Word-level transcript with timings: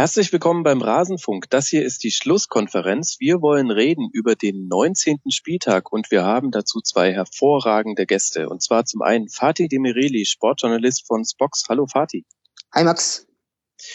Herzlich 0.00 0.32
willkommen 0.32 0.62
beim 0.62 0.80
Rasenfunk. 0.80 1.50
Das 1.50 1.68
hier 1.68 1.84
ist 1.84 2.04
die 2.04 2.10
Schlusskonferenz. 2.10 3.16
Wir 3.18 3.42
wollen 3.42 3.70
reden 3.70 4.08
über 4.14 4.34
den 4.34 4.66
19. 4.66 5.18
Spieltag 5.28 5.92
und 5.92 6.10
wir 6.10 6.24
haben 6.24 6.50
dazu 6.50 6.80
zwei 6.80 7.12
hervorragende 7.12 8.06
Gäste. 8.06 8.48
Und 8.48 8.62
zwar 8.62 8.86
zum 8.86 9.02
einen 9.02 9.28
Fatih 9.28 9.68
Demireli, 9.68 10.24
Sportjournalist 10.24 11.06
von 11.06 11.22
Spox. 11.26 11.64
Hallo 11.68 11.86
Fatih. 11.86 12.24
Hi 12.72 12.82
Max. 12.82 13.26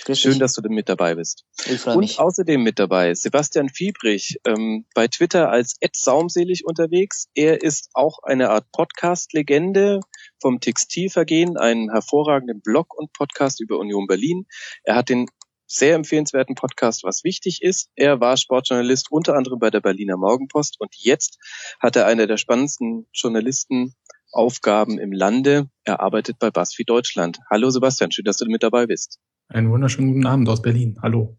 Grüß 0.03 0.19
Schön, 0.19 0.31
dich. 0.33 0.39
dass 0.41 0.53
du 0.53 0.61
mit 0.69 0.89
dabei 0.89 1.15
bist. 1.15 1.43
Ich 1.65 1.81
freue 1.81 1.97
mich. 1.97 2.19
Und 2.19 2.25
außerdem 2.25 2.61
mit 2.61 2.77
dabei 2.77 3.15
Sebastian 3.15 3.69
Fiebrich, 3.69 4.39
ähm, 4.45 4.85
bei 4.93 5.07
Twitter 5.07 5.49
als 5.49 5.75
Saumselig 5.91 6.65
unterwegs. 6.65 7.29
Er 7.33 7.63
ist 7.63 7.89
auch 7.93 8.19
eine 8.21 8.51
Art 8.51 8.71
Podcast-Legende 8.71 10.01
vom 10.39 10.59
Textilvergehen, 10.59 11.57
einen 11.57 11.89
hervorragenden 11.91 12.61
Blog 12.61 12.93
und 12.95 13.11
Podcast 13.11 13.59
über 13.59 13.79
Union 13.79 14.05
Berlin. 14.05 14.45
Er 14.83 14.95
hat 14.95 15.09
den 15.09 15.25
sehr 15.67 15.95
empfehlenswerten 15.95 16.55
Podcast, 16.55 17.03
was 17.03 17.23
wichtig 17.23 17.61
ist. 17.61 17.89
Er 17.95 18.19
war 18.19 18.37
Sportjournalist 18.37 19.11
unter 19.11 19.35
anderem 19.35 19.59
bei 19.59 19.69
der 19.69 19.81
Berliner 19.81 20.17
Morgenpost 20.17 20.77
und 20.79 20.95
jetzt 20.97 21.39
hat 21.79 21.95
er 21.95 22.05
eine 22.05 22.27
der 22.27 22.37
spannendsten 22.37 23.07
Journalistenaufgaben 23.13 24.99
im 24.99 25.11
Lande. 25.11 25.69
Er 25.83 25.99
arbeitet 25.99 26.39
bei 26.39 26.51
BuzzFeed 26.51 26.89
Deutschland. 26.89 27.39
Hallo 27.49 27.69
Sebastian, 27.69 28.11
schön, 28.11 28.25
dass 28.25 28.37
du 28.37 28.45
mit 28.45 28.63
dabei 28.63 28.85
bist. 28.85 29.19
Einen 29.47 29.69
wunderschönen 29.69 30.13
guten 30.13 30.25
Abend 30.25 30.49
aus 30.49 30.61
Berlin. 30.61 30.97
Hallo. 31.01 31.37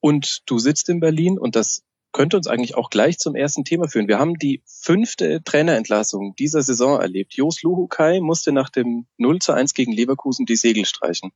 Und 0.00 0.42
du 0.46 0.58
sitzt 0.58 0.88
in 0.88 1.00
Berlin 1.00 1.38
und 1.38 1.56
das 1.56 1.85
könnte 2.16 2.38
uns 2.38 2.46
eigentlich 2.46 2.76
auch 2.76 2.88
gleich 2.88 3.18
zum 3.18 3.36
ersten 3.36 3.66
Thema 3.66 3.88
führen. 3.88 4.08
Wir 4.08 4.18
haben 4.18 4.38
die 4.38 4.62
fünfte 4.64 5.42
Trainerentlassung 5.44 6.34
dieser 6.34 6.62
Saison 6.62 6.98
erlebt. 6.98 7.34
Jos 7.34 7.60
Luhukai 7.62 8.20
musste 8.20 8.52
nach 8.52 8.70
dem 8.70 9.06
0 9.18 9.38
zu 9.40 9.52
1 9.52 9.74
gegen 9.74 9.92
Leverkusen 9.92 10.46
die 10.46 10.56
Segel 10.56 10.86
streichen. 10.86 11.32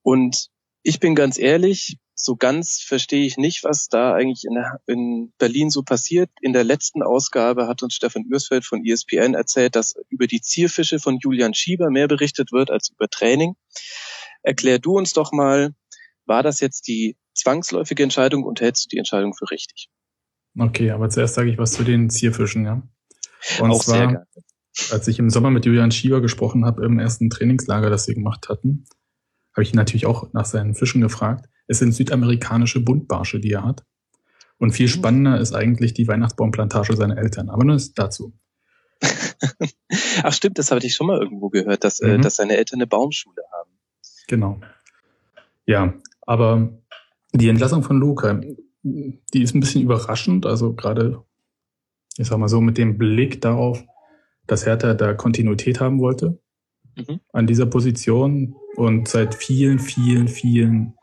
Und 0.00 0.48
ich 0.82 1.00
bin 1.00 1.14
ganz 1.16 1.38
ehrlich, 1.38 1.98
so 2.14 2.34
ganz 2.34 2.80
verstehe 2.80 3.26
ich 3.26 3.36
nicht, 3.36 3.62
was 3.62 3.88
da 3.88 4.14
eigentlich 4.14 4.44
in, 4.44 4.64
in, 4.86 5.32
Berlin 5.36 5.68
so 5.68 5.82
passiert. 5.82 6.30
In 6.40 6.54
der 6.54 6.64
letzten 6.64 7.02
Ausgabe 7.02 7.68
hat 7.68 7.82
uns 7.82 7.92
Stefan 7.92 8.24
Ürsfeld 8.24 8.64
von 8.64 8.86
ESPN 8.86 9.34
erzählt, 9.34 9.76
dass 9.76 9.96
über 10.08 10.26
die 10.26 10.40
Zierfische 10.40 10.98
von 10.98 11.18
Julian 11.18 11.52
Schieber 11.52 11.90
mehr 11.90 12.08
berichtet 12.08 12.52
wird 12.52 12.70
als 12.70 12.88
über 12.88 13.08
Training. 13.10 13.54
Erklär 14.42 14.78
du 14.78 14.96
uns 14.96 15.12
doch 15.12 15.32
mal, 15.32 15.74
war 16.24 16.42
das 16.42 16.60
jetzt 16.60 16.88
die 16.88 17.18
zwangsläufige 17.34 18.02
Entscheidung 18.02 18.44
und 18.44 18.62
hältst 18.62 18.86
du 18.86 18.88
die 18.88 18.98
Entscheidung 18.98 19.34
für 19.34 19.50
richtig? 19.50 19.90
Okay, 20.58 20.90
aber 20.90 21.10
zuerst 21.10 21.34
sage 21.34 21.50
ich 21.50 21.58
was 21.58 21.72
zu 21.72 21.84
den 21.84 22.10
Zierfischen, 22.10 22.64
ja. 22.64 22.82
Und 23.60 23.70
Auch 23.70 23.84
zwar, 23.84 24.26
als 24.90 25.08
ich 25.08 25.18
im 25.18 25.30
Sommer 25.30 25.50
mit 25.50 25.66
Julian 25.66 25.90
Schieber 25.90 26.20
gesprochen 26.20 26.64
habe 26.64 26.84
im 26.84 26.98
ersten 26.98 27.30
Trainingslager, 27.30 27.90
das 27.90 28.08
wir 28.08 28.14
gemacht 28.14 28.48
hatten, 28.48 28.86
habe 29.52 29.62
ich 29.62 29.72
ihn 29.72 29.76
natürlich 29.76 30.06
auch 30.06 30.32
nach 30.32 30.44
seinen 30.44 30.74
Fischen 30.74 31.00
gefragt. 31.00 31.48
Es 31.66 31.78
sind 31.78 31.92
südamerikanische 31.92 32.80
Buntbarsche, 32.80 33.40
die 33.40 33.52
er 33.52 33.64
hat. 33.64 33.84
Und 34.58 34.72
viel 34.72 34.86
mhm. 34.86 34.90
spannender 34.90 35.40
ist 35.40 35.54
eigentlich 35.54 35.94
die 35.94 36.08
Weihnachtsbaumplantage 36.08 36.96
seiner 36.96 37.18
Eltern. 37.18 37.50
Aber 37.50 37.64
nur 37.64 37.80
dazu. 37.94 38.32
Ach 40.22 40.32
stimmt, 40.32 40.58
das 40.58 40.70
habe 40.70 40.84
ich 40.84 40.94
schon 40.94 41.06
mal 41.06 41.20
irgendwo 41.20 41.50
gehört, 41.50 41.84
dass, 41.84 42.00
äh, 42.00 42.08
mhm. 42.08 42.14
äh, 42.14 42.18
dass 42.20 42.36
seine 42.36 42.56
Eltern 42.56 42.78
eine 42.78 42.86
Baumschule 42.86 43.42
haben. 43.52 43.70
Genau. 44.28 44.60
Ja, 45.66 45.94
aber 46.22 46.70
die 47.32 47.48
Entlassung 47.48 47.82
von 47.82 47.98
Luca, 47.98 48.40
die 48.86 49.42
ist 49.42 49.54
ein 49.54 49.60
bisschen 49.60 49.82
überraschend. 49.82 50.46
Also 50.46 50.74
gerade, 50.74 51.24
ich 52.16 52.26
sag 52.28 52.38
mal 52.38 52.48
so, 52.48 52.60
mit 52.60 52.78
dem 52.78 52.98
Blick 52.98 53.40
darauf, 53.40 53.84
dass 54.46 54.66
Hertha 54.66 54.94
da 54.94 55.14
Kontinuität 55.14 55.80
haben 55.80 55.98
wollte 55.98 56.38
mhm. 56.96 57.20
an 57.32 57.46
dieser 57.46 57.66
Position 57.66 58.54
und 58.76 59.08
seit 59.08 59.34
vielen, 59.34 59.78
vielen, 59.78 60.28
vielen 60.28 60.94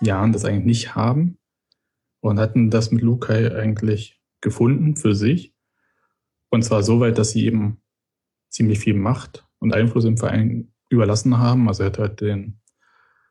Jahren 0.00 0.32
das 0.32 0.44
eigentlich 0.44 0.64
nicht 0.64 0.94
haben 0.96 1.38
und 2.20 2.40
hatten 2.40 2.70
das 2.70 2.90
mit 2.90 3.02
Lukai 3.02 3.54
eigentlich 3.54 4.20
gefunden 4.40 4.96
für 4.96 5.14
sich. 5.14 5.54
Und 6.50 6.62
zwar 6.64 6.82
so 6.82 7.00
weit, 7.00 7.18
dass 7.18 7.30
sie 7.30 7.46
eben 7.46 7.82
ziemlich 8.48 8.78
viel 8.78 8.94
Macht 8.94 9.46
und 9.58 9.74
Einfluss 9.74 10.04
im 10.04 10.16
Verein 10.16 10.72
überlassen 10.88 11.38
haben. 11.38 11.68
Also 11.68 11.82
er 11.82 11.90
hat 11.90 11.98
halt 11.98 12.20
den, 12.20 12.60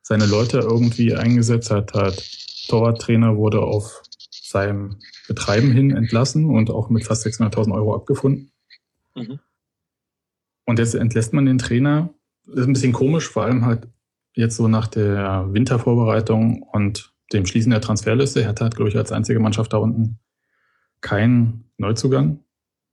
seine 0.02 0.26
Leute 0.26 0.60
irgendwie 0.60 1.16
eingesetzt, 1.16 1.72
hat 1.72 1.94
halt 1.94 2.20
Torwarttrainer 2.68 3.38
wurde 3.38 3.62
auf 3.62 4.02
seinem 4.30 4.98
Betreiben 5.28 5.72
hin 5.72 5.92
entlassen 5.92 6.46
und 6.46 6.70
auch 6.70 6.90
mit 6.90 7.06
fast 7.06 7.26
600.000 7.26 7.74
Euro 7.74 7.96
abgefunden. 7.96 8.52
Mhm. 9.16 9.40
Und 10.66 10.80
jetzt 10.80 10.96
entlässt 10.96 11.34
man 11.34 11.46
den 11.46 11.58
Trainer. 11.58 12.14
Das 12.46 12.58
ist 12.60 12.68
ein 12.68 12.74
bisschen 12.74 12.94
komisch, 12.94 13.28
vor 13.30 13.44
allem 13.44 13.66
halt 13.66 13.88
jetzt 14.34 14.56
so 14.56 14.68
nach 14.68 14.88
der 14.88 15.48
Wintervorbereitung 15.52 16.62
und 16.62 17.14
dem 17.34 17.46
Schließen 17.46 17.72
der 17.72 17.82
Transferliste. 17.82 18.44
Hertha 18.44 18.66
hat, 18.66 18.76
glaube 18.76 18.90
ich, 18.90 18.98
als 18.98 19.12
einzige 19.12 19.40
Mannschaft 19.40 19.74
da 19.74 19.78
unten 19.78 20.20
keinen 21.02 21.66
Neuzugang 21.78 22.40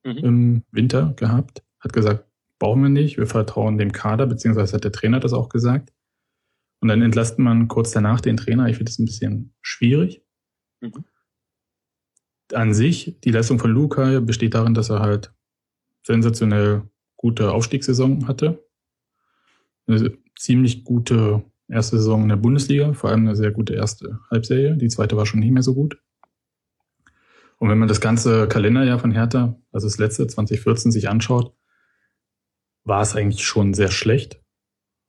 mhm. 0.04 0.18
im 0.18 0.62
Winter 0.70 1.14
gehabt. 1.16 1.62
Hat 1.80 1.92
gesagt, 1.92 2.24
brauchen 2.58 2.82
wir 2.82 2.88
nicht, 2.88 3.18
wir 3.18 3.26
vertrauen 3.26 3.78
dem 3.78 3.92
Kader, 3.92 4.26
beziehungsweise 4.26 4.74
hat 4.74 4.84
der 4.84 4.92
Trainer 4.92 5.20
das 5.20 5.32
auch 5.32 5.48
gesagt. 5.48 5.92
Und 6.84 6.88
dann 6.88 7.00
entlasst 7.00 7.38
man 7.38 7.66
kurz 7.66 7.92
danach 7.92 8.20
den 8.20 8.36
Trainer. 8.36 8.68
Ich 8.68 8.76
finde 8.76 8.90
das 8.90 8.98
ein 8.98 9.06
bisschen 9.06 9.54
schwierig. 9.62 10.22
Mhm. 10.82 11.06
An 12.52 12.74
sich, 12.74 13.18
die 13.24 13.30
Leistung 13.30 13.58
von 13.58 13.70
Luca 13.70 14.20
besteht 14.20 14.52
darin, 14.52 14.74
dass 14.74 14.90
er 14.90 15.00
halt 15.00 15.32
sensationell 16.02 16.82
gute 17.16 17.52
Aufstiegssaison 17.52 18.28
hatte. 18.28 18.68
Eine 19.86 20.12
ziemlich 20.36 20.84
gute 20.84 21.42
erste 21.68 21.96
Saison 21.96 22.24
in 22.24 22.28
der 22.28 22.36
Bundesliga, 22.36 22.92
vor 22.92 23.08
allem 23.08 23.20
eine 23.20 23.34
sehr 23.34 23.50
gute 23.50 23.72
erste 23.72 24.20
Halbserie. 24.30 24.76
Die 24.76 24.88
zweite 24.88 25.16
war 25.16 25.24
schon 25.24 25.40
nicht 25.40 25.52
mehr 25.52 25.62
so 25.62 25.72
gut. 25.72 25.96
Und 27.56 27.70
wenn 27.70 27.78
man 27.78 27.88
das 27.88 28.02
ganze 28.02 28.46
Kalenderjahr 28.46 28.98
von 28.98 29.10
Hertha, 29.10 29.58
also 29.72 29.86
das 29.86 29.96
letzte 29.96 30.26
2014, 30.26 30.92
sich 30.92 31.08
anschaut, 31.08 31.56
war 32.84 33.00
es 33.00 33.16
eigentlich 33.16 33.46
schon 33.46 33.72
sehr 33.72 33.90
schlecht. 33.90 34.43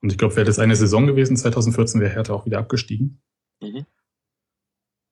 Und 0.05 0.11
ich 0.11 0.19
glaube, 0.19 0.35
wäre 0.35 0.45
das 0.45 0.59
eine 0.59 0.75
Saison 0.75 1.07
gewesen, 1.07 1.35
2014 1.35 1.99
wäre 1.99 2.13
Hertha 2.13 2.31
auch 2.31 2.45
wieder 2.45 2.59
abgestiegen. 2.59 3.23
Mhm. 3.59 3.87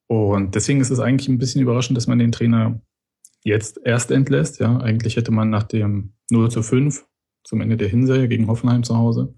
Und 0.06 0.54
deswegen 0.54 0.80
ist 0.80 0.90
es 0.90 1.00
eigentlich 1.00 1.28
ein 1.28 1.38
bisschen 1.38 1.62
überraschend, 1.62 1.96
dass 1.96 2.06
man 2.06 2.20
den 2.20 2.30
Trainer 2.30 2.80
jetzt 3.42 3.80
erst 3.84 4.12
entlässt. 4.12 4.60
Ja, 4.60 4.78
eigentlich 4.78 5.16
hätte 5.16 5.32
man 5.32 5.50
nach 5.50 5.64
dem 5.64 6.14
0 6.30 6.48
zu 6.48 6.62
5 6.62 7.04
zum 7.42 7.60
Ende 7.60 7.76
der 7.76 7.88
Hinserie 7.88 8.28
gegen 8.28 8.46
Hoffenheim 8.46 8.84
zu 8.84 8.96
Hause 8.96 9.34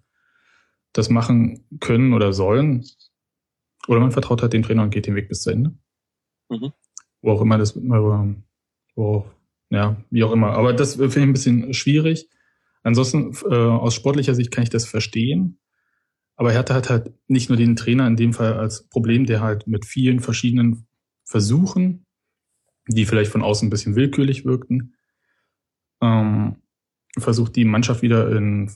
das 0.92 1.08
machen 1.08 1.64
können 1.80 2.12
oder 2.12 2.34
sollen. 2.34 2.84
Oder 3.88 4.00
man 4.00 4.12
vertraut 4.12 4.42
halt 4.42 4.52
dem 4.52 4.62
Trainer 4.62 4.82
und 4.82 4.90
geht 4.90 5.06
den 5.06 5.14
Weg 5.14 5.30
bis 5.30 5.40
zu 5.40 5.48
Ende. 5.48 5.74
Mhm. 6.50 6.74
Wo 7.22 7.30
auch 7.30 7.40
immer 7.40 7.56
das, 7.56 7.74
wo, 7.74 9.26
ja, 9.70 9.96
wie 10.10 10.22
auch 10.22 10.32
immer. 10.32 10.50
Aber 10.50 10.74
das 10.74 10.96
finde 10.96 11.08
ich 11.08 11.16
ein 11.16 11.32
bisschen 11.32 11.72
schwierig. 11.72 12.28
Ansonsten, 12.86 13.34
äh, 13.50 13.56
aus 13.56 13.96
sportlicher 13.96 14.36
Sicht 14.36 14.52
kann 14.52 14.62
ich 14.62 14.70
das 14.70 14.86
verstehen. 14.86 15.58
Aber 16.36 16.52
Hertha 16.52 16.72
hat 16.72 16.88
halt 16.88 17.12
nicht 17.26 17.48
nur 17.48 17.56
den 17.56 17.74
Trainer 17.74 18.06
in 18.06 18.14
dem 18.14 18.32
Fall 18.32 18.54
als 18.54 18.86
Problem, 18.86 19.26
der 19.26 19.40
halt 19.40 19.66
mit 19.66 19.84
vielen 19.84 20.20
verschiedenen 20.20 20.86
Versuchen, 21.24 22.06
die 22.86 23.04
vielleicht 23.04 23.32
von 23.32 23.42
außen 23.42 23.66
ein 23.66 23.70
bisschen 23.70 23.96
willkürlich 23.96 24.44
wirkten, 24.44 24.94
ähm, 26.00 26.62
versucht 27.18 27.56
die 27.56 27.64
Mannschaft 27.64 28.02
wieder 28.02 28.30
in 28.30 28.70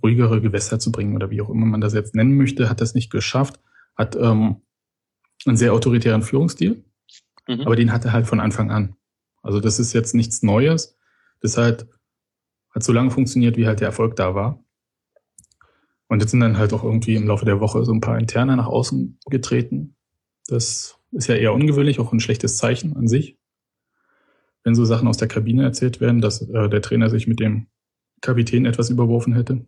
ruhigere 0.00 0.40
Gewässer 0.40 0.78
zu 0.78 0.92
bringen 0.92 1.16
oder 1.16 1.30
wie 1.30 1.40
auch 1.40 1.50
immer 1.50 1.66
man 1.66 1.80
das 1.80 1.94
jetzt 1.94 2.14
nennen 2.14 2.36
möchte, 2.36 2.70
hat 2.70 2.80
das 2.80 2.94
nicht 2.94 3.10
geschafft, 3.10 3.58
hat 3.96 4.14
ähm, 4.14 4.62
einen 5.46 5.56
sehr 5.56 5.72
autoritären 5.72 6.22
Führungsstil, 6.22 6.84
mhm. 7.48 7.62
aber 7.62 7.74
den 7.74 7.90
hat 7.90 8.04
er 8.04 8.12
halt 8.12 8.28
von 8.28 8.38
Anfang 8.38 8.70
an. 8.70 8.94
Also 9.42 9.58
das 9.58 9.80
ist 9.80 9.94
jetzt 9.94 10.14
nichts 10.14 10.44
Neues. 10.44 10.96
Das 11.40 11.56
halt 11.56 11.88
hat 12.74 12.82
so 12.82 12.92
lange 12.92 13.10
funktioniert, 13.10 13.56
wie 13.56 13.66
halt 13.66 13.80
der 13.80 13.88
Erfolg 13.88 14.16
da 14.16 14.34
war. 14.34 14.62
Und 16.08 16.20
jetzt 16.20 16.32
sind 16.32 16.40
dann 16.40 16.58
halt 16.58 16.72
auch 16.72 16.84
irgendwie 16.84 17.14
im 17.14 17.26
Laufe 17.26 17.44
der 17.44 17.60
Woche 17.60 17.84
so 17.84 17.92
ein 17.92 18.00
paar 18.00 18.18
Interne 18.18 18.56
nach 18.56 18.66
außen 18.66 19.18
getreten. 19.26 19.96
Das 20.48 20.98
ist 21.12 21.28
ja 21.28 21.36
eher 21.36 21.54
ungewöhnlich, 21.54 21.98
auch 21.98 22.12
ein 22.12 22.20
schlechtes 22.20 22.56
Zeichen 22.56 22.96
an 22.96 23.08
sich. 23.08 23.38
Wenn 24.64 24.74
so 24.74 24.84
Sachen 24.84 25.08
aus 25.08 25.16
der 25.16 25.28
Kabine 25.28 25.62
erzählt 25.62 26.00
werden, 26.00 26.20
dass 26.20 26.42
äh, 26.42 26.68
der 26.68 26.82
Trainer 26.82 27.08
sich 27.10 27.26
mit 27.26 27.40
dem 27.40 27.68
Kapitän 28.20 28.66
etwas 28.66 28.90
überworfen 28.90 29.34
hätte. 29.34 29.66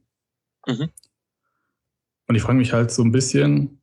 Mhm. 0.67 0.91
Und 2.29 2.35
ich 2.35 2.43
frage 2.43 2.59
mich 2.59 2.73
halt 2.73 2.91
so 2.91 3.02
ein 3.02 3.12
bisschen, 3.12 3.81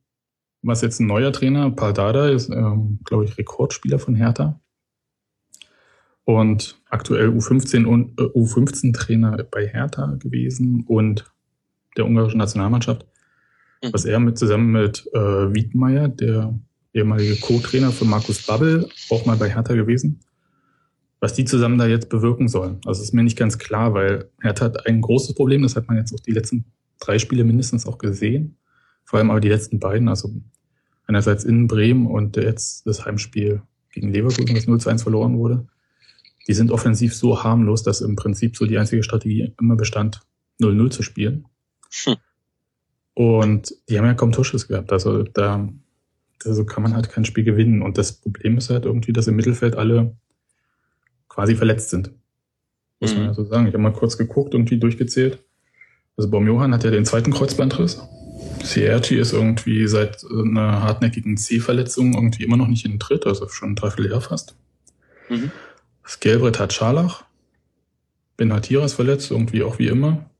was 0.62 0.82
jetzt 0.82 1.00
ein 1.00 1.06
neuer 1.06 1.32
Trainer, 1.32 1.70
Paul 1.70 1.92
Dada, 1.92 2.28
ist, 2.28 2.50
ähm, 2.50 3.00
glaube 3.04 3.24
ich, 3.24 3.38
Rekordspieler 3.38 3.98
von 3.98 4.14
Hertha 4.14 4.60
und 6.24 6.80
aktuell 6.88 7.28
U15 7.28 7.84
und 7.84 8.18
äh, 8.18 8.24
U15-Trainer 8.24 9.44
bei 9.50 9.66
Hertha 9.66 10.16
gewesen 10.18 10.84
und 10.86 11.30
der 11.96 12.06
ungarischen 12.06 12.38
Nationalmannschaft. 12.38 13.06
Mhm. 13.82 13.92
Was 13.92 14.04
er 14.04 14.20
mit 14.20 14.38
zusammen 14.38 14.72
mit 14.72 15.06
äh, 15.12 15.18
Wiedmeier, 15.18 16.08
der 16.08 16.58
ehemalige 16.92 17.36
Co-Trainer 17.36 17.90
für 17.90 18.04
Markus 18.04 18.46
Babbel, 18.46 18.88
auch 19.10 19.26
mal 19.26 19.36
bei 19.36 19.50
Hertha 19.50 19.74
gewesen, 19.74 20.20
was 21.20 21.34
die 21.34 21.44
zusammen 21.44 21.78
da 21.78 21.86
jetzt 21.86 22.08
bewirken 22.08 22.48
sollen. 22.48 22.80
Also 22.86 23.02
ist 23.02 23.12
mir 23.12 23.22
nicht 23.22 23.38
ganz 23.38 23.58
klar, 23.58 23.94
weil 23.94 24.30
Hertha 24.40 24.66
hat 24.66 24.86
ein 24.86 25.00
großes 25.00 25.34
Problem, 25.34 25.62
das 25.62 25.76
hat 25.76 25.88
man 25.88 25.96
jetzt 25.96 26.12
auch 26.14 26.20
die 26.20 26.32
letzten 26.32 26.64
drei 27.00 27.18
Spiele 27.18 27.44
mindestens 27.44 27.86
auch 27.86 27.98
gesehen. 27.98 28.56
Vor 29.04 29.18
allem 29.18 29.30
aber 29.30 29.40
die 29.40 29.48
letzten 29.48 29.78
beiden, 29.80 30.08
also 30.08 30.34
einerseits 31.06 31.44
in 31.44 31.66
Bremen 31.66 32.06
und 32.06 32.36
jetzt 32.36 32.86
das 32.86 33.04
Heimspiel 33.04 33.62
gegen 33.90 34.12
Leverkusen, 34.12 34.54
das 34.54 34.66
0 34.66 34.80
zu 34.80 34.88
1 34.88 35.02
verloren 35.02 35.36
wurde. 35.36 35.66
Die 36.46 36.54
sind 36.54 36.70
offensiv 36.70 37.14
so 37.14 37.42
harmlos, 37.42 37.82
dass 37.82 38.00
im 38.00 38.16
Prinzip 38.16 38.56
so 38.56 38.66
die 38.66 38.78
einzige 38.78 39.02
Strategie 39.02 39.54
immer 39.60 39.76
bestand, 39.76 40.20
0-0 40.60 40.90
zu 40.90 41.02
spielen. 41.02 41.46
Hm. 42.04 42.16
Und 43.14 43.74
die 43.88 43.98
haben 43.98 44.06
ja 44.06 44.14
kaum 44.14 44.32
Torschuss 44.32 44.68
gehabt. 44.68 44.92
Also 44.92 45.22
da 45.22 45.68
also 46.44 46.64
kann 46.64 46.82
man 46.82 46.94
halt 46.94 47.10
kein 47.10 47.24
Spiel 47.24 47.44
gewinnen. 47.44 47.82
Und 47.82 47.98
das 47.98 48.12
Problem 48.12 48.58
ist 48.58 48.70
halt 48.70 48.84
irgendwie, 48.84 49.12
dass 49.12 49.26
im 49.26 49.36
Mittelfeld 49.36 49.76
alle 49.76 50.16
quasi 51.28 51.56
verletzt 51.56 51.90
sind. 51.90 52.10
Muss 53.00 53.12
mhm. 53.12 53.20
man 53.20 53.26
ja 53.28 53.34
so 53.34 53.44
sagen. 53.44 53.66
Ich 53.66 53.72
habe 53.72 53.82
mal 53.82 53.92
kurz 53.92 54.18
geguckt, 54.18 54.54
irgendwie 54.54 54.78
durchgezählt. 54.78 55.42
Also 56.16 56.30
Baum 56.30 56.46
Johann 56.46 56.72
hat 56.72 56.84
ja 56.84 56.90
den 56.90 57.04
zweiten 57.04 57.32
Kreuzbandriss. 57.32 58.00
Sierci 58.62 59.16
ist 59.16 59.32
irgendwie 59.32 59.86
seit 59.88 60.24
einer 60.24 60.82
hartnäckigen 60.82 61.36
C-Verletzung 61.36 62.14
irgendwie 62.14 62.44
immer 62.44 62.56
noch 62.56 62.68
nicht 62.68 62.84
in 62.84 62.92
den 62.92 63.00
Tritt, 63.00 63.26
also 63.26 63.48
schon 63.48 63.70
ein 63.70 63.74
Dreivierteljahr 63.74 64.20
fast. 64.20 64.56
Mhm. 65.28 65.50
Das 66.04 66.20
Gelbrett 66.20 66.60
hat 66.60 66.72
Scharlach. 66.72 67.24
Ben 68.36 68.52
Hatira 68.52 68.84
ist 68.84 68.94
verletzt, 68.94 69.30
irgendwie 69.30 69.62
auch 69.62 69.78
wie 69.78 69.88
immer. 69.88 70.30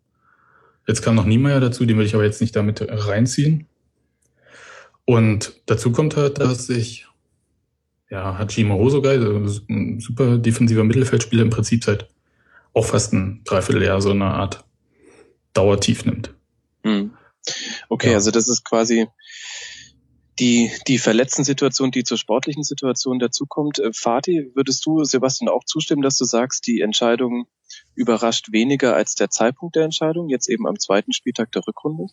Jetzt 0.87 1.02
kam 1.02 1.14
noch 1.14 1.25
Niemeyer 1.25 1.61
dazu, 1.61 1.87
den 1.87 1.99
will 1.99 2.06
ich 2.06 2.14
aber 2.14 2.25
jetzt 2.25 2.40
nicht 2.40 2.55
damit 2.55 2.84
reinziehen. 2.87 3.66
Und 5.06 5.61
dazu 5.66 5.93
kommt 5.93 6.16
halt, 6.16 6.38
dass 6.38 6.66
sich 6.66 7.06
ja, 8.11 8.38
Hajime 8.38 8.75
Hosogai, 8.75 9.16
ein 9.16 10.00
super 10.00 10.38
defensiver 10.38 10.84
Mittelfeldspieler, 10.84 11.43
im 11.43 11.50
Prinzip 11.50 11.84
seit 11.84 12.08
auch 12.72 12.87
fast 12.87 13.12
ein 13.12 13.43
Dreivierteljahr 13.44 14.00
so 14.00 14.11
eine 14.11 14.26
Art 14.26 14.64
Dauertief 15.52 16.05
nimmt. 16.05 16.34
Hm. 16.82 17.12
Okay, 17.88 18.11
ja. 18.11 18.14
also 18.14 18.31
das 18.31 18.49
ist 18.49 18.64
quasi 18.64 19.06
die, 20.38 20.70
die 20.88 20.98
verletzten 20.98 21.44
Situation, 21.44 21.90
die 21.90 22.04
zur 22.04 22.19
sportlichen 22.19 22.64
Situation 22.64 23.19
dazukommt. 23.19 23.78
Äh, 23.78 23.92
Fatih, 23.92 24.50
würdest 24.54 24.84
du 24.86 25.04
Sebastian 25.04 25.48
auch 25.48 25.64
zustimmen, 25.64 26.02
dass 26.02 26.19
du 26.19 26.25
sagst, 26.25 26.66
die 26.66 26.81
Entscheidung 26.81 27.46
überrascht 27.94 28.52
weniger 28.52 28.94
als 28.94 29.14
der 29.14 29.31
Zeitpunkt 29.31 29.76
der 29.76 29.84
Entscheidung, 29.84 30.28
jetzt 30.28 30.48
eben 30.48 30.66
am 30.66 30.78
zweiten 30.78 31.12
Spieltag 31.12 31.52
der 31.52 31.66
Rückrunde? 31.66 32.06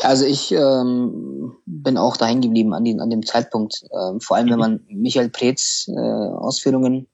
Also 0.00 0.24
ich 0.24 0.52
ähm, 0.52 1.56
bin 1.66 1.98
auch 1.98 2.16
dahin 2.16 2.40
geblieben 2.40 2.72
an, 2.74 2.84
den, 2.84 3.00
an 3.00 3.10
dem 3.10 3.24
Zeitpunkt. 3.24 3.84
Ähm, 3.92 4.20
vor 4.20 4.36
allem, 4.36 4.50
wenn 4.50 4.58
man 4.58 4.80
Michael 4.88 5.30
Preetz 5.30 5.88
äh, 5.88 5.98
Ausführungen 5.98 7.08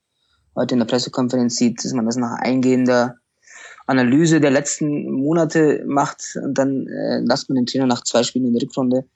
heute 0.54 0.74
in 0.74 0.80
der 0.80 0.86
Pressekonferenz 0.86 1.56
sieht, 1.56 1.84
dass 1.84 1.92
man 1.92 2.06
das 2.06 2.16
nach 2.16 2.38
eingehender 2.38 3.16
Analyse 3.86 4.40
der 4.40 4.50
letzten 4.50 5.10
Monate 5.10 5.84
macht 5.86 6.36
und 6.42 6.54
dann 6.58 6.86
äh, 6.86 7.20
lasst 7.24 7.48
man 7.48 7.56
den 7.56 7.66
Trainer 7.66 7.86
nach 7.86 8.02
zwei 8.02 8.24
Spielen 8.24 8.46
in 8.46 8.52
der 8.52 8.62
Rückrunde. 8.62 9.06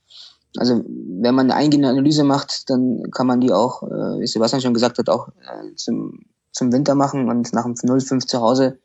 Also 0.56 0.82
wenn 0.86 1.34
man 1.34 1.50
eine 1.50 1.54
eingehende 1.54 1.88
Analyse 1.88 2.24
macht, 2.24 2.68
dann 2.70 3.10
kann 3.12 3.26
man 3.26 3.40
die 3.40 3.52
auch, 3.52 3.82
äh, 3.82 4.20
wie 4.20 4.26
Sebastian 4.26 4.62
schon 4.62 4.74
gesagt 4.74 4.98
hat, 4.98 5.08
auch 5.08 5.28
äh, 5.28 5.74
zum, 5.76 6.20
zum 6.52 6.72
Winter 6.72 6.94
machen 6.94 7.28
und 7.28 7.52
nach 7.52 7.64
dem 7.64 7.74
0-5 7.74 8.26
zu 8.26 8.40
Hause 8.40 8.78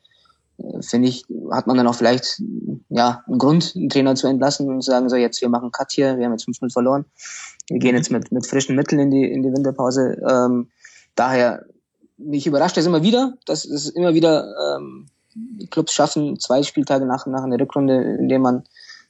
äh, 0.58 0.82
finde 0.82 1.08
ich, 1.08 1.26
hat 1.52 1.66
man 1.66 1.78
dann 1.78 1.88
auch 1.88 1.96
vielleicht 1.96 2.42
ja 2.90 3.24
einen 3.28 3.40
Grund, 3.40 3.74
einen 3.76 3.90
Trainer 3.90 4.16
zu 4.16 4.28
entlassen 4.28 4.70
und 4.70 4.82
zu 4.82 4.92
sagen, 4.92 5.10
so 5.10 5.16
jetzt 5.16 5.42
wir 5.42 5.50
machen 5.50 5.72
Cut 5.72 5.92
hier, 5.92 6.18
wir 6.18 6.26
haben 6.26 6.34
jetzt 6.34 6.48
5-0 6.48 6.72
verloren, 6.72 7.06
wir 7.68 7.80
gehen 7.80 7.96
jetzt 7.96 8.12
mit, 8.12 8.32
mit 8.32 8.46
frischen 8.46 8.76
Mitteln 8.76 9.00
in 9.00 9.12
die, 9.12 9.26
in 9.26 9.42
die 9.42 9.52
Winterpause. 9.52 10.22
Ähm, 10.30 10.70
daher, 11.16 11.66
mich 12.18 12.46
überrascht 12.48 12.78
das 12.78 12.86
immer 12.86 13.02
wieder, 13.02 13.34
dass 13.46 13.66
es 13.66 13.90
immer 13.90 14.14
wieder 14.14 14.54
ähm, 14.78 15.08
Clubs 15.70 15.94
schaffen, 15.94 16.40
zwei 16.40 16.64
Spieltage 16.64 17.06
nach, 17.06 17.26
nach 17.26 17.44
einer 17.44 17.60
Rückrunde, 17.60 18.02
indem 18.20 18.42
man 18.42 18.64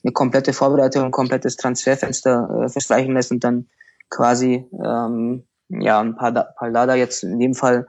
eine 0.06 0.14
komplette 0.14 0.54
Vorbereitung, 0.54 1.04
ein 1.04 1.12
komplettes 1.12 1.58
Transferfenster 1.58 2.66
äh, 2.66 2.70
verstreichen 2.70 3.16
lässt 3.16 3.32
und 3.32 3.44
dann 3.44 3.68
quasi 4.10 4.66
ähm, 4.84 5.44
ja 5.70 6.00
ein 6.00 6.16
paar 6.16 6.32
Pallada 6.32 6.94
jetzt 6.94 7.24
in 7.24 7.40
dem 7.40 7.56
Fall 7.56 7.88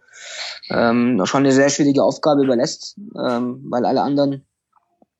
ähm, 0.70 1.20
schon 1.26 1.40
eine 1.40 1.52
sehr 1.52 1.68
schwierige 1.68 2.02
Aufgabe 2.02 2.42
überlässt, 2.42 2.96
ähm, 3.22 3.66
weil 3.68 3.84
alle 3.84 4.00
anderen 4.00 4.46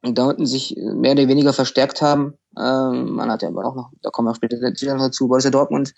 da 0.03 0.27
unten 0.27 0.47
sich 0.47 0.77
mehr 0.77 1.13
oder 1.13 1.29
weniger 1.29 1.53
verstärkt 1.53 2.01
haben. 2.01 2.35
Ähm, 2.59 3.11
man 3.11 3.31
hat 3.31 3.43
ja 3.43 3.49
aber 3.49 3.67
auch 3.67 3.75
noch, 3.75 3.91
da 4.03 4.11
kommen 4.11 4.29
wir 4.29 4.33
auch 4.33 4.37
später 4.37 4.57
dazu, 4.59 5.29
Borussia 5.29 5.51
Dortmund, 5.51 5.95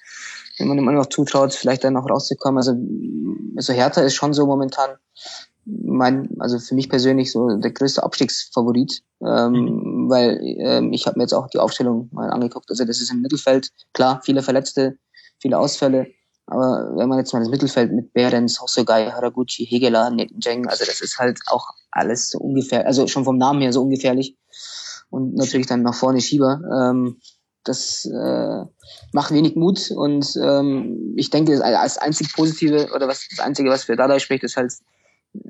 wenn 0.59 0.67
man 0.67 0.79
immer 0.79 0.93
noch 0.93 1.06
zutraut, 1.06 1.53
vielleicht 1.53 1.85
dann 1.85 1.93
noch 1.93 2.09
rauszukommen. 2.09 2.59
Also, 2.59 2.75
also 3.56 3.73
Hertha 3.73 4.00
ist 4.00 4.15
schon 4.15 4.33
so 4.33 4.47
momentan 4.47 4.91
mein, 5.69 6.31
also 6.39 6.59
für 6.59 6.75
mich 6.75 6.89
persönlich 6.89 7.31
so 7.31 7.56
der 7.56 7.71
größte 7.71 8.03
Abstiegsfavorit, 8.03 9.03
ähm, 9.21 9.53
mhm. 9.53 9.98
Weil 10.09 10.41
ähm, 10.43 10.93
ich 10.93 11.07
habe 11.07 11.19
mir 11.19 11.25
jetzt 11.25 11.35
auch 11.35 11.49
die 11.49 11.59
Aufstellung 11.59 12.09
mal 12.13 12.31
angeguckt. 12.31 12.71
Also 12.71 12.85
das 12.85 13.01
ist 13.01 13.11
im 13.11 13.21
Mittelfeld, 13.21 13.71
klar, 13.93 14.21
viele 14.25 14.43
Verletzte, 14.43 14.99
viele 15.41 15.59
Ausfälle, 15.59 16.09
aber 16.51 16.97
wenn 16.97 17.09
man 17.11 17.19
jetzt 17.19 17.33
mal 17.35 17.41
das 17.41 17.51
Mittelfeld 17.51 17.93
mit 17.93 18.15
Behrens, 18.15 18.61
Hosogai, 18.61 19.11
Haraguchi, 19.11 19.67
Hegeler, 19.67 20.11
Jeng, 20.43 20.67
also 20.67 20.85
das 20.87 21.03
ist 21.03 21.19
halt 21.19 21.39
auch 21.47 21.69
alles 21.91 22.31
so 22.31 22.39
ungefähr, 22.39 22.87
also 22.87 23.07
schon 23.07 23.25
vom 23.25 23.37
Namen 23.37 23.61
her 23.61 23.73
so 23.73 23.83
ungefährlich. 23.83 24.37
Und 25.11 25.35
natürlich 25.35 25.67
dann 25.67 25.83
nach 25.83 25.95
vorne 25.95 26.21
Schieber. 26.21 26.61
Ähm, 26.73 27.21
das 27.65 28.07
äh, 28.07 28.65
macht 29.13 29.33
wenig 29.33 29.57
Mut 29.57 29.91
und 29.91 30.27
ähm, 30.43 31.13
ich 31.17 31.29
denke, 31.29 31.59
das 31.59 31.99
einzig 31.99 32.33
Positive 32.33 32.89
oder 32.95 33.09
was 33.09 33.27
das 33.29 33.41
Einzige, 33.41 33.69
was 33.69 33.85
für 33.85 33.97
Dada 33.97 34.19
spricht, 34.19 34.43
ist 34.43 34.57
halt 34.57 34.73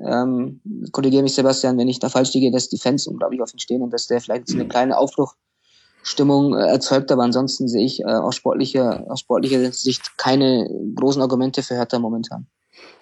ähm, 0.05 0.61
korrigiere 0.91 1.23
mich 1.23 1.33
Sebastian, 1.33 1.77
wenn 1.77 1.87
ich 1.87 1.99
da 1.99 2.09
falsch 2.09 2.33
liege, 2.33 2.51
dass 2.51 2.69
die 2.69 2.77
Fans 2.77 3.07
unglaublich 3.07 3.41
offen 3.41 3.59
stehen 3.59 3.81
und 3.81 3.91
dass 3.91 4.07
der 4.07 4.21
vielleicht 4.21 4.51
eine 4.51 4.67
kleine 4.67 4.97
Aufbruchstimmung 4.97 6.55
äh, 6.55 6.67
erzeugt, 6.67 7.11
aber 7.11 7.23
ansonsten 7.23 7.67
sehe 7.67 7.85
ich 7.85 8.01
äh, 8.01 8.05
aus 8.05 8.35
sportlicher, 8.35 9.05
aus 9.09 9.21
sportlicher 9.21 9.71
Sicht 9.71 10.17
keine 10.17 10.69
großen 10.95 11.21
Argumente 11.21 11.63
für 11.63 11.75
Hertha 11.75 11.99
momentan. 11.99 12.47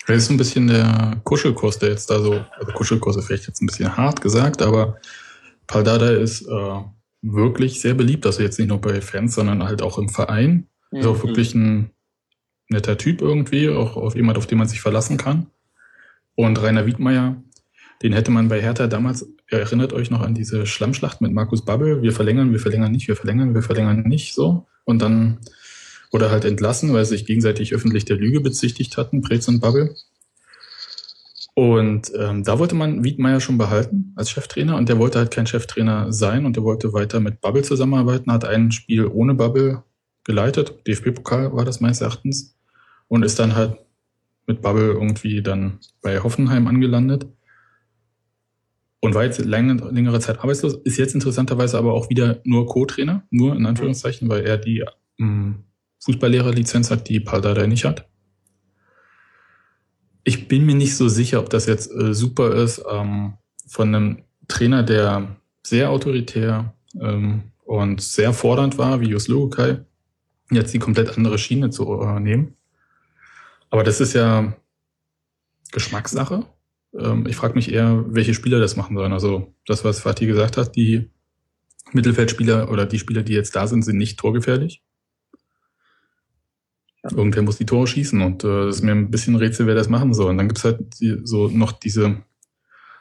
Das 0.08 0.18
ist 0.18 0.30
ein 0.30 0.38
bisschen 0.38 0.68
der 0.68 1.20
Kuschelkurs, 1.24 1.80
der 1.80 1.90
jetzt 1.90 2.10
da 2.10 2.22
so, 2.22 2.34
also 2.34 2.72
Kuschelkurs 2.74 3.18
ist 3.18 3.26
vielleicht 3.26 3.48
jetzt 3.48 3.62
ein 3.62 3.68
bisschen 3.68 3.96
hart 3.96 4.22
gesagt, 4.22 4.62
aber 4.62 4.98
Paldada 5.68 6.12
ist 6.12 6.44
äh, 6.48 6.82
wirklich 7.22 7.82
sehr 7.82 7.94
beliebt, 7.94 8.26
also 8.26 8.42
jetzt 8.42 8.58
nicht 8.58 8.70
nur 8.70 8.80
bei 8.80 9.02
Fans, 9.02 9.36
sondern 9.36 9.64
halt 9.64 9.82
auch 9.82 9.98
im 9.98 10.10
Verein. 10.10 10.68
Mhm. 10.92 11.00
Ist 11.00 11.06
auch 11.08 11.24
wirklich 11.24 11.54
ein 11.56 11.92
netter 12.70 12.98
Typ 12.98 13.22
irgendwie, 13.22 13.70
auch 13.70 13.98
auf 13.98 14.16
jemand, 14.16 14.38
auf 14.38 14.48
den 14.48 14.58
man 14.58 14.68
sich 14.68 14.82
verlassen 14.82 15.18
kann. 15.18 15.48
Und 16.38 16.62
Rainer 16.62 16.86
Wiedmeier, 16.86 17.42
den 18.04 18.14
hätte 18.14 18.30
man 18.30 18.48
bei 18.48 18.62
Hertha 18.62 18.86
damals, 18.86 19.28
erinnert 19.50 19.92
euch 19.92 20.12
noch 20.12 20.22
an 20.22 20.36
diese 20.36 20.68
Schlammschlacht 20.68 21.20
mit 21.20 21.34
Markus 21.34 21.66
Babbel, 21.66 22.04
wir 22.04 22.12
verlängern, 22.12 22.52
wir 22.52 22.60
verlängern 22.60 22.92
nicht, 22.92 23.08
wir 23.08 23.16
verlängern, 23.16 23.56
wir 23.56 23.64
verlängern 23.64 24.04
nicht, 24.04 24.36
so. 24.36 24.68
Und 24.86 25.02
dann 25.02 25.40
wurde 26.12 26.30
halt 26.30 26.46
entlassen, 26.46 26.94
weil 26.94 27.06
sie 27.06 27.18
sich 27.18 27.26
gegenseitig 27.26 27.74
öffentlich 27.74 28.06
der 28.06 28.18
Lüge 28.18 28.40
bezichtigt 28.40 28.98
hatten, 28.98 29.24
Preetz 29.24 29.48
und 29.48 29.62
Babbel. 29.62 29.96
Und 31.56 32.12
ähm, 32.16 32.44
da 32.44 32.60
wollte 32.60 32.76
man 32.76 33.04
Wiedmeier 33.04 33.40
schon 33.40 33.58
behalten 33.58 34.14
als 34.16 34.30
Cheftrainer 34.30 34.78
und 34.78 34.90
der 34.90 35.00
wollte 35.00 35.18
halt 35.18 35.32
kein 35.32 35.48
Cheftrainer 35.48 36.14
sein 36.14 36.46
und 36.46 36.56
der 36.56 36.64
wollte 36.64 36.94
weiter 36.94 37.20
mit 37.20 37.42
Babbel 37.42 37.64
zusammenarbeiten, 37.64 38.32
hat 38.32 38.46
ein 38.46 38.72
Spiel 38.72 39.08
ohne 39.08 39.34
Babbel 39.34 39.82
geleitet, 40.24 40.76
DFB-Pokal 40.86 41.52
war 41.54 41.66
das 41.66 41.80
meines 41.80 42.02
Erachtens, 42.02 42.56
und 43.08 43.24
ist 43.24 43.40
dann 43.40 43.56
halt 43.56 43.80
mit 44.48 44.62
Bubble 44.62 44.94
irgendwie 44.94 45.44
dann 45.44 45.80
bei 46.02 46.24
Hoffenheim 46.24 46.68
angelandet 46.68 47.28
und 49.02 49.14
war 49.14 49.24
jetzt 49.24 49.40
längere, 49.40 49.92
längere 49.92 50.20
Zeit 50.20 50.40
arbeitslos, 50.40 50.74
ist 50.84 50.98
jetzt 50.98 51.14
interessanterweise 51.14 51.78
aber 51.78 51.94
auch 51.94 52.10
wieder 52.10 52.40
nur 52.44 52.66
Co-Trainer, 52.66 53.24
nur 53.30 53.56
in 53.56 53.66
Anführungszeichen, 53.66 54.28
weil 54.30 54.46
er 54.46 54.58
die 54.58 54.84
ähm, 55.20 55.66
Fußballlehrerlizenz 56.00 56.90
hat, 56.90 57.10
die 57.10 57.20
Paldada 57.20 57.68
nicht 57.68 57.86
hat. 57.86 58.08
Ich 60.24 60.48
bin 60.48 60.66
mir 60.66 60.76
nicht 60.76 60.96
so 60.96 61.08
sicher, 61.08 61.40
ob 61.40 61.50
das 61.50 61.68
jetzt 61.68 61.92
äh, 61.92 62.14
super 62.14 62.56
ist, 62.56 62.84
ähm, 62.90 63.34
von 63.68 63.94
einem 63.94 64.24
Trainer, 64.48 64.84
der 64.84 65.38
sehr 65.64 65.90
autoritär 65.90 66.74
ähm, 67.00 67.44
und 67.66 68.02
sehr 68.02 68.34
fordernd 68.34 68.78
war, 68.78 69.02
wie 69.02 69.10
Jus 69.10 69.28
Lugukai, 69.28 69.80
jetzt 70.52 70.74
die 70.74 70.80
komplett 70.80 71.18
andere 71.18 71.38
Schiene 71.38 71.70
zu 71.70 72.02
äh, 72.02 72.20
nehmen. 72.20 72.57
Aber 73.70 73.84
das 73.84 74.00
ist 74.00 74.14
ja 74.14 74.56
Geschmackssache. 75.72 76.46
Ähm, 76.98 77.26
ich 77.28 77.36
frage 77.36 77.56
mich 77.56 77.72
eher, 77.72 78.06
welche 78.08 78.34
Spieler 78.34 78.60
das 78.60 78.76
machen 78.76 78.96
sollen. 78.96 79.14
Also 79.14 79.54
das, 79.66 79.84
was 79.84 80.00
Fatih 80.00 80.28
gesagt 80.28 80.58
hat, 80.58 80.76
die 80.76 81.10
Mittelfeldspieler 81.94 82.70
oder 82.72 82.86
die 82.86 83.00
Spieler, 83.00 83.24
die 83.24 83.34
jetzt 83.34 83.56
da 83.56 83.68
sind, 83.68 83.84
sind 83.84 83.98
nicht 83.98 84.20
torgefährlich. 84.20 84.84
Ja. 87.04 87.12
Irgendwer 87.16 87.44
muss 87.44 87.58
die 87.58 87.66
Tore 87.66 87.88
schießen 87.88 88.22
und 88.22 88.44
äh, 88.44 88.66
das 88.66 88.78
ist 88.78 88.82
mir 88.82 88.92
ein 88.92 89.12
bisschen 89.12 89.36
Rätsel, 89.36 89.68
wer 89.68 89.76
das 89.76 89.90
machen 89.90 90.14
soll. 90.14 90.30
Und 90.30 90.38
dann 90.38 90.48
gibt's 90.48 90.64
halt 90.64 91.00
die, 91.00 91.20
so 91.24 91.48
noch 91.48 91.72
diese 91.72 92.24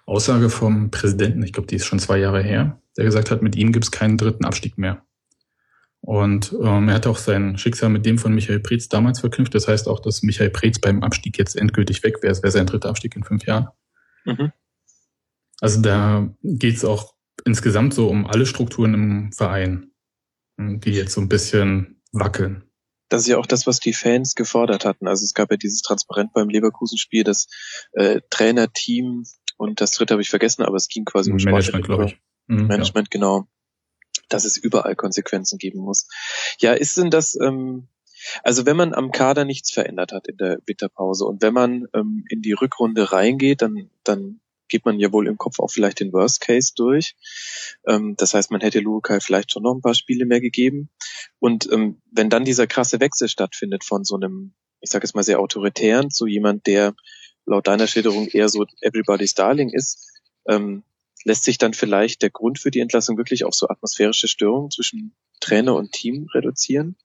Aussage 0.04 0.50
vom 0.50 0.90
Präsidenten, 0.90 1.42
ich 1.42 1.52
glaube, 1.52 1.66
die 1.66 1.76
ist 1.76 1.86
schon 1.86 1.98
zwei 1.98 2.18
Jahre 2.18 2.42
her, 2.42 2.80
der 2.96 3.04
gesagt 3.04 3.30
hat, 3.30 3.42
mit 3.42 3.56
ihm 3.56 3.72
gibt's 3.72 3.90
keinen 3.90 4.16
dritten 4.16 4.44
Abstieg 4.44 4.78
mehr. 4.78 5.04
Und 6.06 6.54
ähm, 6.62 6.88
er 6.88 6.94
hat 6.94 7.06
auch 7.08 7.18
sein 7.18 7.58
Schicksal 7.58 7.88
mit 7.88 8.06
dem 8.06 8.16
von 8.16 8.32
Michael 8.32 8.60
Preetz 8.60 8.88
damals 8.88 9.18
verknüpft. 9.18 9.54
Das 9.56 9.66
heißt 9.66 9.88
auch, 9.88 9.98
dass 9.98 10.22
Michael 10.22 10.50
Preetz 10.50 10.78
beim 10.78 11.02
Abstieg 11.02 11.36
jetzt 11.36 11.56
endgültig 11.56 12.04
weg 12.04 12.22
wäre. 12.22 12.30
Es 12.30 12.44
wäre 12.44 12.52
sein 12.52 12.66
dritter 12.66 12.88
Abstieg 12.88 13.16
in 13.16 13.24
fünf 13.24 13.44
Jahren. 13.44 13.68
Mhm. 14.24 14.52
Also 15.60 15.80
da 15.80 16.32
geht 16.44 16.76
es 16.76 16.84
auch 16.84 17.14
insgesamt 17.44 17.92
so 17.92 18.08
um 18.08 18.24
alle 18.24 18.46
Strukturen 18.46 18.94
im 18.94 19.32
Verein. 19.32 19.90
die 20.58 20.92
jetzt 20.92 21.12
so 21.12 21.20
ein 21.20 21.28
bisschen 21.28 22.00
wackeln. 22.12 22.62
Das 23.08 23.22
ist 23.22 23.28
ja 23.28 23.38
auch 23.38 23.46
das, 23.46 23.66
was 23.66 23.80
die 23.80 23.92
Fans 23.92 24.36
gefordert 24.36 24.84
hatten. 24.84 25.08
Also 25.08 25.24
es 25.24 25.34
gab 25.34 25.50
ja 25.50 25.56
dieses 25.56 25.82
Transparent 25.82 26.32
beim 26.32 26.48
Leverkusen-Spiel, 26.48 27.24
das 27.24 27.48
äh, 27.92 28.20
Trainer, 28.30 28.72
Team 28.72 29.24
und 29.56 29.80
das 29.80 29.90
dritte 29.90 30.14
habe 30.14 30.22
ich 30.22 30.30
vergessen, 30.30 30.62
aber 30.62 30.76
es 30.76 30.88
ging 30.88 31.04
quasi 31.04 31.30
um 31.30 31.36
Management, 31.36 31.84
glaube 31.84 32.04
ich. 32.06 32.18
Mhm, 32.46 32.68
Management, 32.68 33.08
ja. 33.08 33.10
genau. 33.10 33.48
Dass 34.28 34.44
es 34.44 34.56
überall 34.56 34.96
Konsequenzen 34.96 35.58
geben 35.58 35.80
muss. 35.80 36.08
Ja, 36.58 36.72
ist 36.72 36.96
denn 36.96 37.10
das, 37.10 37.38
ähm, 37.40 37.88
also 38.42 38.66
wenn 38.66 38.76
man 38.76 38.94
am 38.94 39.12
Kader 39.12 39.44
nichts 39.44 39.70
verändert 39.70 40.12
hat 40.12 40.26
in 40.28 40.36
der 40.36 40.58
Winterpause 40.66 41.24
und 41.24 41.42
wenn 41.42 41.54
man 41.54 41.86
ähm, 41.94 42.24
in 42.28 42.42
die 42.42 42.52
Rückrunde 42.52 43.12
reingeht, 43.12 43.62
dann, 43.62 43.90
dann 44.04 44.40
geht 44.68 44.84
man 44.84 44.98
ja 44.98 45.12
wohl 45.12 45.26
im 45.28 45.38
Kopf 45.38 45.60
auch 45.60 45.70
vielleicht 45.70 46.00
den 46.00 46.12
Worst 46.12 46.40
Case 46.40 46.72
durch. 46.74 47.14
Ähm, 47.86 48.14
das 48.16 48.34
heißt, 48.34 48.50
man 48.50 48.60
hätte 48.60 48.80
Lukai 48.80 49.20
vielleicht 49.20 49.52
schon 49.52 49.62
noch 49.62 49.74
ein 49.74 49.82
paar 49.82 49.94
Spiele 49.94 50.26
mehr 50.26 50.40
gegeben. 50.40 50.90
Und 51.38 51.70
ähm, 51.70 52.00
wenn 52.10 52.30
dann 52.30 52.44
dieser 52.44 52.66
krasse 52.66 53.00
Wechsel 53.00 53.28
stattfindet 53.28 53.84
von 53.84 54.04
so 54.04 54.16
einem, 54.16 54.54
ich 54.80 54.90
sage 54.90 55.04
jetzt 55.04 55.14
mal 55.14 55.22
sehr 55.22 55.40
autoritären 55.40 56.10
zu 56.10 56.26
jemand, 56.26 56.66
der 56.66 56.94
laut 57.44 57.66
deiner 57.66 57.86
Schilderung 57.86 58.26
eher 58.28 58.48
so 58.48 58.66
Everybody's 58.80 59.34
Darling 59.34 59.70
ist, 59.70 60.10
ähm, 60.48 60.82
lässt 61.26 61.42
sich 61.42 61.58
dann 61.58 61.74
vielleicht 61.74 62.22
der 62.22 62.30
Grund 62.30 62.60
für 62.60 62.70
die 62.70 62.78
Entlassung 62.78 63.18
wirklich 63.18 63.44
auf 63.44 63.52
so 63.52 63.68
atmosphärische 63.68 64.28
Störungen 64.28 64.70
zwischen 64.70 65.12
Trainer 65.40 65.74
und 65.74 65.90
Team 65.90 66.28
reduzieren? 66.32 66.96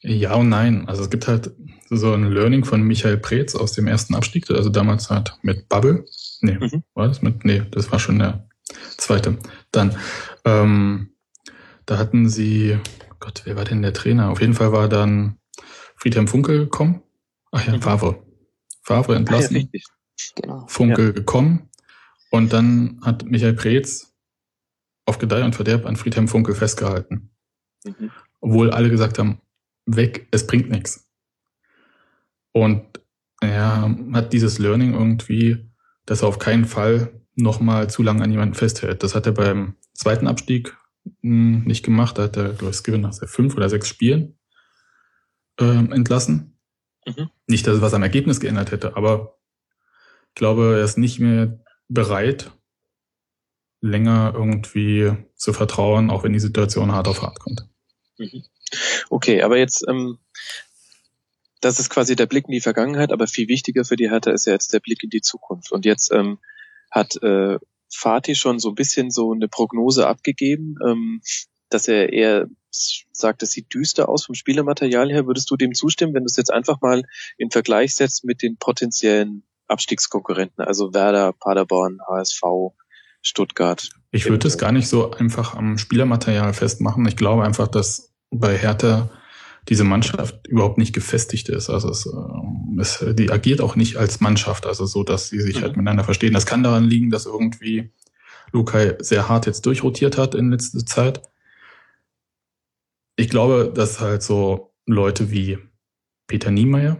Ja 0.00 0.34
und 0.36 0.48
nein. 0.48 0.88
Also 0.88 1.02
es 1.02 1.10
gibt 1.10 1.28
halt 1.28 1.50
so 1.90 2.12
ein 2.14 2.32
Learning 2.32 2.64
von 2.64 2.82
Michael 2.82 3.18
Preetz 3.18 3.54
aus 3.54 3.72
dem 3.72 3.86
ersten 3.86 4.14
Abstieg, 4.14 4.50
also 4.50 4.70
damals 4.70 5.10
halt 5.10 5.36
mit 5.42 5.68
Bubble. 5.68 6.06
Nee, 6.40 6.56
mhm. 6.58 6.82
war 6.94 7.08
das 7.08 7.20
mit? 7.20 7.44
Nee, 7.44 7.62
das 7.70 7.92
war 7.92 7.98
schon 7.98 8.18
der 8.18 8.48
zweite. 8.96 9.36
Dann, 9.70 9.94
ähm, 10.46 11.10
da 11.84 11.98
hatten 11.98 12.30
sie, 12.30 12.78
Gott, 13.20 13.42
wer 13.44 13.56
war 13.56 13.64
denn 13.66 13.82
der 13.82 13.92
Trainer? 13.92 14.30
Auf 14.30 14.40
jeden 14.40 14.54
Fall 14.54 14.72
war 14.72 14.88
dann 14.88 15.38
Friedhelm 15.96 16.26
Funkel 16.26 16.60
gekommen. 16.60 17.02
Ach 17.52 17.66
ja, 17.66 17.74
mhm. 17.74 17.82
Favre. 17.82 18.22
Favre 18.82 19.14
entlassen. 19.14 19.56
Ah, 19.56 19.60
ja, 19.60 19.80
genau. 20.36 20.66
Funkel 20.68 21.06
ja. 21.08 21.12
gekommen. 21.12 21.67
Und 22.30 22.52
dann 22.52 23.00
hat 23.02 23.24
Michael 23.24 23.54
Preetz 23.54 24.14
auf 25.06 25.18
Gedeih 25.18 25.44
und 25.44 25.54
Verderb 25.54 25.86
an 25.86 25.96
Friedhelm 25.96 26.28
Funkel 26.28 26.54
festgehalten. 26.54 27.30
Mhm. 27.84 28.10
Obwohl 28.40 28.70
alle 28.70 28.90
gesagt 28.90 29.18
haben, 29.18 29.40
weg, 29.86 30.28
es 30.30 30.46
bringt 30.46 30.70
nichts. 30.70 31.08
Und 32.52 32.84
er 33.40 33.94
hat 34.12 34.32
dieses 34.32 34.58
Learning 34.58 34.94
irgendwie, 34.94 35.70
dass 36.06 36.22
er 36.22 36.28
auf 36.28 36.38
keinen 36.38 36.64
Fall 36.64 37.12
nochmal 37.34 37.88
zu 37.88 38.02
lange 38.02 38.22
an 38.22 38.30
jemanden 38.30 38.54
festhält. 38.54 39.02
Das 39.02 39.14
hat 39.14 39.26
er 39.26 39.32
beim 39.32 39.76
zweiten 39.94 40.26
Abstieg 40.26 40.76
hm, 41.22 41.64
nicht 41.64 41.84
gemacht. 41.84 42.18
Da 42.18 42.24
hat 42.24 42.36
er, 42.36 42.52
glaube 42.52 42.74
ich, 42.74 42.82
Gewinn 42.82 43.02
nach 43.02 43.14
fünf 43.14 43.56
oder 43.56 43.68
sechs 43.68 43.88
Spielen 43.88 44.38
äh, 45.58 45.64
entlassen. 45.64 46.58
Mhm. 47.06 47.30
Nicht, 47.46 47.66
dass 47.66 47.76
es 47.76 47.82
was 47.82 47.94
am 47.94 48.02
Ergebnis 48.02 48.40
geändert 48.40 48.72
hätte, 48.72 48.96
aber 48.96 49.38
ich 50.28 50.34
glaube, 50.34 50.76
er 50.76 50.84
ist 50.84 50.98
nicht 50.98 51.20
mehr 51.20 51.64
bereit, 51.88 52.50
länger 53.80 54.32
irgendwie 54.34 55.12
zu 55.34 55.52
vertrauen, 55.52 56.10
auch 56.10 56.24
wenn 56.24 56.32
die 56.32 56.40
Situation 56.40 56.92
hart 56.92 57.08
auf 57.08 57.22
hart 57.22 57.40
kommt. 57.40 57.66
Mhm. 58.18 58.44
Okay, 59.08 59.42
aber 59.42 59.56
jetzt, 59.56 59.84
ähm, 59.88 60.18
das 61.60 61.78
ist 61.80 61.90
quasi 61.90 62.16
der 62.16 62.26
Blick 62.26 62.46
in 62.46 62.52
die 62.52 62.60
Vergangenheit, 62.60 63.12
aber 63.12 63.26
viel 63.26 63.48
wichtiger 63.48 63.84
für 63.84 63.96
die 63.96 64.10
Hertha 64.10 64.30
ist 64.30 64.46
ja 64.46 64.52
jetzt 64.52 64.72
der 64.72 64.80
Blick 64.80 65.02
in 65.02 65.10
die 65.10 65.22
Zukunft. 65.22 65.72
Und 65.72 65.84
jetzt 65.84 66.12
ähm, 66.12 66.38
hat 66.90 67.20
äh, 67.22 67.58
Fatih 67.90 68.34
schon 68.34 68.58
so 68.58 68.68
ein 68.68 68.74
bisschen 68.74 69.10
so 69.10 69.32
eine 69.32 69.48
Prognose 69.48 70.06
abgegeben, 70.06 70.76
ähm, 70.86 71.22
dass 71.70 71.88
er 71.88 72.12
eher 72.12 72.48
sagt, 72.70 73.42
es 73.42 73.52
sieht 73.52 73.72
düster 73.72 74.08
aus 74.08 74.26
vom 74.26 74.34
Spielermaterial 74.34 75.10
her. 75.10 75.26
Würdest 75.26 75.50
du 75.50 75.56
dem 75.56 75.74
zustimmen, 75.74 76.14
wenn 76.14 76.22
du 76.22 76.28
es 76.28 76.36
jetzt 76.36 76.52
einfach 76.52 76.80
mal 76.80 77.02
in 77.36 77.50
Vergleich 77.50 77.94
setzt 77.94 78.24
mit 78.24 78.42
den 78.42 78.56
potenziellen 78.56 79.42
Abstiegskonkurrenten, 79.68 80.64
also 80.64 80.94
Werder, 80.94 81.32
Paderborn, 81.32 81.98
HSV, 82.08 82.42
Stuttgart? 83.22 83.88
Ich 84.10 84.28
würde 84.28 84.48
es 84.48 84.58
gar 84.58 84.72
nicht 84.72 84.88
so 84.88 85.12
einfach 85.12 85.54
am 85.54 85.78
Spielermaterial 85.78 86.52
festmachen. 86.54 87.06
Ich 87.06 87.16
glaube 87.16 87.44
einfach, 87.44 87.68
dass 87.68 88.12
bei 88.30 88.56
Hertha 88.56 89.10
diese 89.68 89.84
Mannschaft 89.84 90.46
überhaupt 90.46 90.78
nicht 90.78 90.94
gefestigt 90.94 91.48
ist. 91.48 91.68
Also 91.68 91.90
es, 91.90 92.06
äh, 92.06 92.80
es, 92.80 93.04
die 93.14 93.30
agiert 93.30 93.60
auch 93.60 93.76
nicht 93.76 93.96
als 93.96 94.20
Mannschaft, 94.20 94.66
also 94.66 94.86
so, 94.86 95.02
dass 95.04 95.28
sie 95.28 95.40
sich 95.40 95.56
halt 95.56 95.62
mhm. 95.62 95.66
halt 95.66 95.76
miteinander 95.76 96.04
verstehen. 96.04 96.32
Das 96.32 96.46
kann 96.46 96.62
daran 96.62 96.84
liegen, 96.84 97.10
dass 97.10 97.26
irgendwie 97.26 97.90
Lukai 98.52 98.96
sehr 99.00 99.28
hart 99.28 99.46
jetzt 99.46 99.66
durchrotiert 99.66 100.16
hat 100.16 100.34
in 100.34 100.50
letzter 100.50 100.84
Zeit. 100.86 101.22
Ich 103.16 103.28
glaube, 103.28 103.70
dass 103.74 104.00
halt 104.00 104.22
so 104.22 104.72
Leute 104.86 105.30
wie 105.30 105.58
Peter 106.26 106.50
Niemeyer, 106.50 106.96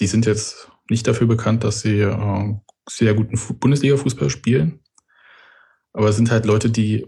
die 0.00 0.06
sind 0.06 0.26
jetzt 0.26 0.68
nicht 0.92 1.06
dafür 1.06 1.26
bekannt, 1.26 1.64
dass 1.64 1.80
sie 1.80 2.00
äh, 2.00 2.54
sehr 2.88 3.14
guten 3.14 3.38
Bundesliga-Fußball 3.58 4.30
spielen. 4.30 4.80
Aber 5.92 6.08
es 6.08 6.16
sind 6.16 6.30
halt 6.30 6.46
Leute, 6.46 6.70
die 6.70 7.06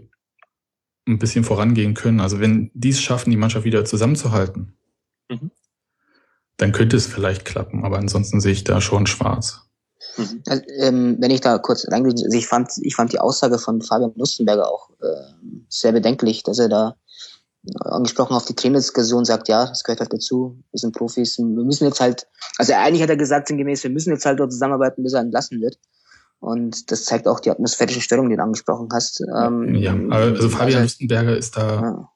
ein 1.07 1.19
bisschen 1.19 1.43
vorangehen 1.43 1.93
können. 1.93 2.19
Also 2.19 2.39
wenn 2.39 2.71
die 2.73 2.89
es 2.89 3.01
schaffen, 3.01 3.29
die 3.29 3.37
Mannschaft 3.37 3.65
wieder 3.65 3.85
zusammenzuhalten, 3.85 4.77
mhm. 5.29 5.51
dann 6.57 6.71
könnte 6.71 6.97
es 6.97 7.07
vielleicht 7.07 7.45
klappen. 7.45 7.85
Aber 7.85 7.97
ansonsten 7.97 8.41
sehe 8.41 8.53
ich 8.53 8.63
da 8.63 8.81
schon 8.81 9.07
schwarz. 9.07 9.61
Mhm. 10.17 10.43
Also, 10.47 10.63
ähm, 10.79 11.17
wenn 11.19 11.31
ich 11.31 11.41
da 11.41 11.57
kurz 11.57 11.87
reingehe, 11.89 12.11
also 12.11 12.37
ich 12.37 12.47
fand, 12.47 12.71
ich 12.81 12.95
fand 12.95 13.13
die 13.13 13.19
Aussage 13.19 13.59
von 13.59 13.81
Fabian 13.81 14.13
Lustenberger 14.15 14.69
auch 14.71 14.89
äh, 15.01 15.33
sehr 15.69 15.91
bedenklich, 15.91 16.43
dass 16.43 16.59
er 16.59 16.69
da 16.69 16.95
angesprochen 17.79 18.35
auf 18.35 18.45
die 18.45 18.55
Trainerdiskussion 18.55 19.25
sagt, 19.25 19.47
ja, 19.47 19.67
das 19.67 19.83
gehört 19.83 19.99
halt 19.99 20.13
dazu, 20.13 20.63
wir 20.71 20.79
sind 20.79 20.95
Profis, 20.95 21.37
wir 21.37 21.45
müssen 21.45 21.85
jetzt 21.85 21.99
halt, 21.99 22.27
also 22.57 22.73
eigentlich 22.73 23.01
hat 23.01 23.09
er 23.09 23.17
gesagt, 23.17 23.47
sinngemäß, 23.47 23.83
wir 23.83 23.91
müssen 23.91 24.11
jetzt 24.11 24.25
halt 24.25 24.39
dort 24.39 24.51
zusammenarbeiten, 24.51 25.03
bis 25.03 25.13
er 25.13 25.21
entlassen 25.21 25.61
wird. 25.61 25.77
Und 26.39 26.91
das 26.91 27.05
zeigt 27.05 27.27
auch 27.27 27.39
die 27.39 27.49
atmosphärische 27.49 28.01
Störung, 28.01 28.29
die 28.29 28.35
du 28.35 28.43
angesprochen 28.43 28.89
hast. 28.91 29.21
Ähm, 29.21 29.73
ja, 29.75 29.95
also 30.09 30.49
Fabian 30.49 30.67
also, 30.67 30.79
Lustenberger 30.81 31.35
ist 31.35 31.57
da 31.57 31.81
ja. 31.81 32.09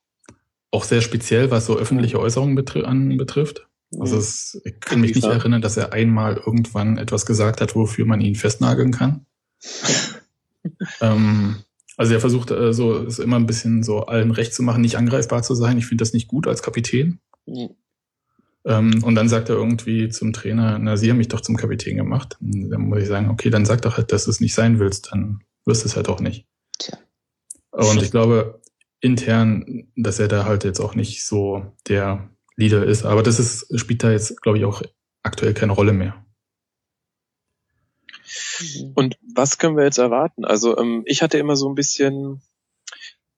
auch 0.72 0.84
sehr 0.84 1.02
speziell, 1.02 1.50
was 1.52 1.66
so 1.66 1.78
öffentliche 1.78 2.20
Äußerungen 2.20 2.56
betri 2.56 2.84
anbetrifft. 2.84 3.68
Also 3.98 4.18
es, 4.18 4.62
ich 4.66 4.80
kann 4.80 5.02
mich 5.02 5.16
nicht 5.16 5.26
erinnern, 5.26 5.64
dass 5.64 5.78
er 5.78 5.94
einmal 5.94 6.38
irgendwann 6.38 6.98
etwas 6.98 7.26
gesagt 7.26 7.60
hat, 7.60 7.76
wofür 7.76 8.06
man 8.06 8.22
ihn 8.22 8.36
festnageln 8.36 8.92
kann. 8.92 9.26
ähm, 11.02 11.56
also 12.00 12.14
er 12.14 12.22
versucht 12.22 12.50
äh, 12.52 12.72
so 12.72 12.98
es 12.98 13.20
immer 13.20 13.36
ein 13.36 13.46
bisschen 13.46 13.84
so 13.84 14.06
allen 14.06 14.32
recht 14.32 14.54
zu 14.54 14.64
machen, 14.64 14.82
nicht 14.82 14.96
angreifbar 14.96 15.44
zu 15.44 15.54
sein. 15.54 15.78
Ich 15.78 15.86
finde 15.86 16.02
das 16.02 16.14
nicht 16.14 16.30
gut 16.30 16.48
als 16.48 16.64
Kapitän. 16.64 17.20
Mhm. 17.46 17.72
Ähm, 18.64 19.04
und 19.04 19.16
dann 19.16 19.28
sagt 19.28 19.50
er 19.50 19.56
irgendwie 19.56 20.08
zum 20.08 20.32
Trainer, 20.32 20.80
na, 20.80 20.96
Sie 20.96 21.10
haben 21.10 21.18
mich 21.18 21.28
doch 21.28 21.42
zum 21.42 21.58
Kapitän 21.58 21.98
gemacht. 21.98 22.38
Und 22.40 22.70
dann 22.70 22.84
muss 22.84 23.02
ich 23.02 23.10
sagen, 23.10 23.30
okay, 23.30 23.50
dann 23.50 23.66
sag 23.66 23.82
doch 23.82 23.98
halt, 23.98 24.14
dass 24.14 24.24
du 24.24 24.32
es 24.32 24.40
nicht 24.40 24.54
sein 24.54 24.80
willst, 24.80 25.12
dann 25.12 25.42
wirst 25.66 25.84
du 25.84 25.90
es 25.90 25.98
halt 25.98 26.08
auch 26.08 26.22
nicht. 26.22 26.48
Tja. 26.78 26.98
Und 27.72 28.02
ich 28.02 28.12
glaube 28.12 28.62
intern, 29.02 29.90
dass 29.98 30.20
er 30.20 30.30
da 30.30 30.46
halt 30.46 30.64
jetzt 30.64 30.80
auch 30.80 30.96
nicht 30.96 31.26
so 31.26 31.66
der 31.90 32.30
Leader 32.56 32.86
ist. 32.86 33.04
Aber 33.04 33.24
das 33.24 33.40
ist, 33.40 33.78
spielt 33.78 34.04
da 34.04 34.12
jetzt, 34.12 34.42
glaube 34.42 34.58
ich, 34.58 34.64
auch 34.64 34.84
aktuell 35.22 35.54
keine 35.54 35.74
Rolle 35.74 35.92
mehr. 35.92 36.26
Und 38.96 39.18
was 39.34 39.58
können 39.58 39.78
wir 39.78 39.86
jetzt 39.86 39.98
erwarten? 39.98 40.46
Also 40.46 40.78
ähm, 40.78 41.04
ich 41.06 41.22
hatte 41.22 41.38
immer 41.38 41.56
so 41.56 41.70
ein 41.70 41.76
bisschen 41.76 42.42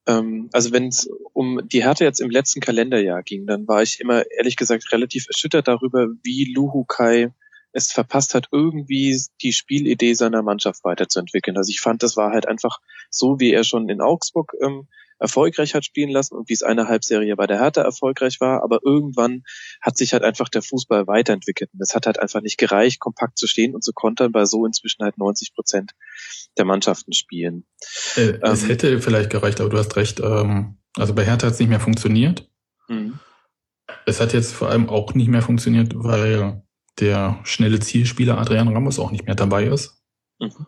ähm, 0.08 0.50
also 0.52 0.72
wenn 0.72 0.88
es 0.88 1.10
um 1.34 1.62
die 1.68 1.84
Härte 1.84 2.04
jetzt 2.04 2.22
im 2.22 2.30
letzten 2.30 2.60
Kalenderjahr 2.60 3.24
ging, 3.24 3.46
dann 3.46 3.68
war 3.68 3.84
ich 3.84 4.00
immer 4.00 4.24
ehrlich 4.32 4.56
gesagt 4.56 4.92
relativ 4.92 5.28
erschüttert 5.28 5.68
darüber, 5.68 6.08
wie 6.24 6.52
Luhu 6.54 6.86
Kai 6.86 7.34
es 7.74 7.92
verpasst 7.92 8.36
hat, 8.36 8.50
irgendwie 8.52 9.18
die 9.42 9.54
Spielidee 9.54 10.14
seiner 10.14 10.42
Mannschaft 10.44 10.84
weiterzuentwickeln. 10.84 11.56
Also 11.56 11.70
ich 11.70 11.80
fand, 11.80 12.04
das 12.04 12.18
war 12.18 12.32
halt 12.32 12.48
einfach 12.48 12.80
so, 13.10 13.40
wie 13.40 13.54
er 13.54 13.64
schon 13.64 13.88
in 13.88 14.02
Augsburg 14.02 14.54
ähm, 14.62 14.88
erfolgreich 15.22 15.76
hat 15.76 15.86
spielen 15.86 16.10
lassen 16.10 16.36
und 16.36 16.50
wie 16.50 16.54
es 16.54 16.64
eine 16.64 16.88
Halbserie 16.88 17.36
bei 17.36 17.46
der 17.46 17.60
Hertha 17.60 17.82
erfolgreich 17.82 18.42
war. 18.42 18.64
Aber 18.64 18.80
irgendwann 18.84 19.44
hat 19.80 19.96
sich 19.96 20.14
halt 20.14 20.24
einfach 20.24 20.50
der 20.50 20.64
Fußball 20.64 21.06
weiterentwickelt. 21.06 21.70
Und 21.74 21.82
es 21.82 21.94
hat 21.94 22.08
halt 22.08 22.20
einfach 22.20 22.42
nicht 22.42 22.58
gereicht, 22.58 23.00
kompakt 23.00 23.38
zu 23.38 23.46
stehen 23.46 23.76
und 23.76 23.84
zu 23.84 23.94
kontern, 23.94 24.34
weil 24.34 24.48
so 24.48 24.66
inzwischen 24.66 25.04
halt 25.04 25.18
90 25.20 25.54
Prozent 25.54 25.92
der 26.58 26.66
Mannschaften 26.66 27.14
spielen. 27.14 27.66
Äh, 28.16 28.40
es 28.42 28.64
ähm, 28.64 28.70
hätte 28.70 29.00
vielleicht 29.00 29.30
gereicht, 29.30 29.62
aber 29.62 29.70
du 29.70 29.78
hast 29.78 29.96
recht. 29.96 30.20
Ähm, 30.20 30.80
also 30.98 31.14
bei 31.14 31.24
Hertha 31.24 31.48
hat 31.48 31.54
es 31.54 31.60
nicht 31.60 31.70
mehr 31.70 31.80
funktioniert. 31.80 32.50
Mhm. 32.88 33.20
Es 34.08 34.20
hat 34.20 34.34
jetzt 34.34 34.54
vor 34.54 34.70
allem 34.70 34.90
auch 34.90 35.14
nicht 35.14 35.28
mehr 35.28 35.44
funktioniert, 35.44 35.94
weil 35.96 36.64
der 37.00 37.40
schnelle 37.44 37.80
Zielspieler 37.80 38.40
Adrian 38.40 38.70
Ramos 38.70 39.00
auch 39.00 39.12
nicht 39.12 39.26
mehr 39.26 39.36
dabei 39.36 39.66
ist. 39.66 40.02
Mhm. 40.40 40.66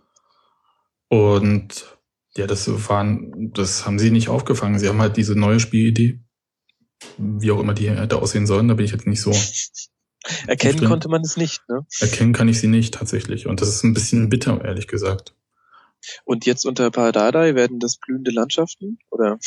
Und 1.10 1.92
ja, 2.36 2.48
das 2.48 2.68
waren, 2.90 3.52
das 3.54 3.86
haben 3.86 4.00
sie 4.00 4.12
nicht 4.12 4.30
aufgefangen. 4.30 4.80
Sie 4.80 4.88
haben 4.88 5.02
halt 5.02 5.18
diese 5.18 5.36
neue 5.36 5.60
Spielidee, 5.60 6.20
wie 7.18 7.52
auch 7.52 7.60
immer 7.60 7.74
die 7.74 7.90
hätte 7.90 8.22
aussehen 8.22 8.48
sollen, 8.48 8.68
da 8.68 8.74
bin 8.74 8.86
ich 8.86 8.92
jetzt 8.92 9.08
nicht 9.08 9.22
so. 9.22 9.32
Erkennen 10.48 10.86
konnte 10.86 11.10
man 11.10 11.22
es 11.22 11.36
nicht, 11.36 11.62
ne? 11.68 11.86
Erkennen 12.00 12.32
kann 12.32 12.48
ich 12.48 12.60
sie 12.60 12.68
nicht 12.68 12.94
tatsächlich. 12.94 13.46
Und 13.46 13.62
das 13.62 13.68
ist 13.68 13.84
ein 13.84 13.94
bisschen 13.94 14.30
bitter, 14.30 14.63
ehrlich 14.63 14.88
gesagt. 14.88 15.36
Und 16.24 16.46
jetzt 16.46 16.66
unter 16.66 16.90
Paradadei 16.92 17.56
werden 17.56 17.80
das 17.80 17.98
blühende 17.98 18.32
Landschaften? 18.32 19.00
Oder 19.10 19.38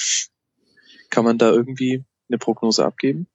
kann 1.10 1.24
man 1.24 1.38
da 1.38 1.50
irgendwie 1.50 2.04
eine 2.28 2.38
Prognose 2.38 2.84
abgeben? 2.84 3.26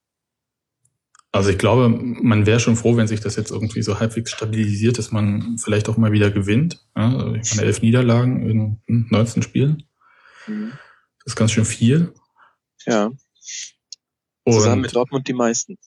Also 1.33 1.49
ich 1.49 1.57
glaube, 1.57 1.87
man 1.89 2.45
wäre 2.45 2.59
schon 2.59 2.75
froh, 2.75 2.97
wenn 2.97 3.07
sich 3.07 3.21
das 3.21 3.37
jetzt 3.37 3.51
irgendwie 3.51 3.81
so 3.81 3.99
halbwegs 3.99 4.31
stabilisiert, 4.31 4.97
dass 4.97 5.11
man 5.11 5.57
vielleicht 5.57 5.87
auch 5.87 5.95
mal 5.95 6.11
wieder 6.11 6.29
gewinnt. 6.29 6.85
Ja, 6.95 7.15
also 7.15 7.35
ich 7.35 7.55
meine, 7.55 7.67
elf 7.67 7.81
Niederlagen 7.81 8.79
in 8.87 9.07
19 9.09 9.41
Spielen. 9.41 9.83
Mhm. 10.47 10.73
Das 11.23 11.33
ist 11.33 11.35
ganz 11.35 11.51
schön 11.51 11.65
viel. 11.65 12.13
Ja. 12.85 13.11
Und, 14.43 14.53
Zusammen 14.53 14.81
mit 14.81 14.95
Dortmund 14.95 15.27
die 15.27 15.33
meisten. 15.33 15.77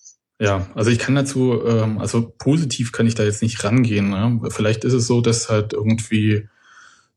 Ja, 0.40 0.68
also 0.74 0.90
ich 0.90 0.98
kann 0.98 1.14
dazu, 1.14 1.62
ähm, 1.66 1.98
also 1.98 2.32
positiv 2.38 2.92
kann 2.92 3.06
ich 3.06 3.14
da 3.14 3.22
jetzt 3.24 3.42
nicht 3.42 3.62
rangehen. 3.64 4.10
Ne? 4.10 4.40
Vielleicht 4.50 4.84
ist 4.84 4.92
es 4.94 5.06
so, 5.06 5.20
dass 5.20 5.50
halt 5.50 5.74
irgendwie 5.74 6.48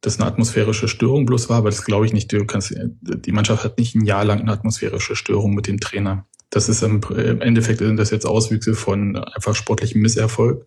das 0.02 0.20
eine 0.20 0.28
atmosphärische 0.28 0.88
Störung 0.88 1.26
bloß 1.26 1.50
war, 1.50 1.58
aber 1.58 1.70
das 1.70 1.84
glaube 1.84 2.06
ich 2.06 2.14
nicht. 2.14 2.32
Du 2.32 2.46
kannst, 2.46 2.76
die 3.02 3.32
Mannschaft 3.32 3.64
hat 3.64 3.78
nicht 3.80 3.96
ein 3.96 4.06
Jahr 4.06 4.26
lang 4.26 4.42
eine 4.42 4.52
atmosphärische 4.52 5.16
Störung 5.16 5.56
mit 5.56 5.68
dem 5.68 5.80
Trainer. 5.80 6.28
Das 6.50 6.70
ist 6.70 6.82
im, 6.82 7.02
im 7.10 7.42
Endeffekt 7.42 7.80
sind 7.80 7.98
das 7.98 8.12
jetzt 8.12 8.26
Auswüchse 8.26 8.74
von 8.74 9.18
einfach 9.18 9.56
sportlichem 9.56 10.02
Misserfolg, 10.02 10.66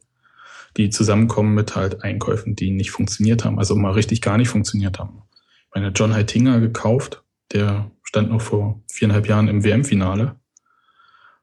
die 0.76 0.90
zusammenkommen 0.90 1.54
mit 1.54 1.74
halt 1.74 2.02
Einkäufen, 2.02 2.54
die 2.54 2.70
nicht 2.70 2.90
funktioniert 2.90 3.44
haben, 3.44 3.58
also 3.58 3.74
mal 3.74 3.92
richtig 3.92 4.20
gar 4.20 4.36
nicht 4.36 4.48
funktioniert 4.48 4.98
haben. 4.98 5.22
Ich 5.68 5.74
meine, 5.74 5.88
John 5.88 6.14
Heitinger 6.14 6.60
gekauft, 6.60 7.22
der 7.52 7.90
stand 8.02 8.30
noch 8.30 8.40
vor 8.40 8.82
viereinhalb 8.90 9.28
Jahren 9.28 9.48
im 9.48 9.64
WM-Finale 9.64 10.36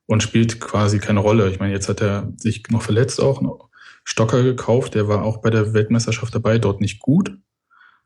und 0.06 0.24
spielt 0.24 0.60
quasi 0.60 1.00
keine 1.00 1.20
Rolle. 1.20 1.50
Ich 1.50 1.60
meine, 1.60 1.74
jetzt 1.74 1.89
hat 1.89 2.01
er 2.01 2.32
sich 2.38 2.63
noch 2.70 2.82
verletzt 2.82 3.22
auch. 3.22 3.41
Noch. 3.41 3.70
Stocker 4.03 4.41
gekauft, 4.41 4.96
der 4.96 5.08
war 5.08 5.24
auch 5.24 5.38
bei 5.41 5.50
der 5.50 5.74
Weltmeisterschaft 5.74 6.34
dabei, 6.34 6.60
dort 6.60 6.79
nicht 6.79 7.00
gut. 7.00 7.38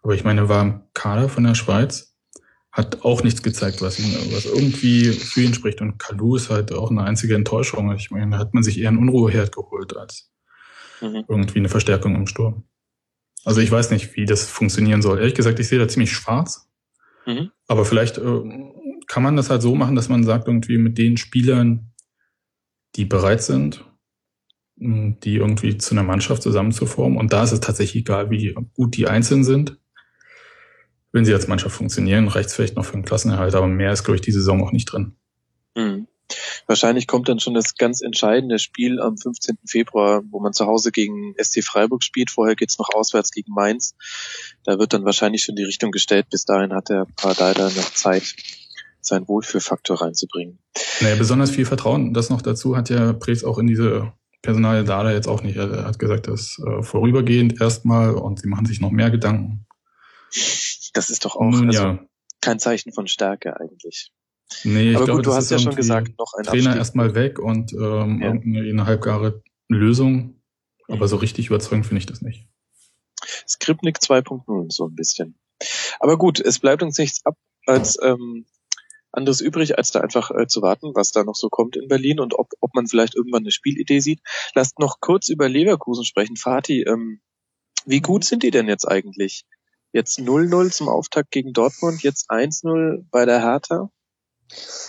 Aber 0.02 0.16
ich 0.16 0.24
meine, 0.24 0.50
war 0.50 0.62
im 0.64 0.82
Kader 0.94 1.30
von 1.30 1.44
der 1.44 1.54
Schweiz, 1.54 2.11
hat 2.72 3.04
auch 3.04 3.24
nichts 3.24 3.44
gezeigt, 3.44 3.82
was, 3.82 4.00
ihn, 4.00 4.14
was 4.34 4.46
irgendwie 4.46 5.12
für 5.12 5.42
ihn 5.42 5.54
spricht. 5.54 5.82
Und 5.82 5.98
Kalu 5.98 6.38
ist 6.38 6.50
halt 6.50 6.72
auch 6.72 6.90
eine 6.90 7.04
einzige 7.04 7.36
Enttäuschung. 7.36 7.94
Ich 7.96 8.12
meine, 8.12 8.32
da 8.32 8.38
hat 8.38 8.54
man 8.54 8.64
sich 8.64 8.80
eher 8.80 8.90
einen 8.90 8.98
Unruheherd 8.98 9.54
geholt 9.54 9.96
als 9.96 10.32
mhm. 11.02 11.26
irgendwie 11.28 11.60
eine 11.60 11.70
Verstärkung 11.70 12.16
im 12.16 12.28
Sturm. 12.28 12.64
Also 13.44 13.60
ich 13.60 13.72
weiß 13.72 13.92
nicht, 13.92 14.16
wie 14.16 14.26
das 14.26 14.46
funktionieren 14.50 15.02
soll. 15.02 15.20
Ehrlich 15.20 15.36
gesagt, 15.36 15.60
ich 15.60 15.68
sehe 15.68 15.80
da 15.80 15.88
ziemlich 15.88 16.14
schwarz. 16.14 16.70
Mhm. 17.26 17.52
Aber 17.68 17.84
vielleicht 17.84 18.18
äh, 18.18 18.42
kann 19.08 19.24
man 19.24 19.36
das 19.36 19.50
halt 19.50 19.62
so 19.62 19.76
machen, 19.76 19.96
dass 19.96 20.10
man 20.10 20.24
sagt, 20.24 20.48
irgendwie 20.48 20.78
mit 20.78 20.98
den 20.98 21.18
Spielern, 21.18 21.92
die 22.96 23.06
bereit 23.06 23.42
sind, 23.42 23.86
die 24.78 25.36
irgendwie 25.36 25.78
zu 25.78 25.94
einer 25.94 26.04
Mannschaft 26.04 26.42
zusammenzuformen. 26.42 27.18
Und 27.18 27.34
da 27.34 27.44
ist 27.44 27.52
es 27.52 27.60
tatsächlich 27.60 28.04
egal, 28.04 28.32
wie 28.32 28.56
gut 28.74 28.96
die 28.96 29.08
einzeln 29.08 29.44
sind. 29.44 29.78
Wenn 31.12 31.26
sie 31.26 31.34
als 31.34 31.48
Mannschaft 31.48 31.76
funktionieren, 31.76 32.28
reicht 32.28 32.50
es 32.50 32.56
vielleicht 32.56 32.76
noch 32.76 32.86
für 32.86 32.94
einen 32.94 33.06
Klassenerhalt, 33.06 33.54
aber 33.56 33.68
mehr 33.68 33.92
ist, 33.92 34.04
glaube 34.04 34.16
ich, 34.16 34.22
die 34.22 34.32
Saison 34.32 34.64
auch 34.64 34.72
nicht 34.72 34.86
drin. 34.86 35.16
Mhm. 35.76 36.08
Wahrscheinlich 36.68 37.08
kommt 37.08 37.28
dann 37.28 37.40
schon 37.40 37.54
das 37.54 37.76
ganz 37.76 38.02
entscheidende 38.02 38.60
Spiel 38.60 39.02
am 39.02 39.18
15. 39.18 39.58
Februar, 39.66 40.22
wo 40.30 40.40
man 40.40 40.54
zu 40.54 40.66
Hause 40.66 40.92
gegen 40.92 41.34
SC 41.38 41.64
Freiburg 41.64 42.04
spielt. 42.04 42.32
Vorher 42.32 42.56
geht's 42.56 42.80
noch 42.80 42.90
auswärts 42.94 43.32
gegen 43.32 43.52
Mainz. 43.54 43.96
Da 44.64 44.80
wird 44.80 44.94
dann 44.94 45.04
wahrscheinlich 45.04 45.44
schon 45.44 45.56
die 45.56 45.64
Richtung 45.64 45.92
gestellt. 45.92 46.28
Bis 46.30 46.46
dahin 46.46 46.74
hat 46.74 46.90
der 46.90 47.06
Pardeider 47.18 47.66
noch 47.66 47.94
Zeit, 47.94 48.36
seinen 49.02 49.28
Wohlfühlfaktor 49.28 50.02
reinzubringen. 50.02 50.60
Naja, 51.02 51.16
besonders 51.16 51.52
viel 51.52 51.66
Vertrauen. 51.66 52.14
Das 52.14 52.30
noch 52.30 52.42
dazu 52.42 52.78
hat 52.78 52.90
ja 52.90 53.14
Preetz 53.14 53.44
auch 53.44 53.58
in 53.58 53.68
diese 53.68 54.14
Personal 54.42 54.84
da 54.84 55.12
jetzt 55.12 55.28
auch 55.28 55.44
nicht. 55.44 55.58
Er 55.58 55.86
hat 55.86 56.00
gesagt, 56.00 56.28
das 56.28 56.58
äh, 56.66 56.82
vorübergehend 56.82 57.62
erstmal 57.62 58.16
und 58.16 58.40
sie 58.40 58.48
machen 58.48 58.66
sich 58.66 58.80
noch 58.82 58.92
mehr 58.92 59.12
Gedanken. 59.12 59.66
Das 60.94 61.10
ist 61.10 61.26
doch 61.26 61.36
auch 61.36 61.50
Nun, 61.50 61.68
also, 61.68 61.84
ja. 61.84 62.06
kein 62.42 62.60
Zeichen 62.60 62.92
von 62.92 63.08
Stärke 63.08 63.60
eigentlich. 63.60 64.12
Nee, 64.64 64.92
ich 64.92 64.96
Aber 64.98 65.06
glaube, 65.06 65.20
gut, 65.20 65.28
du 65.28 65.34
hast 65.34 65.50
ja 65.50 65.60
schon 65.60 65.76
gesagt, 65.76 66.18
noch 66.18 66.34
ein 66.38 66.44
Trainer 66.44 66.76
erstmal 66.76 67.16
weg 67.16 67.40
und 67.40 67.72
ähm, 67.74 68.22
ja. 68.22 68.32
eine 68.32 68.86
halbgare 68.86 69.42
Lösung. 69.70 70.42
Aber 70.88 71.08
so 71.08 71.16
richtig 71.16 71.48
überzeugend 71.48 71.86
finde 71.86 72.00
ich 72.00 72.06
das 72.06 72.22
nicht. 72.22 72.48
Skripnik 73.48 74.00
2.0 74.00 74.72
so 74.72 74.88
ein 74.88 74.96
bisschen. 74.96 75.40
Aber 76.00 76.18
gut, 76.18 76.40
es 76.40 76.60
bleibt 76.60 76.84
uns 76.84 76.98
nichts 76.98 77.26
ab, 77.26 77.38
als 77.66 77.98
ähm, 78.02 78.46
anderes 79.12 79.42
übrig, 79.42 79.78
als 79.78 79.92
da 79.92 80.02
einfach 80.02 80.32
äh, 80.32 80.48
zu 80.48 80.62
warten, 80.62 80.92
was 80.96 81.12
da 81.12 81.24
noch 81.24 81.36
so 81.36 81.50
kommt 81.50 81.76
in 81.76 81.88
Berlin 81.88 82.20
und 82.20 82.34
ob, 82.34 82.52
ob 82.60 82.74
man 82.74 82.88
vielleicht 82.88 83.16
irgendwann 83.16 83.44
eine 83.44 83.52
Spielidee 83.52 84.00
sieht. 84.00 84.22
Lasst 84.54 84.80
noch 84.80 85.00
kurz 85.00 85.30
über 85.30 85.50
Leverkusen 85.50 86.06
sprechen. 86.06 86.38
Fatih, 86.38 86.84
ähm, 86.84 87.22
wie 87.86 88.02
gut 88.02 88.24
sind 88.26 88.44
die 88.44 88.52
denn 88.52 88.68
jetzt 88.68 88.86
eigentlich? 88.88 89.46
Jetzt 89.94 90.20
0-0 90.20 90.72
zum 90.72 90.90
Auftakt 90.90 91.32
gegen 91.32 91.54
Dortmund, 91.54 92.04
jetzt 92.04 92.30
1-0 92.30 93.06
bei 93.12 93.26
der 93.26 93.42
Hertha? 93.42 93.90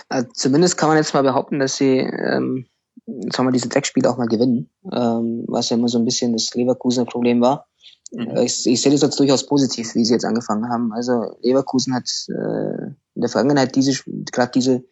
Also 0.08 0.28
zumindest 0.34 0.76
kann 0.76 0.88
man 0.88 0.98
jetzt 0.98 1.14
mal 1.14 1.22
behaupten, 1.22 1.58
dass 1.58 1.76
sie 1.76 1.98
ähm, 1.98 2.66
sagen 3.06 3.48
wir, 3.48 3.52
diese 3.52 3.68
Dreckspiele 3.68 4.08
auch 4.08 4.16
mal 4.16 4.28
gewinnen, 4.28 4.70
ähm, 4.92 5.44
was 5.48 5.70
ja 5.70 5.76
immer 5.76 5.88
so 5.88 5.98
ein 5.98 6.04
bisschen 6.04 6.32
das 6.32 6.54
Leverkusener 6.54 7.06
Problem 7.06 7.40
war. 7.40 7.66
Mhm. 8.12 8.36
Ich, 8.38 8.66
ich 8.66 8.80
sehe 8.80 8.92
das 8.92 9.02
jetzt 9.02 9.18
durchaus 9.18 9.46
positiv, 9.46 9.94
wie 9.94 10.04
sie 10.04 10.12
jetzt 10.12 10.24
angefangen 10.24 10.68
haben. 10.68 10.92
Also 10.92 11.36
Leverkusen 11.42 11.94
hat 11.94 12.08
äh, 12.28 12.92
in 13.14 13.22
der 13.22 13.30
Vergangenheit 13.30 13.76
diese 13.76 14.02
gerade 14.32 14.52
diese 14.54 14.84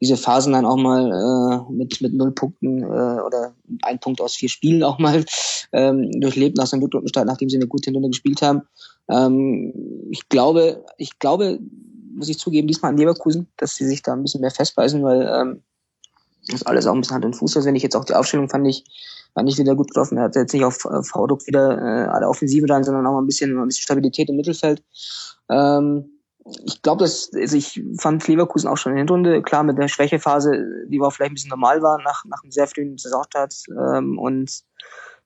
diese 0.00 0.16
Phasen 0.16 0.52
dann 0.52 0.64
auch 0.64 0.76
mal 0.76 1.12
äh, 1.12 1.72
mit 1.72 2.00
mit 2.00 2.14
null 2.14 2.32
Punkten 2.32 2.82
äh, 2.82 2.86
oder 2.86 3.54
ein 3.82 3.98
Punkt 3.98 4.20
aus 4.20 4.34
vier 4.34 4.48
Spielen 4.48 4.82
auch 4.82 4.98
mal 4.98 5.24
ähm, 5.72 6.10
durchlebt 6.20 6.56
nach 6.56 6.66
seinem 6.66 6.82
Rückrundenstart, 6.82 7.26
nachdem 7.26 7.50
sie 7.50 7.56
eine 7.56 7.66
gute 7.66 7.86
Hinrunde 7.86 8.10
gespielt 8.10 8.42
haben. 8.42 8.62
Ähm, 9.08 9.72
ich 10.10 10.28
glaube, 10.28 10.84
ich 10.96 11.18
glaube, 11.18 11.58
muss 12.14 12.28
ich 12.28 12.38
zugeben, 12.38 12.68
diesmal 12.68 12.92
an 12.92 12.98
Leverkusen, 12.98 13.48
dass 13.56 13.74
sie 13.74 13.86
sich 13.86 14.02
da 14.02 14.14
ein 14.14 14.22
bisschen 14.22 14.40
mehr 14.40 14.50
festbeißen, 14.50 15.02
weil 15.02 15.22
ähm, 15.22 15.62
das 16.48 16.64
alles 16.64 16.86
auch 16.86 16.94
ein 16.94 17.00
bisschen 17.00 17.16
Hand 17.16 17.24
und 17.24 17.36
Fuß 17.36 17.56
ist. 17.56 17.64
Wenn 17.66 17.76
ich 17.76 17.82
jetzt 17.82 17.96
auch 17.96 18.04
die 18.04 18.14
Aufstellung 18.14 18.48
fand 18.48 18.66
ich 18.66 18.84
war 19.36 19.42
nicht 19.42 19.58
wieder 19.58 19.76
gut 19.76 19.88
getroffen. 19.88 20.16
Er 20.16 20.24
hat 20.24 20.34
jetzt 20.34 20.54
nicht 20.54 20.64
auf 20.64 20.78
V-Druck 20.78 21.46
wieder 21.46 21.76
äh, 21.78 22.08
alle 22.08 22.26
Offensive 22.26 22.66
dann, 22.66 22.84
sondern 22.84 23.06
auch 23.06 23.12
mal 23.12 23.20
ein 23.20 23.26
bisschen, 23.26 23.56
ein 23.58 23.68
bisschen 23.68 23.82
Stabilität 23.82 24.30
im 24.30 24.36
Mittelfeld. 24.36 24.82
Ähm, 25.50 26.15
ich 26.64 26.82
glaube, 26.82 27.04
dass 27.04 27.30
also 27.34 27.56
ich 27.56 27.82
fand 27.98 28.26
Leverkusen 28.26 28.68
auch 28.68 28.76
schon 28.76 28.92
in 28.92 28.96
der 28.96 29.04
Hinrunde 29.04 29.42
klar 29.42 29.64
mit 29.64 29.78
der 29.78 29.88
Schwächephase, 29.88 30.86
die 30.88 31.00
war 31.00 31.10
vielleicht 31.10 31.32
ein 31.32 31.34
bisschen 31.34 31.50
normal 31.50 31.82
war 31.82 31.98
nach 32.02 32.24
nach 32.24 32.42
einem 32.42 32.52
sehr 32.52 32.66
frühen 32.66 32.98
Saisonstart 32.98 33.54
ähm, 33.70 34.18
und 34.18 34.62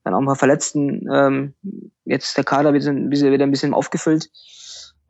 dann 0.03 0.13
auch 0.13 0.21
mal 0.21 0.35
Verletzten. 0.35 1.07
Ähm, 1.11 1.53
jetzt 2.05 2.37
der 2.37 2.43
Kader 2.43 2.73
wird 2.73 2.85
wieder 2.85 3.45
ein 3.45 3.51
bisschen 3.51 3.73
aufgefüllt. 3.73 4.29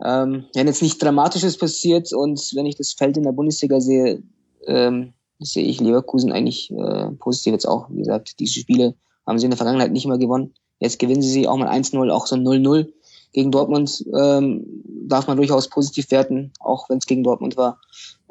Ähm, 0.04 0.46
wenn 0.54 0.68
jetzt 0.68 0.82
nicht 0.82 1.02
Dramatisches 1.02 1.58
passiert 1.58 2.12
und 2.14 2.40
wenn 2.56 2.66
ich 2.66 2.76
das 2.76 2.94
Feld 2.94 3.18
in 3.18 3.24
der 3.24 3.32
Bundesliga 3.32 3.80
sehe, 3.80 4.24
ähm, 4.66 5.14
sehe 5.40 5.66
ich 5.66 5.80
Leverkusen 5.80 6.32
eigentlich 6.32 6.72
äh, 6.72 7.12
positiv 7.20 7.54
jetzt 7.54 7.68
auch. 7.68 7.90
Wie 7.90 8.00
gesagt, 8.00 8.40
diese 8.40 8.60
Spiele 8.60 8.96
haben 9.26 9.38
sie 9.38 9.46
in 9.46 9.52
der 9.52 9.58
Vergangenheit 9.58 9.92
nicht 9.92 10.06
immer 10.06 10.18
gewonnen. 10.18 10.54
Jetzt 10.80 10.98
gewinnen 10.98 11.22
sie 11.22 11.30
sie 11.30 11.48
auch 11.48 11.58
mal 11.58 11.70
1-0, 11.70 12.10
auch 12.10 12.26
so 12.26 12.36
0-0 12.36 12.92
gegen 13.34 13.52
Dortmund. 13.52 14.04
Ähm, 14.18 14.66
darf 15.08 15.28
man 15.28 15.38
durchaus 15.38 15.70
positiv 15.70 16.12
werten, 16.12 16.52
auch 16.60 16.90
wenn 16.90 16.98
es 16.98 17.06
gegen 17.06 17.24
Dortmund 17.24 17.58
war. 17.58 17.80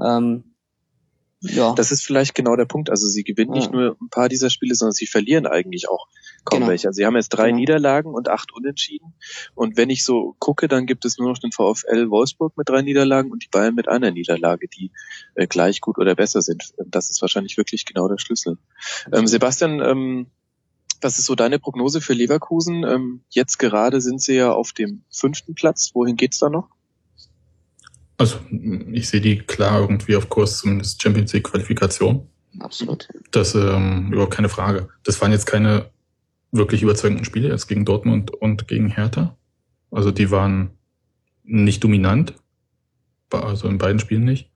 Ähm, 0.02 0.44
ja. 1.42 1.72
Das 1.74 1.90
ist 1.90 2.02
vielleicht 2.02 2.34
genau 2.34 2.54
der 2.54 2.66
Punkt. 2.66 2.90
Also 2.90 3.06
sie 3.06 3.24
gewinnen 3.24 3.54
ja. 3.54 3.60
nicht 3.60 3.72
nur 3.72 3.96
ein 4.00 4.10
paar 4.10 4.28
dieser 4.28 4.50
Spiele, 4.50 4.74
sondern 4.74 4.92
sie 4.92 5.06
verlieren 5.06 5.46
eigentlich 5.46 5.88
auch 5.88 6.06
kaum 6.44 6.60
genau. 6.60 6.70
welche. 6.70 6.88
Also 6.88 6.98
sie 6.98 7.06
haben 7.06 7.16
jetzt 7.16 7.30
drei 7.30 7.46
genau. 7.46 7.60
Niederlagen 7.60 8.12
und 8.12 8.28
acht 8.28 8.52
Unentschieden. 8.52 9.14
Und 9.54 9.76
wenn 9.76 9.88
ich 9.88 10.04
so 10.04 10.36
gucke, 10.38 10.68
dann 10.68 10.86
gibt 10.86 11.04
es 11.06 11.18
nur 11.18 11.30
noch 11.30 11.38
den 11.38 11.52
VfL 11.52 12.10
Wolfsburg 12.10 12.56
mit 12.58 12.68
drei 12.68 12.82
Niederlagen 12.82 13.30
und 13.30 13.42
die 13.42 13.48
Bayern 13.48 13.74
mit 13.74 13.88
einer 13.88 14.10
Niederlage, 14.10 14.68
die 14.68 14.90
äh, 15.34 15.46
gleich 15.46 15.80
gut 15.80 15.98
oder 15.98 16.14
besser 16.14 16.42
sind. 16.42 16.74
Das 16.86 17.08
ist 17.08 17.22
wahrscheinlich 17.22 17.56
wirklich 17.56 17.86
genau 17.86 18.06
der 18.08 18.18
Schlüssel. 18.18 18.58
Ähm, 19.10 19.26
Sebastian, 19.26 19.80
ähm, 19.80 20.26
was 21.00 21.18
ist 21.18 21.26
so 21.26 21.34
deine 21.34 21.58
Prognose 21.58 22.00
für 22.00 22.12
Leverkusen? 22.12 22.84
Ähm, 22.84 23.20
jetzt 23.30 23.58
gerade 23.58 24.00
sind 24.00 24.20
sie 24.20 24.34
ja 24.34 24.52
auf 24.52 24.72
dem 24.72 25.02
fünften 25.10 25.54
Platz. 25.54 25.90
Wohin 25.94 26.16
geht's 26.16 26.38
da 26.38 26.48
noch? 26.48 26.68
Also 28.18 28.38
ich 28.92 29.08
sehe 29.08 29.20
die 29.20 29.38
klar 29.38 29.80
irgendwie 29.80 30.16
auf 30.16 30.28
Kurs 30.28 30.58
zumindest 30.58 31.02
Champions 31.02 31.32
League 31.32 31.44
Qualifikation. 31.44 32.28
Absolut. 32.58 33.08
Das 33.30 33.54
ähm, 33.54 34.12
überhaupt 34.12 34.34
keine 34.34 34.48
Frage. 34.48 34.88
Das 35.04 35.20
waren 35.20 35.32
jetzt 35.32 35.46
keine 35.46 35.90
wirklich 36.52 36.82
überzeugenden 36.82 37.24
Spiele 37.24 37.48
jetzt 37.48 37.68
gegen 37.68 37.84
Dortmund 37.84 38.30
und 38.32 38.68
gegen 38.68 38.88
Hertha. 38.88 39.36
Also 39.90 40.10
die 40.10 40.30
waren 40.30 40.70
nicht 41.44 41.82
dominant, 41.82 42.34
also 43.30 43.68
in 43.68 43.78
beiden 43.78 44.00
Spielen 44.00 44.24
nicht. 44.24 44.50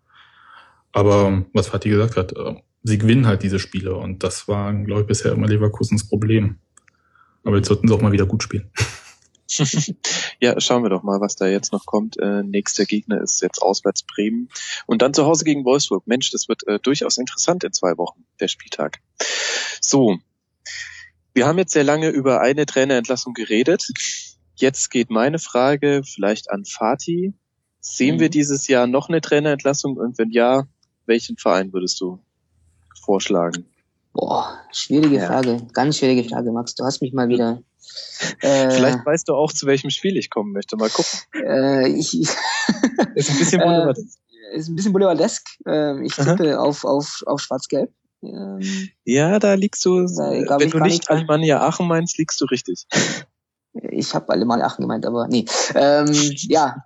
Aber 0.92 1.44
was 1.52 1.68
Fatih 1.68 1.90
gesagt 1.90 2.16
hat, 2.16 2.32
äh, 2.32 2.54
sie 2.84 2.98
gewinnen 2.98 3.26
halt 3.26 3.42
diese 3.42 3.58
Spiele 3.58 3.96
und 3.96 4.22
das 4.22 4.46
war, 4.46 4.72
glaube 4.72 5.00
ich, 5.00 5.06
bisher 5.08 5.32
immer 5.32 5.48
Leverkusens 5.48 6.06
Problem. 6.06 6.58
Aber 7.42 7.56
jetzt 7.56 7.68
sollten 7.68 7.88
sie 7.88 7.94
auch 7.94 8.00
mal 8.00 8.12
wieder 8.12 8.26
gut 8.26 8.42
spielen. 8.42 8.70
ja, 10.40 10.58
schauen 10.60 10.82
wir 10.82 10.90
doch 10.90 11.02
mal, 11.02 11.20
was 11.20 11.36
da 11.36 11.46
jetzt 11.46 11.72
noch 11.72 11.86
kommt. 11.86 12.18
Äh, 12.18 12.42
nächster 12.42 12.84
Gegner 12.84 13.20
ist 13.20 13.42
jetzt 13.42 13.60
auswärts 13.60 14.02
Bremen 14.02 14.48
und 14.86 15.02
dann 15.02 15.14
zu 15.14 15.26
Hause 15.26 15.44
gegen 15.44 15.64
Wolfsburg. 15.64 16.06
Mensch, 16.06 16.30
das 16.30 16.48
wird 16.48 16.66
äh, 16.66 16.78
durchaus 16.78 17.18
interessant 17.18 17.64
in 17.64 17.72
zwei 17.72 17.96
Wochen, 17.98 18.24
der 18.40 18.48
Spieltag. 18.48 19.00
So, 19.80 20.18
wir 21.34 21.46
haben 21.46 21.58
jetzt 21.58 21.72
sehr 21.72 21.84
lange 21.84 22.08
über 22.08 22.40
eine 22.40 22.66
Trainerentlassung 22.66 23.34
geredet. 23.34 23.90
Jetzt 24.56 24.90
geht 24.90 25.10
meine 25.10 25.38
Frage 25.38 26.02
vielleicht 26.04 26.50
an 26.50 26.64
Fatih. 26.64 27.34
Sehen 27.80 28.16
mhm. 28.16 28.20
wir 28.20 28.28
dieses 28.30 28.66
Jahr 28.68 28.86
noch 28.86 29.08
eine 29.08 29.20
Trainerentlassung 29.20 29.96
und 29.96 30.18
wenn 30.18 30.30
ja, 30.30 30.66
welchen 31.06 31.36
Verein 31.36 31.72
würdest 31.72 32.00
du 32.00 32.23
vorschlagen? 33.00 33.66
Boah, 34.12 34.60
schwierige 34.70 35.16
ja. 35.16 35.26
Frage. 35.26 35.66
Ganz 35.72 35.98
schwierige 35.98 36.28
Frage, 36.28 36.52
Max. 36.52 36.74
Du 36.74 36.84
hast 36.84 37.02
mich 37.02 37.12
mal 37.12 37.28
wieder. 37.28 37.62
Äh, 38.40 38.70
Vielleicht 38.70 39.04
weißt 39.04 39.28
du 39.28 39.34
auch, 39.34 39.52
zu 39.52 39.66
welchem 39.66 39.90
Spiel 39.90 40.16
ich 40.16 40.30
kommen 40.30 40.52
möchte. 40.52 40.76
Mal 40.76 40.88
gucken. 40.88 41.18
Äh, 41.34 41.88
ich, 41.88 42.14
ist 43.14 43.30
ein 43.30 43.38
bisschen 43.38 43.60
boulevardesk. 43.60 44.18
Äh, 44.52 44.56
ist 44.56 44.68
ein 44.68 44.74
bisschen 44.74 44.92
boulevardesk. 44.92 45.46
Äh, 45.66 46.04
ich 46.04 46.14
tippe 46.14 46.58
auf, 46.58 46.84
auf, 46.84 47.22
auf 47.26 47.40
Schwarz-Gelb. 47.40 47.92
Ähm, 48.22 48.88
ja, 49.04 49.38
da 49.38 49.54
liegst 49.54 49.84
du, 49.84 50.06
da, 50.06 50.58
wenn 50.58 50.70
du 50.70 50.78
nicht 50.78 51.10
Alemannia 51.10 51.60
Aachen 51.60 51.86
meinst, 51.86 52.16
liegst 52.18 52.40
du 52.40 52.46
richtig. 52.46 52.86
Ich 53.90 54.14
habe 54.14 54.32
Alemannia 54.32 54.66
Aachen 54.66 54.82
gemeint, 54.82 55.04
aber 55.04 55.28
nee. 55.28 55.44
Ähm, 55.74 56.06
ja, 56.48 56.82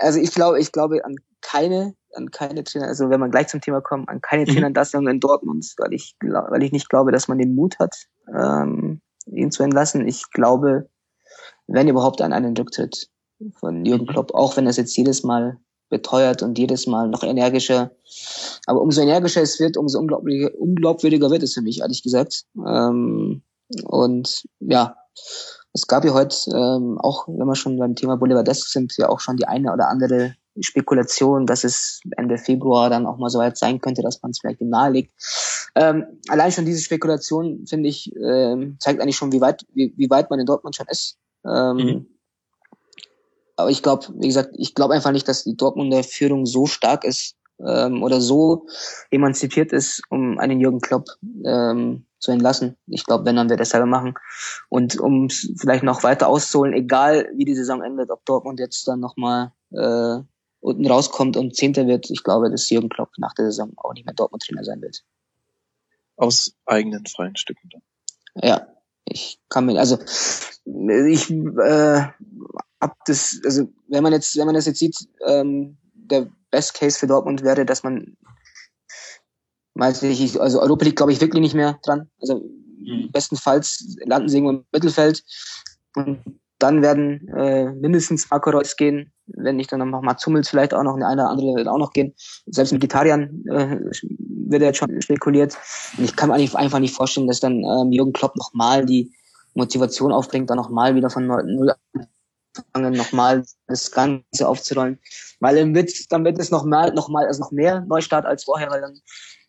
also 0.00 0.18
ich 0.18 0.32
glaube, 0.32 0.60
ich 0.60 0.72
glaube 0.72 1.04
an 1.04 1.16
keine, 1.40 1.94
an 2.14 2.30
keine 2.30 2.64
Trainer, 2.64 2.88
also 2.88 3.10
wenn 3.10 3.20
man 3.20 3.30
gleich 3.30 3.48
zum 3.48 3.60
Thema 3.60 3.80
kommt, 3.80 4.08
an 4.08 4.20
keine 4.20 4.42
mhm. 4.42 4.46
Trainerentlassung 4.46 5.06
in 5.08 5.20
Dortmund, 5.20 5.74
weil 5.78 5.92
ich, 5.92 6.16
weil 6.20 6.62
ich 6.62 6.72
nicht 6.72 6.88
glaube, 6.88 7.12
dass 7.12 7.28
man 7.28 7.38
den 7.38 7.54
Mut 7.54 7.78
hat, 7.78 8.06
ähm, 8.28 9.00
ihn 9.26 9.50
zu 9.50 9.62
entlassen. 9.62 10.06
Ich 10.06 10.30
glaube, 10.30 10.88
wenn 11.66 11.88
überhaupt 11.88 12.20
an 12.20 12.32
einen 12.32 12.56
Rücktritt 12.56 13.08
von 13.58 13.84
Jürgen 13.84 14.04
mhm. 14.04 14.08
Klopp, 14.08 14.34
auch 14.34 14.56
wenn 14.56 14.66
es 14.66 14.76
jetzt 14.76 14.96
jedes 14.96 15.22
Mal 15.22 15.58
beteuert 15.88 16.42
und 16.42 16.58
jedes 16.58 16.86
Mal 16.86 17.08
noch 17.08 17.22
energischer. 17.22 17.90
Aber 18.66 18.80
umso 18.80 19.02
energischer 19.02 19.42
es 19.42 19.60
wird, 19.60 19.76
umso 19.76 19.98
unglaubwürdiger 19.98 21.30
wird 21.30 21.42
es 21.42 21.54
für 21.54 21.60
mich, 21.60 21.80
ehrlich 21.80 22.02
gesagt. 22.02 22.46
Ähm, 22.56 23.42
und 23.84 24.44
ja, 24.60 24.96
es 25.74 25.86
gab 25.86 26.04
ja 26.04 26.14
heute 26.14 26.36
ähm, 26.50 26.98
auch, 26.98 27.28
wenn 27.28 27.46
wir 27.46 27.54
schon 27.54 27.78
beim 27.78 27.94
Thema 27.94 28.16
Boulevardesk 28.16 28.68
sind, 28.68 28.96
ja 28.96 29.08
auch 29.08 29.20
schon 29.20 29.36
die 29.36 29.46
eine 29.46 29.72
oder 29.72 29.88
andere 29.88 30.34
Spekulation, 30.60 31.46
dass 31.46 31.64
es 31.64 32.00
Ende 32.16 32.38
Februar 32.38 32.90
dann 32.90 33.06
auch 33.06 33.18
mal 33.18 33.30
so 33.30 33.38
weit 33.38 33.56
sein 33.56 33.80
könnte, 33.80 34.02
dass 34.02 34.20
man 34.22 34.32
es 34.32 34.40
vielleicht 34.40 34.60
im 34.60 34.68
Nahe 34.68 34.90
liegt. 34.90 35.12
Ähm, 35.74 36.20
allein 36.28 36.52
schon 36.52 36.66
diese 36.66 36.82
Spekulation, 36.82 37.64
finde 37.66 37.88
ich, 37.88 38.12
ähm, 38.16 38.76
zeigt 38.78 39.00
eigentlich 39.00 39.16
schon, 39.16 39.32
wie 39.32 39.40
weit, 39.40 39.64
wie, 39.74 39.94
wie 39.96 40.10
weit 40.10 40.30
man 40.30 40.40
in 40.40 40.46
Dortmund 40.46 40.76
schon 40.76 40.86
ist. 40.88 41.16
Ähm, 41.46 41.76
mhm. 41.76 42.06
Aber 43.56 43.70
ich 43.70 43.82
glaube, 43.82 44.06
wie 44.16 44.28
gesagt, 44.28 44.50
ich 44.56 44.74
glaube 44.74 44.94
einfach 44.94 45.12
nicht, 45.12 45.28
dass 45.28 45.44
die 45.44 45.56
Dortmunder 45.56 46.02
Führung 46.02 46.46
so 46.46 46.66
stark 46.66 47.04
ist 47.04 47.36
ähm, 47.64 48.02
oder 48.02 48.20
so 48.20 48.66
emanzipiert 49.10 49.72
ist, 49.72 50.02
um 50.10 50.38
einen 50.38 50.60
Jürgen 50.60 50.80
Klopp 50.80 51.06
ähm, 51.44 52.06
zu 52.18 52.30
entlassen. 52.30 52.76
Ich 52.86 53.04
glaube, 53.04 53.24
wenn, 53.24 53.36
dann 53.36 53.50
wird 53.50 53.60
er 53.60 53.66
selber 53.66 53.86
machen. 53.86 54.14
Und 54.68 54.98
um 54.98 55.28
vielleicht 55.28 55.82
noch 55.82 56.02
weiter 56.02 56.28
auszuholen, 56.28 56.72
egal 56.72 57.28
wie 57.36 57.44
die 57.44 57.54
Saison 57.54 57.82
endet, 57.82 58.10
ob 58.10 58.24
Dortmund 58.24 58.60
jetzt 58.60 58.86
dann 58.86 59.00
nochmal 59.00 59.52
äh, 59.72 60.20
unten 60.62 60.86
rauskommt 60.86 61.36
und 61.36 61.56
Zehnter 61.56 61.86
wird, 61.86 62.08
ich 62.10 62.22
glaube, 62.22 62.50
dass 62.50 62.70
Jürgen 62.70 62.88
Klopp 62.88 63.10
nach 63.18 63.34
der 63.34 63.46
Saison 63.46 63.72
auch 63.76 63.92
nicht 63.92 64.06
mehr 64.06 64.14
Dortmund-Trainer 64.14 64.64
sein 64.64 64.80
wird. 64.80 65.02
Aus 66.16 66.54
eigenen 66.66 67.04
freien 67.06 67.36
Stücken 67.36 67.68
dann. 67.70 67.82
Ja, 68.34 68.66
ich 69.04 69.40
kann 69.48 69.66
mir, 69.66 69.78
also 69.78 69.98
ich 70.64 71.30
äh, 71.30 72.06
ab 72.78 72.96
das, 73.06 73.40
also 73.44 73.68
wenn 73.88 74.02
man 74.02 74.12
jetzt, 74.12 74.36
wenn 74.36 74.46
man 74.46 74.54
das 74.54 74.66
jetzt 74.66 74.78
sieht, 74.78 74.96
ähm, 75.26 75.76
der 75.94 76.30
Best 76.50 76.74
Case 76.74 76.98
für 76.98 77.08
Dortmund 77.08 77.42
wäre, 77.42 77.66
dass 77.66 77.82
man 77.82 78.16
ich, 80.02 80.40
also 80.40 80.60
Europa 80.60 80.84
League 80.84 80.96
glaube 80.96 81.12
ich 81.12 81.20
wirklich 81.20 81.40
nicht 81.40 81.54
mehr 81.54 81.80
dran. 81.82 82.08
Also 82.20 82.36
mhm. 82.78 83.10
bestenfalls 83.10 83.96
landen 84.04 84.28
sie 84.28 84.36
irgendwo 84.36 84.58
im 84.58 84.66
Mittelfeld 84.70 85.24
und 85.96 86.22
dann 86.62 86.82
werden 86.82 87.28
äh, 87.28 87.72
mindestens 87.72 88.30
Marco 88.30 88.50
Reus 88.50 88.76
gehen, 88.76 89.12
wenn 89.26 89.56
nicht 89.56 89.72
dann 89.72 89.90
noch 89.90 90.02
Mats 90.02 90.24
Hummels 90.26 90.48
vielleicht 90.48 90.74
auch 90.74 90.82
noch 90.82 90.94
eine, 90.94 91.06
eine 91.06 91.28
andere 91.28 91.56
wird 91.56 91.68
auch 91.68 91.78
noch 91.78 91.92
gehen. 91.92 92.14
Selbst 92.46 92.72
mit 92.72 92.80
Gitarian 92.80 93.44
äh, 93.50 93.78
wird 94.48 94.62
jetzt 94.62 94.78
schon 94.78 95.00
spekuliert. 95.02 95.56
Und 95.98 96.04
ich 96.04 96.16
kann 96.16 96.28
mir 96.28 96.34
einfach 96.34 96.78
nicht 96.78 96.94
vorstellen, 96.94 97.26
dass 97.26 97.40
dann 97.40 97.64
ähm, 97.64 97.90
Jürgen 97.90 98.12
Klopp 98.12 98.36
nochmal 98.36 98.84
die 98.84 99.12
Motivation 99.54 100.12
aufbringt, 100.12 100.50
dann 100.50 100.56
nochmal 100.56 100.94
wieder 100.94 101.10
von 101.10 101.26
null 101.26 101.74
anfangen, 102.54 102.94
nochmal 102.94 103.44
das 103.66 103.90
Ganze 103.90 104.46
aufzurollen. 104.46 104.98
Weil 105.40 105.56
dann 105.56 105.74
wird, 105.74 105.90
dann 106.10 106.24
wird 106.24 106.38
es 106.38 106.50
noch 106.50 106.64
mal, 106.64 106.92
noch 106.92 107.08
mal, 107.08 107.26
also 107.26 107.40
noch 107.40 107.50
mehr 107.50 107.80
Neustart 107.80 108.26
als 108.26 108.44
vorher, 108.44 108.70
weil 108.70 108.80
dann, 108.80 109.00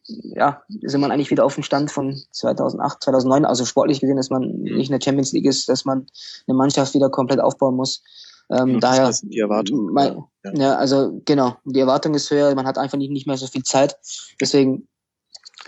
ja, 0.05 0.63
sind 0.81 1.01
man 1.01 1.11
eigentlich 1.11 1.31
wieder 1.31 1.45
auf 1.45 1.55
dem 1.55 1.63
Stand 1.63 1.91
von 1.91 2.21
2008, 2.31 3.03
2009. 3.03 3.45
Also 3.45 3.65
sportlich 3.65 3.99
gesehen, 4.01 4.17
dass 4.17 4.29
man 4.29 4.49
nicht 4.51 4.89
in 4.89 4.97
der 4.97 5.03
Champions 5.03 5.31
League 5.31 5.45
ist, 5.45 5.69
dass 5.69 5.85
man 5.85 6.07
eine 6.47 6.57
Mannschaft 6.57 6.93
wieder 6.93 7.09
komplett 7.09 7.39
aufbauen 7.39 7.75
muss. 7.75 8.03
Ähm, 8.49 8.79
daher, 8.79 9.11
die 9.23 9.39
Erwartung. 9.39 9.91
Mein, 9.93 10.23
ja. 10.43 10.53
ja, 10.53 10.75
also 10.75 11.21
genau, 11.25 11.55
die 11.63 11.79
Erwartung 11.79 12.13
ist 12.13 12.29
höher, 12.29 12.53
man 12.55 12.67
hat 12.67 12.77
einfach 12.77 12.97
nicht, 12.97 13.11
nicht 13.11 13.27
mehr 13.27 13.37
so 13.37 13.47
viel 13.47 13.63
Zeit. 13.63 13.97
Deswegen, 14.41 14.87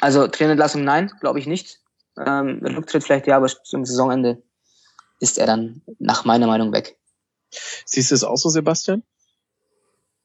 also 0.02 0.28
Trainerentlassung 0.28 0.84
nein, 0.84 1.12
glaube 1.22 1.40
ich 1.40 1.48
nicht. 1.48 1.80
Ähm, 2.18 2.60
Rücktritt 2.64 3.04
vielleicht 3.04 3.28
ja, 3.28 3.38
aber 3.38 3.48
zum 3.48 3.86
Saisonende 3.86 4.42
ist 5.20 5.38
er 5.38 5.48
dann 5.48 5.82
nach 6.00 6.26
meiner 6.26 6.48
Meinung 6.48 6.74
weg. 6.74 6.98
Siehst 7.86 8.12
du 8.12 8.16
es 8.16 8.24
auch 8.24 8.38
so, 8.38 8.50
Sebastian? 8.50 9.04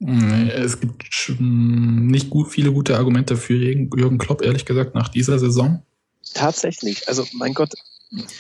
Es 0.00 0.80
gibt 0.80 1.04
nicht 1.38 2.30
gut, 2.30 2.48
viele 2.48 2.72
gute 2.72 2.96
Argumente 2.96 3.36
für 3.36 3.54
Jürgen 3.54 4.18
Klopp, 4.18 4.42
ehrlich 4.42 4.64
gesagt, 4.64 4.94
nach 4.94 5.08
dieser 5.08 5.38
Saison. 5.38 5.82
Tatsächlich. 6.32 7.06
Also, 7.08 7.26
mein 7.34 7.52
Gott. 7.52 7.74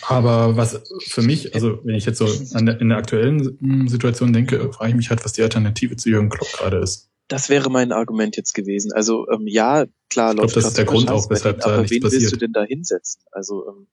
Aber 0.08 0.56
was 0.56 0.82
für 1.06 1.22
mich, 1.22 1.54
also 1.54 1.78
wenn 1.84 1.94
ich 1.94 2.04
jetzt 2.04 2.18
so 2.18 2.26
an 2.56 2.66
der, 2.66 2.80
in 2.80 2.88
der 2.88 2.98
aktuellen 2.98 3.58
hm, 3.60 3.88
Situation 3.88 4.32
denke, 4.32 4.72
frage 4.72 4.90
ich 4.90 4.96
mich 4.96 5.10
halt, 5.10 5.24
was 5.24 5.32
die 5.32 5.42
Alternative 5.42 5.96
zu 5.96 6.08
Jürgen 6.08 6.28
Klopp 6.28 6.50
gerade 6.52 6.78
ist. 6.78 7.08
Das 7.28 7.48
wäre 7.48 7.70
mein 7.70 7.92
Argument 7.92 8.36
jetzt 8.36 8.54
gewesen. 8.54 8.92
Also 8.92 9.28
ähm, 9.30 9.46
ja, 9.46 9.86
klar, 10.08 10.30
ich 10.30 10.36
glaube, 10.38 10.52
das 10.52 10.64
ist 10.64 10.78
der 10.78 10.86
Grund 10.86 11.08
auch, 11.08 11.30
weshalb 11.30 11.60
da 11.60 11.78
nichts 11.78 11.92
wen 11.92 12.02
passiert. 12.02 12.22
willst 12.22 12.32
du 12.32 12.36
denn 12.38 12.52
da 12.52 12.64
hinsetzen? 12.64 13.22
Also 13.30 13.68
ähm, 13.68 13.86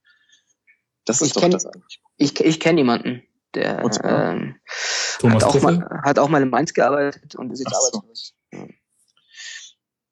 das 1.06 1.22
ist 1.22 1.28
ich 1.28 1.34
doch 1.34 1.42
kenn, 1.42 1.52
das 1.52 1.68
eigentlich. 1.68 2.02
Ich, 2.18 2.40
ich 2.40 2.60
kenne 2.60 2.80
jemanden, 2.80 3.22
der 3.56 3.84
ähm, 4.04 4.56
hat, 5.24 5.44
auch 5.44 5.62
mal, 5.62 6.02
hat 6.04 6.20
auch 6.20 6.30
mal 6.30 6.42
in 6.42 6.50
Mainz 6.50 6.74
gearbeitet 6.74 7.36
und 7.36 7.52
ist 7.52 7.60
jetzt 7.60 7.72
so. 7.72 7.78
arbeitslos. 7.78 8.34
Ja. 8.52 8.66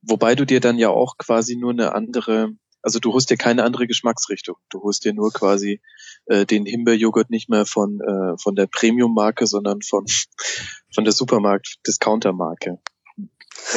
Wobei 0.01 0.35
du 0.35 0.45
dir 0.45 0.59
dann 0.59 0.77
ja 0.77 0.89
auch 0.89 1.17
quasi 1.17 1.55
nur 1.55 1.71
eine 1.71 1.93
andere, 1.93 2.49
also 2.81 2.99
du 2.99 3.13
holst 3.13 3.29
dir 3.29 3.37
keine 3.37 3.63
andere 3.63 3.87
Geschmacksrichtung. 3.87 4.55
Du 4.69 4.81
holst 4.83 5.03
dir 5.03 5.13
nur 5.13 5.31
quasi 5.31 5.81
äh, 6.25 6.45
den 6.45 6.65
Himbeerjoghurt 6.65 7.29
nicht 7.29 7.49
mehr 7.49 7.65
von 7.65 7.99
äh, 8.01 8.37
von 8.37 8.55
der 8.55 8.67
Premium-Marke, 8.67 9.47
sondern 9.47 9.81
von 9.81 10.05
von 10.93 11.03
der 11.03 11.13
Supermarkt-Discounter-Marke. 11.13 12.79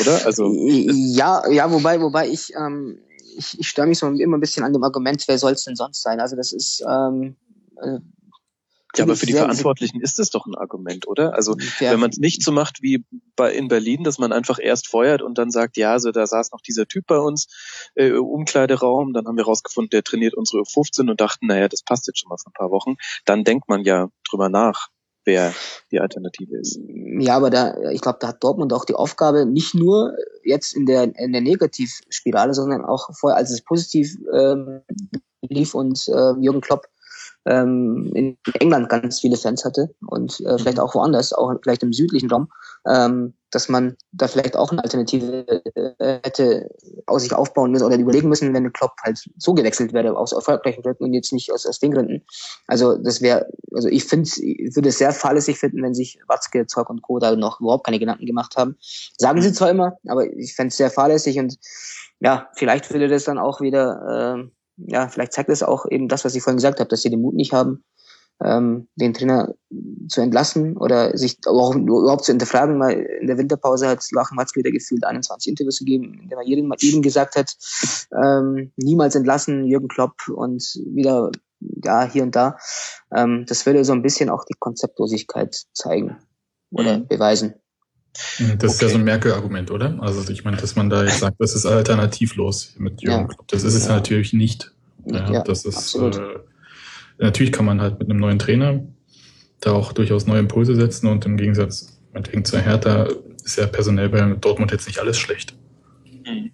Oder? 0.00 0.26
Also 0.26 0.52
ja, 0.52 1.48
ja, 1.50 1.70
wobei, 1.72 2.00
wobei 2.00 2.28
ich 2.28 2.52
ähm, 2.54 3.00
ich, 3.36 3.58
ich 3.58 3.68
störe 3.68 3.86
mich 3.86 3.98
so 3.98 4.08
immer 4.08 4.36
ein 4.36 4.40
bisschen 4.40 4.64
an 4.64 4.72
dem 4.72 4.82
Argument, 4.82 5.22
wer 5.26 5.38
soll 5.38 5.52
es 5.52 5.64
denn 5.64 5.76
sonst 5.76 6.02
sein? 6.02 6.20
Also 6.20 6.36
das 6.36 6.52
ist 6.52 6.84
ähm, 6.86 7.36
äh, 7.80 8.00
ja, 8.98 9.04
aber 9.04 9.16
für 9.16 9.26
die 9.26 9.32
Verantwortlichen 9.32 10.00
ist 10.00 10.18
es 10.18 10.30
doch 10.30 10.46
ein 10.46 10.54
Argument, 10.54 11.06
oder? 11.08 11.34
Also 11.34 11.56
ja. 11.80 11.92
wenn 11.92 12.00
man 12.00 12.10
es 12.10 12.18
nicht 12.18 12.42
so 12.42 12.52
macht 12.52 12.82
wie 12.82 13.04
bei 13.36 13.52
in 13.52 13.68
Berlin, 13.68 14.04
dass 14.04 14.18
man 14.18 14.32
einfach 14.32 14.58
erst 14.60 14.88
feuert 14.88 15.22
und 15.22 15.38
dann 15.38 15.50
sagt, 15.50 15.76
ja, 15.76 15.98
so 15.98 16.10
da 16.10 16.26
saß 16.26 16.52
noch 16.52 16.60
dieser 16.60 16.86
Typ 16.86 17.06
bei 17.06 17.18
uns 17.18 17.46
äh, 17.94 18.08
im 18.08 18.24
Umkleideraum, 18.24 19.12
dann 19.12 19.26
haben 19.26 19.36
wir 19.36 19.44
rausgefunden, 19.44 19.90
der 19.90 20.02
trainiert 20.02 20.34
unsere 20.34 20.64
15 20.64 21.08
und 21.08 21.20
dachten, 21.20 21.46
naja, 21.46 21.68
das 21.68 21.82
passt 21.82 22.06
jetzt 22.06 22.20
schon 22.20 22.28
mal 22.28 22.36
vor 22.36 22.50
ein 22.50 22.58
paar 22.58 22.70
Wochen. 22.70 22.96
Dann 23.24 23.44
denkt 23.44 23.68
man 23.68 23.84
ja 23.84 24.08
drüber 24.28 24.48
nach, 24.48 24.88
wer 25.24 25.54
die 25.92 26.00
Alternative 26.00 26.56
ist. 26.58 26.80
Ja, 27.20 27.36
aber 27.36 27.50
da, 27.50 27.90
ich 27.90 28.00
glaube, 28.00 28.18
da 28.20 28.28
hat 28.28 28.42
Dortmund 28.42 28.72
auch 28.72 28.84
die 28.84 28.94
Aufgabe, 28.94 29.46
nicht 29.46 29.74
nur 29.74 30.14
jetzt 30.42 30.74
in 30.74 30.86
der 30.86 31.04
in 31.16 31.32
der 31.32 31.42
Negativspirale, 31.42 32.54
sondern 32.54 32.84
auch 32.84 33.10
vorher, 33.14 33.36
als 33.36 33.50
es 33.50 33.62
positiv 33.62 34.16
ähm, 34.32 34.80
lief 35.42 35.74
und 35.74 36.08
äh, 36.08 36.32
Jürgen 36.40 36.60
Klopp 36.60 36.86
ähm, 37.48 38.10
in 38.14 38.36
England 38.60 38.88
ganz 38.88 39.20
viele 39.20 39.36
Fans 39.36 39.64
hatte 39.64 39.94
und 40.06 40.40
äh, 40.40 40.58
vielleicht 40.58 40.78
auch 40.78 40.94
woanders, 40.94 41.32
auch 41.32 41.54
vielleicht 41.62 41.82
im 41.82 41.92
südlichen 41.92 42.30
Raum, 42.30 42.48
ähm, 42.86 43.34
dass 43.50 43.70
man 43.70 43.96
da 44.12 44.28
vielleicht 44.28 44.54
auch 44.56 44.70
eine 44.70 44.82
Alternative 44.82 45.46
äh, 45.98 46.18
hätte 46.22 46.68
aus 47.06 47.22
sich 47.22 47.32
aufbauen 47.32 47.70
müssen 47.70 47.86
oder 47.86 47.96
überlegen 47.96 48.28
müssen, 48.28 48.52
wenn 48.52 48.64
der 48.64 48.72
Klopp 48.72 48.92
halt 49.02 49.18
so 49.38 49.54
gewechselt 49.54 49.94
wäre 49.94 50.14
aus 50.14 50.32
erfolgreichen 50.32 50.82
Gründen 50.82 51.04
und 51.04 51.14
jetzt 51.14 51.32
nicht 51.32 51.50
aus, 51.50 51.66
aus 51.66 51.78
den 51.78 51.92
Gründen. 51.92 52.22
Also 52.66 52.98
das 52.98 53.22
wäre, 53.22 53.46
also 53.72 53.88
ich 53.88 54.04
finde, 54.04 54.28
ich 54.28 54.76
würde 54.76 54.90
es 54.90 54.98
sehr 54.98 55.12
fahrlässig 55.12 55.58
finden, 55.58 55.82
wenn 55.82 55.94
sich 55.94 56.18
Watzke, 56.28 56.66
Zock 56.66 56.90
und 56.90 57.00
Co. 57.00 57.18
da 57.18 57.34
noch 57.34 57.60
überhaupt 57.60 57.86
keine 57.86 57.98
Gedanken 57.98 58.26
gemacht 58.26 58.56
haben. 58.56 58.76
Sagen 59.16 59.40
sie 59.40 59.54
zwar 59.54 59.70
immer, 59.70 59.96
aber 60.06 60.26
ich 60.26 60.54
fände 60.54 60.68
es 60.68 60.76
sehr 60.76 60.90
fahrlässig 60.90 61.38
und 61.38 61.56
ja, 62.20 62.48
vielleicht 62.54 62.92
würde 62.92 63.08
das 63.08 63.24
dann 63.24 63.38
auch 63.38 63.60
wieder 63.62 64.36
äh, 64.36 64.50
ja, 64.86 65.08
vielleicht 65.08 65.32
zeigt 65.32 65.50
es 65.50 65.62
auch 65.62 65.86
eben 65.90 66.08
das, 66.08 66.24
was 66.24 66.34
ich 66.34 66.42
vorhin 66.42 66.58
gesagt 66.58 66.80
habe, 66.80 66.88
dass 66.88 67.02
sie 67.02 67.10
den 67.10 67.20
Mut 67.20 67.34
nicht 67.34 67.52
haben, 67.52 67.84
ähm, 68.42 68.88
den 68.94 69.14
Trainer 69.14 69.54
zu 70.08 70.20
entlassen 70.20 70.76
oder 70.76 71.16
sich 71.16 71.38
auch 71.46 71.74
überhaupt 71.74 72.24
zu 72.24 72.32
hinterfragen. 72.32 72.78
Mal 72.78 72.92
in 72.92 73.26
der 73.26 73.38
Winterpause 73.38 73.88
hat 73.88 74.04
Lachen 74.12 74.38
Watzke 74.38 74.60
wieder 74.60 74.70
gefühlt 74.70 75.04
21 75.04 75.50
Interviews 75.50 75.80
gegeben, 75.80 76.20
in 76.22 76.28
dem 76.28 76.38
er 76.38 76.44
jedem, 76.44 76.72
jedem 76.78 77.02
gesagt 77.02 77.36
hat, 77.36 77.56
ähm, 78.12 78.72
niemals 78.76 79.14
entlassen, 79.14 79.66
Jürgen 79.66 79.88
Klopp 79.88 80.28
und 80.28 80.62
wieder 80.86 81.30
ja 81.60 82.04
hier 82.04 82.22
und 82.22 82.36
da. 82.36 82.56
Ähm, 83.14 83.44
das 83.48 83.66
würde 83.66 83.84
so 83.84 83.92
ein 83.92 84.02
bisschen 84.02 84.30
auch 84.30 84.44
die 84.44 84.56
Konzeptlosigkeit 84.58 85.64
zeigen 85.72 86.16
oder 86.70 86.98
mhm. 86.98 87.08
beweisen. 87.08 87.54
Das 88.12 88.40
okay. 88.40 88.66
ist 88.66 88.82
ja 88.82 88.88
so 88.88 88.94
ein 88.96 89.04
Merkel-Argument, 89.04 89.70
oder? 89.70 89.96
Also 90.00 90.30
ich 90.30 90.44
meine, 90.44 90.56
dass 90.56 90.74
man 90.74 90.90
da 90.90 91.04
jetzt 91.04 91.20
sagt, 91.20 91.36
das 91.38 91.54
ist 91.54 91.66
alternativlos 91.66 92.74
mit 92.78 93.00
Jürgen 93.00 93.20
ja. 93.20 93.26
Klopp. 93.26 93.48
Das 93.48 93.62
ist 93.62 93.74
es 93.74 93.86
ja. 93.86 93.94
natürlich 93.94 94.32
nicht. 94.32 94.72
Ja, 95.04 95.30
ja 95.30 95.42
das 95.42 95.64
ist 95.64 95.94
äh, 95.94 96.10
natürlich 97.18 97.52
kann 97.52 97.64
man 97.64 97.80
halt 97.80 97.98
mit 97.98 98.10
einem 98.10 98.18
neuen 98.18 98.38
Trainer 98.38 98.80
da 99.60 99.72
auch 99.72 99.92
durchaus 99.92 100.26
neue 100.26 100.40
Impulse 100.40 100.74
setzen 100.74 101.06
und 101.06 101.26
im 101.26 101.36
Gegensatz 101.36 102.00
meinetwegen 102.12 102.44
zur 102.44 102.60
Hertha 102.60 103.08
ist 103.44 103.56
ja 103.56 103.66
personell 103.66 104.08
bei 104.08 104.20
Dortmund 104.34 104.70
jetzt 104.72 104.86
nicht 104.86 104.98
alles 104.98 105.18
schlecht. 105.18 105.54
Mhm. 106.04 106.52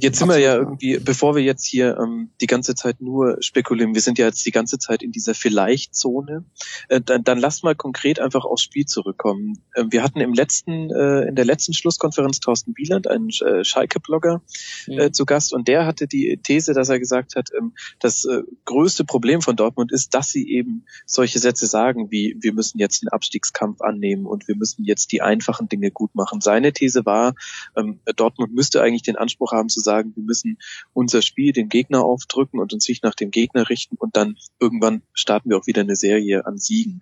Jetzt 0.00 0.18
sind 0.18 0.28
wir 0.28 0.38
ja 0.38 0.56
irgendwie, 0.56 0.98
bevor 0.98 1.34
wir 1.34 1.42
jetzt 1.42 1.66
hier 1.66 1.98
ähm, 1.98 2.30
die 2.40 2.46
ganze 2.46 2.74
Zeit 2.74 3.00
nur 3.00 3.36
spekulieren, 3.40 3.94
wir 3.94 4.00
sind 4.00 4.18
ja 4.18 4.26
jetzt 4.26 4.44
die 4.46 4.50
ganze 4.50 4.78
Zeit 4.78 5.02
in 5.02 5.12
dieser 5.12 5.34
Vielleicht-Zone, 5.34 6.44
äh, 6.88 7.00
dann, 7.00 7.22
dann 7.22 7.38
lasst 7.38 7.64
mal 7.64 7.74
konkret 7.74 8.18
einfach 8.18 8.44
aufs 8.44 8.62
Spiel 8.62 8.86
zurückkommen. 8.86 9.62
Äh, 9.74 9.84
wir 9.90 10.02
hatten 10.02 10.20
im 10.20 10.32
letzten, 10.32 10.90
äh, 10.90 11.28
in 11.28 11.34
der 11.34 11.44
letzten 11.44 11.74
Schlusskonferenz 11.74 12.40
Thorsten 12.40 12.74
Wieland, 12.76 13.08
einen 13.08 13.28
äh, 13.28 13.62
Schalke-Blogger, 13.62 14.42
äh, 14.86 15.08
mhm. 15.08 15.12
zu 15.12 15.26
Gast 15.26 15.52
und 15.52 15.68
der 15.68 15.84
hatte 15.84 16.06
die 16.06 16.40
These, 16.42 16.72
dass 16.72 16.88
er 16.88 16.98
gesagt 16.98 17.36
hat, 17.36 17.50
ähm, 17.56 17.74
das 17.98 18.24
äh, 18.24 18.42
größte 18.64 19.04
Problem 19.04 19.42
von 19.42 19.56
Dortmund 19.56 19.92
ist, 19.92 20.14
dass 20.14 20.30
sie 20.30 20.48
eben 20.50 20.86
solche 21.04 21.38
Sätze 21.38 21.66
sagen 21.66 22.10
wie, 22.10 22.36
wir 22.40 22.54
müssen 22.54 22.78
jetzt 22.78 23.02
den 23.02 23.10
Abstiegskampf 23.10 23.82
annehmen 23.82 24.24
und 24.24 24.48
wir 24.48 24.56
müssen 24.56 24.84
jetzt 24.84 25.12
die 25.12 25.20
einfachen 25.20 25.68
Dinge 25.68 25.90
gut 25.90 26.14
machen. 26.14 26.40
Seine 26.40 26.72
These 26.72 27.04
war, 27.04 27.34
ähm, 27.76 28.00
Dortmund 28.16 28.54
müsste 28.54 28.82
eigentlich 28.82 29.02
den 29.02 29.16
Anspruch 29.16 29.52
haben 29.52 29.68
zu 29.68 29.80
sagen, 29.80 29.89
sagen, 29.90 30.12
wir 30.14 30.22
müssen 30.22 30.58
unser 30.92 31.22
Spiel 31.22 31.52
dem 31.52 31.68
Gegner 31.68 32.04
aufdrücken 32.04 32.60
und 32.60 32.72
uns 32.72 32.88
nicht 32.88 33.02
nach 33.02 33.14
dem 33.14 33.30
Gegner 33.30 33.68
richten 33.68 33.96
und 33.96 34.16
dann 34.16 34.36
irgendwann 34.60 35.02
starten 35.12 35.50
wir 35.50 35.58
auch 35.58 35.66
wieder 35.66 35.80
eine 35.82 35.96
Serie 35.96 36.46
an 36.46 36.58
Siegen. 36.58 37.00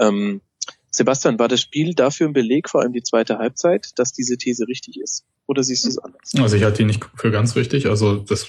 Ähm, 0.00 0.40
Sebastian, 0.90 1.38
war 1.40 1.48
das 1.48 1.60
Spiel 1.60 1.94
dafür 1.94 2.28
ein 2.28 2.32
Beleg, 2.32 2.70
vor 2.70 2.80
allem 2.80 2.92
die 2.92 3.02
zweite 3.02 3.38
Halbzeit, 3.38 3.90
dass 3.96 4.12
diese 4.12 4.36
These 4.38 4.68
richtig 4.68 5.00
ist? 5.00 5.24
Oder 5.46 5.64
siehst 5.64 5.84
du 5.84 5.88
es 5.88 5.98
anders? 5.98 6.32
Also 6.36 6.56
ich 6.56 6.62
halte 6.62 6.78
die 6.78 6.84
nicht 6.84 7.04
für 7.16 7.32
ganz 7.32 7.56
richtig. 7.56 7.88
Also 7.88 8.16
das, 8.16 8.48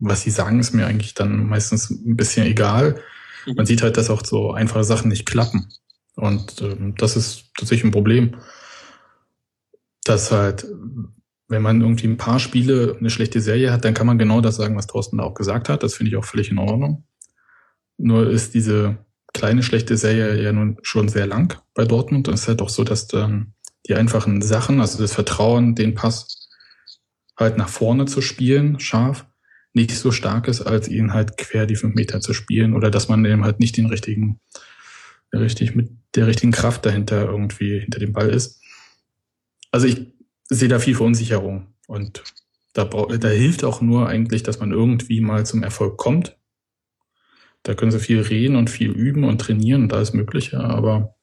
was 0.00 0.22
sie 0.22 0.30
sagen, 0.30 0.58
ist 0.58 0.74
mir 0.74 0.86
eigentlich 0.86 1.14
dann 1.14 1.46
meistens 1.46 1.90
ein 1.90 2.16
bisschen 2.16 2.46
egal. 2.46 3.00
Mhm. 3.46 3.54
Man 3.54 3.66
sieht 3.66 3.82
halt, 3.82 3.96
dass 3.96 4.10
auch 4.10 4.24
so 4.24 4.50
einfache 4.52 4.82
Sachen 4.82 5.08
nicht 5.08 5.24
klappen. 5.24 5.68
Und 6.16 6.60
ähm, 6.62 6.94
das 6.98 7.16
ist 7.16 7.52
tatsächlich 7.56 7.84
ein 7.84 7.92
Problem. 7.92 8.36
Dass 10.04 10.32
halt, 10.32 10.66
wenn 11.54 11.62
man 11.62 11.80
irgendwie 11.80 12.08
ein 12.08 12.16
paar 12.16 12.40
Spiele 12.40 12.96
eine 12.98 13.10
schlechte 13.10 13.40
Serie 13.40 13.72
hat, 13.72 13.84
dann 13.84 13.94
kann 13.94 14.06
man 14.06 14.18
genau 14.18 14.40
das 14.40 14.56
sagen, 14.56 14.76
was 14.76 14.88
Thorsten 14.88 15.18
da 15.18 15.24
auch 15.24 15.34
gesagt 15.34 15.68
hat. 15.68 15.82
Das 15.82 15.94
finde 15.94 16.10
ich 16.10 16.16
auch 16.16 16.24
völlig 16.24 16.50
in 16.50 16.58
Ordnung. 16.58 17.04
Nur 17.96 18.28
ist 18.28 18.54
diese 18.54 18.98
kleine 19.32 19.62
schlechte 19.62 19.96
Serie 19.96 20.42
ja 20.42 20.52
nun 20.52 20.78
schon 20.82 21.08
sehr 21.08 21.26
lang 21.26 21.60
bei 21.74 21.84
Dortmund. 21.84 22.26
Und 22.28 22.34
es 22.34 22.42
ist 22.42 22.48
halt 22.48 22.60
auch 22.60 22.68
so, 22.68 22.82
dass 22.82 23.06
dann 23.06 23.54
die 23.86 23.94
einfachen 23.94 24.42
Sachen, 24.42 24.80
also 24.80 25.00
das 25.00 25.14
Vertrauen, 25.14 25.76
den 25.76 25.94
Pass 25.94 26.48
halt 27.38 27.56
nach 27.56 27.68
vorne 27.68 28.06
zu 28.06 28.20
spielen, 28.20 28.80
scharf, 28.80 29.26
nicht 29.72 29.92
so 29.92 30.10
stark 30.10 30.48
ist, 30.48 30.62
als 30.62 30.88
ihn 30.88 31.12
halt 31.12 31.36
quer 31.36 31.66
die 31.66 31.76
fünf 31.76 31.94
Meter 31.94 32.20
zu 32.20 32.32
spielen 32.32 32.74
oder 32.74 32.90
dass 32.90 33.08
man 33.08 33.24
eben 33.24 33.44
halt 33.44 33.60
nicht 33.60 33.76
den 33.76 33.86
richtigen, 33.86 34.40
richtig 35.32 35.74
mit 35.74 35.90
der 36.14 36.26
richtigen 36.26 36.52
Kraft 36.52 36.86
dahinter 36.86 37.24
irgendwie 37.24 37.80
hinter 37.80 37.98
dem 37.98 38.12
Ball 38.12 38.30
ist. 38.30 38.60
Also 39.72 39.88
ich 39.88 40.13
sehe 40.54 40.68
da 40.68 40.78
viel 40.78 40.94
Verunsicherung. 40.94 41.74
Und 41.86 42.22
da, 42.72 42.84
da 42.84 43.28
hilft 43.28 43.64
auch 43.64 43.80
nur 43.80 44.08
eigentlich, 44.08 44.42
dass 44.42 44.60
man 44.60 44.72
irgendwie 44.72 45.20
mal 45.20 45.46
zum 45.46 45.62
Erfolg 45.62 45.96
kommt. 45.96 46.36
Da 47.62 47.74
können 47.74 47.90
sie 47.90 48.00
viel 48.00 48.20
reden 48.20 48.56
und 48.56 48.68
viel 48.68 48.90
üben 48.90 49.24
und 49.24 49.40
trainieren 49.40 49.84
und 49.84 49.92
alles 49.92 50.12
Mögliche, 50.12 50.60
aber 50.60 51.14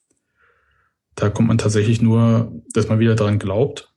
da 1.16 1.30
kommt 1.30 1.50
man 1.50 1.58
tatsächlich 1.58 2.02
nur, 2.02 2.52
dass 2.74 2.88
man 2.88 3.00
wieder 3.00 3.16
daran 3.16 3.38
glaubt, 3.38 3.94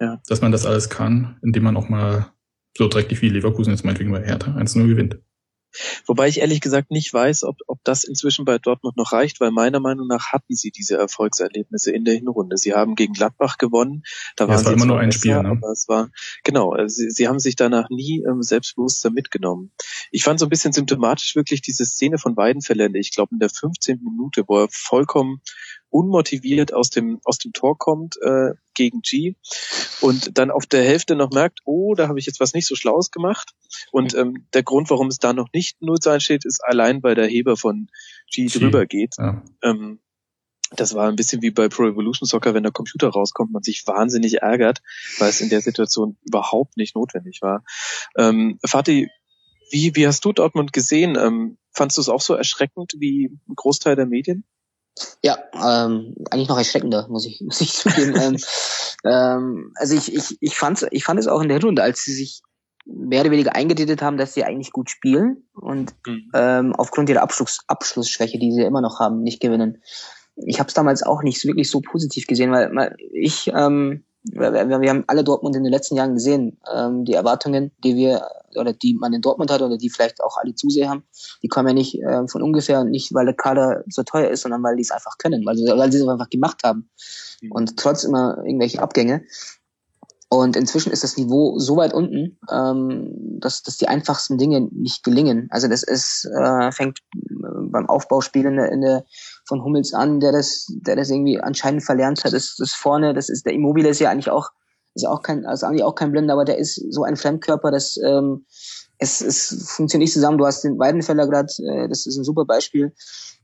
ja. 0.00 0.20
dass 0.28 0.40
man 0.40 0.52
das 0.52 0.66
alles 0.66 0.88
kann, 0.88 1.36
indem 1.42 1.64
man 1.64 1.76
auch 1.76 1.88
mal 1.88 2.32
so 2.76 2.86
dreckig 2.86 3.22
wie 3.22 3.28
Leverkusen 3.28 3.72
jetzt 3.72 3.84
meinetwegen 3.84 4.12
bei 4.12 4.24
Hertha 4.24 4.52
1-0 4.52 4.86
gewinnt. 4.86 5.18
Wobei 6.06 6.28
ich 6.28 6.40
ehrlich 6.40 6.60
gesagt 6.60 6.90
nicht 6.90 7.12
weiß, 7.12 7.44
ob, 7.44 7.56
ob 7.66 7.82
das 7.84 8.04
inzwischen 8.04 8.44
bei 8.44 8.58
Dortmund 8.58 8.96
noch 8.96 9.12
reicht, 9.12 9.40
weil 9.40 9.50
meiner 9.50 9.80
Meinung 9.80 10.06
nach 10.06 10.32
hatten 10.32 10.54
sie 10.54 10.70
diese 10.70 10.96
Erfolgserlebnisse 10.96 11.92
in 11.92 12.04
der 12.04 12.14
Hinrunde. 12.14 12.56
Sie 12.56 12.74
haben 12.74 12.94
gegen 12.94 13.12
Gladbach 13.12 13.58
gewonnen. 13.58 14.02
Da 14.36 14.44
ja, 14.44 14.48
waren 14.48 14.58
es 14.58 14.64
war 14.64 14.72
immer 14.72 14.86
nur 14.86 14.98
ein 14.98 15.08
besser, 15.08 15.18
Spiel, 15.18 15.42
ne? 15.42 15.48
aber 15.50 15.70
es 15.70 15.88
war 15.88 16.10
genau. 16.42 16.72
Also 16.72 16.94
sie, 16.96 17.10
sie 17.10 17.28
haben 17.28 17.38
sich 17.38 17.56
danach 17.56 17.88
nie 17.90 18.24
ähm, 18.28 18.42
selbstbewusster 18.42 19.10
mitgenommen. 19.10 19.72
Ich 20.10 20.24
fand 20.24 20.40
so 20.40 20.46
ein 20.46 20.50
bisschen 20.50 20.72
symptomatisch 20.72 21.34
wirklich 21.36 21.62
diese 21.62 21.84
Szene 21.84 22.18
von 22.18 22.36
Weidenfeller. 22.36 22.94
Ich 22.94 23.12
glaube 23.12 23.30
in 23.32 23.38
der 23.38 23.50
15. 23.50 24.00
Minute, 24.02 24.44
wo 24.46 24.60
er 24.60 24.68
vollkommen 24.70 25.40
unmotiviert 25.94 26.74
aus 26.74 26.90
dem 26.90 27.20
aus 27.24 27.38
dem 27.38 27.52
Tor 27.52 27.78
kommt 27.78 28.16
äh, 28.20 28.54
gegen 28.74 29.00
G 29.00 29.36
und 30.00 30.36
dann 30.38 30.50
auf 30.50 30.66
der 30.66 30.82
Hälfte 30.82 31.14
noch 31.14 31.30
merkt, 31.30 31.60
oh, 31.64 31.94
da 31.94 32.08
habe 32.08 32.18
ich 32.18 32.26
jetzt 32.26 32.40
was 32.40 32.52
nicht 32.52 32.66
so 32.66 32.74
Schlaues 32.74 33.12
gemacht. 33.12 33.52
Und 33.92 34.14
ähm, 34.14 34.46
der 34.54 34.62
Grund, 34.62 34.90
warum 34.90 35.08
es 35.08 35.18
da 35.18 35.32
noch 35.32 35.48
nicht 35.52 35.80
0 35.80 35.98
zu 35.98 36.10
1 36.10 36.22
steht, 36.22 36.44
ist 36.44 36.62
allein, 36.64 37.02
weil 37.02 37.14
der 37.14 37.26
Heber 37.26 37.56
von 37.56 37.88
G, 38.32 38.46
G. 38.46 38.58
drüber 38.58 38.86
geht. 38.86 39.14
Ja. 39.18 39.42
Ähm, 39.62 40.00
das 40.76 40.94
war 40.94 41.08
ein 41.08 41.16
bisschen 41.16 41.42
wie 41.42 41.50
bei 41.50 41.68
Pro 41.68 41.86
Evolution 41.86 42.26
Soccer, 42.26 42.54
wenn 42.54 42.62
der 42.62 42.72
Computer 42.72 43.08
rauskommt, 43.08 43.52
man 43.52 43.62
sich 43.62 43.86
wahnsinnig 43.86 44.42
ärgert, 44.42 44.82
weil 45.18 45.30
es 45.30 45.40
in 45.40 45.48
der 45.48 45.60
Situation 45.60 46.16
überhaupt 46.24 46.76
nicht 46.76 46.96
notwendig 46.96 47.42
war. 47.42 47.64
Ähm, 48.16 48.58
Fatih, 48.64 49.08
wie, 49.70 49.94
wie 49.94 50.06
hast 50.06 50.24
du 50.24 50.32
Dortmund 50.32 50.72
gesehen? 50.72 51.16
Ähm, 51.16 51.58
fandst 51.72 51.96
du 51.96 52.00
es 52.00 52.08
auch 52.08 52.20
so 52.20 52.34
erschreckend 52.34 52.92
wie 52.98 53.38
ein 53.48 53.54
Großteil 53.54 53.96
der 53.96 54.06
Medien? 54.06 54.44
Ja, 55.22 55.38
ähm, 55.54 56.14
eigentlich 56.30 56.48
noch 56.48 56.58
erschreckender, 56.58 57.08
muss 57.08 57.26
ich, 57.26 57.40
muss 57.44 57.60
ich 57.60 57.72
zugeben. 57.72 58.14
ähm, 58.16 58.36
ähm, 59.04 59.72
also 59.74 59.96
ich, 59.96 60.14
ich, 60.14 60.36
ich, 60.40 60.56
fand's, 60.56 60.86
ich 60.90 61.04
fand 61.04 61.20
es 61.20 61.26
auch 61.26 61.40
in 61.40 61.48
der 61.48 61.60
Runde, 61.60 61.82
als 61.82 62.02
sie 62.02 62.14
sich 62.14 62.42
mehr 62.86 63.22
oder 63.22 63.30
weniger 63.30 63.54
eingeredet 63.54 64.02
haben, 64.02 64.16
dass 64.16 64.34
sie 64.34 64.44
eigentlich 64.44 64.72
gut 64.72 64.90
spielen 64.90 65.48
und 65.54 65.94
mhm. 66.06 66.30
ähm, 66.34 66.74
aufgrund 66.74 67.08
ihrer 67.08 67.22
Abschluss, 67.22 67.60
Abschlussschwäche, 67.66 68.38
die 68.38 68.52
sie 68.52 68.62
immer 68.62 68.80
noch 68.80 69.00
haben, 69.00 69.22
nicht 69.22 69.40
gewinnen. 69.40 69.82
Ich 70.36 70.58
habe 70.58 70.68
es 70.68 70.74
damals 70.74 71.02
auch 71.02 71.22
nicht 71.22 71.44
wirklich 71.44 71.70
so 71.70 71.80
positiv 71.80 72.26
gesehen, 72.26 72.50
weil, 72.50 72.96
ich, 73.12 73.50
ähm, 73.54 74.04
wir, 74.24 74.90
haben 74.90 75.04
alle 75.06 75.22
Dortmund 75.22 75.54
in 75.54 75.64
den 75.64 75.72
letzten 75.72 75.96
Jahren 75.96 76.14
gesehen, 76.14 76.58
ähm, 76.74 77.04
die 77.04 77.12
Erwartungen, 77.12 77.72
die 77.84 77.94
wir 77.94 78.26
oder 78.56 78.72
die 78.72 78.94
man 78.94 79.12
in 79.12 79.20
Dortmund 79.20 79.50
hat 79.50 79.62
oder 79.62 79.76
die 79.76 79.90
vielleicht 79.90 80.22
auch 80.22 80.36
alle 80.36 80.54
Zuseher 80.54 80.88
haben, 80.88 81.04
die 81.42 81.48
kommen 81.48 81.68
ja 81.68 81.74
nicht 81.74 82.00
äh, 82.02 82.26
von 82.28 82.42
ungefähr, 82.42 82.84
nicht 82.84 83.12
weil 83.14 83.26
der 83.26 83.34
Kader 83.34 83.84
so 83.88 84.02
teuer 84.02 84.30
ist, 84.30 84.42
sondern 84.42 84.62
weil 84.62 84.76
die 84.76 84.82
es 84.82 84.90
einfach 84.90 85.18
können, 85.18 85.44
weil 85.44 85.56
sie, 85.56 85.66
weil 85.66 85.92
sie 85.92 85.98
es 85.98 86.08
einfach 86.08 86.30
gemacht 86.30 86.62
haben. 86.64 86.90
Mhm. 87.42 87.52
Und 87.52 87.76
trotz 87.76 88.04
immer 88.04 88.38
irgendwelche 88.44 88.80
Abgänge. 88.80 89.24
Und 90.34 90.56
inzwischen 90.56 90.90
ist 90.90 91.04
das 91.04 91.16
Niveau 91.16 91.60
so 91.60 91.76
weit 91.76 91.94
unten, 91.94 92.36
ähm, 92.50 93.38
dass, 93.38 93.62
dass 93.62 93.76
die 93.76 93.86
einfachsten 93.86 94.36
Dinge 94.36 94.62
nicht 94.72 95.04
gelingen. 95.04 95.46
Also 95.50 95.68
das 95.68 95.84
ist, 95.84 96.24
äh, 96.24 96.72
fängt 96.72 96.98
beim 97.12 97.88
Aufbauspiel 97.88 98.44
in 98.44 98.56
der, 98.56 98.72
in 98.72 98.80
der 98.80 99.04
von 99.46 99.62
Hummels 99.62 99.94
an, 99.94 100.18
der 100.18 100.32
das, 100.32 100.66
der 100.68 100.96
das 100.96 101.10
irgendwie 101.10 101.40
anscheinend 101.40 101.84
verlernt 101.84 102.24
hat. 102.24 102.32
Das, 102.32 102.56
das 102.58 102.72
vorne, 102.72 103.14
das 103.14 103.28
ist 103.28 103.46
der 103.46 103.52
Immobile 103.52 103.88
ist 103.88 104.00
ja 104.00 104.10
eigentlich 104.10 104.30
auch 104.30 104.50
ist 104.96 105.06
auch 105.06 105.22
kein, 105.22 105.46
also 105.46 105.66
eigentlich 105.66 105.84
auch 105.84 105.94
kein 105.94 106.10
Blinder, 106.10 106.34
aber 106.34 106.44
der 106.44 106.58
ist 106.58 106.82
so 106.92 107.04
ein 107.04 107.16
Fremdkörper, 107.16 107.70
dass 107.70 107.96
ähm, 107.96 108.44
es, 108.98 109.20
es 109.20 109.70
funktioniert 109.70 110.06
nicht 110.06 110.14
zusammen. 110.14 110.38
Du 110.38 110.46
hast 110.46 110.62
den 110.62 110.78
Weidenfeller 110.78 111.28
gerade, 111.28 111.52
äh, 111.62 111.88
das 111.88 112.06
ist 112.06 112.16
ein 112.16 112.24
super 112.24 112.44
Beispiel. 112.44 112.92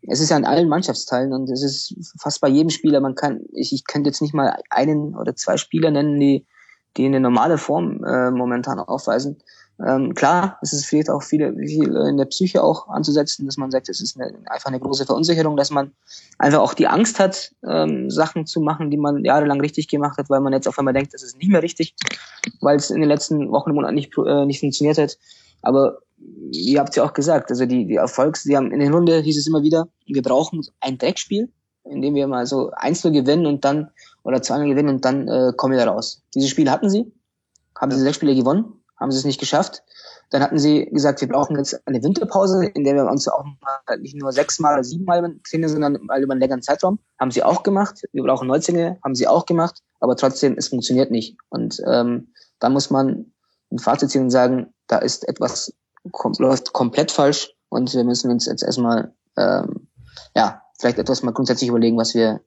Es 0.08 0.20
ist 0.20 0.30
ja 0.30 0.36
in 0.36 0.44
allen 0.44 0.68
Mannschaftsteilen 0.68 1.32
und 1.32 1.50
es 1.50 1.62
ist 1.62 1.94
fast 2.20 2.40
bei 2.40 2.48
jedem 2.48 2.70
Spieler. 2.70 3.00
Man 3.00 3.14
kann, 3.14 3.42
ich, 3.52 3.72
ich 3.72 3.84
könnte 3.84 4.10
jetzt 4.10 4.22
nicht 4.22 4.34
mal 4.34 4.56
einen 4.70 5.16
oder 5.16 5.36
zwei 5.36 5.56
Spieler 5.56 5.90
nennen, 5.90 6.18
die, 6.18 6.46
die 6.96 7.06
eine 7.06 7.20
normale 7.20 7.58
Form 7.58 8.04
äh, 8.04 8.30
momentan 8.30 8.78
aufweisen. 8.78 9.38
Ähm, 9.86 10.14
klar, 10.14 10.58
es 10.60 10.74
ist 10.74 10.84
vielleicht 10.84 11.08
auch 11.08 11.22
viele, 11.22 11.54
viel 11.54 11.96
in 11.96 12.18
der 12.18 12.26
Psyche 12.26 12.62
auch 12.62 12.88
anzusetzen, 12.88 13.46
dass 13.46 13.56
man 13.56 13.70
sagt, 13.70 13.88
es 13.88 14.00
ist 14.00 14.20
eine, 14.20 14.34
einfach 14.50 14.66
eine 14.66 14.80
große 14.80 15.06
Verunsicherung, 15.06 15.56
dass 15.56 15.70
man 15.70 15.92
einfach 16.38 16.60
auch 16.60 16.74
die 16.74 16.86
Angst 16.86 17.18
hat, 17.18 17.52
ähm, 17.66 18.10
Sachen 18.10 18.46
zu 18.46 18.60
machen, 18.60 18.90
die 18.90 18.98
man 18.98 19.24
jahrelang 19.24 19.60
richtig 19.60 19.88
gemacht 19.88 20.18
hat, 20.18 20.28
weil 20.28 20.40
man 20.40 20.52
jetzt 20.52 20.68
auf 20.68 20.78
einmal 20.78 20.92
denkt, 20.92 21.14
das 21.14 21.22
ist 21.22 21.38
nicht 21.38 21.50
mehr 21.50 21.62
richtig, 21.62 21.94
weil 22.60 22.76
es 22.76 22.90
in 22.90 23.00
den 23.00 23.08
letzten 23.08 23.50
Wochen 23.50 23.70
und 23.70 23.76
Monaten 23.76 23.94
nicht, 23.94 24.12
äh, 24.18 24.44
nicht 24.44 24.60
funktioniert 24.60 24.98
hat. 24.98 25.16
Aber 25.62 25.98
ihr 26.52 26.80
habt 26.80 26.96
ja 26.96 27.04
auch 27.04 27.14
gesagt, 27.14 27.50
also 27.50 27.64
die, 27.64 27.86
die 27.86 27.96
Erfolgs, 27.96 28.42
die 28.42 28.56
haben 28.56 28.72
in 28.72 28.80
der 28.80 28.92
Runde 28.92 29.20
hieß 29.20 29.38
es 29.38 29.46
immer 29.46 29.62
wieder, 29.62 29.88
wir 30.06 30.22
brauchen 30.22 30.60
ein 30.80 30.98
Dreckspiel, 30.98 31.48
in 31.84 32.02
dem 32.02 32.14
wir 32.14 32.26
mal 32.26 32.44
so 32.44 32.70
einzeln 32.76 33.14
gewinnen 33.14 33.46
und 33.46 33.64
dann 33.64 33.90
oder 34.22 34.42
zweimal 34.42 34.68
gewinnen 34.68 34.88
und 34.88 35.04
dann 35.04 35.28
äh, 35.28 35.52
kommen 35.56 35.76
wir 35.76 35.84
da 35.84 35.90
raus. 35.90 36.22
Dieses 36.34 36.50
Spiel 36.50 36.70
hatten 36.70 36.90
sie, 36.90 37.12
haben 37.76 37.90
sie 37.90 38.00
sechs 38.00 38.16
Spiele 38.16 38.34
gewonnen 38.34 38.80
haben 39.00 39.10
sie 39.10 39.18
es 39.18 39.24
nicht 39.24 39.40
geschafft. 39.40 39.82
Dann 40.28 40.42
hatten 40.42 40.58
sie 40.58 40.84
gesagt, 40.86 41.20
wir 41.20 41.28
brauchen 41.28 41.56
jetzt 41.56 41.84
eine 41.86 42.02
Winterpause, 42.02 42.66
in 42.66 42.84
der 42.84 42.94
wir 42.94 43.06
uns 43.06 43.26
auch 43.26 43.44
mal 43.44 43.98
nicht 43.98 44.14
nur 44.14 44.30
sechsmal 44.30 44.74
oder 44.74 44.84
siebenmal 44.84 45.36
trainieren, 45.48 45.72
sondern 45.72 45.98
mal 46.04 46.22
über 46.22 46.32
einen 46.32 46.40
längeren 46.40 46.62
Zeitraum. 46.62 47.00
Haben 47.18 47.32
sie 47.32 47.42
auch 47.42 47.62
gemacht. 47.62 48.02
Wir 48.12 48.22
brauchen 48.22 48.46
Neuzlinge, 48.46 48.98
haben 49.02 49.14
sie 49.14 49.26
auch 49.26 49.46
gemacht. 49.46 49.80
Aber 49.98 50.16
trotzdem, 50.16 50.54
es 50.56 50.68
funktioniert 50.68 51.10
nicht. 51.10 51.36
Und 51.48 51.82
ähm, 51.86 52.32
da 52.60 52.68
muss 52.68 52.90
man 52.90 53.32
ein 53.72 53.78
Fazit 53.78 54.10
ziehen 54.10 54.24
und 54.24 54.30
sagen, 54.30 54.72
da 54.86 54.98
ist 54.98 55.26
etwas 55.26 55.72
kom 56.12 56.32
läuft 56.38 56.72
komplett 56.72 57.10
falsch 57.10 57.52
und 57.68 57.92
wir 57.94 58.04
müssen 58.04 58.30
uns 58.30 58.46
jetzt 58.46 58.62
erstmal 58.62 59.14
ähm, 59.36 59.88
ja 60.34 60.62
vielleicht 60.78 60.98
etwas 60.98 61.22
mal 61.22 61.32
grundsätzlich 61.32 61.68
überlegen, 61.68 61.98
was 61.98 62.14
wir 62.14 62.40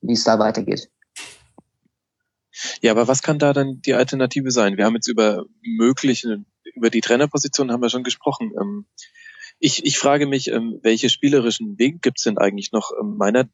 wie 0.00 0.12
es 0.12 0.24
da 0.24 0.38
weitergeht. 0.38 0.90
Ja, 2.82 2.90
aber 2.90 3.06
was 3.06 3.22
kann 3.22 3.38
da 3.38 3.52
dann 3.52 3.80
die 3.80 3.94
Alternative 3.94 4.50
sein? 4.50 4.76
Wir 4.76 4.84
haben 4.84 4.96
jetzt 4.96 5.06
über 5.06 5.44
mögliche, 5.62 6.44
über 6.74 6.90
die 6.90 7.00
Trainerposition 7.00 7.70
haben 7.70 7.80
wir 7.80 7.88
schon 7.88 8.02
gesprochen. 8.02 8.52
Ähm, 8.60 8.86
ich, 9.60 9.86
ich 9.86 9.98
frage 9.98 10.26
mich, 10.26 10.48
ähm, 10.48 10.80
welche 10.82 11.08
spielerischen 11.08 11.78
Wege 11.78 11.98
gibt 12.00 12.18
es 12.18 12.24
denn 12.24 12.38
eigentlich 12.38 12.72
noch? 12.72 12.90
Ähm, 13.00 13.16
meiner, 13.16 13.48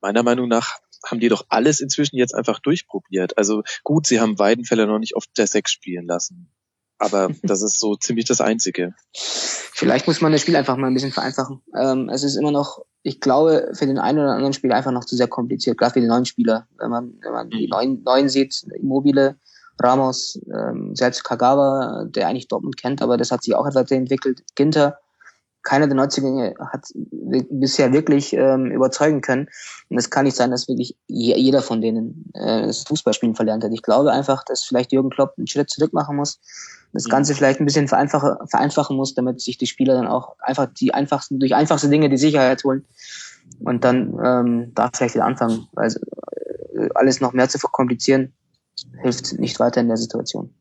meiner 0.00 0.24
Meinung 0.24 0.48
nach 0.48 0.80
haben 1.06 1.20
die 1.20 1.28
doch 1.28 1.46
alles 1.50 1.80
inzwischen 1.80 2.16
jetzt 2.16 2.34
einfach 2.34 2.58
durchprobiert. 2.58 3.38
Also 3.38 3.62
gut, 3.84 4.06
sie 4.06 4.20
haben 4.20 4.40
Weidenfeller 4.40 4.86
noch 4.86 4.98
nicht 4.98 5.14
auf 5.14 5.26
der 5.36 5.46
Sechs 5.46 5.70
spielen 5.70 6.06
lassen. 6.06 6.52
Aber 6.98 7.28
das 7.42 7.62
ist 7.62 7.78
so 7.78 7.96
ziemlich 7.96 8.26
das 8.26 8.40
Einzige. 8.40 8.94
Vielleicht 9.12 10.06
muss 10.06 10.20
man 10.20 10.32
das 10.32 10.40
Spiel 10.40 10.56
einfach 10.56 10.76
mal 10.76 10.86
ein 10.86 10.94
bisschen 10.94 11.12
vereinfachen. 11.12 11.60
Ähm, 11.76 12.08
es 12.08 12.22
ist 12.22 12.36
immer 12.36 12.52
noch, 12.52 12.84
ich 13.02 13.20
glaube, 13.20 13.70
für 13.74 13.86
den 13.86 13.98
einen 13.98 14.18
oder 14.18 14.32
anderen 14.32 14.52
Spieler 14.52 14.76
einfach 14.76 14.92
noch 14.92 15.04
zu 15.04 15.16
sehr 15.16 15.28
kompliziert, 15.28 15.78
gerade 15.78 15.94
für 15.94 16.00
die 16.00 16.06
neuen 16.06 16.24
Spieler. 16.24 16.66
Wenn 16.78 16.90
man, 16.90 17.14
wenn 17.22 17.32
man 17.32 17.50
die 17.50 17.64
mhm. 17.64 17.70
neuen, 17.70 18.02
neuen 18.02 18.28
sieht, 18.28 18.64
Immobile, 18.80 19.36
Ramos, 19.82 20.40
ähm, 20.46 20.94
selbst 20.94 21.24
Kagawa, 21.24 22.04
der 22.04 22.28
eigentlich 22.28 22.48
Dortmund 22.48 22.76
kennt, 22.76 23.02
aber 23.02 23.16
das 23.16 23.32
hat 23.32 23.42
sich 23.42 23.54
auch 23.54 23.66
etwas 23.66 23.90
entwickelt. 23.90 24.42
Ginter, 24.54 24.98
keiner 25.64 25.86
der 25.86 25.96
Neuzugänge 25.96 26.54
hat 26.60 26.86
bisher 26.92 27.92
wirklich 27.92 28.34
ähm, 28.34 28.70
überzeugen 28.70 29.22
können. 29.22 29.48
Und 29.88 29.98
es 29.98 30.10
kann 30.10 30.24
nicht 30.24 30.36
sein, 30.36 30.50
dass 30.50 30.68
wirklich 30.68 30.96
jeder 31.08 31.62
von 31.62 31.80
denen 31.80 32.30
äh, 32.34 32.62
das 32.66 32.84
Fußballspielen 32.84 33.34
verlernt 33.34 33.64
hat. 33.64 33.72
Ich 33.72 33.82
glaube 33.82 34.12
einfach, 34.12 34.44
dass 34.44 34.62
vielleicht 34.62 34.92
Jürgen 34.92 35.10
Klopp 35.10 35.34
einen 35.36 35.46
Schritt 35.46 35.70
zurück 35.70 35.92
machen 35.94 36.16
muss, 36.16 36.38
das 36.92 37.08
Ganze 37.08 37.32
mhm. 37.32 37.36
vielleicht 37.38 37.60
ein 37.60 37.66
bisschen 37.66 37.88
vereinfachen, 37.88 38.46
vereinfachen 38.46 38.96
muss, 38.96 39.14
damit 39.14 39.40
sich 39.40 39.58
die 39.58 39.66
Spieler 39.66 39.94
dann 39.94 40.06
auch 40.06 40.36
einfach 40.38 40.66
die 40.66 40.94
einfachsten, 40.94 41.40
durch 41.40 41.54
einfachste 41.54 41.88
Dinge 41.88 42.08
die 42.08 42.18
Sicherheit 42.18 42.62
holen 42.62 42.84
und 43.60 43.84
dann 43.84 44.16
ähm, 44.22 44.72
da 44.74 44.90
vielleicht 44.94 45.14
wieder 45.14 45.24
anfangen. 45.24 45.66
Weil 45.72 45.92
äh, 46.76 46.88
alles 46.94 47.20
noch 47.20 47.32
mehr 47.32 47.48
zu 47.48 47.58
verkomplizieren, 47.58 48.34
hilft 49.02 49.38
nicht 49.38 49.58
weiter 49.58 49.80
in 49.80 49.88
der 49.88 49.96
Situation. 49.96 50.54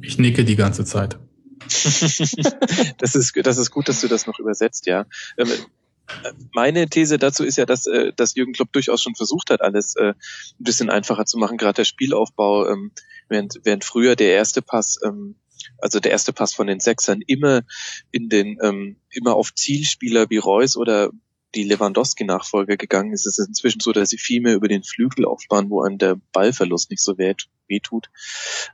Ich 0.00 0.18
nicke 0.18 0.44
die 0.44 0.56
ganze 0.56 0.84
Zeit. 0.84 1.18
das 2.98 3.14
ist, 3.14 3.32
das 3.36 3.58
ist 3.58 3.70
gut, 3.70 3.88
dass 3.88 4.00
du 4.00 4.08
das 4.08 4.26
noch 4.26 4.38
übersetzt, 4.38 4.86
ja. 4.86 5.06
Ähm, 5.36 5.48
meine 6.52 6.88
These 6.88 7.18
dazu 7.18 7.44
ist 7.44 7.56
ja, 7.56 7.66
dass, 7.66 7.86
äh, 7.86 8.12
dass 8.14 8.34
Jürgen 8.34 8.52
Klopp 8.52 8.72
durchaus 8.72 9.02
schon 9.02 9.14
versucht 9.14 9.50
hat, 9.50 9.62
alles 9.62 9.96
äh, 9.96 10.12
ein 10.12 10.14
bisschen 10.58 10.90
einfacher 10.90 11.24
zu 11.24 11.38
machen, 11.38 11.56
gerade 11.56 11.76
der 11.76 11.84
Spielaufbau, 11.84 12.68
ähm, 12.68 12.92
während, 13.28 13.60
während 13.64 13.84
früher 13.84 14.16
der 14.16 14.32
erste 14.32 14.62
Pass, 14.62 14.98
ähm, 15.04 15.36
also 15.78 16.00
der 16.00 16.10
erste 16.10 16.32
Pass 16.32 16.54
von 16.54 16.66
den 16.66 16.80
Sechsern 16.80 17.22
immer 17.26 17.62
in 18.10 18.28
den, 18.28 18.96
immer 19.10 19.36
auf 19.36 19.54
Zielspieler 19.54 20.28
wie 20.28 20.38
Reus 20.38 20.76
oder 20.76 21.12
die 21.54 21.64
Lewandowski-Nachfolger 21.64 22.76
gegangen 22.76 23.12
ist, 23.12 23.26
ist 23.26 23.38
es 23.38 23.46
inzwischen 23.46 23.80
so, 23.80 23.92
dass 23.92 24.10
sie 24.10 24.18
viel 24.18 24.40
mehr 24.40 24.54
über 24.54 24.68
den 24.68 24.82
Flügel 24.82 25.24
aufbauen, 25.24 25.70
wo 25.70 25.82
an 25.82 25.98
der 25.98 26.16
Ballverlust 26.32 26.90
nicht 26.90 27.02
so 27.02 27.18
weh, 27.18 27.34
weh 27.68 27.80
tut. 27.80 28.10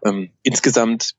Ähm, 0.04 0.30
insgesamt 0.42 1.14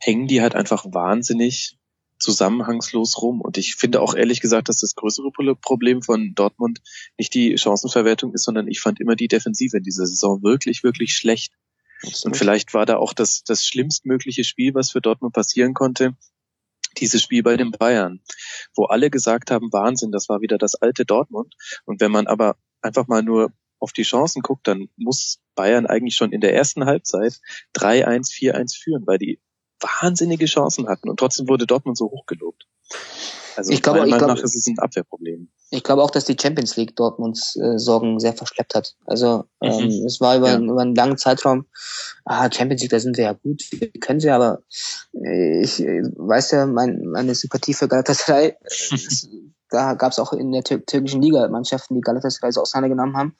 hängen 0.00 0.26
die 0.26 0.40
halt 0.40 0.54
einfach 0.54 0.86
wahnsinnig 0.86 1.76
zusammenhangslos 2.18 3.20
rum. 3.22 3.40
Und 3.40 3.56
ich 3.58 3.76
finde 3.76 4.00
auch 4.00 4.14
ehrlich 4.14 4.40
gesagt, 4.40 4.68
dass 4.68 4.78
das 4.78 4.94
größere 4.94 5.30
Problem 5.56 6.02
von 6.02 6.34
Dortmund 6.34 6.80
nicht 7.16 7.34
die 7.34 7.56
Chancenverwertung 7.56 8.34
ist, 8.34 8.44
sondern 8.44 8.68
ich 8.68 8.80
fand 8.80 9.00
immer 9.00 9.16
die 9.16 9.28
Defensive 9.28 9.78
in 9.78 9.82
dieser 9.82 10.06
Saison 10.06 10.42
wirklich, 10.42 10.82
wirklich 10.84 11.14
schlecht. 11.14 11.52
Und 12.24 12.36
vielleicht 12.36 12.72
war 12.72 12.86
da 12.86 12.96
auch 12.96 13.12
das, 13.12 13.42
das 13.44 13.64
schlimmstmögliche 13.64 14.44
Spiel, 14.44 14.74
was 14.74 14.90
für 14.90 15.00
Dortmund 15.00 15.34
passieren 15.34 15.74
konnte, 15.74 16.16
dieses 16.98 17.22
Spiel 17.22 17.42
bei 17.42 17.56
den 17.56 17.70
Bayern, 17.70 18.20
wo 18.74 18.84
alle 18.84 19.10
gesagt 19.10 19.50
haben, 19.50 19.72
Wahnsinn, 19.72 20.10
das 20.12 20.28
war 20.28 20.40
wieder 20.40 20.58
das 20.58 20.74
alte 20.74 21.04
Dortmund. 21.04 21.54
Und 21.84 22.00
wenn 22.00 22.10
man 22.10 22.26
aber 22.26 22.56
einfach 22.80 23.06
mal 23.06 23.22
nur 23.22 23.52
auf 23.78 23.92
die 23.92 24.02
Chancen 24.02 24.42
guckt, 24.42 24.66
dann 24.66 24.88
muss 24.96 25.40
Bayern 25.54 25.86
eigentlich 25.86 26.16
schon 26.16 26.32
in 26.32 26.40
der 26.40 26.54
ersten 26.54 26.84
Halbzeit 26.84 27.40
3-1, 27.74 28.32
4-1 28.32 28.78
führen, 28.82 29.06
weil 29.06 29.18
die 29.18 29.40
wahnsinnige 29.80 30.46
Chancen 30.46 30.88
hatten 30.88 31.08
und 31.08 31.18
trotzdem 31.18 31.48
wurde 31.48 31.66
Dortmund 31.66 31.98
so 31.98 32.06
hoch 32.10 32.26
gelobt. 32.26 32.66
Also 33.56 33.72
ich 33.72 33.82
glaube, 33.82 34.08
ich 34.08 34.16
glaube, 34.16 34.34
nach 34.34 34.42
ist 34.42 34.68
ein 34.68 34.78
Abwehrproblem. 34.78 35.48
Ich 35.70 35.82
glaube 35.82 36.02
auch, 36.02 36.10
dass 36.10 36.24
die 36.24 36.36
Champions 36.40 36.76
League 36.76 36.96
Dortmunds 36.96 37.56
äh, 37.56 37.78
Sorgen 37.78 38.18
sehr 38.18 38.32
verschleppt 38.32 38.74
hat. 38.74 38.94
Also 39.06 39.44
ähm, 39.60 39.84
mhm. 39.84 40.06
es 40.06 40.20
war 40.20 40.36
über, 40.36 40.48
ja. 40.48 40.58
über 40.58 40.80
einen 40.80 40.94
langen 40.94 41.18
Zeitraum, 41.18 41.66
ah, 42.24 42.50
Champions 42.50 42.82
League, 42.82 42.90
da 42.90 43.00
sind 43.00 43.16
wir 43.16 43.24
ja 43.24 43.32
gut, 43.34 43.62
wir 43.72 43.90
können 44.00 44.20
sie, 44.20 44.30
aber 44.30 44.62
äh, 45.14 45.62
ich 45.62 45.80
äh, 45.80 46.02
weiß 46.02 46.52
ja, 46.52 46.66
mein, 46.66 47.02
meine 47.06 47.34
Sympathie 47.34 47.74
für 47.74 47.88
Galatasaray, 47.88 48.46
äh, 48.48 48.56
da 49.70 49.94
gab 49.94 50.12
es 50.12 50.18
auch 50.18 50.32
in 50.32 50.50
der 50.52 50.64
tür 50.64 50.84
türkischen 50.84 51.22
Liga 51.22 51.46
Mannschaften, 51.48 51.94
die 51.94 52.00
Galatasaray 52.00 52.52
so 52.52 52.62
auseinandergenommen 52.62 53.16
haben. 53.16 53.36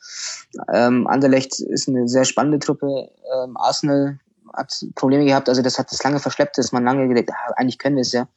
Ähm, 0.72 1.06
Anderlecht 1.06 1.60
ist 1.60 1.88
eine 1.88 2.08
sehr 2.08 2.24
spannende 2.24 2.60
Truppe. 2.60 3.10
Ähm, 3.34 3.56
Arsenal 3.56 4.20
hat 4.54 4.72
Probleme 4.94 5.24
gehabt, 5.24 5.48
also 5.48 5.62
das 5.62 5.78
hat 5.78 5.90
das 5.92 6.02
lange 6.02 6.18
verschleppt, 6.18 6.58
dass 6.58 6.72
man 6.72 6.84
lange 6.84 7.08
gedacht, 7.08 7.30
ah, 7.30 7.52
eigentlich 7.56 7.78
können 7.78 7.96
wir 7.96 8.02
es 8.02 8.12
ja. 8.12 8.28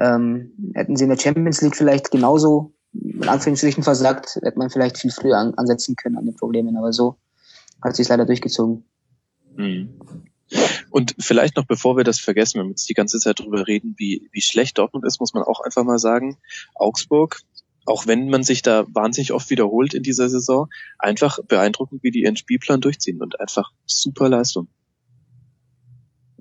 Ähm, 0.00 0.52
hätten 0.74 0.96
sie 0.96 1.04
in 1.04 1.10
der 1.10 1.18
Champions 1.18 1.60
League 1.62 1.76
vielleicht 1.76 2.10
genauso 2.10 2.74
in 2.94 3.28
Anführungsstrichen 3.28 3.82
versagt, 3.82 4.36
hätte 4.42 4.58
man 4.58 4.70
vielleicht 4.70 4.98
viel 4.98 5.10
früher 5.10 5.36
an, 5.36 5.54
ansetzen 5.54 5.96
können 5.96 6.16
an 6.16 6.26
den 6.26 6.36
Problemen, 6.36 6.76
aber 6.76 6.92
so 6.92 7.16
hat 7.82 7.96
sich 7.96 8.08
leider 8.08 8.24
durchgezogen. 8.24 8.84
Mhm. 9.56 9.98
Und 10.90 11.16
vielleicht 11.18 11.56
noch, 11.56 11.66
bevor 11.66 11.96
wir 11.96 12.04
das 12.04 12.20
vergessen, 12.20 12.60
wenn 12.60 12.66
wir 12.66 12.70
jetzt 12.70 12.88
die 12.88 12.94
ganze 12.94 13.18
Zeit 13.18 13.40
darüber 13.40 13.66
reden, 13.66 13.94
wie, 13.98 14.28
wie 14.32 14.40
schlecht 14.40 14.78
Dortmund 14.78 15.04
ist, 15.04 15.18
muss 15.18 15.34
man 15.34 15.42
auch 15.42 15.60
einfach 15.60 15.84
mal 15.84 15.98
sagen, 15.98 16.38
Augsburg, 16.74 17.40
auch 17.86 18.06
wenn 18.06 18.28
man 18.28 18.42
sich 18.42 18.62
da 18.62 18.84
wahnsinnig 18.88 19.32
oft 19.32 19.50
wiederholt 19.50 19.94
in 19.94 20.02
dieser 20.02 20.28
Saison, 20.28 20.68
einfach 20.98 21.38
beeindruckend, 21.46 22.02
wie 22.02 22.10
die 22.10 22.22
ihren 22.22 22.36
Spielplan 22.36 22.80
durchziehen 22.80 23.20
und 23.20 23.40
einfach 23.40 23.72
super 23.86 24.28
Leistung. 24.28 24.68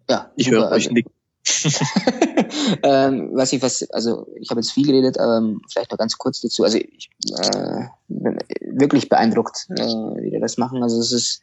Ja, 0.10 0.32
ich 0.36 0.50
höre 0.50 0.68
euch 0.68 0.72
also, 0.72 0.92
nicken. 0.92 1.12
ähm, 2.84 3.32
was 3.34 3.52
ich 3.52 3.62
was, 3.62 3.90
also 3.92 4.28
ich 4.40 4.50
habe 4.50 4.62
jetzt 4.62 4.72
viel 4.72 4.86
geredet, 4.86 5.20
aber 5.20 5.38
ähm, 5.38 5.62
vielleicht 5.70 5.92
noch 5.92 5.98
ganz 5.98 6.18
kurz 6.18 6.40
dazu. 6.42 6.64
Also 6.64 6.78
ich 6.78 7.10
äh, 7.38 7.86
bin 8.08 8.40
wirklich 8.62 9.10
beeindruckt, 9.10 9.68
äh, 9.72 9.84
wie 9.84 10.32
die 10.32 10.40
das 10.40 10.58
machen. 10.58 10.84
Also 10.84 11.00
es 11.00 11.12
ist, 11.12 11.42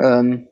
ähm, 0.00 0.48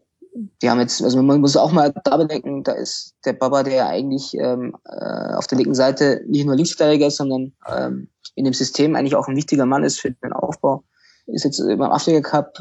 die 0.62 0.68
haben 0.68 0.81
jetzt, 0.81 1.03
also 1.03 1.22
man 1.22 1.40
muss 1.40 1.57
auch 1.57 1.72
mal 1.72 1.94
da 2.05 2.16
bedenken, 2.16 2.62
da 2.62 2.72
ist 2.72 3.14
der 3.25 3.33
Baba, 3.33 3.62
der 3.62 3.88
eigentlich 3.88 4.35
ähm, 4.35 4.77
äh, 4.85 5.35
auf 5.35 5.46
der 5.46 5.59
linken 5.59 5.75
Seite 5.75 6.22
nicht 6.27 6.44
nur 6.44 6.57
Linksverteidiger 6.57 7.07
ist, 7.07 7.16
sondern 7.16 7.53
ähm, 7.66 8.09
in 8.35 8.44
dem 8.44 8.55
System 8.55 8.96
eigentlich 8.96 9.16
auch 9.16 9.29
ein 9.29 9.37
wichtiger 9.37 9.66
Mann 9.66 9.85
ist 9.85 10.01
für 10.01 10.11
den 10.11 10.33
Aufbau 10.33 10.85
ist 11.27 11.44
jetzt 11.44 11.64
beim 11.66 11.83
Afrika 11.83 12.20
Cup, 12.20 12.59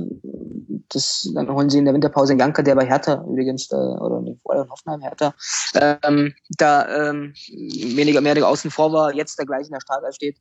das, 0.90 1.30
dann 1.34 1.50
holen 1.50 1.70
sie 1.70 1.80
in 1.80 1.86
der 1.86 1.94
Winterpause 1.94 2.34
einen 2.34 2.40
Janker, 2.40 2.64
der 2.64 2.76
bei 2.76 2.86
Hertha 2.86 3.24
übrigens, 3.28 3.72
äh, 3.72 3.76
oder 3.76 4.24
oder 4.52 4.70
Hoffenheim 4.70 5.02
Hertha, 5.02 5.34
ähm, 5.76 6.34
da 6.58 7.10
ähm, 7.10 7.34
weniger 7.96 8.22
mehr 8.22 8.48
außen 8.48 8.72
vor 8.72 8.92
war, 8.94 9.14
jetzt 9.14 9.38
der 9.38 9.46
gleich 9.46 9.68
in 9.68 9.74
der 9.74 9.82
Startelf 9.82 10.16
steht. 10.16 10.38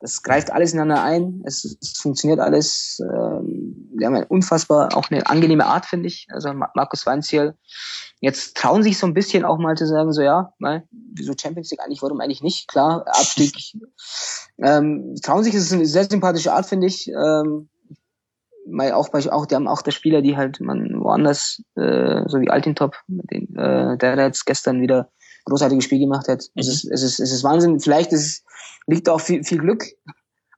Das 0.00 0.22
greift 0.22 0.52
alles 0.52 0.74
ineinander 0.74 1.02
ein, 1.02 1.42
es, 1.46 1.78
es 1.80 1.96
funktioniert 1.96 2.38
alles. 2.38 3.00
Ähm, 3.00 3.90
die 3.98 4.04
haben 4.04 4.14
eine 4.14 4.26
unfassbar, 4.26 4.94
auch 4.96 5.10
eine 5.10 5.26
angenehme 5.26 5.64
Art, 5.64 5.86
finde 5.86 6.08
ich. 6.08 6.26
Also 6.30 6.52
Markus 6.52 7.06
Weinziel. 7.06 7.54
Jetzt 8.20 8.56
trauen 8.56 8.82
sich 8.82 8.98
so 8.98 9.06
ein 9.06 9.14
bisschen 9.14 9.44
auch 9.44 9.58
mal 9.58 9.76
zu 9.76 9.86
sagen, 9.86 10.12
so 10.12 10.20
ja, 10.20 10.52
mal, 10.58 10.84
wieso 10.90 11.32
Champions 11.40 11.70
League 11.70 11.80
eigentlich, 11.80 12.02
warum 12.02 12.20
eigentlich 12.20 12.42
nicht? 12.42 12.68
Klar, 12.68 13.04
Abstieg. 13.06 13.54
ähm, 14.58 15.14
trauen 15.22 15.44
sich, 15.44 15.54
das 15.54 15.62
ist 15.62 15.72
eine 15.72 15.86
sehr 15.86 16.04
sympathische 16.04 16.52
Art, 16.52 16.66
finde 16.66 16.86
ich. 16.86 17.08
Ähm, 17.08 17.68
weil 18.66 18.92
auch 18.92 19.10
bei 19.10 19.20
auch 19.30 19.46
die 19.46 19.54
haben 19.54 19.68
auch 19.68 19.82
der 19.82 19.90
Spieler, 19.90 20.22
die 20.22 20.36
halt 20.36 20.60
man 20.60 21.00
woanders, 21.00 21.62
äh, 21.76 22.22
so 22.26 22.40
wie 22.40 22.50
Altintop, 22.50 22.96
den, 23.06 23.54
äh, 23.56 23.96
der 23.98 24.16
jetzt 24.16 24.46
gestern 24.46 24.80
wieder 24.80 25.10
großartiges 25.44 25.84
Spiel 25.84 26.00
gemacht 26.00 26.28
hat. 26.28 26.44
Mhm. 26.54 26.60
Es, 26.60 26.68
ist, 26.68 26.84
es, 26.90 27.02
ist, 27.02 27.20
es 27.20 27.32
ist 27.32 27.44
Wahnsinn. 27.44 27.80
Vielleicht 27.80 28.12
ist, 28.12 28.44
liegt 28.86 29.08
auch 29.08 29.20
viel, 29.20 29.44
viel 29.44 29.58
Glück 29.58 29.84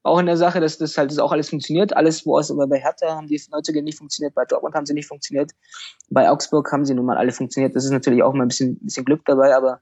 auch 0.07 0.19
in 0.19 0.27
der 0.27 0.37
Sache, 0.37 0.61
dass 0.61 0.79
das 0.79 0.97
halt 0.97 1.11
das 1.11 1.19
auch 1.19 1.33
alles 1.33 1.51
funktioniert. 1.51 1.97
Alles, 1.97 2.24
wo 2.24 2.39
es 2.39 2.51
aber 2.51 2.66
bei 2.66 2.78
Hertha 2.78 3.14
haben 3.14 3.26
die 3.26 3.41
Neuzugänge 3.51 3.85
nicht 3.85 3.99
funktioniert, 3.99 4.35
bei 4.35 4.45
Dortmund 4.45 4.74
haben 4.74 4.87
sie 4.87 4.95
nicht 4.95 5.09
funktioniert, 5.09 5.51
bei 6.11 6.31
Augsburg 6.31 6.70
haben 6.72 6.85
sie 6.85 6.95
nun 6.95 7.07
mal 7.07 7.18
alle 7.18 7.33
funktioniert. 7.33 7.74
Das 7.74 7.85
ist 7.85 7.91
natürlich 7.91 8.22
auch 8.22 8.33
mal 8.33 8.45
ein 8.45 8.49
bisschen, 8.49 8.78
bisschen 8.78 9.05
Glück 9.05 9.22
dabei, 9.24 9.55
aber 9.55 9.81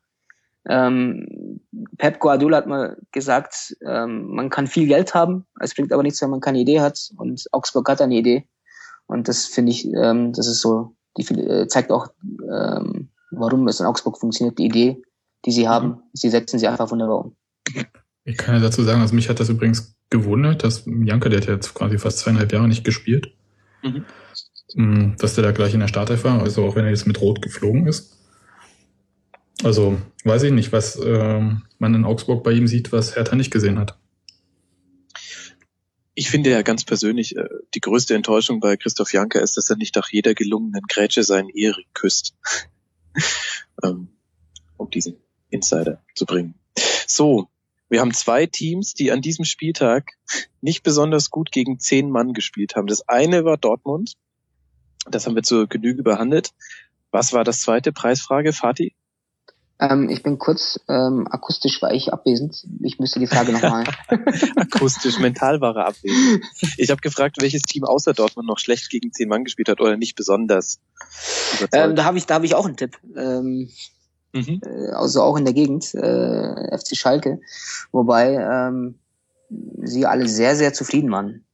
ähm, 0.69 1.61
Pep 1.99 2.19
Guardiola 2.21 2.59
hat 2.59 2.67
mal 2.67 2.97
gesagt, 3.13 3.77
ähm, 3.87 4.29
man 4.29 4.51
kann 4.51 4.67
viel 4.67 4.87
Geld 4.87 5.15
haben, 5.15 5.47
es 5.61 5.75
bringt 5.75 5.93
aber 5.93 6.03
nichts, 6.03 6.23
wenn 6.23 6.31
man 6.31 6.41
keine 6.41 6.59
Idee 6.59 6.81
hat. 6.81 7.11
Und 7.17 7.45
Augsburg 7.53 7.89
hat 7.89 8.01
eine 8.01 8.15
Idee. 8.15 8.49
Und 9.07 9.29
das 9.29 9.47
finde 9.47 9.73
ich, 9.73 9.87
ähm, 9.87 10.33
das 10.33 10.47
ist 10.47 10.61
so, 10.61 10.97
die 11.19 11.23
äh, 11.35 11.67
zeigt 11.69 11.91
auch, 11.91 12.09
ähm, 12.23 13.11
warum 13.31 13.69
es 13.69 13.81
in 13.81 13.87
Augsburg 13.87 14.19
funktioniert, 14.19 14.59
die 14.59 14.67
Idee, 14.67 15.03
die 15.45 15.53
sie 15.53 15.69
haben. 15.69 15.89
Mhm. 15.89 16.01
Sie 16.15 16.31
setzen 16.31 16.59
sie 16.59 16.69
einfach 16.69 16.91
wunderbar 16.91 17.27
um. 17.27 17.37
Ich 18.25 18.39
kann 18.39 18.55
ja 18.55 18.61
dazu 18.61 18.83
sagen, 18.83 19.03
also 19.03 19.15
mich 19.15 19.29
hat 19.29 19.39
das 19.39 19.51
übrigens 19.51 19.97
gewundert, 20.09 20.65
dass 20.65 20.85
Janka, 20.87 21.29
der 21.29 21.41
hat 21.41 21.49
jetzt 21.49 21.75
quasi 21.75 21.99
fast 21.99 22.19
zweieinhalb 22.21 22.53
Jahre 22.53 22.69
nicht 22.69 22.85
gespielt, 22.85 23.35
mhm. 23.83 24.05
Mm, 24.75 25.17
dass 25.19 25.35
der 25.35 25.45
da 25.45 25.53
gleich 25.53 25.75
in 25.75 25.81
der 25.81 25.89
Startelf 25.89 26.25
war, 26.25 26.41
also 26.41 26.65
auch 26.65 26.75
wenn 26.75 26.85
er 26.85 26.91
jetzt 26.91 27.07
mit 27.07 27.21
Rot 27.21 27.43
geflogen 27.43 27.87
ist. 27.87 28.24
Also 29.63 29.99
weiß 30.25 30.43
ich 30.45 30.53
nicht, 30.53 30.73
was 30.73 30.97
äh, 30.97 31.41
man 31.79 31.95
in 31.95 32.05
Augsburg 32.05 32.43
bei 32.43 32.53
ihm 32.53 32.67
sieht, 32.67 32.93
was 32.93 33.17
Hertha 33.17 33.37
nicht 33.37 33.51
gesehen 33.51 33.79
hat. 33.79 33.99
ich 36.15 36.31
finde 36.31 36.51
ja 36.51 36.63
ganz 36.63 36.85
persönlich, 36.85 37.37
äh, 37.37 37.49
die 37.75 37.81
größte 37.81 38.15
Enttäuschung 38.15 38.61
bei 38.61 38.77
Christoph 38.77 39.13
Janker 39.13 39.43
ist, 39.43 39.57
dass 39.57 39.71
er 39.71 39.77
nicht 39.77 39.97
nach 39.97 40.09
jeder 40.11 40.35
gelungenen 40.35 40.83
Grätsche 40.89 41.23
seinen 41.23 41.49
Ehering 41.49 41.87
küsst. 41.93 42.35
ähm, 43.83 44.09
um 44.77 44.91
diesen 44.91 45.17
Insider 45.51 46.03
zu 46.15 46.27
bringen. 46.27 46.55
So, 47.07 47.49
wir 47.89 48.01
haben 48.01 48.15
zwei 48.15 48.47
Teams, 48.47 48.95
die 48.95 49.13
an 49.13 49.23
diesem 49.23 49.45
Spieltag 49.45 50.13
nicht 50.61 50.83
besonders 50.83 51.31
gut 51.31 51.53
gegen 51.53 51.79
zehn 51.79 52.11
Mann 52.11 52.33
gespielt 52.33 52.77
haben. 52.77 52.87
Das 52.87 53.09
eine 53.09 53.45
war 53.45 53.57
Dortmund. 53.57 54.15
Das 55.09 55.27
haben 55.27 55.35
wir 55.35 55.43
zur 55.43 55.69
Genüge 55.69 56.03
behandelt. 56.03 56.51
Was 57.11 57.33
war 57.33 57.45
das 57.45 57.61
zweite? 57.61 57.93
Preisfrage, 57.93 58.53
Fatih? 58.53 58.95
Ähm, 59.81 60.09
ich 60.09 60.23
bin 60.23 60.39
kurz 60.39 60.79
ähm, 60.89 61.27
akustisch 61.29 61.83
war 61.83 61.93
ich 61.93 62.13
abwesend. 62.13 62.65
Ich 62.83 62.99
müsste 63.01 63.19
die 63.19 63.27
Frage 63.27 63.53
nochmal. 63.53 63.85
akustisch, 64.57 65.19
mental 65.19 65.61
war 65.61 65.77
er 65.77 65.87
abwesend. 65.89 66.45
Ich 66.77 66.91
habe 66.91 67.01
gefragt, 67.01 67.37
welches 67.41 67.63
Team 67.63 67.85
außer 67.85 68.13
Dortmund 68.13 68.47
noch 68.49 68.59
schlecht 68.59 68.91
gegen 68.91 69.13
zehn 69.13 69.29
Mann 69.29 69.45
gespielt 69.45 69.69
hat 69.69 69.81
oder 69.81 69.97
nicht 69.97 70.15
besonders. 70.15 70.81
Ähm, 71.73 71.97
da 71.97 72.05
habe 72.05 72.19
ich, 72.19 72.27
da 72.27 72.35
habe 72.35 72.47
ich 72.47 72.55
auch 72.55 72.67
einen 72.67 72.77
Tipp. 72.77 72.99
Ähm, 73.17 73.69
mhm. 74.33 74.61
äh, 74.65 74.91
also 74.91 75.23
auch 75.23 75.37
in 75.37 75.45
der 75.45 75.55
Gegend, 75.55 75.93
äh, 75.95 76.79
FC 76.79 76.97
Schalke, 76.97 77.41
wobei 77.91 78.35
ähm, 78.35 78.99
sie 79.83 80.07
alle 80.07 80.29
sehr, 80.29 80.55
sehr 80.55 80.73
zufrieden 80.73 81.11
waren, 81.11 81.45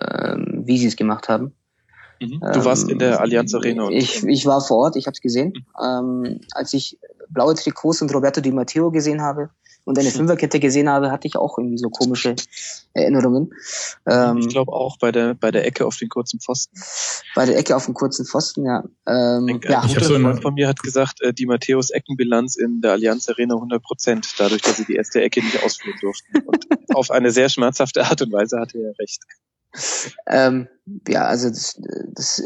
ähm, 0.00 0.62
wie 0.66 0.78
sie 0.78 0.86
es 0.86 0.96
gemacht 0.96 1.28
haben. 1.28 1.52
Mhm. 2.20 2.40
Du 2.40 2.64
warst 2.64 2.88
in 2.88 2.98
der 2.98 3.14
ähm, 3.14 3.18
Allianz 3.18 3.54
Arena. 3.54 3.88
ich, 3.90 4.24
ich 4.24 4.46
war 4.46 4.60
vor 4.60 4.78
Ort, 4.78 4.96
ich 4.96 5.06
habe 5.06 5.14
es 5.14 5.20
gesehen. 5.20 5.52
Mhm. 5.54 5.84
Ähm, 5.84 6.40
als 6.52 6.72
ich 6.72 6.98
blaue 7.36 7.54
Trikots 7.54 8.02
und 8.02 8.12
Roberto 8.14 8.40
Di 8.40 8.50
Matteo 8.50 8.90
gesehen 8.90 9.20
habe 9.20 9.50
und 9.84 9.98
eine 9.98 10.10
Fünferkette 10.10 10.58
gesehen 10.58 10.88
habe, 10.88 11.12
hatte 11.12 11.28
ich 11.28 11.36
auch 11.36 11.58
irgendwie 11.58 11.78
so 11.78 11.90
komische 11.90 12.34
Erinnerungen. 12.94 13.54
Ähm, 14.06 14.38
ich 14.38 14.48
glaube 14.48 14.72
auch 14.72 14.98
bei 14.98 15.12
der 15.12 15.34
bei 15.34 15.50
der 15.50 15.64
Ecke 15.66 15.86
auf 15.86 15.96
den 15.96 16.08
kurzen 16.08 16.40
Pfosten. 16.40 16.80
Bei 17.34 17.44
der 17.44 17.58
Ecke 17.58 17.76
auf 17.76 17.84
den 17.84 17.94
kurzen 17.94 18.24
Pfosten, 18.26 18.64
ja. 18.64 18.82
Ähm, 19.06 19.46
ein, 19.46 19.60
ja. 19.62 19.82
Ein 19.82 19.88
guter 19.88 20.04
so 20.04 20.18
Freund 20.18 20.42
von 20.42 20.54
mir 20.54 20.66
hat 20.66 20.82
gesagt, 20.82 21.20
äh, 21.20 21.32
Di 21.32 21.46
Matteos 21.46 21.90
Eckenbilanz 21.90 22.56
in 22.56 22.80
der 22.80 22.92
Allianz 22.92 23.28
Arena 23.28 23.54
100 23.54 23.82
Prozent, 23.82 24.26
dadurch, 24.38 24.62
dass 24.62 24.78
sie 24.78 24.86
die 24.86 24.96
erste 24.96 25.20
Ecke 25.20 25.40
nicht 25.40 25.62
ausführen 25.62 25.98
durften. 26.00 26.40
Und 26.46 26.66
auf 26.94 27.10
eine 27.10 27.30
sehr 27.30 27.50
schmerzhafte 27.50 28.04
Art 28.04 28.22
und 28.22 28.32
Weise 28.32 28.58
hatte 28.58 28.78
er 28.78 28.98
recht. 28.98 29.22
Ähm, 30.26 30.68
ja, 31.06 31.26
also 31.26 31.50
das, 31.50 31.78
das 32.12 32.42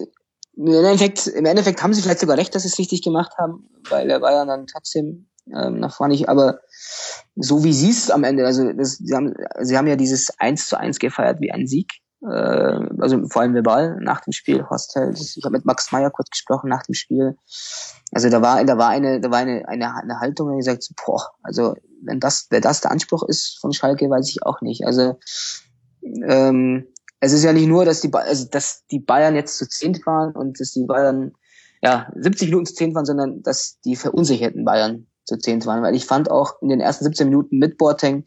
im 0.57 0.67
Endeffekt, 0.67 1.27
im 1.27 1.45
Endeffekt 1.45 1.83
haben 1.83 1.95
sie 1.95 2.03
vielleicht 2.03 2.21
sogar 2.21 2.37
recht, 2.37 2.55
dass 2.55 2.63
sie 2.63 2.69
es 2.69 2.79
richtig 2.79 3.03
gemacht 3.03 3.33
haben, 3.39 3.69
weil 3.89 4.09
der 4.09 4.21
Bayern 4.21 4.49
dann 4.49 4.67
trotzdem 4.67 5.31
ähm, 5.55 5.81
nach 5.81 5.95
vorne 5.95 6.13
nicht, 6.13 6.29
aber 6.29 6.61
so 7.37 7.65
wie 7.65 7.73
sie 7.73 7.91
es 7.91 8.11
am 8.11 8.25
Ende, 8.25 8.47
also 8.47 8.73
das, 8.73 8.99
sie 8.99 9.15
haben, 9.15 9.35
sie 9.61 9.77
haben 9.77 9.87
ja 9.87 9.97
dieses 9.97 10.39
1 10.39 10.69
zu 10.69 10.79
1 10.79 10.99
gefeiert 10.99 11.41
wie 11.41 11.51
ein 11.51 11.67
Sieg, 11.67 11.93
äh, 12.23 12.27
also 12.29 13.27
vor 13.29 13.43
allem 13.43 13.55
verbal 13.55 13.99
nach 14.01 14.21
dem 14.21 14.33
Spiel, 14.33 14.69
Hostel, 14.69 15.15
ich 15.15 15.45
habe 15.45 15.57
mit 15.57 15.65
Max 15.65 15.93
Meyer 15.93 16.11
kurz 16.11 16.31
gesprochen 16.31 16.69
nach 16.69 16.83
dem 16.83 16.95
Spiel, 16.95 17.37
also 18.13 18.29
da 18.29 18.43
war, 18.43 18.65
da 18.65 18.79
war 18.79 18.89
eine, 18.89 19.21
da 19.21 19.31
war 19.31 19.39
eine, 19.39 19.67
eine, 19.69 19.95
eine 19.95 20.21
Haltung, 20.21 20.57
die 20.57 20.63
sagt, 20.63 20.89
boah, 21.05 21.31
also 21.43 21.75
wenn 22.03 22.21
das, 22.21 22.47
wer 22.51 22.61
das 22.61 22.81
der 22.81 22.91
Anspruch 22.91 23.23
ist 23.25 23.59
von 23.61 23.73
Schalke, 23.73 24.09
weiß 24.09 24.29
ich 24.29 24.45
auch 24.45 24.61
nicht, 24.61 24.87
also 24.87 25.19
ähm, 26.03 26.87
es 27.21 27.33
ist 27.33 27.45
ja 27.45 27.53
nicht 27.53 27.69
nur, 27.69 27.85
dass 27.85 28.01
die, 28.01 28.13
also, 28.13 28.47
dass 28.51 28.87
die 28.91 28.99
Bayern 28.99 29.35
jetzt 29.37 29.59
zu 29.59 29.69
zehnt 29.69 30.05
waren 30.07 30.33
und 30.33 30.59
dass 30.59 30.73
die 30.73 30.85
Bayern 30.85 31.33
ja 31.83 32.11
70 32.17 32.49
Minuten 32.49 32.67
zu 32.67 32.75
zehnt 32.75 32.95
waren, 32.95 33.07
sondern 33.07 33.43
dass 33.43 33.79
die 33.81 33.97
verunsicherten 33.97 34.65
Bayern 34.65 35.07
zu 35.25 35.37
zehnt 35.37 35.67
waren. 35.67 35.83
Weil 35.83 35.95
ich 35.95 36.07
fand 36.07 36.31
auch 36.31 36.61
in 36.63 36.69
den 36.69 36.81
ersten 36.81 37.05
17 37.05 37.29
Minuten 37.29 37.59
mit 37.59 37.79
Boateng 37.79 38.25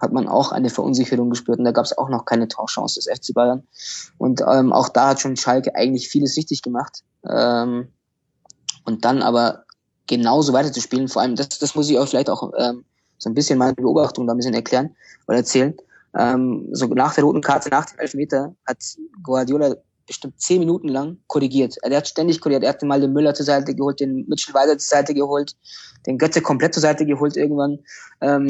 hat 0.00 0.12
man 0.12 0.26
auch 0.26 0.52
eine 0.52 0.70
Verunsicherung 0.70 1.30
gespürt 1.30 1.58
und 1.58 1.64
da 1.64 1.70
gab 1.70 1.84
es 1.84 1.96
auch 1.96 2.08
noch 2.08 2.24
keine 2.24 2.48
Torchance 2.48 3.00
des 3.00 3.06
FC 3.06 3.32
Bayern. 3.34 3.62
Und 4.18 4.42
ähm, 4.46 4.72
auch 4.72 4.88
da 4.88 5.10
hat 5.10 5.20
schon 5.20 5.36
Schalke 5.36 5.74
eigentlich 5.74 6.08
vieles 6.08 6.36
richtig 6.36 6.62
gemacht. 6.62 7.04
Ähm, 7.28 7.88
und 8.84 9.04
dann 9.04 9.22
aber 9.22 9.64
genauso 10.06 10.52
weiterzuspielen, 10.52 11.08
vor 11.08 11.22
allem, 11.22 11.36
das, 11.36 11.48
das 11.48 11.74
muss 11.74 11.88
ich 11.88 11.98
auch 11.98 12.08
vielleicht 12.08 12.28
auch 12.28 12.52
ähm, 12.58 12.84
so 13.18 13.30
ein 13.30 13.34
bisschen 13.34 13.58
meine 13.58 13.74
Beobachtung 13.74 14.26
da 14.26 14.34
ein 14.34 14.36
bisschen 14.36 14.54
erklären 14.54 14.94
oder 15.26 15.38
erzählen. 15.38 15.74
Ähm, 16.16 16.68
so 16.72 16.86
nach 16.86 17.14
der 17.14 17.24
roten 17.24 17.40
Karte, 17.40 17.70
nach 17.70 17.86
dem 17.86 17.98
Elfmeter, 17.98 18.54
hat 18.66 18.78
Guardiola 19.22 19.74
bestimmt 20.06 20.40
zehn 20.40 20.60
Minuten 20.60 20.88
lang 20.88 21.18
korrigiert. 21.26 21.76
Er 21.82 21.96
hat 21.96 22.08
ständig 22.08 22.40
korrigiert. 22.40 22.64
Er 22.64 22.70
hat 22.70 22.82
mal 22.82 23.00
den 23.00 23.12
Müller 23.12 23.34
zur 23.34 23.46
Seite 23.46 23.74
geholt, 23.74 24.00
den 24.00 24.26
Mitchell 24.28 24.54
weiter 24.54 24.76
zur 24.78 24.98
Seite 24.98 25.14
geholt, 25.14 25.56
den 26.06 26.18
Götze 26.18 26.42
komplett 26.42 26.74
zur 26.74 26.82
Seite 26.82 27.06
geholt 27.06 27.36
irgendwann. 27.36 27.78
Ähm, 28.20 28.46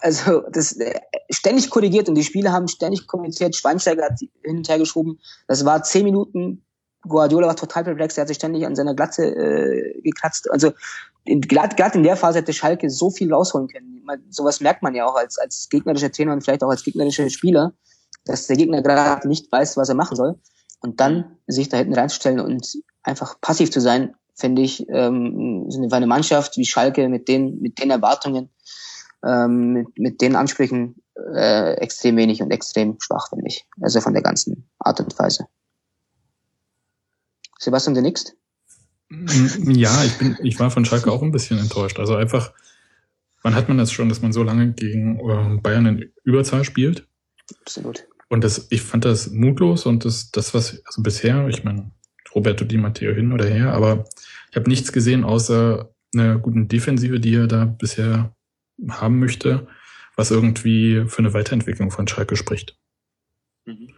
also 0.00 0.42
das 0.52 0.76
äh, 0.76 1.00
ständig 1.30 1.70
korrigiert 1.70 2.08
und 2.08 2.14
die 2.14 2.24
Spieler 2.24 2.52
haben 2.52 2.68
ständig 2.68 3.06
kommuniziert. 3.06 3.56
Schweinsteiger 3.56 4.04
hat 4.04 4.18
hin 4.18 4.58
und 4.58 4.68
her 4.68 4.78
geschoben. 4.78 5.18
Das 5.46 5.64
war 5.64 5.82
zehn 5.82 6.04
Minuten. 6.04 6.62
Guardiola 7.02 7.46
war 7.46 7.56
total 7.56 7.84
perplex. 7.84 8.16
Er 8.16 8.22
hat 8.22 8.28
sich 8.28 8.36
ständig 8.36 8.66
an 8.66 8.76
seiner 8.76 8.94
Glatze 8.94 9.24
äh, 9.26 10.00
gekratzt. 10.02 10.50
Also 10.50 10.72
gerade 11.28 11.98
in 11.98 12.04
der 12.04 12.16
Phase 12.16 12.38
hätte 12.38 12.52
Schalke 12.52 12.90
so 12.90 13.10
viel 13.10 13.32
rausholen 13.32 13.68
können. 13.68 14.02
Man, 14.04 14.22
sowas 14.30 14.60
merkt 14.60 14.82
man 14.82 14.94
ja 14.94 15.06
auch 15.06 15.16
als, 15.16 15.38
als 15.38 15.68
gegnerischer 15.68 16.10
Trainer 16.10 16.32
und 16.32 16.42
vielleicht 16.42 16.64
auch 16.64 16.70
als 16.70 16.82
gegnerischer 16.82 17.28
Spieler, 17.28 17.72
dass 18.24 18.46
der 18.46 18.56
Gegner 18.56 18.82
gerade 18.82 19.28
nicht 19.28 19.50
weiß, 19.52 19.76
was 19.76 19.88
er 19.88 19.94
machen 19.94 20.16
soll. 20.16 20.38
Und 20.80 21.00
dann 21.00 21.36
sich 21.46 21.68
da 21.68 21.76
hinten 21.76 21.94
reinzustellen 21.94 22.40
und 22.40 22.78
einfach 23.02 23.40
passiv 23.40 23.70
zu 23.70 23.80
sein, 23.80 24.14
finde 24.34 24.62
ich, 24.62 24.88
ähm, 24.88 25.66
so 25.68 25.82
eine 25.90 26.06
Mannschaft 26.06 26.56
wie 26.56 26.64
Schalke 26.64 27.08
mit 27.08 27.26
den, 27.28 27.60
mit 27.60 27.80
den 27.80 27.90
Erwartungen, 27.90 28.50
ähm, 29.26 29.72
mit, 29.72 29.98
mit 29.98 30.20
den 30.20 30.36
Ansprüchen 30.36 31.02
äh, 31.34 31.74
extrem 31.74 32.16
wenig 32.16 32.42
und 32.42 32.52
extrem 32.52 32.96
schwach, 33.00 33.28
finde 33.30 33.46
ich. 33.48 33.66
Also 33.80 34.00
von 34.00 34.12
der 34.12 34.22
ganzen 34.22 34.70
Art 34.78 35.00
und 35.00 35.18
Weise. 35.18 35.46
Sebastian, 37.58 37.94
du 37.94 38.02
nix? 38.02 38.32
Mm, 39.08 39.70
ja, 39.70 40.04
ich 40.04 40.18
bin, 40.18 40.36
ich 40.42 40.58
war 40.60 40.70
von 40.70 40.84
Schalke 40.84 41.10
auch 41.10 41.22
ein 41.22 41.32
bisschen 41.32 41.58
enttäuscht. 41.58 41.98
Also 41.98 42.14
einfach, 42.14 42.52
wann 43.42 43.54
hat 43.54 43.68
man 43.68 43.78
das 43.78 43.92
schon, 43.92 44.08
dass 44.08 44.22
man 44.22 44.32
so 44.32 44.42
lange 44.42 44.72
gegen 44.72 45.18
äh, 45.18 45.58
Bayern 45.60 45.86
in 45.86 46.12
Überzahl 46.24 46.64
spielt? 46.64 47.06
Absolut. 47.60 48.06
Und 48.28 48.44
das, 48.44 48.66
ich 48.70 48.82
fand 48.82 49.04
das 49.04 49.30
mutlos 49.30 49.86
und 49.86 50.04
das, 50.04 50.30
das 50.30 50.52
was, 50.52 50.82
also 50.84 51.02
bisher, 51.02 51.48
ich 51.48 51.64
meine, 51.64 51.90
Roberto 52.34 52.64
Di 52.64 52.76
Matteo 52.76 53.14
hin 53.14 53.32
oder 53.32 53.46
her, 53.46 53.72
aber 53.72 54.04
ich 54.50 54.56
habe 54.56 54.68
nichts 54.68 54.92
gesehen 54.92 55.24
außer 55.24 55.90
einer 56.14 56.38
guten 56.38 56.68
Defensive, 56.68 57.20
die 57.20 57.34
er 57.34 57.46
da 57.46 57.64
bisher 57.64 58.34
haben 58.88 59.18
möchte, 59.18 59.66
was 60.16 60.30
irgendwie 60.30 61.04
für 61.06 61.20
eine 61.20 61.32
Weiterentwicklung 61.32 61.90
von 61.90 62.06
Schalke 62.06 62.36
spricht. 62.36 62.76
Mhm. 63.64 63.94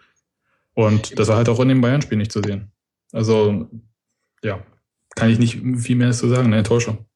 Und 0.75 1.19
das 1.19 1.29
war 1.29 1.37
halt 1.37 1.49
auch 1.49 1.61
in 1.61 1.69
dem 1.69 1.81
Bayern-Spiel 1.81 2.19
nicht 2.19 2.33
zu 2.33 2.41
sehen. 2.43 2.71
Also, 3.13 3.69
ja, 4.43 4.65
kann 5.21 5.31
ich 5.31 5.39
nicht 5.39 5.61
viel 5.83 5.97
mehr 5.97 6.13
zu 6.13 6.29
sagen, 6.29 6.47
eine 6.47 6.59
Enttäuschung. 6.59 7.07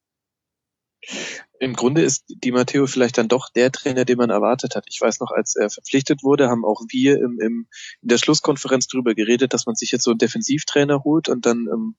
Im 1.61 1.75
Grunde 1.75 2.03
ist 2.03 2.25
Di 2.29 2.53
Matteo 2.53 2.87
vielleicht 2.87 3.17
dann 3.17 3.29
doch 3.29 3.49
der 3.49 3.73
Trainer, 3.73 4.05
den 4.05 4.19
man 4.19 4.31
erwartet 4.31 4.75
hat. 4.75 4.85
Ich 4.89 5.01
weiß 5.01 5.21
noch, 5.21 5.31
als 5.31 5.57
er 5.57 5.71
verpflichtet 5.71 6.23
wurde, 6.23 6.49
haben 6.49 6.65
auch 6.65 6.83
wir 6.91 7.19
im, 7.19 7.39
im, 7.41 7.67
in 8.03 8.09
der 8.09 8.19
Schlusskonferenz 8.19 8.87
darüber 8.89 9.15
geredet, 9.15 9.55
dass 9.55 9.67
man 9.67 9.75
sich 9.75 9.91
jetzt 9.91 10.05
so 10.05 10.11
einen 10.11 10.19
Defensivtrainer 10.19 11.05
holt 11.05 11.29
und 11.29 11.47
dann 11.47 11.67
ähm, 11.73 11.97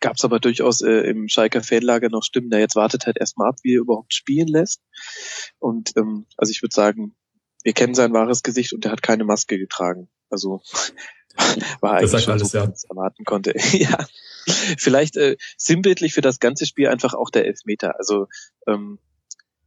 gab 0.00 0.16
es 0.16 0.24
aber 0.24 0.40
durchaus 0.40 0.80
äh, 0.82 1.10
im 1.10 1.28
Schalker 1.28 1.62
Fanlager 1.62 2.08
noch 2.08 2.22
Stimmen, 2.22 2.50
der 2.50 2.60
jetzt 2.60 2.76
wartet 2.76 3.06
halt 3.06 3.18
erstmal 3.18 3.48
ab, 3.48 3.56
wie 3.62 3.74
er 3.74 3.80
überhaupt 3.80 4.14
spielen 4.14 4.48
lässt. 4.48 4.82
Und 5.58 5.92
ähm, 5.96 6.26
also 6.36 6.50
ich 6.50 6.62
würde 6.62 6.74
sagen, 6.74 7.14
wir 7.64 7.72
kennen 7.72 7.94
sein 7.94 8.12
wahres 8.12 8.42
Gesicht 8.42 8.72
und 8.72 8.84
er 8.84 8.92
hat 8.92 9.02
keine 9.02 9.24
Maske 9.24 9.58
getragen. 9.58 10.08
Also 10.30 10.62
war 11.80 11.94
eigentlich 11.94 12.12
das 12.12 12.24
schon 12.24 12.32
alles, 12.32 12.50
so, 12.50 12.58
ja. 12.58 12.72
erwarten 12.88 13.24
konnte. 13.24 13.54
ja, 13.72 14.06
vielleicht 14.78 15.16
äh, 15.16 15.36
sinnbildlich 15.56 16.14
für 16.14 16.20
das 16.20 16.40
ganze 16.40 16.66
Spiel 16.66 16.88
einfach 16.88 17.14
auch 17.14 17.30
der 17.30 17.46
Elfmeter. 17.46 17.98
Also 17.98 18.28
ähm, 18.66 18.98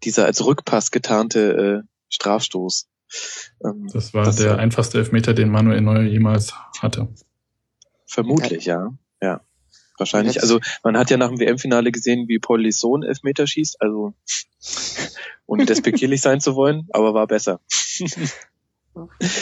dieser 0.04 0.26
als 0.26 0.44
Rückpass 0.46 0.92
getarnte 0.92 1.84
äh, 1.84 1.88
Strafstoß. 2.10 2.88
Ähm, 3.66 3.88
das 3.92 4.14
war 4.14 4.26
das 4.26 4.38
der 4.38 4.52
war, 4.52 4.60
einfachste 4.60 5.00
Elfmeter, 5.00 5.34
den 5.34 5.50
Manuel 5.50 5.82
Neuer 5.82 6.04
jemals 6.04 6.54
hatte. 6.80 7.08
Vermutlich, 8.06 8.66
ja. 8.66 8.90
Ja. 9.22 9.42
Wahrscheinlich. 9.98 10.42
Also 10.42 10.60
man 10.84 10.98
hat 10.98 11.10
ja 11.10 11.18
nach 11.18 11.28
dem 11.28 11.40
WM-Finale 11.40 11.92
gesehen, 11.92 12.28
wie 12.30 12.40
Paul 12.40 12.62
Lisson 12.62 13.04
Elfmeter 13.04 13.46
schießt, 13.46 13.82
also 13.82 14.14
ohne 15.46 15.66
despektierlich 15.66 16.22
sein 16.22 16.40
zu 16.40 16.56
wollen, 16.56 16.88
aber 16.92 17.14
war 17.14 17.28
besser. 17.28 17.60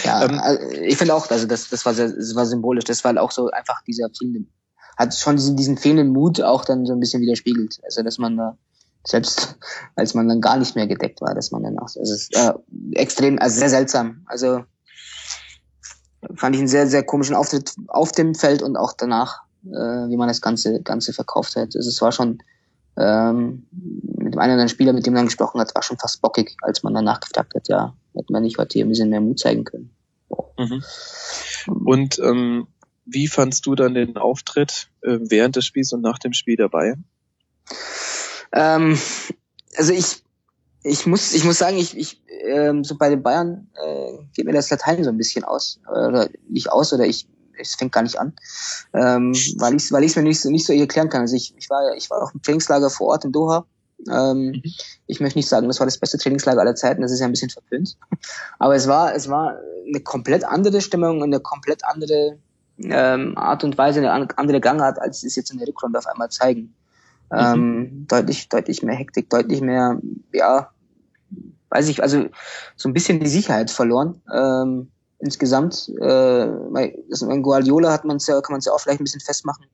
Ja, 0.04 0.26
ähm, 0.26 0.40
also 0.40 0.72
ich 0.82 0.98
finde 0.98 1.14
auch, 1.14 1.30
also 1.30 1.46
das, 1.46 1.70
das 1.70 1.86
war 1.86 1.94
sehr, 1.94 2.10
das 2.10 2.36
war 2.36 2.46
symbolisch. 2.46 2.86
Das 2.86 3.04
war 3.04 3.22
auch 3.22 3.32
so 3.32 3.50
einfach 3.52 3.84
dieser 3.84 4.10
fehlende, 4.18 4.50
hat 4.98 5.16
schon 5.16 5.36
diesen, 5.36 5.56
diesen 5.56 5.78
fehlenden 5.78 6.10
Mut 6.10 6.42
auch 6.42 6.66
dann 6.66 6.86
so 6.86 6.94
ein 6.94 7.00
bisschen 7.00 7.22
widerspiegelt. 7.22 7.80
Also 7.84 8.04
dass 8.04 8.18
man 8.18 8.38
da 8.38 8.58
selbst, 9.06 9.58
als 9.96 10.14
man 10.14 10.28
dann 10.28 10.42
gar 10.42 10.58
nicht 10.58 10.76
mehr 10.76 10.88
gedeckt 10.88 11.22
war, 11.22 11.34
dass 11.34 11.52
man 11.52 11.64
dann 11.64 11.80
auch, 11.80 11.84
also 11.96 12.14
ist 12.14 12.36
äh, 12.36 12.54
extrem, 12.92 13.40
also 13.40 13.60
sehr 13.60 13.70
seltsam. 13.70 14.24
Also 14.26 14.64
fand 16.36 16.56
ich 16.56 16.60
einen 16.60 16.68
sehr, 16.68 16.88
sehr 16.88 17.04
komischen 17.04 17.36
Auftritt 17.36 17.74
auf 17.88 18.12
dem 18.12 18.36
Feld 18.36 18.62
und 18.62 18.76
auch 18.76 18.94
danach, 18.94 19.44
äh, 19.66 19.70
wie 20.10 20.18
man 20.18 20.28
das 20.28 20.42
Ganze, 20.42 20.82
Ganze 20.82 21.14
verkauft 21.14 21.56
hat. 21.56 21.76
Also 21.76 21.88
es 21.88 22.02
war 22.02 22.12
schon 22.12 22.40
ähm, 22.98 23.68
mit 23.72 24.34
dem 24.34 24.40
einen 24.40 24.52
oder 24.52 24.54
anderen 24.54 24.70
Spieler, 24.70 24.94
mit 24.94 25.06
dem 25.06 25.14
man 25.14 25.26
gesprochen 25.26 25.62
hat, 25.62 25.74
war 25.76 25.84
schon 25.84 26.00
fast 26.00 26.22
bockig, 26.22 26.58
als 26.62 26.84
man 26.84 26.94
danach 26.94 27.20
gefragt 27.20 27.54
hat, 27.56 27.68
ja, 27.68 27.94
hätte 28.14 28.34
man 28.34 28.44
nicht 28.44 28.58
heute 28.58 28.74
hier 28.74 28.86
ein 28.86 28.90
bisschen 28.90 29.10
mehr 29.10 29.22
Mut 29.22 29.40
zeigen 29.40 29.64
können. 29.64 29.92
Mhm. 30.58 30.84
Und 31.86 32.20
ähm, 32.20 32.68
wie 33.08 33.28
fandst 33.28 33.66
du 33.66 33.76
dann 33.76 33.94
den 33.94 34.18
Auftritt 34.18 34.90
äh, 35.02 35.18
während 35.22 35.56
des 35.56 35.66
Spiels 35.66 35.94
und 35.94 36.02
nach 36.02 36.20
dem 36.20 36.34
Spiel 36.34 36.58
dabei? 36.58 36.96
Ähm, 38.52 39.00
also 39.78 39.94
ich, 39.94 40.24
ich 40.84 41.06
muss, 41.06 41.34
ich 41.34 41.44
muss 41.44 41.58
sagen, 41.58 41.78
ich, 41.78 41.98
ich 41.98 42.22
ähm, 42.46 42.84
so 42.84 42.98
bei 42.98 43.10
den 43.10 43.24
Bayern 43.24 43.70
äh, 43.74 44.18
geht 44.34 44.46
mir 44.46 44.54
das 44.54 44.70
Latein 44.70 45.04
so 45.04 45.10
ein 45.10 45.18
bisschen 45.18 45.44
aus 45.44 45.80
oder 45.90 46.30
nicht 46.50 46.72
aus 46.72 46.94
oder 46.94 47.06
ich 47.06 47.28
es 47.60 47.74
fängt 47.74 47.92
gar 47.92 48.04
nicht 48.04 48.20
an, 48.20 48.34
ähm, 48.94 49.34
weil 49.58 49.76
ich 49.76 49.92
weil 49.92 50.04
ich 50.04 50.16
mir 50.16 50.22
nicht 50.22 50.40
so 50.40 50.52
nicht 50.52 50.66
so 50.66 50.74
erklären 50.74 51.10
kann. 51.10 51.22
Also 51.22 51.36
ich, 51.36 51.56
ich 51.58 51.70
war 51.72 51.96
ich 51.96 52.10
war 52.10 52.22
auch 52.22 52.34
im 52.34 52.42
Trainingslager 52.42 52.90
vor 52.90 53.08
Ort 53.08 53.26
in 53.26 53.32
Doha. 53.32 53.66
Ähm, 54.12 54.52
mhm. 54.52 54.62
Ich 55.08 55.20
möchte 55.20 55.40
nicht 55.40 55.50
sagen, 55.50 55.68
das 55.68 55.80
war 55.80 55.88
das 55.88 55.98
beste 55.98 56.20
Trainingslager 56.20 56.62
aller 56.62 56.76
Zeiten. 56.76 57.02
Das 57.02 57.12
ist 57.12 57.20
ja 57.20 57.26
ein 57.26 57.32
bisschen 57.32 57.50
verpönt, 57.50 57.98
aber 58.60 58.76
es 58.76 58.88
war 58.88 59.16
es 59.16 59.28
war 59.28 59.58
eine 59.88 60.02
komplett 60.02 60.44
andere 60.44 60.82
Stimmung 60.82 61.18
und 61.18 61.34
eine 61.34 61.40
komplett 61.40 61.84
andere 61.84 62.38
ähm, 62.80 63.38
Art 63.38 63.64
und 63.64 63.78
Weise, 63.78 64.00
eine 64.10 64.38
andere 64.38 64.60
Gangart, 64.60 65.00
als 65.00 65.24
es 65.24 65.36
jetzt 65.36 65.52
in 65.52 65.58
der 65.58 65.68
Rückrunde 65.68 66.00
auf 66.00 66.08
einmal 66.08 66.30
zeigen. 66.30 66.74
Mhm. 67.32 67.38
Ähm, 67.38 68.06
deutlich 68.08 68.50
deutlich 68.50 68.84
mehr 68.84 68.96
Hektik, 68.96 69.30
deutlich 69.30 69.62
mehr 69.62 70.00
ja 70.32 70.70
weiß 71.70 71.90
ich, 71.90 72.02
also 72.02 72.26
so 72.76 72.90
ein 72.90 72.94
bisschen 72.94 73.20
die 73.20 73.28
Sicherheit 73.28 73.72
verloren. 73.72 74.22
Ähm, 74.34 74.90
insgesamt, 75.20 75.92
äh, 76.00 76.44
in 76.44 77.44
Guardiola 77.44 77.92
hat 77.92 78.06
man 78.06 78.20
ja, 78.20 78.40
kann 78.42 78.54
man 78.54 78.60
es 78.60 78.66
ja 78.66 78.72
auch 78.72 78.80
vielleicht 78.80 79.02
ein 79.02 79.04
bisschen 79.04 79.22
festmachen, 79.22 79.66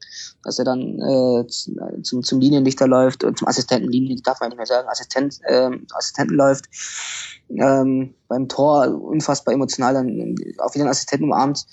dass 0.44 0.58
er 0.58 0.66
dann 0.66 1.00
äh, 1.00 1.48
zum, 2.02 2.24
zum 2.24 2.40
Linienlichter 2.40 2.88
läuft 2.88 3.24
und 3.24 3.38
zum 3.38 3.48
Assistenten 3.48 3.92
Linien, 3.92 4.22
darf 4.24 4.40
man 4.40 4.50
nicht 4.50 4.58
mehr 4.58 4.66
sagen, 4.66 4.88
Assistent, 4.88 5.40
äh, 5.44 5.70
Assistenten 5.94 6.36
läuft, 6.36 6.66
ähm, 7.50 8.16
beim 8.30 8.48
Tor 8.48 8.88
unfassbar 8.88 9.54
emotional 9.54 9.94
dann 9.94 10.36
auch 10.60 10.74
wieder 10.74 10.86
einen 10.86 10.92
Assistenten 10.92 11.26
umarmt. 11.26 11.66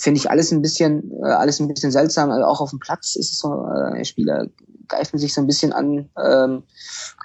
Finde 0.00 0.18
ich 0.18 0.30
alles 0.30 0.50
ein 0.50 0.62
bisschen, 0.62 1.12
äh, 1.22 1.26
alles 1.26 1.60
ein 1.60 1.68
bisschen 1.68 1.92
seltsam. 1.92 2.30
Also 2.30 2.46
auch 2.46 2.62
auf 2.62 2.70
dem 2.70 2.78
Platz 2.78 3.16
ist 3.16 3.32
es 3.32 3.38
so, 3.38 3.66
äh, 3.68 4.02
Spieler 4.02 4.46
greifen 4.88 5.18
sich 5.18 5.34
so 5.34 5.42
ein 5.42 5.46
bisschen 5.46 5.74
an. 5.74 6.08
Ähm, 6.16 6.62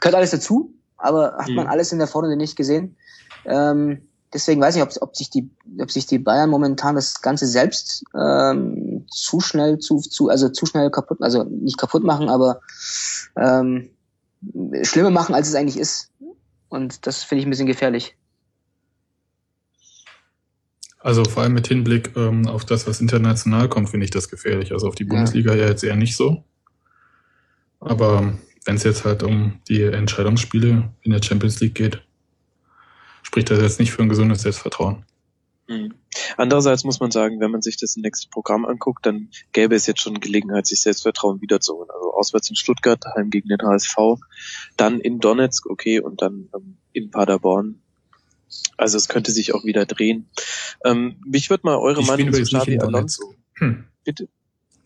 gehört 0.01 0.15
alles 0.15 0.31
dazu, 0.31 0.73
aber 0.97 1.37
hat 1.37 1.47
man 1.51 1.67
mhm. 1.67 1.71
alles 1.71 1.93
in 1.93 1.99
der 1.99 2.07
Vorrunde 2.07 2.35
nicht 2.35 2.57
gesehen. 2.57 2.97
Ähm, 3.45 4.01
deswegen 4.33 4.59
weiß 4.59 4.75
ich, 4.75 4.81
ob, 4.81 4.89
ob 4.99 5.15
sich 5.15 5.29
die, 5.29 5.49
ob 5.79 5.89
sich 5.89 6.05
die 6.05 6.19
Bayern 6.19 6.49
momentan 6.49 6.95
das 6.95 7.21
Ganze 7.21 7.47
selbst 7.47 8.03
ähm, 8.13 9.05
zu 9.09 9.39
schnell 9.39 9.79
zu, 9.79 9.99
zu, 9.99 10.27
also 10.27 10.49
zu 10.49 10.65
schnell 10.65 10.91
kaputt, 10.91 11.19
also 11.21 11.45
nicht 11.45 11.77
kaputt 11.77 12.03
machen, 12.03 12.27
aber 12.27 12.59
ähm, 13.37 13.89
schlimmer 14.81 15.11
machen, 15.11 15.33
als 15.33 15.47
es 15.47 15.55
eigentlich 15.55 15.79
ist. 15.79 16.09
Und 16.67 17.07
das 17.07 17.23
finde 17.23 17.39
ich 17.39 17.47
ein 17.47 17.51
bisschen 17.51 17.67
gefährlich. 17.67 18.17
Also 21.05 21.23
vor 21.23 21.43
allem 21.43 21.53
mit 21.53 21.67
Hinblick 21.67 22.17
ähm, 22.17 22.47
auf 22.47 22.65
das, 22.65 22.87
was 22.87 22.99
international 22.99 23.69
kommt, 23.69 23.91
finde 23.91 24.05
ich 24.05 24.09
das 24.09 24.27
gefährlich. 24.27 24.71
Also 24.71 24.87
auf 24.87 24.95
die 24.95 25.03
Bundesliga 25.03 25.53
ja, 25.53 25.61
ja 25.61 25.69
jetzt 25.69 25.83
eher 25.83 25.95
nicht 25.95 26.15
so. 26.15 26.43
Aber 27.79 28.33
wenn 28.65 28.75
es 28.75 28.83
jetzt 28.83 29.05
halt 29.05 29.21
um 29.21 29.59
die 29.69 29.83
Entscheidungsspiele 29.83 30.89
in 31.03 31.11
der 31.11 31.21
Champions 31.21 31.59
League 31.59 31.75
geht, 31.75 32.01
spricht 33.21 33.51
das 33.51 33.61
jetzt 33.61 33.79
nicht 33.79 33.91
für 33.91 34.01
ein 34.01 34.09
gesundes 34.09 34.41
Selbstvertrauen. 34.41 35.05
Mhm. 35.67 35.93
Andererseits 36.37 36.83
muss 36.83 36.99
man 36.99 37.11
sagen, 37.11 37.39
wenn 37.39 37.51
man 37.51 37.61
sich 37.61 37.77
das 37.77 37.95
nächste 37.97 38.27
Programm 38.29 38.65
anguckt, 38.65 39.05
dann 39.05 39.29
gäbe 39.51 39.75
es 39.75 39.85
jetzt 39.85 40.01
schon 40.01 40.19
Gelegenheit, 40.19 40.65
sich 40.65 40.81
Selbstvertrauen 40.81 41.39
wiederzuholen. 41.39 41.91
Also 41.93 42.15
auswärts 42.15 42.49
in 42.49 42.55
Stuttgart, 42.55 42.99
daheim 43.05 43.29
gegen 43.29 43.49
den 43.49 43.61
HSV, 43.61 43.95
dann 44.75 44.99
in 44.99 45.19
Donetsk, 45.19 45.67
okay, 45.67 45.99
und 45.99 46.23
dann 46.23 46.49
ähm, 46.55 46.77
in 46.93 47.11
Paderborn. 47.11 47.81
Also 48.77 48.97
es 48.97 49.07
könnte 49.07 49.31
sich 49.31 49.53
auch 49.53 49.63
wieder 49.65 49.85
drehen. 49.85 50.27
Ähm, 50.83 51.17
mich 51.25 51.49
würde 51.49 51.65
mal 51.65 51.77
eure 51.77 52.01
Die 52.01 52.07
Meinung 52.07 52.33
zu 52.33 52.43
Xabi 52.43 52.79
Alonso. 52.79 53.35
Hm. 53.55 53.85
Bitte? 54.03 54.27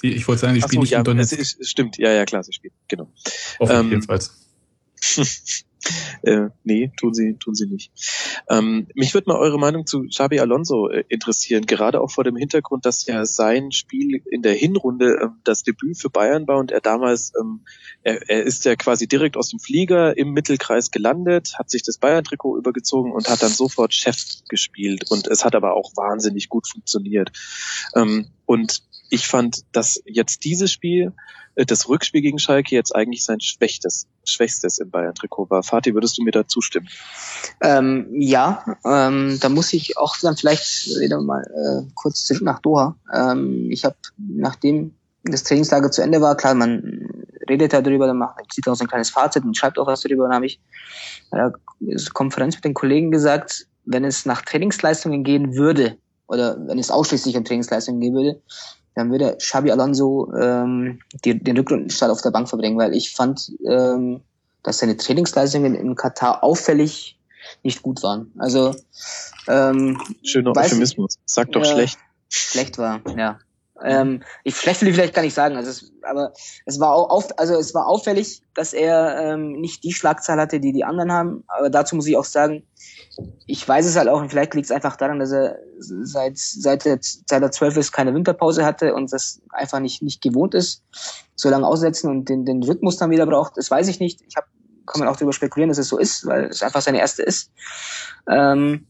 Ich 0.01 0.28
wollte 0.28 0.41
sagen, 0.41 0.55
die 0.55 0.61
spielen 0.61 0.76
so, 0.76 0.82
nicht 0.82 0.91
ja, 0.91 0.99
in 0.99 1.03
Donetsk. 1.03 1.34
Es 1.34 1.53
ist, 1.53 1.70
stimmt, 1.70 1.97
ja, 1.97 2.11
ja, 2.11 2.26
klar, 2.26 2.43
sie 2.43 2.53
spielen, 2.53 2.74
genau. 2.88 3.11
ähm, 3.59 3.89
jedenfalls. 3.89 4.32
äh, 6.24 6.50
nee, 6.64 6.92
tun 6.98 7.14
sie, 7.14 7.36
tun 7.36 7.56
sie 7.56 7.68
nicht. 7.68 7.92
Ähm, 8.50 8.88
mich 8.96 9.14
würde 9.14 9.30
mal 9.30 9.38
eure 9.38 9.60
Meinung 9.60 9.86
zu 9.86 10.04
Xabi 10.04 10.40
Alonso 10.40 10.90
äh, 10.90 11.04
interessieren, 11.10 11.66
gerade 11.66 12.02
auch 12.02 12.12
vor 12.12 12.24
dem 12.24 12.36
Hintergrund, 12.36 12.86
dass 12.86 13.06
ja 13.06 13.26
sein 13.26 13.72
Spiel 13.72 14.22
in 14.30 14.42
der 14.42 14.54
Hinrunde 14.54 15.20
äh, 15.22 15.28
das 15.44 15.64
Debüt 15.64 15.98
für 15.98 16.10
Bayern 16.10 16.48
war 16.48 16.58
und 16.58 16.72
er 16.72 16.82
damals, 16.82 17.34
ähm, 17.40 17.62
er, 18.04 18.30
er 18.30 18.44
ist 18.44 18.66
ja 18.66 18.76
quasi 18.76 19.08
direkt 19.08 19.38
aus 19.38 19.50
dem 19.50 19.60
Flieger 19.60 20.18
im 20.18 20.32
Mittelkreis 20.32 20.92
gelandet, 20.92 21.56
hat 21.58 21.70
sich 21.70 21.84
das 21.84 21.98
Bayern-Trikot 21.98 22.58
übergezogen 22.58 23.12
und 23.12 23.30
hat 23.30 23.42
dann 23.42 23.52
sofort 23.52 23.94
Chef 23.94 24.18
gespielt 24.50 25.10
und 25.10 25.28
es 25.28 25.46
hat 25.46 25.56
aber 25.56 25.76
auch 25.76 25.92
wahnsinnig 25.96 26.50
gut 26.50 26.68
funktioniert. 26.68 27.32
Ähm, 27.96 28.28
und 28.46 28.84
ich 29.10 29.28
fand, 29.28 29.64
dass 29.72 30.02
jetzt 30.06 30.44
dieses 30.44 30.72
Spiel, 30.72 31.14
äh, 31.56 31.66
das 31.66 31.90
Rückspiel 31.90 32.22
gegen 32.22 32.40
Schalke 32.40 32.76
jetzt 32.76 32.96
eigentlich 32.96 33.24
sein 33.24 33.42
schwächstes, 33.42 34.08
schwächstes 34.32 34.78
im 34.80 34.90
Bayern-Trikot 34.90 35.50
war. 35.50 35.64
Fatih, 35.64 35.94
würdest 35.94 36.18
du 36.18 36.24
mir 36.24 36.32
da 36.32 36.48
zustimmen? 36.48 36.88
Ähm, 37.62 38.08
ja, 38.14 38.64
ähm, 38.86 39.38
da 39.40 39.50
muss 39.50 39.74
ich 39.74 39.98
auch 39.98 40.16
dann 40.22 40.38
vielleicht 40.38 40.88
wieder 41.00 41.22
mal 41.22 41.44
äh, 41.44 41.92
kurz 41.96 42.24
zurück 42.24 42.44
nach 42.44 42.60
Doha. 42.60 42.96
Ähm, 43.14 43.70
ich 43.72 43.86
habe, 43.86 43.96
nachdem 44.18 44.94
das 45.24 45.44
Trainingslager 45.44 45.92
zu 45.92 46.02
Ende 46.02 46.22
war, 46.22 46.36
klar, 46.38 46.56
man 46.56 47.10
redet 47.50 47.74
da 47.74 47.82
drüber, 47.82 48.08
dann 48.08 48.18
macht, 48.18 48.40
zieht 48.52 48.68
auch 48.68 48.76
so 48.76 48.84
ein 48.84 48.88
kleines 48.88 49.10
Fazit 49.10 49.44
und 49.44 49.58
schreibt 49.58 49.80
auch 49.80 49.88
was 49.88 50.02
darüber. 50.02 50.24
Dann 50.24 50.36
habe 50.36 50.46
ich 50.46 50.60
bei 51.30 51.38
der 51.38 51.54
Konferenz 52.14 52.56
mit 52.56 52.66
den 52.66 52.74
Kollegen 52.74 53.12
gesagt, 53.12 53.68
wenn 53.86 54.06
es 54.06 54.26
nach 54.26 54.42
Trainingsleistungen 54.44 55.24
gehen 55.24 55.56
würde, 55.56 55.98
oder 56.30 56.58
wenn 56.68 56.80
es 56.80 56.92
ausschließlich 56.92 57.36
um 57.36 57.44
Trainingsleistungen 57.44 58.00
gehen 58.00 58.14
würde, 58.14 58.42
dann 58.96 59.12
würde 59.12 59.36
Xabi 59.38 59.72
Alonso 59.72 60.32
ähm, 60.34 61.00
die, 61.26 61.38
den 61.38 61.58
Rückrundenstart 61.58 62.12
auf 62.12 62.22
der 62.22 62.32
Bank 62.32 62.48
verbringen, 62.48 62.78
weil 62.78 62.96
ich 62.96 63.14
fand, 63.14 63.52
ähm, 63.68 64.22
dass 64.64 64.80
seine 64.80 64.98
Trainingsleistungen 64.98 65.76
in 65.76 65.96
Katar 65.96 66.44
auffällig 66.44 67.18
nicht 67.64 67.82
gut 67.82 68.04
waren. 68.04 68.32
Also 68.38 68.76
ähm, 69.48 70.00
schöner 70.24 70.56
Euphemismus. 70.56 71.18
Sag 71.26 71.52
doch 71.52 71.62
äh, 71.62 71.66
schlecht. 71.66 72.00
Schlecht 72.30 72.78
war, 72.78 73.02
ja. 73.18 73.40
Ähm, 73.84 74.24
ich 74.44 74.56
schlecht 74.56 74.82
will 74.82 74.90
ich 74.90 74.96
vielleicht 74.96 75.14
gar 75.14 75.22
nicht 75.22 75.34
sagen, 75.34 75.56
also 75.56 75.70
es, 75.70 75.92
aber 76.04 76.34
es 76.66 76.80
war 76.80 76.94
auch 76.94 77.10
auf, 77.10 77.28
also 77.38 77.56
es 77.56 77.74
war 77.74 77.88
auffällig, 77.88 78.42
dass 78.54 78.74
er 78.74 79.18
ähm, 79.20 79.54
nicht 79.54 79.84
die 79.84 79.94
Schlagzahl 79.94 80.40
hatte, 80.40 80.60
die 80.60 80.74
die 80.74 80.84
anderen 80.84 81.12
haben. 81.12 81.44
Aber 81.48 81.70
dazu 81.70 81.96
muss 81.96 82.08
ich 82.08 82.18
auch 82.18 82.26
sagen, 82.26 82.64
ich 83.46 83.68
weiß 83.68 83.86
es 83.86 83.96
halt 83.96 84.08
auch, 84.08 84.20
und 84.20 84.30
vielleicht 84.30 84.54
liegt 84.54 84.66
es 84.66 84.72
einfach 84.72 84.96
daran, 84.96 85.20
dass 85.20 85.32
er 85.32 85.60
seit, 85.80 86.38
seit, 86.38 86.86
der, 86.86 87.00
seit 87.02 87.42
er 87.42 87.52
zwölf 87.52 87.78
ist 87.78 87.92
keine 87.92 88.14
Winterpause 88.14 88.66
hatte 88.66 88.94
und 88.94 89.12
das 89.12 89.42
einfach 89.50 89.80
nicht, 89.80 90.02
nicht 90.02 90.22
gewohnt 90.22 90.54
ist, 90.54 90.84
so 91.36 91.50
lange 91.50 91.68
aussetzen 91.68 92.10
und 92.10 92.30
den, 92.30 92.46
den 92.46 92.64
Rhythmus 92.64 92.98
dann 92.98 93.12
wieder 93.12 93.26
braucht. 93.26 93.58
Das 93.58 93.72
weiß 93.72 93.88
ich 93.88 94.00
nicht. 94.00 94.22
Ich 94.28 94.36
hab, 94.36 94.46
kann 94.86 95.00
man 95.00 95.08
auch 95.08 95.16
darüber 95.16 95.34
spekulieren, 95.34 95.70
dass 95.70 95.78
es 95.78 95.90
so 95.90 95.98
ist, 95.98 96.26
weil 96.26 96.46
es 96.46 96.64
einfach 96.64 96.82
seine 96.82 97.00
erste 97.00 97.24
ist. 97.24 97.52
Ähm, 98.30 98.88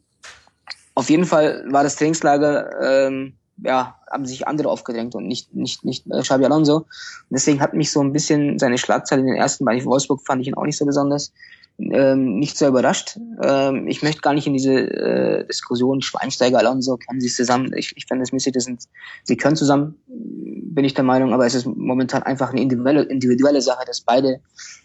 auf 0.95 1.09
jeden 1.09 1.25
Fall 1.25 1.65
war 1.69 1.83
das 1.83 1.95
Trainingslager, 1.95 3.07
ähm, 3.07 3.37
ja, 3.63 3.95
haben 4.09 4.25
sich 4.25 4.47
andere 4.47 4.69
aufgedrängt 4.69 5.15
und 5.15 5.27
nicht, 5.27 5.53
nicht, 5.53 5.85
nicht 5.85 6.05
äh, 6.09 6.21
Xabi 6.21 6.45
Alonso. 6.45 6.77
Und 6.77 6.87
deswegen 7.31 7.61
hat 7.61 7.73
mich 7.73 7.91
so 7.91 8.01
ein 8.01 8.13
bisschen 8.13 8.59
seine 8.59 8.77
Schlagzeile 8.77 9.21
in 9.21 9.27
den 9.27 9.35
ersten 9.35 9.65
bei 9.65 9.83
Wolfsburg 9.83 10.21
fand 10.25 10.41
ich 10.41 10.47
ihn 10.47 10.55
auch 10.55 10.65
nicht 10.65 10.77
so 10.77 10.85
besonders 10.85 11.31
ähm, 11.79 12.39
nicht 12.39 12.57
so 12.57 12.67
überrascht. 12.67 13.17
Ähm, 13.41 13.87
ich 13.87 14.03
möchte 14.03 14.21
gar 14.21 14.33
nicht 14.33 14.47
in 14.47 14.53
diese 14.53 14.73
äh, 14.73 15.45
Diskussion 15.45 16.01
Schweinsteiger, 16.01 16.59
Alonso, 16.59 16.97
können 16.97 17.21
sie 17.21 17.29
zusammen. 17.29 17.71
Ich, 17.75 17.93
ich 17.95 18.05
finde 18.05 18.23
es 18.23 18.31
mäßig, 18.31 18.53
das 18.53 18.65
sind, 18.65 18.83
sie 19.23 19.37
können 19.37 19.55
zusammen, 19.55 19.95
bin 20.07 20.85
ich 20.85 20.93
der 20.93 21.03
Meinung, 21.03 21.33
aber 21.33 21.45
es 21.45 21.55
ist 21.55 21.65
momentan 21.65 22.23
einfach 22.23 22.51
eine 22.51 22.61
individuelle, 22.61 23.03
individuelle 23.03 23.61
Sache, 23.61 23.85
dass 23.85 24.01
beide 24.01 24.41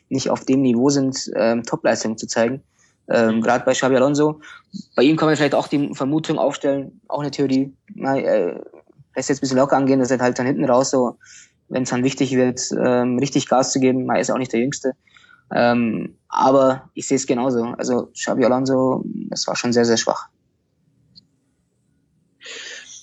nicht 0.09 0.31
auf 0.31 0.45
dem 0.45 0.63
Niveau 0.63 0.91
sind, 0.91 1.31
ähm, 1.35 1.65
Topleistungen 1.65 2.17
zu 2.17 2.27
zeigen. 2.27 2.63
Ähm, 3.09 3.41
Gerade 3.41 3.65
bei 3.65 3.73
Xabi 3.73 3.97
Alonso. 3.97 4.41
Bei 4.97 5.03
ihm 5.03 5.17
kann 5.17 5.29
man 5.29 5.37
vielleicht 5.37 5.55
auch 5.55 5.69
die 5.69 5.95
Vermutung 5.95 6.39
aufstellen, 6.39 7.01
auch 7.09 7.21
eine 7.21 7.31
Theorie, 7.31 7.75
na, 7.95 8.17
äh, 8.17 8.61
lässt 9.15 9.29
jetzt 9.29 9.39
ein 9.39 9.41
bisschen 9.43 9.59
locker 9.59 9.77
angehen, 9.77 10.01
dass 10.01 10.11
er 10.11 10.19
halt 10.19 10.39
dann 10.39 10.47
hinten 10.47 10.65
raus 10.65 10.91
so, 10.91 11.19
wenn 11.69 11.85
es 11.85 11.91
dann 11.91 12.05
wichtig 12.05 12.33
wird, 12.33 12.61
ähm, 12.79 13.19
richtig 13.19 13.49
Gas 13.49 13.73
zu 13.73 13.81
geben. 13.81 14.09
Er 14.11 14.21
ist 14.21 14.31
auch 14.31 14.39
nicht 14.39 14.53
der 14.53 14.61
Jüngste. 14.61 14.93
Ähm, 15.53 16.17
aber 16.29 16.91
ich 16.95 17.07
sehe 17.07 17.17
es 17.17 17.27
genauso. 17.27 17.63
Also 17.79 18.07
Xabi 18.13 18.45
Alonso, 18.45 19.05
das 19.29 19.47
war 19.47 19.57
schon 19.57 19.73
sehr, 19.73 19.85
sehr 19.85 19.97
schwach. 19.97 20.29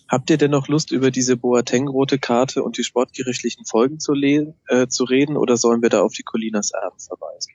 Habt 0.10 0.30
ihr 0.30 0.38
denn 0.38 0.52
noch 0.52 0.68
Lust, 0.68 0.91
über 0.91 1.10
diese 1.10 1.38
Boateng-rote 1.38 2.20
Karte 2.20 2.64
und 2.64 2.78
die 2.78 2.84
sportgerichtlichen 2.84 3.66
Folgen 3.66 3.99
zu, 3.99 4.14
äh, 4.14 4.88
zu 4.89 5.06
reden 5.06 5.38
oder 5.38 5.56
sollen 5.56 5.82
wir 5.82 5.89
da 5.89 6.02
auf 6.02 6.12
die 6.12 6.24
Colinas 6.24 6.72
Erben 6.72 6.99
verweisen? 6.99 7.54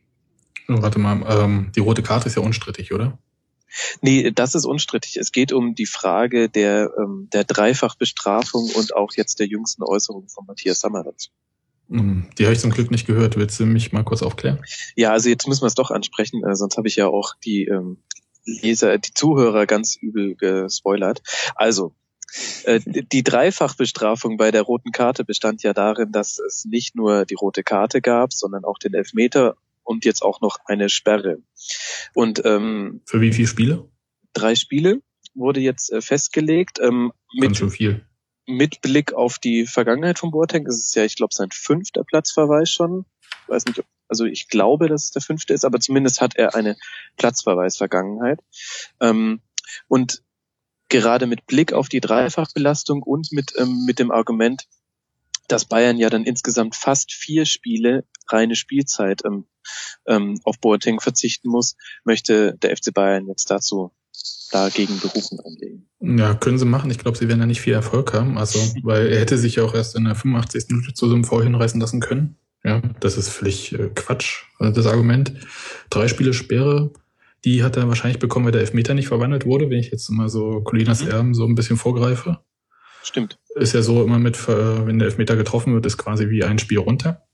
Oh, 0.69 0.83
warte 0.83 0.99
mal, 0.99 1.23
ähm, 1.29 1.71
die 1.75 1.81
rote 1.81 2.03
Karte 2.03 2.29
ist 2.29 2.37
ja 2.37 2.43
unstrittig, 2.43 2.93
oder? 2.93 3.19
Nee, 4.01 4.31
das 4.31 4.55
ist 4.55 4.65
unstrittig. 4.65 5.17
Es 5.17 5.33
geht 5.33 5.53
um 5.53 5.75
die 5.75 5.87
Frage 5.87 6.49
der, 6.49 6.91
ähm, 6.99 7.29
der 7.33 7.45
Dreifachbestrafung 7.45 8.71
und 8.75 8.95
auch 8.95 9.13
jetzt 9.17 9.39
der 9.39 9.47
jüngsten 9.47 9.83
Äußerung 9.83 10.29
von 10.29 10.47
Matthias 10.47 10.81
Sammer 10.81 11.05
dazu. 11.05 11.31
Hm, 11.89 12.27
die 12.39 12.45
habe 12.45 12.55
ich 12.55 12.61
zum 12.61 12.71
Glück 12.71 12.91
nicht 12.91 13.07
gehört. 13.07 13.37
Willst 13.37 13.61
du 13.61 13.67
mich 13.67 13.93
mal 13.93 14.03
kurz 14.03 14.23
aufklären? 14.23 14.59
Ja, 14.97 15.13
also 15.13 15.29
jetzt 15.29 15.47
müssen 15.47 15.63
wir 15.63 15.69
es 15.69 15.75
doch 15.75 15.91
ansprechen, 15.91 16.43
äh, 16.45 16.57
sonst 16.57 16.77
habe 16.77 16.89
ich 16.89 16.97
ja 16.97 17.07
auch 17.07 17.35
die 17.45 17.67
ähm, 17.67 17.99
Leser, 18.45 18.99
die 18.99 19.13
Zuhörer 19.13 19.67
ganz 19.67 19.97
übel 19.97 20.35
gespoilert. 20.37 21.23
Also, 21.55 21.95
Äh, 22.65 22.81
die 22.85 23.23
Dreifachbestrafung 23.23 24.37
bei 24.37 24.51
der 24.51 24.63
roten 24.63 24.91
Karte 24.91 25.25
bestand 25.25 25.63
ja 25.63 25.73
darin, 25.73 26.13
dass 26.13 26.39
es 26.39 26.65
nicht 26.65 26.95
nur 26.95 27.25
die 27.25 27.35
rote 27.35 27.63
Karte 27.63 28.01
gab, 28.01 28.33
sondern 28.33 28.65
auch 28.65 28.79
den 28.79 28.95
Elfmeter 28.95 29.57
und 29.87 30.05
jetzt 30.05 30.23
auch 30.23 30.41
noch 30.41 30.59
eine 30.67 30.89
Sperre. 30.89 31.39
Und 32.15 32.45
ähm, 32.45 33.03
für 33.07 33.21
wie 33.21 33.33
viele 33.33 33.49
Spiele? 33.49 33.89
Drei 34.33 34.55
Spiele 34.55 35.01
wurde 35.35 35.61
jetzt 35.61 35.93
äh, 35.93 36.01
festgelegt. 36.01 36.79
Ähm, 36.81 37.13
mit, 37.35 37.57
schon 37.57 37.71
viel. 37.71 38.05
Mit 38.47 38.81
Blick 38.83 39.15
auf 39.15 39.39
die 39.39 39.67
Vergangenheit 39.67 40.19
von 40.19 40.31
Boateng 40.31 40.67
ist 40.67 40.83
es 40.83 40.95
ja, 40.95 41.05
ich 41.05 41.17
glaube, 41.17 41.35
sein 41.35 41.51
fünfter 41.53 42.05
Platzverweis 42.05 42.71
schon. 42.71 43.07
Ich 43.43 43.49
weiß 43.49 43.65
nicht, 43.67 43.83
also 44.09 44.25
ich 44.25 44.49
glaube, 44.49 44.89
dass 44.89 45.05
es 45.05 45.11
der 45.13 45.23
fünfte 45.23 45.55
ist, 45.55 45.65
aber 45.65 45.81
zumindest 45.81 46.21
hat 46.21 46.37
er 46.37 46.55
eine 46.55 46.77
Platzverweis-Vergangenheit. 47.17 48.41
Ähm, 49.01 49.41
und 49.89 50.23
gerade 50.89 51.27
mit 51.27 51.47
Blick 51.47 51.73
auf 51.73 51.89
die 51.89 52.01
Dreifachbelastung 52.01 53.03
und 53.03 53.33
mit, 53.33 53.53
ähm, 53.59 53.85
mit 53.85 53.99
dem 53.99 54.11
Argument, 54.11 54.67
dass 55.49 55.65
Bayern 55.65 55.99
ja 55.99 56.11
dann 56.11 56.25
insgesamt 56.25 56.77
fast 56.77 57.13
vier 57.13 57.47
Spiele 57.47 58.05
reine 58.29 58.57
Spielzeit 58.57 59.23
ähm, 59.25 59.47
ähm, 60.07 60.41
auf 60.45 60.59
Boateng 60.61 61.01
verzichten 61.01 61.49
muss, 61.49 61.77
möchte 62.05 62.57
der 62.59 62.77
FC 62.77 62.93
Bayern 62.93 63.27
jetzt 63.29 63.51
dazu 63.51 63.93
dagegen 64.51 64.99
Berufen 65.01 65.39
einlegen. 65.41 65.89
Ja, 66.01 66.35
können 66.35 66.59
sie 66.59 66.65
machen. 66.65 66.91
Ich 66.91 66.99
glaube, 66.99 67.19
sie 67.19 67.29
werden 67.29 67.41
da 67.41 67.47
nicht 67.47 67.61
viel 67.61 67.75
Erfolg 67.75 68.13
haben. 68.13 68.39
Also, 68.39 68.59
weil 68.83 69.09
er 69.09 69.21
hätte 69.21 69.39
sich 69.39 69.57
ja 69.57 69.65
auch 69.65 69.75
erst 69.75 69.97
in 69.97 70.05
der 70.05 70.15
85. 70.15 70.67
Minute 70.69 70.95
zu 70.95 71.09
so 71.09 71.15
einem 71.15 71.25
Vor 71.25 71.43
hinreißen 71.43 71.81
lassen 71.81 72.01
können. 72.01 72.37
Ja, 72.65 72.81
das 73.01 73.17
ist 73.17 73.29
völlig 73.29 73.73
äh, 73.73 73.91
Quatsch, 73.95 74.45
also 74.59 74.73
das 74.73 74.87
Argument. 74.87 75.33
Drei 75.89 76.09
Spiele 76.09 76.33
Sperre, 76.33 76.91
die 77.45 77.63
hat 77.63 77.77
er 77.77 77.87
wahrscheinlich 77.87 78.19
bekommen, 78.19 78.45
weil 78.45 78.53
der 78.53 78.63
Elfmeter 78.63 78.95
nicht 78.95 79.07
verwandelt 79.07 79.47
wurde, 79.47 79.71
wenn 79.71 79.79
ich 79.79 79.93
jetzt 79.93 80.09
mal 80.11 80.29
so 80.29 80.63
Colinas 80.63 81.05
mhm. 81.05 81.11
Erben 81.11 81.35
so 81.35 81.45
ein 81.45 81.55
bisschen 81.55 81.77
vorgreife. 81.77 82.41
Stimmt. 83.05 83.39
Ist 83.57 83.73
ja 83.73 83.83
so 83.83 84.05
immer 84.05 84.19
mit, 84.19 84.37
äh, 84.49 84.87
wenn 84.87 84.99
der 84.99 85.07
Elfmeter 85.07 85.35
getroffen 85.35 85.73
wird, 85.75 85.87
ist 85.87 85.97
quasi 85.97 86.29
wie 86.29 86.45
ein 86.45 86.59
Spiel 86.59 86.79
runter. 86.79 87.27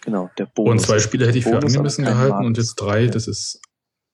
Genau, 0.00 0.30
der 0.38 0.46
Bonus. 0.46 0.70
Und 0.70 0.78
zwei 0.80 0.98
Spiele 0.98 1.26
hätte 1.26 1.38
ich 1.38 1.44
für 1.44 1.58
angemessen 1.58 2.04
gehalten 2.04 2.30
Markt. 2.30 2.46
und 2.46 2.58
jetzt 2.58 2.76
drei, 2.76 3.02
ja. 3.04 3.10
das 3.10 3.28
ist, 3.28 3.60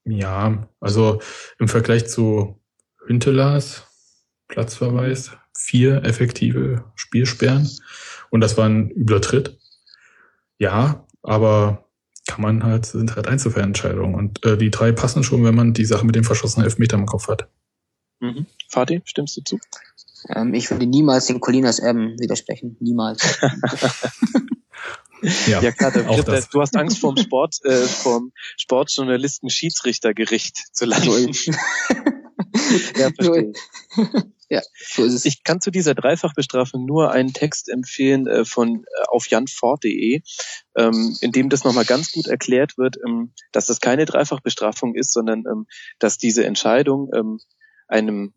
ja, 0.05 0.68
also 0.81 1.20
im 1.59 1.68
Vergleich 1.68 2.07
zu 2.07 2.61
Hüntelas 3.07 3.87
Platzverweis, 4.49 5.33
vier 5.57 6.05
effektive 6.05 6.85
Spielsperren 6.95 7.70
und 8.31 8.41
das 8.41 8.57
war 8.57 8.68
ein 8.68 8.91
übler 8.91 9.20
Tritt. 9.20 9.59
Ja, 10.59 11.07
aber 11.22 11.89
kann 12.27 12.43
man 12.43 12.64
halt, 12.64 12.87
sind 12.87 13.16
halt 13.16 13.29
Einzelfallentscheidungen 13.29 14.14
und 14.14 14.45
äh, 14.45 14.57
die 14.57 14.70
drei 14.70 14.93
passen 14.93 15.25
schon, 15.25 15.45
wenn 15.45 15.55
man 15.55 15.75
die 15.75 15.85
Sache 15.85 16.07
mit 16.07 16.14
dem 16.14 16.25
verschossenen 16.25 16.64
Elfmeter 16.64 16.97
im 16.97 17.07
Kopf 17.07 17.29
hat. 17.29 17.49
Mhm. 18.20 18.47
Fatih, 18.68 19.03
stimmst 19.05 19.37
du 19.37 19.43
zu? 19.43 19.59
Ähm, 20.29 20.55
ich 20.55 20.70
würde 20.70 20.87
niemals 20.87 21.27
den 21.27 21.41
Colinas 21.41 21.79
Erben 21.79 22.18
widersprechen. 22.18 22.77
Niemals. 22.81 23.39
ja, 25.47 25.61
ja 25.61 25.72
klar, 25.72 25.91
du, 25.93 26.03
du 26.03 26.61
hast 26.61 26.77
Angst 26.77 26.99
vom 26.99 27.16
Sport, 27.16 27.57
äh, 27.64 27.83
vom 27.83 28.33
Sportjournalisten 28.57 29.51
Schiedsrichtergericht 29.51 30.75
zu 30.75 30.87
landen. 30.87 31.33
ja, 32.97 33.11
verstehe. 33.14 33.53
Ja, 34.51 34.61
so 34.77 35.05
ist 35.05 35.14
es. 35.14 35.25
Ich 35.25 35.43
kann 35.43 35.61
zu 35.61 35.70
dieser 35.70 35.95
Dreifachbestrafung 35.95 36.85
nur 36.85 37.11
einen 37.11 37.33
Text 37.33 37.68
empfehlen 37.68 38.27
äh, 38.27 38.45
von 38.45 38.85
äh, 38.85 39.05
auf 39.09 39.27
janfort.de, 39.29 40.22
ähm, 40.77 41.16
in 41.20 41.33
dem 41.33 41.49
das 41.49 41.64
nochmal 41.64 41.85
ganz 41.85 42.12
gut 42.12 42.27
erklärt 42.27 42.77
wird, 42.77 42.97
ähm, 43.07 43.33
dass 43.53 43.66
das 43.66 43.81
keine 43.81 44.05
Dreifachbestrafung 44.05 44.95
ist, 44.95 45.12
sondern 45.12 45.45
ähm, 45.51 45.66
dass 45.99 46.18
diese 46.18 46.45
Entscheidung 46.45 47.11
ähm, 47.14 47.41
einem 47.89 48.35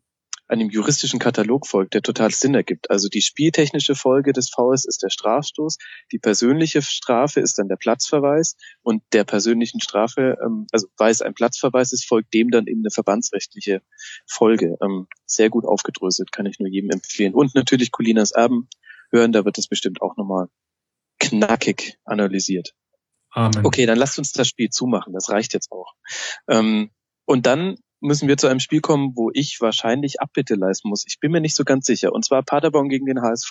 einem 0.48 0.70
juristischen 0.70 1.18
Katalog 1.18 1.66
folgt, 1.66 1.94
der 1.94 2.02
total 2.02 2.30
Sinn 2.30 2.54
ergibt. 2.54 2.90
Also 2.90 3.08
die 3.08 3.20
spieltechnische 3.20 3.94
Folge 3.94 4.32
des 4.32 4.50
Fouls 4.50 4.84
ist 4.84 5.02
der 5.02 5.10
Strafstoß, 5.10 5.76
die 6.10 6.18
persönliche 6.18 6.82
Strafe 6.82 7.40
ist 7.40 7.58
dann 7.58 7.68
der 7.68 7.76
Platzverweis 7.76 8.56
und 8.82 9.02
der 9.12 9.24
persönlichen 9.24 9.80
Strafe, 9.80 10.36
ähm, 10.44 10.66
also 10.72 10.88
weil 10.96 11.10
es 11.10 11.22
ein 11.22 11.34
Platzverweis 11.34 11.92
ist, 11.92 12.06
folgt 12.06 12.32
dem 12.34 12.50
dann 12.50 12.66
eben 12.66 12.80
eine 12.80 12.90
verbandsrechtliche 12.90 13.82
Folge. 14.26 14.76
Ähm, 14.82 15.06
sehr 15.26 15.50
gut 15.50 15.66
aufgedröselt, 15.66 16.32
kann 16.32 16.46
ich 16.46 16.58
nur 16.58 16.68
jedem 16.68 16.90
empfehlen. 16.90 17.34
Und 17.34 17.54
natürlich 17.54 17.92
Colinas 17.92 18.30
Erben 18.30 18.68
hören, 19.10 19.32
da 19.32 19.44
wird 19.44 19.58
das 19.58 19.68
bestimmt 19.68 20.00
auch 20.02 20.16
nochmal 20.16 20.48
knackig 21.18 21.98
analysiert. 22.04 22.74
Amen. 23.30 23.64
Okay, 23.64 23.86
dann 23.86 23.98
lasst 23.98 24.18
uns 24.18 24.32
das 24.32 24.48
Spiel 24.48 24.70
zumachen, 24.70 25.12
das 25.12 25.28
reicht 25.28 25.52
jetzt 25.52 25.70
auch. 25.70 25.94
Ähm, 26.48 26.90
und 27.26 27.46
dann 27.46 27.76
müssen 28.00 28.28
wir 28.28 28.36
zu 28.36 28.46
einem 28.46 28.60
Spiel 28.60 28.80
kommen, 28.80 29.12
wo 29.16 29.30
ich 29.32 29.58
wahrscheinlich 29.60 30.20
Abbitte 30.20 30.54
leisten 30.54 30.88
muss. 30.88 31.04
Ich 31.06 31.18
bin 31.20 31.32
mir 31.32 31.40
nicht 31.40 31.56
so 31.56 31.64
ganz 31.64 31.86
sicher. 31.86 32.12
Und 32.12 32.24
zwar 32.24 32.42
Paderborn 32.42 32.88
gegen 32.88 33.06
den 33.06 33.20
HSV. 33.20 33.50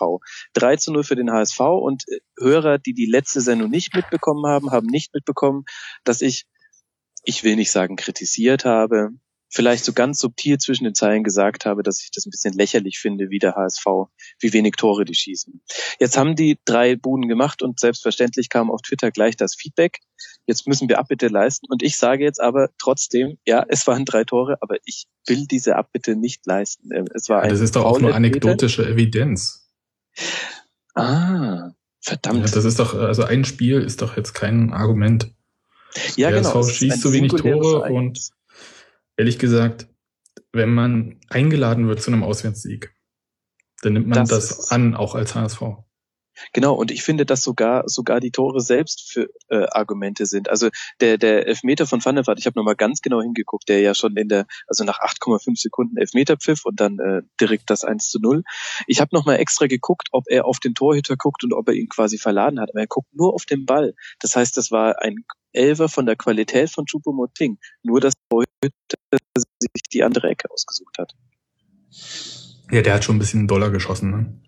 3 0.53 0.77
zu 0.77 0.91
0 0.91 1.03
für 1.03 1.15
den 1.15 1.31
HSV 1.31 1.59
und 1.59 2.03
äh, 2.07 2.19
Hörer, 2.39 2.77
die 2.77 2.93
die 2.93 3.05
letzte 3.05 3.41
Sendung 3.41 3.69
nicht 3.69 3.95
mitbekommen 3.95 4.45
haben, 4.45 4.71
haben 4.71 4.87
nicht 4.87 5.13
mitbekommen, 5.13 5.65
dass 6.03 6.21
ich, 6.21 6.45
ich 7.23 7.43
will 7.43 7.55
nicht 7.55 7.71
sagen 7.71 7.95
kritisiert 7.95 8.65
habe, 8.65 9.09
vielleicht 9.49 9.85
so 9.85 9.93
ganz 9.93 10.19
subtil 10.19 10.57
zwischen 10.57 10.83
den 10.83 10.95
Zeilen 10.95 11.23
gesagt 11.23 11.65
habe, 11.65 11.83
dass 11.83 12.01
ich 12.03 12.11
das 12.11 12.25
ein 12.25 12.31
bisschen 12.31 12.53
lächerlich 12.53 12.99
finde, 12.99 13.29
wie 13.29 13.39
der 13.39 13.55
HSV, 13.55 13.85
wie 14.39 14.53
wenig 14.53 14.73
Tore 14.75 15.05
die 15.05 15.15
schießen. 15.15 15.61
Jetzt 15.99 16.17
haben 16.17 16.35
die 16.35 16.59
drei 16.65 16.95
Buden 16.95 17.27
gemacht 17.27 17.61
und 17.61 17.79
selbstverständlich 17.79 18.49
kam 18.49 18.69
auf 18.69 18.81
Twitter 18.81 19.11
gleich 19.11 19.37
das 19.37 19.55
Feedback. 19.55 19.99
Jetzt 20.45 20.67
müssen 20.67 20.89
wir 20.89 20.99
Abbitte 20.99 21.27
leisten. 21.27 21.67
Und 21.69 21.83
ich 21.83 21.97
sage 21.97 22.23
jetzt 22.23 22.41
aber 22.41 22.69
trotzdem, 22.79 23.37
ja, 23.45 23.65
es 23.67 23.87
waren 23.87 24.05
drei 24.05 24.23
Tore, 24.23 24.57
aber 24.61 24.77
ich 24.85 25.07
will 25.25 25.45
diese 25.45 25.75
Abbitte 25.75 26.15
nicht 26.15 26.45
leisten. 26.45 26.89
Es 27.13 27.29
war 27.29 27.43
ja, 27.43 27.49
das 27.49 27.61
ist 27.61 27.75
doch 27.75 27.85
auch 27.85 27.99
nur 27.99 28.15
anekdotische 28.15 28.87
Evidenz. 28.87 29.69
Ah, 30.95 31.71
verdammt. 32.01 32.39
Ja, 32.39 32.51
das 32.51 32.65
ist 32.65 32.79
doch, 32.79 32.95
also 32.95 33.23
ein 33.23 33.45
Spiel 33.45 33.81
ist 33.81 34.01
doch 34.01 34.17
jetzt 34.17 34.33
kein 34.33 34.73
Argument. 34.73 35.31
Ja, 36.15 36.31
der 36.31 36.41
genau. 36.41 36.55
HSV 36.55 36.75
schießt 36.75 37.01
zu 37.01 37.13
wenig 37.13 37.33
Tore 37.33 37.81
und 37.93 38.31
ehrlich 39.17 39.39
gesagt, 39.39 39.87
wenn 40.53 40.73
man 40.73 41.19
eingeladen 41.29 41.87
wird 41.87 42.01
zu 42.01 42.11
einem 42.11 42.23
Auswärtssieg, 42.23 42.95
dann 43.81 43.93
nimmt 43.93 44.07
man 44.07 44.25
das, 44.25 44.29
das 44.29 44.71
an, 44.71 44.95
auch 44.95 45.15
als 45.15 45.35
HSV. 45.35 45.61
Genau, 46.53 46.73
und 46.73 46.91
ich 46.91 47.03
finde, 47.03 47.25
dass 47.25 47.41
sogar 47.41 47.83
sogar 47.87 48.19
die 48.19 48.31
Tore 48.31 48.61
selbst 48.61 49.11
für 49.11 49.29
äh, 49.49 49.65
Argumente 49.71 50.25
sind. 50.25 50.49
Also 50.49 50.69
der 51.01 51.17
der 51.17 51.47
Elfmeter 51.47 51.87
von 51.87 52.03
Van 52.03 52.17
ich 52.17 52.45
habe 52.45 52.59
nochmal 52.59 52.75
ganz 52.75 53.01
genau 53.01 53.21
hingeguckt, 53.21 53.69
der 53.69 53.79
ja 53.81 53.93
schon 53.93 54.17
in 54.17 54.27
der, 54.27 54.45
also 54.67 54.83
nach 54.83 54.99
8,5 54.99 55.59
Sekunden 55.59 55.97
Elfmeter 55.97 56.37
pfiff 56.37 56.65
und 56.65 56.79
dann 56.79 56.99
äh, 56.99 57.21
direkt 57.39 57.69
das 57.69 57.83
1 57.83 58.09
zu 58.09 58.19
0. 58.19 58.43
Ich 58.87 59.01
habe 59.01 59.15
nochmal 59.15 59.39
extra 59.39 59.67
geguckt, 59.67 60.09
ob 60.11 60.25
er 60.27 60.45
auf 60.45 60.59
den 60.59 60.73
Torhüter 60.73 61.15
guckt 61.15 61.43
und 61.43 61.53
ob 61.53 61.67
er 61.67 61.75
ihn 61.75 61.89
quasi 61.89 62.17
verladen 62.17 62.59
hat. 62.59 62.69
Aber 62.71 62.79
er 62.79 62.87
guckt 62.87 63.13
nur 63.13 63.33
auf 63.33 63.45
den 63.45 63.65
Ball. 63.65 63.93
Das 64.19 64.35
heißt, 64.35 64.57
das 64.57 64.71
war 64.71 65.01
ein 65.01 65.25
Elfer 65.53 65.89
von 65.89 66.05
der 66.05 66.15
Qualität 66.15 66.69
von 66.69 66.85
Choupo-Moting. 66.85 67.57
Nur, 67.83 67.99
dass 67.99 68.13
Torhüter 68.29 68.47
sich 69.59 69.83
die 69.91 70.03
andere 70.03 70.29
Ecke 70.29 70.49
ausgesucht 70.51 70.97
hat. 70.97 71.13
Ja, 72.71 72.81
der 72.81 72.95
hat 72.95 73.03
schon 73.03 73.15
ein 73.15 73.19
bisschen 73.19 73.47
Dollar 73.47 73.69
geschossen, 73.69 74.11
ne? 74.11 74.41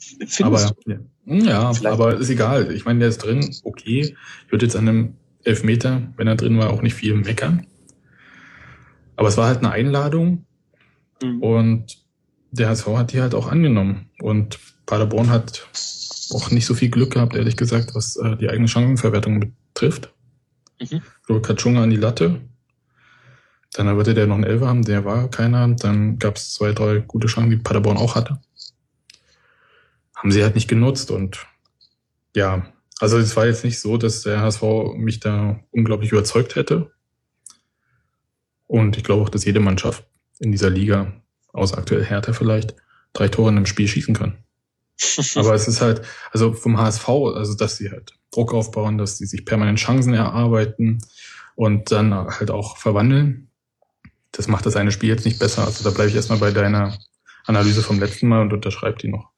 Findest 0.00 0.42
aber, 0.42 0.74
du? 0.86 0.98
Ja, 1.26 1.72
ja 1.72 1.90
aber 1.90 2.16
ist 2.16 2.30
egal. 2.30 2.72
Ich 2.72 2.84
meine, 2.84 3.00
der 3.00 3.08
ist 3.08 3.18
drin, 3.18 3.54
okay. 3.64 4.00
Ich 4.00 4.52
würde 4.52 4.64
jetzt 4.64 4.76
an 4.76 4.88
einem 4.88 5.14
Elfmeter, 5.44 6.02
wenn 6.16 6.26
er 6.26 6.36
drin 6.36 6.58
war, 6.58 6.70
auch 6.70 6.82
nicht 6.82 6.94
viel 6.94 7.14
meckern. 7.14 7.66
Aber 9.16 9.28
es 9.28 9.36
war 9.36 9.46
halt 9.46 9.58
eine 9.58 9.70
Einladung 9.70 10.46
mhm. 11.22 11.42
und 11.42 11.98
der 12.50 12.68
HSV 12.68 12.86
hat 12.88 13.12
die 13.12 13.20
halt 13.20 13.34
auch 13.34 13.50
angenommen. 13.50 14.10
Und 14.20 14.58
Paderborn 14.86 15.30
hat 15.30 15.68
auch 16.32 16.50
nicht 16.50 16.66
so 16.66 16.74
viel 16.74 16.90
Glück 16.90 17.12
gehabt, 17.12 17.36
ehrlich 17.36 17.56
gesagt, 17.56 17.94
was 17.94 18.16
äh, 18.16 18.36
die 18.36 18.48
eigene 18.48 18.68
Chancenverwertung 18.68 19.52
betrifft. 19.74 20.12
Mhm. 20.80 21.02
So 21.28 21.40
Katschunga 21.40 21.82
an 21.82 21.90
die 21.90 21.96
Latte. 21.96 22.40
Dann 23.74 23.94
wollte 23.94 24.14
der 24.14 24.26
noch 24.26 24.34
einen 24.34 24.44
Elfer 24.44 24.66
haben, 24.66 24.82
der 24.82 25.04
war 25.04 25.28
keiner. 25.30 25.68
Dann 25.68 26.18
gab 26.18 26.36
es 26.36 26.54
zwei, 26.54 26.72
drei 26.72 26.98
gute 26.98 27.28
Chancen, 27.28 27.50
die 27.50 27.56
Paderborn 27.56 27.98
auch 27.98 28.16
hatte 28.16 28.40
haben 30.20 30.32
sie 30.32 30.42
halt 30.42 30.54
nicht 30.54 30.68
genutzt 30.68 31.10
und 31.10 31.46
ja, 32.36 32.70
also 33.00 33.16
es 33.16 33.34
war 33.36 33.46
jetzt 33.46 33.64
nicht 33.64 33.80
so, 33.80 33.96
dass 33.96 34.22
der 34.22 34.42
HSV 34.42 34.62
mich 34.94 35.20
da 35.20 35.58
unglaublich 35.70 36.12
überzeugt 36.12 36.54
hätte. 36.56 36.92
Und 38.66 38.98
ich 38.98 39.04
glaube 39.04 39.22
auch, 39.22 39.30
dass 39.30 39.46
jede 39.46 39.60
Mannschaft 39.60 40.04
in 40.38 40.52
dieser 40.52 40.68
Liga, 40.68 41.12
außer 41.52 41.78
aktuell 41.78 42.04
Hertha 42.04 42.34
vielleicht, 42.34 42.76
drei 43.14 43.28
Tore 43.28 43.48
in 43.48 43.56
einem 43.56 43.66
Spiel 43.66 43.88
schießen 43.88 44.14
kann. 44.14 44.36
Aber 45.36 45.54
es 45.54 45.66
ist 45.66 45.80
halt, 45.80 46.02
also 46.30 46.52
vom 46.52 46.78
HSV, 46.78 47.08
also 47.08 47.54
dass 47.56 47.78
sie 47.78 47.90
halt 47.90 48.12
Druck 48.30 48.52
aufbauen, 48.52 48.98
dass 48.98 49.16
sie 49.16 49.26
sich 49.26 49.46
permanent 49.46 49.78
Chancen 49.78 50.12
erarbeiten 50.12 50.98
und 51.56 51.90
dann 51.90 52.12
halt 52.12 52.50
auch 52.50 52.76
verwandeln. 52.76 53.48
Das 54.32 54.46
macht 54.46 54.66
das 54.66 54.76
eine 54.76 54.92
Spiel 54.92 55.08
jetzt 55.08 55.24
nicht 55.24 55.38
besser. 55.38 55.64
Also 55.64 55.82
da 55.82 55.90
bleibe 55.90 56.10
ich 56.10 56.16
erstmal 56.16 56.38
bei 56.38 56.50
deiner 56.50 56.98
Analyse 57.46 57.82
vom 57.82 57.98
letzten 57.98 58.28
Mal 58.28 58.42
und 58.42 58.52
unterschreibe 58.52 58.98
die 58.98 59.08
noch. 59.08 59.30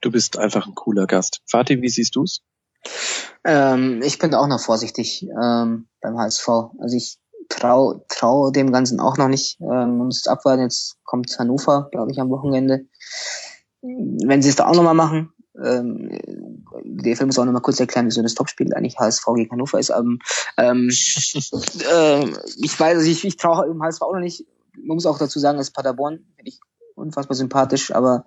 Du 0.00 0.10
bist 0.10 0.38
einfach 0.38 0.66
ein 0.66 0.74
cooler 0.74 1.06
Gast. 1.06 1.40
Fatih, 1.46 1.82
wie 1.82 1.88
siehst 1.88 2.16
du's? 2.16 2.42
Ähm, 3.44 4.02
ich 4.02 4.18
bin 4.18 4.34
auch 4.34 4.46
noch 4.46 4.60
vorsichtig 4.60 5.26
ähm, 5.42 5.88
beim 6.00 6.18
HSV. 6.18 6.48
Also 6.78 6.96
ich 6.96 7.18
trau, 7.48 8.04
trau 8.08 8.50
dem 8.50 8.72
Ganzen 8.72 9.00
auch 9.00 9.16
noch 9.16 9.28
nicht. 9.28 9.60
Ähm, 9.60 9.98
man 9.98 10.06
muss 10.06 10.26
abwarten. 10.26 10.62
Jetzt 10.62 10.96
kommt 11.04 11.38
Hannover, 11.38 11.88
glaube 11.90 12.10
ich, 12.10 12.20
am 12.20 12.30
Wochenende. 12.30 12.86
Wenn 13.82 14.42
sie 14.42 14.50
es 14.50 14.56
da 14.56 14.66
auch 14.66 14.74
nochmal 14.74 14.94
machen, 14.94 15.32
ähm, 15.62 16.10
der 16.84 17.16
Film 17.16 17.28
muss 17.28 17.38
auch 17.38 17.44
nochmal 17.44 17.62
kurz 17.62 17.80
erklären, 17.80 18.06
wieso 18.06 18.22
das 18.22 18.34
Topspiel 18.34 18.72
eigentlich 18.74 18.98
HSV 18.98 19.24
gegen 19.34 19.50
Hannover 19.50 19.78
ist. 19.78 19.90
Ähm, 19.90 20.18
ähm, 20.56 20.88
äh, 21.92 22.26
ich 22.56 22.78
weiß, 22.78 22.98
also 22.98 23.10
ich, 23.10 23.24
ich 23.24 23.36
traue 23.36 23.66
dem 23.66 23.82
HSV 23.82 24.02
auch 24.02 24.12
noch 24.12 24.20
nicht. 24.20 24.46
Man 24.76 24.94
muss 24.94 25.06
auch 25.06 25.18
dazu 25.18 25.38
sagen, 25.38 25.58
dass 25.58 25.70
Paderborn 25.70 26.24
finde 26.36 26.50
ich 26.50 26.60
unfassbar 26.94 27.34
sympathisch, 27.34 27.92
aber 27.92 28.26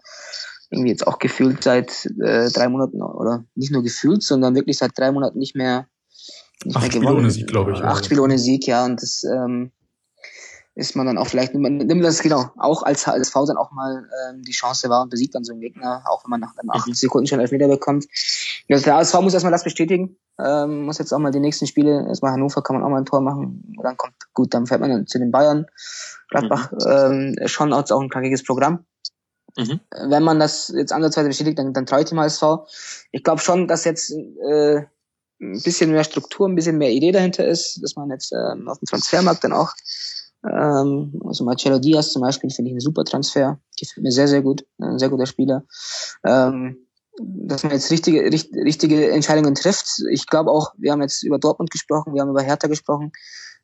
irgendwie 0.74 0.90
jetzt 0.90 1.08
auch 1.08 1.20
gefühlt 1.20 1.64
seit 1.64 2.06
äh, 2.22 2.50
drei 2.50 2.68
Monaten 2.70 3.02
oder 3.02 3.46
nicht 3.56 3.72
nur 3.72 3.84
gefühlt, 3.84 4.24
sondern 4.24 4.56
wirklich 4.56 4.78
seit 4.78 4.98
drei 4.98 5.12
Monaten 5.12 5.40
nicht 5.40 5.56
mehr 5.56 5.88
nicht 6.66 6.76
Acht 6.78 6.84
mehr 6.84 7.02
gewonnen. 7.02 7.08
Spiele 7.08 7.20
ohne 7.20 7.32
Sieg, 7.32 7.48
glaube 7.48 7.72
ich. 7.74 7.84
Acht 7.84 8.06
Spiele 8.06 8.22
ohne 8.22 8.40
Sieg, 8.40 8.68
ja, 8.68 8.86
und 8.86 9.02
das 9.02 9.24
ähm, 9.24 9.72
ist 10.76 10.96
man 10.96 11.06
dann 11.06 11.18
auch 11.18 11.28
vielleicht, 11.28 11.54
nimmt 11.54 12.04
das 12.04 12.22
genau, 12.22 12.50
auch 12.58 12.84
als 12.84 13.08
als 13.08 13.30
V 13.30 13.46
dann 13.46 13.58
auch 13.58 13.72
mal 13.72 14.10
ähm, 14.30 14.42
die 14.42 14.52
Chance 14.52 14.90
war 14.90 15.04
und 15.04 15.10
besiegt 15.10 15.36
dann 15.36 15.44
so 15.44 15.52
einen 15.52 15.62
Gegner, 15.62 16.04
auch 16.06 16.24
wenn 16.24 16.32
man 16.32 16.40
nach, 16.40 16.56
nach 16.64 16.76
80 16.76 16.88
mhm. 16.88 16.96
Sekunden 16.96 17.28
schon 17.28 17.40
Elfmeter 17.40 17.68
bekommt. 17.68 18.06
Ja, 18.68 18.80
der 18.80 18.96
ASV 18.96 19.22
muss 19.22 19.34
erstmal 19.34 19.52
das 19.52 19.64
bestätigen, 19.64 20.18
ähm, 20.40 20.86
muss 20.86 20.98
jetzt 20.98 21.14
auch 21.14 21.20
mal 21.20 21.32
die 21.32 21.40
nächsten 21.40 21.68
Spiele, 21.68 22.08
erstmal 22.08 22.32
Hannover 22.32 22.64
kann 22.64 22.76
man 22.76 22.84
auch 22.84 22.90
mal 22.90 22.98
ein 22.98 23.06
Tor 23.06 23.22
machen, 23.22 23.76
dann 23.84 23.98
kommt, 23.98 24.16
gut, 24.34 24.54
dann 24.54 24.66
fährt 24.66 24.82
man 24.82 24.90
dann 24.90 25.08
zu 25.08 25.20
den 25.20 25.32
Bayern, 25.32 25.68
Gladbach, 26.30 26.72
mhm. 26.72 27.36
ähm, 27.38 27.48
schon 27.48 27.72
auch 27.72 28.02
ein 28.02 28.10
knackiges 28.10 28.44
Programm. 28.44 28.86
Mhm. 29.58 29.80
Wenn 30.08 30.24
man 30.24 30.40
das 30.40 30.74
jetzt 30.76 30.92
andersweise 30.92 31.28
bestätigt, 31.28 31.60
dann, 31.60 31.74
dann 31.74 31.86
traue 31.86 32.02
ich 32.02 32.10
dem 32.10 32.20
HSV. 32.20 32.44
Ich 33.12 33.24
glaube 33.24 33.42
schon, 33.42 33.68
dass 33.68 33.86
jetzt 33.86 34.12
äh, 34.12 34.78
ein 35.42 35.62
bisschen 35.62 35.92
mehr 35.92 36.04
Struktur, 36.04 36.48
ein 36.48 36.56
bisschen 36.56 36.78
mehr 36.78 36.92
Idee 36.92 37.12
dahinter 37.12 37.46
ist, 37.46 37.82
dass 37.84 37.96
man 37.96 38.10
jetzt 38.10 38.32
ähm, 38.32 38.68
auf 38.68 38.80
dem 38.80 38.88
Transfermarkt 38.88 39.44
dann 39.44 39.54
auch 39.54 39.74
ähm, 40.50 41.22
also 41.26 41.44
Marcelo 41.46 41.80
Diaz 41.80 42.12
zum 42.12 42.22
Beispiel 42.22 42.50
finde 42.50 42.72
ich 42.72 42.78
ein 42.78 42.82
super 42.82 43.06
Transfer, 43.06 43.60
gefällt 43.80 44.04
mir 44.04 44.12
sehr, 44.12 44.28
sehr 44.28 44.42
gut, 44.42 44.66
ein 44.80 45.00
sehr 45.00 45.10
guter 45.10 45.26
Spieler. 45.26 45.64
Ähm, 46.24 46.78
dass 47.20 47.64
man 47.64 47.74
jetzt 47.74 47.92
richtige, 47.92 48.24
richt, 48.24 48.54
richtige 48.56 49.12
Entscheidungen 49.12 49.54
trifft. 49.54 50.02
Ich 50.12 50.26
glaube 50.28 50.50
auch, 50.50 50.74
wir 50.78 50.92
haben 50.92 51.02
jetzt 51.02 51.24
über 51.24 51.38
Dortmund 51.38 51.70
gesprochen, 51.70 52.14
wir 52.14 52.22
haben 52.22 52.30
über 52.30 52.42
Hertha 52.42 52.68
gesprochen. 52.68 53.12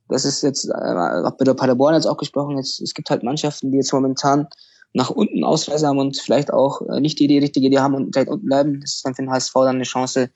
Das 0.08 0.24
ist 0.24 0.44
jetzt, 0.44 0.66
äh, 0.66 0.72
auch 0.72 1.38
bei 1.38 1.46
der 1.46 1.56
Paderborn 1.56 1.96
jetzt 1.96 2.06
auch 2.06 2.18
gesprochen. 2.18 2.58
Jetzt, 2.58 2.80
es 2.80 2.94
gibt 2.94 3.10
halt 3.10 3.24
Mannschaften, 3.24 3.72
die 3.72 3.78
jetzt 3.78 3.92
momentan 3.92 4.48
nach 4.94 5.10
unten 5.10 5.44
Ausreise 5.44 5.88
haben 5.88 6.00
und 6.00 6.18
vielleicht 6.18 6.52
auch 6.52 6.82
äh, 6.82 7.00
nicht 7.00 7.20
die, 7.20 7.28
die 7.28 7.38
richtige 7.38 7.68
Idee 7.68 7.80
haben 7.80 7.94
und 7.94 8.14
vielleicht 8.14 8.30
unten 8.30 8.46
bleiben. 8.46 8.82
Das 8.82 8.96
ist 8.96 9.06
dann 9.06 9.16
für 9.16 9.22
den 9.22 9.32
HSV 9.32 9.54
dann 9.54 9.76
eine 9.76 9.84
Chance, 9.84 10.32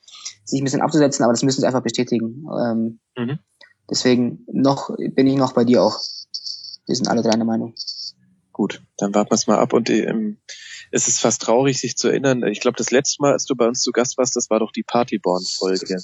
sich 0.46 0.62
ein 0.62 0.64
bisschen 0.64 0.82
abzusetzen, 0.82 1.24
aber 1.24 1.34
das 1.34 1.44
müssen 1.44 1.62
sie 1.62 1.68
einfach 1.68 1.84
bestätigen. 1.84 2.46
Ähm, 2.60 3.00
mhm. 3.18 3.40
Deswegen 3.90 4.46
noch 4.52 4.96
bin 4.98 5.28
ich 5.28 5.36
noch 5.36 5.54
bei 5.54 5.66
dir 5.66 5.84
auch. 5.84 6.00
Wir 6.86 6.96
sind 6.96 7.08
alle 7.08 7.22
drei 7.22 7.32
der 7.32 7.46
Meinung. 7.46 7.74
Gut, 8.52 8.84
dann 8.98 9.16
warten 9.16 9.32
wir 9.32 9.36
es 9.36 9.48
mal 9.48 9.58
ab 9.58 9.74
und 9.74 9.90
ähm, 9.90 10.38
es 10.92 11.08
ist 11.08 11.20
fast 11.20 11.42
traurig, 11.42 11.80
sich 11.80 11.98
zu 11.98 12.10
erinnern. 12.10 12.44
Ich 12.44 12.60
glaube, 12.60 12.78
das 12.78 12.92
letzte 12.92 13.22
Mal, 13.22 13.34
als 13.34 13.46
du 13.46 13.56
bei 13.56 13.68
uns 13.68 13.82
zu 13.82 13.92
Gast 13.92 14.18
warst, 14.20 14.36
das 14.36 14.52
war 14.52 14.60
doch 14.60 14.72
die 14.72 14.84
Partyborn-Folge, 14.84 15.98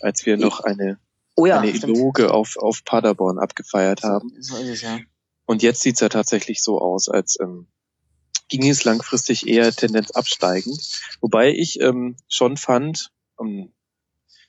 als 0.00 0.24
wir 0.24 0.36
noch 0.36 0.60
eine, 0.60 0.98
oh 1.34 1.46
ja, 1.46 1.58
eine 1.58 1.72
Eloge 1.72 2.32
auf, 2.32 2.56
auf 2.56 2.84
Paderborn 2.84 3.40
abgefeiert 3.40 4.04
haben. 4.04 4.30
So 4.38 4.56
ist 4.56 4.68
es, 4.68 4.82
ja. 4.82 5.00
Und 5.46 5.62
jetzt 5.62 5.82
sieht's 5.82 6.00
ja 6.00 6.08
tatsächlich 6.08 6.62
so 6.62 6.80
aus, 6.80 7.08
als 7.08 7.38
ähm, 7.40 7.66
ging 8.48 8.68
es 8.68 8.84
langfristig 8.84 9.46
eher 9.46 9.72
Tendenz 9.72 10.10
absteigend. 10.12 10.78
Wobei 11.20 11.50
ich 11.50 11.80
ähm, 11.80 12.16
schon 12.28 12.56
fand, 12.56 13.10
ähm, 13.40 13.72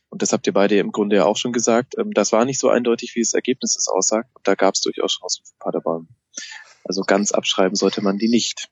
und 0.10 0.22
das 0.22 0.32
habt 0.32 0.48
ihr 0.48 0.54
beide 0.54 0.78
im 0.78 0.92
Grunde 0.92 1.18
ja 1.18 1.26
auch 1.26 1.38
schon 1.38 1.52
gesagt, 1.52 1.96
ähm, 1.98 2.14
das 2.14 2.32
war 2.32 2.46
nicht 2.46 2.60
so 2.60 2.70
eindeutig, 2.70 3.16
wie 3.16 3.22
das 3.22 3.34
Ergebnis 3.34 3.76
es 3.76 3.88
aussagt. 3.88 4.30
Und 4.34 4.48
da 4.48 4.56
gab 4.56 4.76
es 4.76 4.82
durchaus 4.82 5.18
Chancen 5.20 5.46
für 5.46 5.54
Paderborn. 5.60 6.08
Also 6.84 7.02
ganz 7.02 7.32
abschreiben 7.32 7.76
sollte 7.76 8.02
man 8.02 8.18
die 8.18 8.30
nicht. 8.30 8.70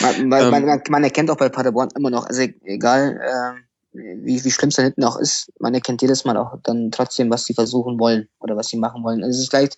Man, 0.00 0.28
man, 0.28 0.44
ähm, 0.44 0.66
man, 0.66 0.82
man 0.88 1.04
erkennt 1.04 1.30
auch 1.30 1.36
bei 1.36 1.48
Paderborn 1.48 1.90
immer 1.94 2.10
noch, 2.10 2.26
also 2.26 2.42
egal 2.64 3.20
äh, 3.22 3.69
wie, 3.92 4.44
wie 4.44 4.50
schlimm 4.50 4.68
es 4.68 4.76
da 4.76 4.82
hinten 4.82 5.04
auch 5.04 5.18
ist, 5.18 5.52
man 5.58 5.74
erkennt 5.74 6.02
jedes 6.02 6.24
Mal 6.24 6.36
auch 6.36 6.56
dann 6.62 6.90
trotzdem, 6.90 7.30
was 7.30 7.44
sie 7.44 7.54
versuchen 7.54 7.98
wollen 7.98 8.28
oder 8.38 8.56
was 8.56 8.68
sie 8.68 8.76
machen 8.76 9.02
wollen. 9.02 9.22
Also 9.22 9.36
es 9.36 9.44
ist 9.44 9.50
vielleicht, 9.50 9.76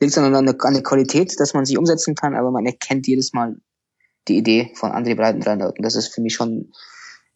liegt 0.00 0.16
dann 0.16 0.34
an 0.34 0.46
der, 0.46 0.56
an 0.64 0.74
der 0.74 0.82
Qualität, 0.82 1.38
dass 1.38 1.54
man 1.54 1.64
sie 1.64 1.76
umsetzen 1.76 2.14
kann, 2.14 2.34
aber 2.34 2.50
man 2.50 2.66
erkennt 2.66 3.06
jedes 3.06 3.32
Mal 3.32 3.56
die 4.28 4.36
Idee 4.36 4.72
von 4.74 4.90
André 4.90 5.14
Breitenreiter. 5.14 5.68
Und 5.68 5.82
das 5.82 5.94
ist 5.94 6.08
für 6.08 6.20
mich 6.20 6.34
schon, 6.34 6.72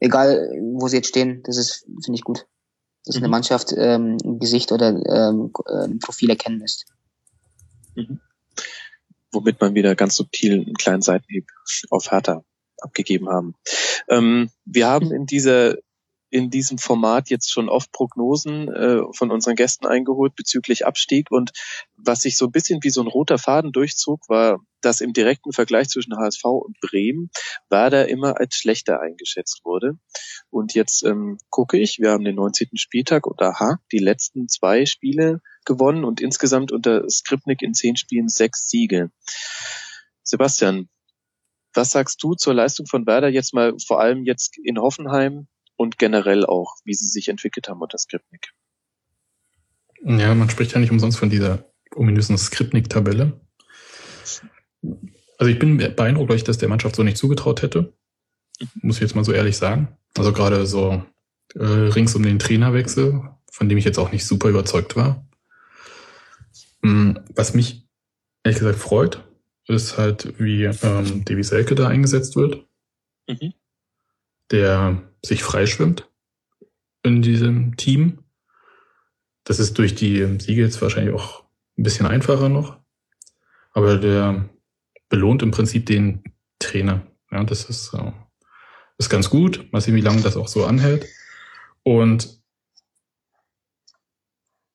egal 0.01 0.51
wo 0.79 0.89
sie 0.89 0.97
jetzt 0.97 1.09
stehen, 1.09 1.43
das 1.45 1.57
ist, 1.57 1.87
finde 2.05 2.17
ich 2.17 2.25
gut. 2.25 2.47
Dass 3.05 3.17
mhm. 3.17 3.23
eine 3.23 3.31
Mannschaft 3.31 3.73
ähm, 3.77 4.19
Gesicht 4.41 4.73
oder 4.73 4.89
ähm, 4.89 5.53
äh, 5.67 5.89
Profil 6.01 6.31
erkennen 6.31 6.61
lässt. 6.61 6.87
Mhm. 7.95 8.21
Womit 9.33 9.61
man 9.61 9.75
wieder 9.75 9.95
ganz 9.95 10.17
subtil 10.17 10.63
einen 10.63 10.75
kleinen 10.75 11.03
Seitenhieb 11.03 11.47
auf 11.91 12.11
Hertha 12.11 12.43
abgegeben 12.79 13.29
haben. 13.29 13.55
Ähm, 14.09 14.51
wir 14.65 14.87
haben 14.87 15.13
in 15.13 15.27
dieser 15.27 15.77
in 16.31 16.51
diesem 16.51 16.79
Format 16.79 17.31
jetzt 17.31 17.53
schon 17.53 17.69
oft 17.69 17.93
Prognosen 17.93 18.69
äh, 18.69 19.03
von 19.13 19.31
unseren 19.31 19.55
Gästen 19.55 19.87
eingeholt 19.87 20.35
bezüglich 20.35 20.85
Abstieg 20.85 21.31
und 21.31 21.53
was 21.97 22.23
sich 22.23 22.37
so 22.37 22.47
ein 22.47 22.53
bisschen 22.53 22.83
wie 22.83 22.91
so 22.91 23.01
ein 23.01 23.07
roter 23.07 23.39
Faden 23.39 23.73
durchzog, 23.73 24.29
war, 24.29 24.61
dass 24.81 25.01
im 25.01 25.13
direkten 25.13 25.53
Vergleich 25.53 25.89
zwischen 25.89 26.17
HSV 26.17 26.45
und 26.45 26.79
Bremen 26.81 27.31
Werder 27.71 28.09
immer 28.09 28.39
als 28.39 28.57
schlechter 28.57 29.01
eingeschätzt 29.01 29.63
wurde. 29.65 29.99
Und 30.51 30.75
jetzt 30.75 31.05
ähm, 31.05 31.39
gucke 31.49 31.79
ich, 31.79 31.99
wir 31.99 32.11
haben 32.11 32.25
den 32.25 32.37
19. 32.37 32.71
Spieltag 32.75 33.27
und 33.27 33.41
aha, 33.41 33.79
die 33.93 33.99
letzten 33.99 34.49
zwei 34.49 34.85
Spiele 34.85 35.41
gewonnen 35.65 36.05
und 36.05 36.21
insgesamt 36.21 36.73
unter 36.73 37.09
Skripnik 37.09 37.63
in 37.63 37.75
zehn 37.75 37.97
Spielen 37.97 38.29
sechs 38.29 38.69
Siege. 38.69 39.11
Sebastian, 40.23 40.89
was 41.73 41.93
sagst 41.93 42.23
du 42.23 42.35
zur 42.35 42.55
Leistung 42.55 42.87
von 42.87 43.07
Werder 43.07 43.29
jetzt 43.29 43.55
mal 43.55 43.75
vor 43.87 44.01
allem 44.01 44.25
jetzt 44.25 44.59
in 44.59 44.79
Hoffenheim 44.79 45.47
und 45.77 45.99
generell 45.99 46.45
auch, 46.45 46.77
wie 46.85 46.95
sie 46.95 47.07
sich 47.07 47.29
entwickelt 47.29 47.69
haben 47.69 47.81
unter 47.81 47.99
Skripnik. 47.99 48.53
Ja, 50.05 50.35
man 50.35 50.51
spricht 50.51 50.73
ja 50.73 50.79
nicht 50.79 50.91
umsonst 50.91 51.19
von 51.19 51.31
dieser 51.31 51.65
ominösen 51.95 52.37
Skripnik-Tabelle. 52.37 53.41
Also 55.39 55.53
ich 55.53 55.59
bin 55.59 55.77
beeindruckt, 55.77 56.29
weil 56.29 56.37
ich 56.37 56.45
das 56.45 56.59
der 56.59 56.69
Mannschaft 56.69 56.97
so 56.97 57.03
nicht 57.03 57.17
zugetraut 57.17 57.63
hätte. 57.63 57.93
Muss 58.83 58.97
ich 58.97 59.03
jetzt 59.03 59.15
mal 59.15 59.25
so 59.25 59.33
ehrlich 59.33 59.57
sagen. 59.57 59.97
Also 60.17 60.33
gerade 60.33 60.67
so 60.67 61.03
äh, 61.55 61.65
rings 61.65 62.15
um 62.15 62.23
den 62.23 62.39
Trainerwechsel, 62.39 63.23
von 63.51 63.69
dem 63.69 63.79
ich 63.79 63.85
jetzt 63.85 63.99
auch 63.99 64.13
nicht 64.13 64.25
super 64.25 64.49
überzeugt 64.49 64.97
war. 64.97 65.27
Hm, 66.83 67.19
was 67.35 67.55
mich 67.55 67.87
ehrlich 68.45 68.59
gesagt 68.59 68.79
freut, 68.79 69.23
ist 69.67 69.99
halt, 69.99 70.39
wie 70.39 70.65
ähm, 70.65 71.25
Davy 71.25 71.43
Selke 71.43 71.75
da 71.75 71.89
eingesetzt 71.89 72.37
wird. 72.37 72.65
Mhm. 73.29 73.55
Der 74.51 75.03
sich 75.25 75.43
freischwimmt 75.43 76.09
in 77.03 77.23
diesem 77.23 77.77
Team. 77.77 78.25
Das 79.45 79.59
ist 79.59 79.79
durch 79.79 79.95
die 79.95 80.39
Siege 80.41 80.63
jetzt 80.63 80.81
wahrscheinlich 80.83 81.15
auch 81.15 81.45
ein 81.79 81.83
bisschen 81.83 82.07
einfacher 82.07 82.49
noch. 82.49 82.79
Aber 83.73 83.99
der 83.99 84.49
belohnt 85.09 85.43
im 85.43 85.51
Prinzip 85.51 85.87
den 85.87 86.25
Trainer. 86.59 87.07
Ja, 87.31 87.45
das 87.45 87.65
ist, 87.65 87.93
äh, 87.95 88.13
ist 88.99 89.11
ganz 89.11 89.31
gut. 89.31 89.73
Mal 89.73 89.81
sehen, 89.81 89.95
wie 89.95 90.01
lange 90.01 90.23
das 90.23 90.37
auch 90.37 90.49
so 90.49 90.65
anhält. 90.65 91.07
Und 91.83 92.41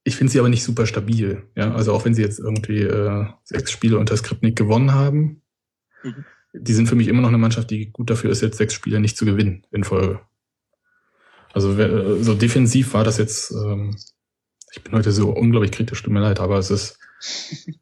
ich 0.03 0.15
finde 0.15 0.32
sie 0.32 0.39
aber 0.39 0.49
nicht 0.49 0.63
super 0.63 0.86
stabil. 0.88 1.49
Ja, 1.55 1.74
also 1.74 1.93
auch 1.93 2.05
wenn 2.05 2.13
sie 2.13 2.22
jetzt 2.22 2.39
irgendwie 2.39 2.82
äh, 2.82 3.28
sechs 3.43 3.72
Spiele 3.72 3.97
unter 3.97 4.17
Skripnik 4.17 4.55
gewonnen 4.55 4.93
haben, 4.93 5.41
mhm. 6.03 6.26
Die 6.54 6.74
sind 6.74 6.88
für 6.88 6.95
mich 6.95 7.08
immer 7.08 7.22
noch 7.22 7.30
eine 7.30 7.38
Mannschaft, 7.38 7.70
die 7.70 7.91
gut 7.91 8.10
dafür 8.10 8.32
ist, 8.32 8.41
jetzt 8.41 8.58
sechs 8.58 8.74
Spiele 8.74 8.99
nicht 8.99 9.18
zu 9.18 9.26
gewinnen 9.26 9.66
in 9.72 9.84
Folge. 9.84 10.22
Also 11.54 11.74
so 12.24 12.34
defensiv 12.34 12.93
war 12.93 13.04
das 13.04 13.18
jetzt, 13.18 13.52
ähm, 13.52 13.95
ich 14.72 14.84
bin 14.84 14.93
heute 14.93 15.12
so 15.12 15.32
unglaublich 15.32 15.72
kritisch, 15.72 16.02
tut 16.02 16.14
mir 16.14 16.22
leid, 16.22 16.39
aber 16.39 16.58
es 16.58 16.72
ist, 16.72 16.99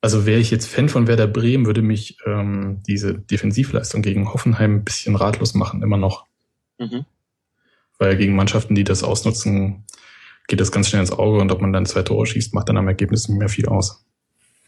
also 0.00 0.26
wäre 0.26 0.40
ich 0.40 0.50
jetzt 0.50 0.66
Fan 0.66 0.88
von 0.88 1.06
Werder 1.06 1.26
Bremen, 1.26 1.66
würde 1.66 1.82
mich 1.82 2.18
ähm, 2.26 2.82
diese 2.86 3.14
Defensivleistung 3.14 4.02
gegen 4.02 4.32
Hoffenheim 4.32 4.76
ein 4.76 4.84
bisschen 4.84 5.16
ratlos 5.16 5.54
machen, 5.54 5.82
immer 5.82 5.96
noch. 5.96 6.26
Mhm. 6.78 7.04
Weil 7.98 8.16
gegen 8.16 8.36
Mannschaften, 8.36 8.74
die 8.74 8.84
das 8.84 9.02
ausnutzen, 9.02 9.84
geht 10.48 10.60
das 10.60 10.72
ganz 10.72 10.88
schnell 10.88 11.00
ins 11.00 11.12
Auge 11.12 11.38
und 11.38 11.50
ob 11.50 11.60
man 11.60 11.72
dann 11.72 11.86
zwei 11.86 12.02
Tore 12.02 12.26
schießt, 12.26 12.54
macht 12.54 12.68
dann 12.68 12.76
am 12.76 12.88
Ergebnis 12.88 13.28
nicht 13.28 13.38
mehr 13.38 13.48
viel 13.48 13.66
aus. 13.66 14.05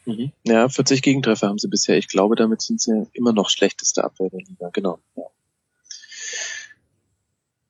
Mhm. 0.09 0.33
Ja, 0.45 0.71
40 0.71 1.03
Gegentreffer 1.03 1.49
haben 1.49 1.59
sie 1.59 1.69
bisher. 1.69 1.99
Ich 1.99 2.09
glaube, 2.09 2.35
damit 2.35 2.63
sind 2.63 2.81
sie 2.81 3.07
immer 3.13 3.35
noch 3.35 3.51
schlechteste 3.51 4.05
Abwehr 4.05 4.31
der 4.31 4.41
Liga. 4.41 4.71
Genau. 4.73 5.01
Ja. 5.17 5.25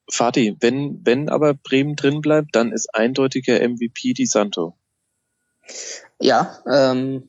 Fatih, 0.08 0.56
wenn, 0.60 1.04
wenn 1.04 1.28
aber 1.28 1.54
Bremen 1.54 1.96
drin 1.96 2.20
bleibt, 2.20 2.54
dann 2.54 2.70
ist 2.70 2.94
eindeutiger 2.94 3.60
MVP 3.68 4.12
Di 4.14 4.24
Santo. 4.24 4.74
Ja, 6.20 6.62
ähm, 6.70 7.28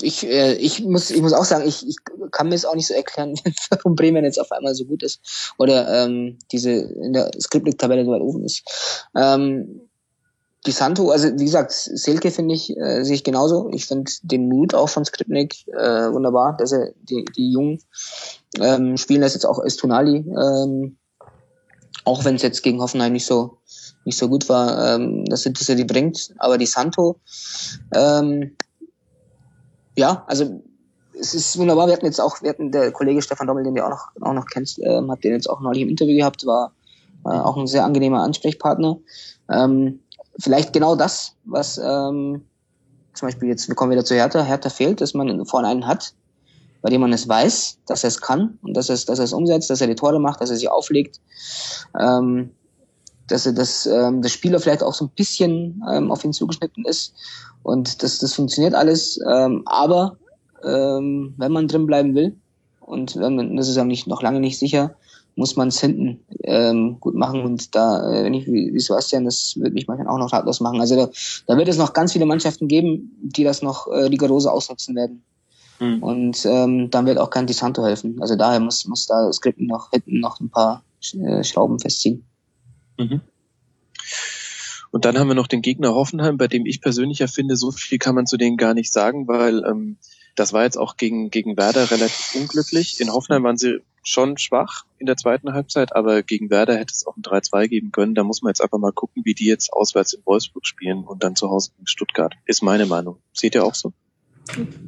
ich, 0.00 0.26
äh, 0.26 0.54
ich 0.54 0.80
muss 0.80 1.10
ich 1.10 1.20
muss 1.20 1.34
auch 1.34 1.44
sagen, 1.44 1.68
ich, 1.68 1.86
ich 1.86 1.96
kann 2.30 2.48
mir 2.48 2.54
es 2.54 2.64
auch 2.64 2.74
nicht 2.74 2.86
so 2.86 2.94
erklären, 2.94 3.34
warum 3.70 3.94
Bremen 3.94 4.24
jetzt 4.24 4.40
auf 4.40 4.52
einmal 4.52 4.74
so 4.74 4.86
gut 4.86 5.02
ist 5.02 5.52
oder 5.58 6.04
ähm, 6.04 6.38
diese 6.50 6.70
in 6.70 7.12
der 7.12 7.30
Skriptlik-Tabelle 7.38 8.06
so 8.06 8.10
weit 8.10 8.22
oben 8.22 8.44
ist. 8.44 8.64
Ähm, 9.14 9.87
die 10.66 10.72
Santo, 10.72 11.10
also 11.10 11.28
wie 11.38 11.44
gesagt, 11.44 11.72
Selke 11.72 12.30
finde 12.30 12.54
ich, 12.54 12.76
äh, 12.76 13.04
sehe 13.04 13.14
ich 13.14 13.24
genauso. 13.24 13.70
Ich 13.72 13.86
finde 13.86 14.10
den 14.22 14.48
Mut 14.48 14.74
auch 14.74 14.88
von 14.88 15.04
Skripnik 15.04 15.66
äh, 15.68 16.12
wunderbar, 16.12 16.56
dass 16.56 16.72
er 16.72 16.92
die, 17.02 17.24
die 17.36 17.52
Jungen 17.52 17.80
ähm, 18.60 18.96
spielen 18.96 19.20
lässt, 19.20 19.34
jetzt 19.34 19.46
auch 19.46 19.64
Estonali, 19.64 20.16
ähm, 20.16 20.96
auch 22.04 22.24
wenn 22.24 22.34
es 22.34 22.42
jetzt 22.42 22.62
gegen 22.62 22.80
Hoffenheim 22.80 23.12
nicht 23.12 23.26
so 23.26 23.58
nicht 24.04 24.18
so 24.18 24.28
gut 24.28 24.48
war, 24.48 24.94
ähm, 24.94 25.26
dass, 25.26 25.44
er, 25.44 25.52
dass 25.52 25.68
er 25.68 25.74
die 25.74 25.84
bringt. 25.84 26.32
Aber 26.38 26.56
die 26.56 26.66
Santo, 26.66 27.20
ähm, 27.94 28.56
ja, 29.96 30.24
also 30.26 30.62
es 31.12 31.34
ist 31.34 31.58
wunderbar. 31.58 31.86
Wir 31.88 31.94
hatten 31.94 32.06
jetzt 32.06 32.20
auch, 32.20 32.40
wir 32.42 32.50
hatten 32.50 32.72
der 32.72 32.90
Kollege 32.90 33.20
Stefan 33.20 33.46
Dommel, 33.46 33.64
den 33.64 33.74
du 33.74 33.84
auch 33.84 33.90
noch, 33.90 34.08
auch 34.20 34.32
noch 34.32 34.46
kennst, 34.46 34.78
ähm, 34.82 35.10
hat 35.10 35.24
den 35.24 35.32
jetzt 35.32 35.50
auch 35.50 35.60
neulich 35.60 35.82
im 35.82 35.90
Interview 35.90 36.16
gehabt, 36.16 36.46
war 36.46 36.72
äh, 37.26 37.28
auch 37.28 37.56
ein 37.56 37.66
sehr 37.66 37.84
angenehmer 37.84 38.22
Ansprechpartner. 38.22 38.98
Ähm, 39.50 40.00
vielleicht 40.38 40.72
genau 40.72 40.96
das, 40.96 41.34
was 41.44 41.78
ähm, 41.78 42.42
zum 43.14 43.28
Beispiel 43.28 43.48
jetzt, 43.48 43.68
wir 43.68 43.74
kommen 43.74 43.90
wieder 43.90 44.04
zu 44.04 44.14
Hertha, 44.14 44.42
Hertha 44.42 44.70
fehlt, 44.70 45.00
dass 45.00 45.14
man 45.14 45.44
vorne 45.46 45.68
einen 45.68 45.86
hat, 45.86 46.14
bei 46.80 46.90
dem 46.90 47.00
man 47.00 47.12
es 47.12 47.28
weiß, 47.28 47.78
dass 47.86 48.04
er 48.04 48.08
es 48.08 48.20
kann 48.20 48.58
und 48.62 48.76
dass 48.76 48.88
er 48.88 48.94
es, 48.94 49.04
dass 49.04 49.18
er 49.18 49.24
es 49.24 49.32
umsetzt, 49.32 49.68
dass 49.70 49.80
er 49.80 49.88
die 49.88 49.96
Tore 49.96 50.20
macht, 50.20 50.40
dass 50.40 50.50
er 50.50 50.56
sie 50.56 50.68
auflegt, 50.68 51.20
ähm, 51.98 52.50
dass 53.26 53.46
er 53.46 53.52
das, 53.52 53.86
ähm, 53.86 54.22
das 54.22 54.32
Spieler 54.32 54.60
vielleicht 54.60 54.82
auch 54.82 54.94
so 54.94 55.06
ein 55.06 55.10
bisschen 55.10 55.82
ähm, 55.90 56.10
auf 56.12 56.24
ihn 56.24 56.32
zugeschnitten 56.32 56.84
ist 56.84 57.14
und 57.62 58.02
das, 58.02 58.18
das 58.18 58.32
funktioniert 58.32 58.74
alles, 58.74 59.20
ähm, 59.28 59.62
aber 59.66 60.16
ähm, 60.64 61.34
wenn 61.36 61.52
man 61.52 61.66
drin 61.66 61.86
bleiben 61.86 62.14
will 62.14 62.36
und 62.80 63.16
wenn 63.16 63.36
man, 63.36 63.56
das 63.56 63.68
ist 63.68 63.76
nicht, 63.84 64.06
noch 64.06 64.22
lange 64.22 64.40
nicht 64.40 64.58
sicher, 64.58 64.94
muss 65.38 65.54
man 65.54 65.68
es 65.68 65.80
hinten 65.80 66.20
ähm, 66.42 66.98
gut 66.98 67.14
machen. 67.14 67.42
Und 67.42 67.74
da, 67.74 68.12
äh, 68.12 68.24
wenn 68.24 68.34
ich 68.34 68.46
wie, 68.46 68.78
Sebastian, 68.78 69.24
das 69.24 69.54
wird 69.56 69.72
mich 69.72 69.86
manchmal 69.86 70.08
auch 70.08 70.18
noch 70.18 70.32
ratlos 70.32 70.60
machen. 70.60 70.80
Also 70.80 70.96
da, 70.96 71.10
da 71.46 71.56
wird 71.56 71.68
es 71.68 71.78
noch 71.78 71.92
ganz 71.92 72.12
viele 72.12 72.26
Mannschaften 72.26 72.66
geben, 72.66 73.16
die 73.22 73.44
das 73.44 73.62
noch 73.62 73.86
äh, 73.86 74.04
rigorose 74.06 74.50
ausnutzen 74.50 74.96
werden. 74.96 75.22
Mhm. 75.78 76.02
Und 76.02 76.44
ähm, 76.44 76.90
dann 76.90 77.06
wird 77.06 77.18
auch 77.18 77.30
kein 77.30 77.46
Disanto 77.46 77.84
helfen. 77.84 78.20
Also 78.20 78.34
daher 78.34 78.58
muss, 78.58 78.84
muss 78.86 79.06
da 79.06 79.32
Skripten 79.32 79.68
noch 79.68 79.90
hinten 79.90 80.18
noch 80.18 80.40
ein 80.40 80.50
paar 80.50 80.82
äh, 81.14 81.44
Schrauben 81.44 81.78
festziehen. 81.78 82.24
Mhm. 82.98 83.20
Und 84.90 85.04
dann 85.04 85.18
haben 85.18 85.28
wir 85.28 85.34
noch 85.34 85.46
den 85.46 85.62
Gegner 85.62 85.94
Hoffenheim, 85.94 86.36
bei 86.36 86.48
dem 86.48 86.66
ich 86.66 86.80
persönlich 86.80 87.20
ja 87.20 87.28
finde, 87.28 87.56
so 87.56 87.70
viel 87.70 87.98
kann 87.98 88.16
man 88.16 88.26
zu 88.26 88.36
denen 88.36 88.56
gar 88.56 88.74
nicht 88.74 88.92
sagen, 88.92 89.28
weil 89.28 89.62
ähm, 89.64 89.98
das 90.38 90.52
war 90.52 90.62
jetzt 90.62 90.78
auch 90.78 90.96
gegen, 90.96 91.30
gegen 91.30 91.56
Werder 91.56 91.90
relativ 91.90 92.34
unglücklich. 92.36 93.00
In 93.00 93.12
Hoffenheim 93.12 93.42
waren 93.42 93.56
sie 93.56 93.80
schon 94.04 94.38
schwach 94.38 94.84
in 94.98 95.06
der 95.06 95.16
zweiten 95.16 95.52
Halbzeit, 95.52 95.94
aber 95.96 96.22
gegen 96.22 96.48
Werder 96.48 96.76
hätte 96.76 96.92
es 96.92 97.06
auch 97.06 97.16
ein 97.16 97.22
3-2 97.22 97.66
geben 97.66 97.90
können. 97.90 98.14
Da 98.14 98.22
muss 98.22 98.42
man 98.42 98.50
jetzt 98.50 98.62
einfach 98.62 98.78
mal 98.78 98.92
gucken, 98.92 99.24
wie 99.24 99.34
die 99.34 99.46
jetzt 99.46 99.72
auswärts 99.72 100.12
in 100.12 100.22
Wolfsburg 100.24 100.66
spielen 100.66 101.04
und 101.04 101.24
dann 101.24 101.34
zu 101.34 101.50
Hause 101.50 101.72
gegen 101.76 101.88
Stuttgart. 101.88 102.34
Ist 102.46 102.62
meine 102.62 102.86
Meinung. 102.86 103.18
Seht 103.32 103.54
ihr 103.56 103.64
auch 103.64 103.74
so? 103.74 103.92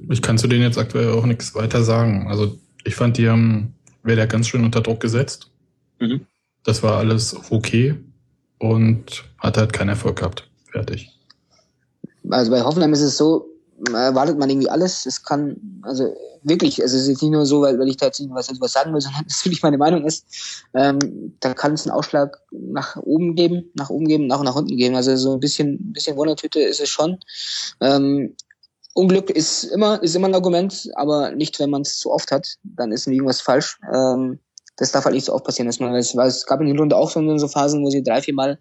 Ich 0.09 0.23
kann 0.23 0.39
zu 0.39 0.47
denen 0.47 0.63
jetzt 0.63 0.79
aktuell 0.79 1.13
auch 1.13 1.27
nichts 1.27 1.55
weiter 1.55 1.83
sagen. 1.83 2.29
Also 2.29 2.57
ich 2.85 2.95
fand, 2.95 3.19
die 3.19 3.29
haben 3.29 3.75
Werder 4.05 4.27
ganz 4.27 4.49
schön 4.49 4.65
unter 4.65 4.81
Druck 4.81 5.01
gesetzt. 5.01 5.51
Mhm. 5.99 6.27
Das 6.63 6.83
war 6.83 6.99
alles 6.99 7.51
okay 7.51 7.97
und 8.59 9.25
hat 9.39 9.57
halt 9.57 9.73
keinen 9.73 9.91
Erfolg 9.91 10.19
gehabt. 10.19 10.49
Fertig. 10.71 11.11
Also 12.31 12.51
bei 12.51 12.63
Hoffenheim 12.63 12.93
ist 12.93 13.01
es 13.01 13.17
so, 13.17 13.50
erwartet 13.89 14.39
man 14.39 14.51
irgendwie 14.51 14.71
alles. 14.71 15.07
Es 15.07 15.23
kann, 15.23 15.81
also 15.83 16.15
wirklich, 16.43 16.83
also 16.83 16.97
es 16.97 17.09
ist 17.09 17.23
nicht 17.23 17.31
nur 17.31 17.47
so, 17.47 17.63
weil, 17.63 17.79
weil 17.79 17.89
ich 17.89 17.97
da 17.97 18.07
jetzt 18.07 18.23
was, 18.31 18.51
was 18.61 18.73
sagen 18.73 18.93
will, 18.93 19.01
sondern 19.01 19.25
es 19.27 19.45
wirklich 19.45 19.63
meine 19.63 19.79
Meinung 19.79 20.05
ist, 20.05 20.27
ähm, 20.75 21.35
da 21.41 21.55
kann 21.55 21.75
es 21.75 21.87
einen 21.87 21.97
Ausschlag 21.97 22.41
nach 22.51 22.97
oben 22.97 23.35
geben, 23.35 23.71
nach 23.75 23.91
oben 23.91 24.07
geben, 24.07 24.27
nach 24.27 24.43
nach 24.43 24.57
unten 24.57 24.77
geben. 24.77 24.95
Also 24.95 25.17
so 25.17 25.35
ein 25.35 25.41
bisschen, 25.41 25.93
bisschen 25.93 26.17
Wundertüte 26.17 26.61
ist 26.61 26.81
es 26.81 26.89
schon. 26.89 27.19
Ähm, 27.81 28.35
Unglück 28.95 29.31
ist 29.31 29.65
immer, 29.65 30.03
ist 30.03 30.17
immer 30.17 30.29
ein 30.29 30.35
Argument, 30.35 30.91
aber 30.95 31.31
nicht, 31.31 31.61
wenn 31.61 31.71
man 31.71 31.83
es 31.83 31.99
zu 31.99 32.11
oft 32.11 32.33
hat, 32.33 32.57
dann 32.65 32.91
ist 32.91 33.07
irgendwas 33.07 33.41
falsch. 33.41 33.79
Ähm, 33.93 34.41
das 34.81 34.93
darf 34.93 35.05
halt 35.05 35.15
nicht 35.15 35.27
so 35.27 35.35
oft 35.35 35.45
passieren, 35.45 35.67
dass 35.67 35.79
man 35.79 35.93
weiß, 35.93 36.17
weil 36.17 36.29
es 36.29 36.47
gab 36.47 36.59
in 36.63 36.67
der 36.67 36.79
Runde 36.79 36.97
auch 36.97 37.11
so, 37.11 37.49
Phasen, 37.49 37.85
wo 37.85 37.91
sie 37.91 38.03
drei, 38.03 38.23
vier 38.23 38.33
Mal 38.33 38.59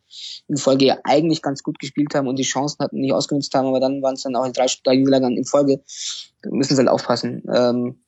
in 0.50 0.58
Folge 0.58 0.86
ja 0.86 0.98
eigentlich 1.06 1.42
ganz 1.42 1.64
gut 1.64 1.80
gespielt 1.80 2.14
haben 2.14 2.28
und 2.28 2.38
die 2.38 2.44
Chancen 2.44 2.84
hatten 2.84 3.00
nicht 3.00 3.14
ausgenutzt 3.14 3.54
haben, 3.54 3.68
aber 3.68 3.80
dann 3.80 4.02
waren 4.02 4.16
es 4.16 4.24
dann 4.24 4.36
auch 4.36 4.46
drei, 4.52 4.66
drei 4.84 4.98
Niederlagen 4.98 5.38
in 5.38 5.46
Folge. 5.46 5.82
Da 6.42 6.50
müssen 6.52 6.76
sie 6.76 6.80
halt 6.80 6.90
aufpassen. 6.90 7.44
Ähm, 7.50 8.04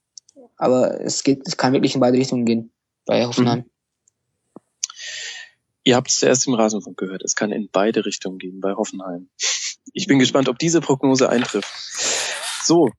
aber 0.57 0.99
es 0.99 1.23
geht, 1.23 1.47
es 1.47 1.55
kann 1.55 1.71
wirklich 1.71 1.95
in 1.95 2.01
beide 2.01 2.17
Richtungen 2.17 2.43
gehen 2.43 2.73
bei 3.05 3.25
Hoffenheim. 3.25 3.59
Mhm. 3.59 3.65
Ihr 5.85 5.95
habt 5.95 6.09
es 6.09 6.17
zuerst 6.17 6.45
im 6.47 6.53
Rasenfunk 6.53 6.97
gehört. 6.97 7.23
Es 7.23 7.35
kann 7.35 7.53
in 7.53 7.69
beide 7.71 8.05
Richtungen 8.05 8.39
gehen 8.39 8.59
bei 8.59 8.73
Hoffenheim. 8.73 9.29
Ich 9.93 10.05
bin 10.05 10.19
gespannt, 10.19 10.49
ob 10.49 10.59
diese 10.59 10.81
Prognose 10.81 11.29
eintrifft. 11.29 11.71
So, 12.63 12.91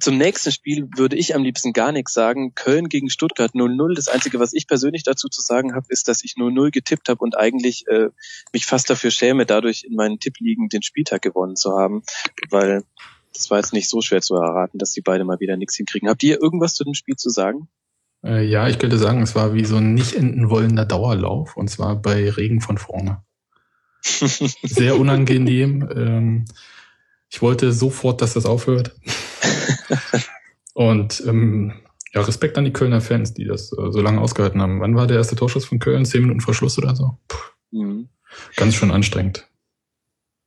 zum 0.00 0.18
nächsten 0.18 0.52
Spiel 0.52 0.88
würde 0.96 1.16
ich 1.16 1.34
am 1.34 1.42
liebsten 1.42 1.72
gar 1.72 1.92
nichts 1.92 2.12
sagen. 2.12 2.54
Köln 2.54 2.88
gegen 2.88 3.08
Stuttgart 3.08 3.52
0-0. 3.52 3.94
Das 3.94 4.08
Einzige, 4.08 4.38
was 4.38 4.52
ich 4.52 4.66
persönlich 4.66 5.02
dazu 5.02 5.28
zu 5.28 5.40
sagen 5.40 5.74
habe, 5.74 5.86
ist, 5.88 6.08
dass 6.08 6.22
ich 6.24 6.34
0-0 6.36 6.70
getippt 6.70 7.08
habe 7.08 7.20
und 7.20 7.36
eigentlich 7.36 7.86
äh, 7.88 8.10
mich 8.52 8.66
fast 8.66 8.90
dafür 8.90 9.10
schäme, 9.10 9.46
dadurch 9.46 9.84
in 9.84 9.94
meinen 9.94 10.18
Tippligen 10.18 10.68
den 10.68 10.82
Spieltag 10.82 11.22
gewonnen 11.22 11.56
zu 11.56 11.72
haben, 11.76 12.02
weil 12.50 12.84
das 13.32 13.50
war 13.50 13.58
jetzt 13.58 13.72
nicht 13.72 13.88
so 13.88 14.00
schwer 14.00 14.20
zu 14.20 14.34
erraten, 14.34 14.78
dass 14.78 14.92
die 14.92 15.00
beide 15.00 15.24
mal 15.24 15.40
wieder 15.40 15.56
nichts 15.56 15.76
hinkriegen. 15.76 16.08
Habt 16.08 16.22
ihr 16.22 16.40
irgendwas 16.40 16.74
zu 16.74 16.84
dem 16.84 16.94
Spiel 16.94 17.16
zu 17.16 17.30
sagen? 17.30 17.68
Äh, 18.24 18.44
ja, 18.44 18.68
ich 18.68 18.78
könnte 18.78 18.98
sagen, 18.98 19.22
es 19.22 19.34
war 19.34 19.54
wie 19.54 19.64
so 19.64 19.76
ein 19.76 19.94
nicht 19.94 20.14
enden 20.14 20.50
wollender 20.50 20.84
Dauerlauf 20.84 21.56
und 21.56 21.68
zwar 21.68 21.96
bei 21.96 22.30
Regen 22.30 22.60
von 22.60 22.78
vorne. 22.78 23.22
Sehr 24.02 24.98
unangenehm. 24.98 25.88
Ähm, 25.94 26.44
ich 27.34 27.42
wollte 27.42 27.72
sofort, 27.72 28.22
dass 28.22 28.34
das 28.34 28.46
aufhört. 28.46 28.94
Und 30.72 31.20
ähm, 31.26 31.72
ja, 32.12 32.20
Respekt 32.20 32.56
an 32.56 32.64
die 32.64 32.72
Kölner 32.72 33.00
Fans, 33.00 33.34
die 33.34 33.44
das 33.44 33.72
äh, 33.72 33.90
so 33.90 34.00
lange 34.00 34.20
ausgehalten 34.20 34.62
haben. 34.62 34.80
Wann 34.80 34.94
war 34.94 35.08
der 35.08 35.16
erste 35.16 35.34
Torschuss 35.34 35.64
von 35.64 35.80
Köln? 35.80 36.04
Zehn 36.04 36.20
Minuten 36.22 36.40
vor 36.40 36.54
Schluss 36.54 36.78
oder 36.78 36.94
so? 36.94 37.18
Mhm. 37.72 38.08
Ganz 38.54 38.76
schön 38.76 38.92
anstrengend. 38.92 39.48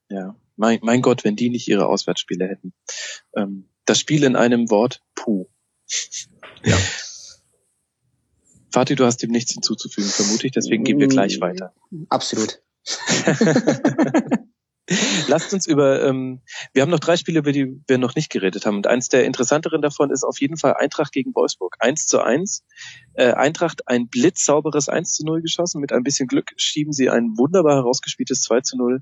Ja, 0.09 0.37
mein, 0.55 0.79
mein 0.81 1.01
Gott, 1.01 1.25
wenn 1.25 1.35
die 1.35 1.49
nicht 1.49 1.67
ihre 1.67 1.87
Auswärtsspiele 1.87 2.47
hätten. 2.47 2.71
Ähm, 3.35 3.67
das 3.83 3.99
Spiel 3.99 4.23
in 4.23 4.37
einem 4.37 4.69
Wort, 4.69 5.03
puh. 5.13 5.47
Ja. 6.63 6.77
Fatih, 8.71 8.95
du 8.95 9.03
hast 9.03 9.17
dem 9.17 9.31
nichts 9.31 9.51
hinzuzufügen, 9.51 10.09
vermute 10.09 10.47
ich, 10.47 10.53
deswegen 10.53 10.85
gehen 10.85 10.99
wir 10.99 11.07
gleich 11.07 11.41
weiter. 11.41 11.73
Absolut. 12.07 12.61
Lasst 15.27 15.53
uns 15.53 15.67
über, 15.67 16.01
ähm, 16.03 16.41
wir 16.73 16.81
haben 16.81 16.89
noch 16.89 16.99
drei 16.99 17.17
Spiele, 17.17 17.39
über 17.39 17.51
die 17.51 17.81
wir 17.87 17.97
noch 17.97 18.15
nicht 18.15 18.29
geredet 18.29 18.65
haben. 18.65 18.77
Und 18.77 18.87
eins 18.87 19.09
der 19.09 19.25
interessanteren 19.25 19.81
davon 19.81 20.11
ist 20.11 20.23
auf 20.23 20.39
jeden 20.39 20.57
Fall 20.57 20.75
Eintracht 20.75 21.11
gegen 21.11 21.35
Wolfsburg. 21.35 21.75
Eins 21.79 22.07
zu 22.07 22.21
eins. 22.21 22.63
Äh, 23.13 23.33
Eintracht 23.33 23.87
ein 23.87 24.07
blitzsauberes 24.07 24.87
1 24.87 25.13
zu 25.13 25.25
0 25.25 25.41
geschossen. 25.41 25.81
Mit 25.81 25.91
ein 25.91 26.03
bisschen 26.03 26.27
Glück 26.27 26.51
schieben 26.55 26.93
sie 26.93 27.09
ein 27.09 27.37
wunderbar 27.37 27.75
herausgespieltes 27.75 28.41
2 28.43 28.61
zu 28.61 28.77
0 28.77 29.01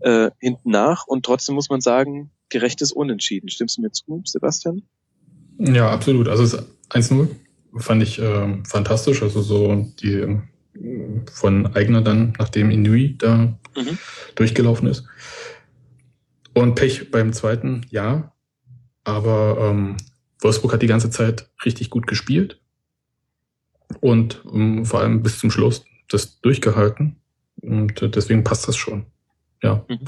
äh, 0.00 0.30
hinten 0.40 0.70
nach. 0.70 1.06
Und 1.06 1.24
trotzdem 1.24 1.54
muss 1.54 1.70
man 1.70 1.80
sagen, 1.80 2.32
gerechtes 2.48 2.92
Unentschieden. 2.92 3.48
Stimmst 3.48 3.78
du 3.78 3.82
mir 3.82 3.92
zu, 3.92 4.22
Sebastian? 4.24 4.82
Ja, 5.58 5.90
absolut. 5.90 6.28
Also 6.28 6.58
1-0 6.90 7.28
fand 7.76 8.02
ich 8.02 8.18
äh, 8.18 8.62
fantastisch. 8.64 9.22
Also 9.22 9.40
so 9.40 9.86
die 10.00 10.40
von 11.32 11.74
Eigner 11.74 12.02
dann, 12.02 12.34
nachdem 12.38 12.70
Inui 12.70 13.16
da 13.18 13.58
mhm. 13.76 13.98
durchgelaufen 14.34 14.88
ist. 14.88 15.06
Und 16.54 16.74
Pech 16.74 17.10
beim 17.10 17.32
zweiten, 17.32 17.86
ja. 17.90 18.32
Aber 19.04 19.58
ähm, 19.60 19.96
Wolfsburg 20.40 20.72
hat 20.72 20.82
die 20.82 20.86
ganze 20.86 21.10
Zeit 21.10 21.50
richtig 21.64 21.90
gut 21.90 22.06
gespielt 22.06 22.60
und 24.00 24.42
ähm, 24.52 24.84
vor 24.84 25.00
allem 25.00 25.22
bis 25.22 25.38
zum 25.38 25.50
Schluss 25.50 25.84
das 26.08 26.40
durchgehalten. 26.40 27.16
Und 27.60 28.02
äh, 28.02 28.08
deswegen 28.08 28.44
passt 28.44 28.68
das 28.68 28.76
schon. 28.76 29.06
Ja. 29.62 29.84
Mhm. 29.88 30.00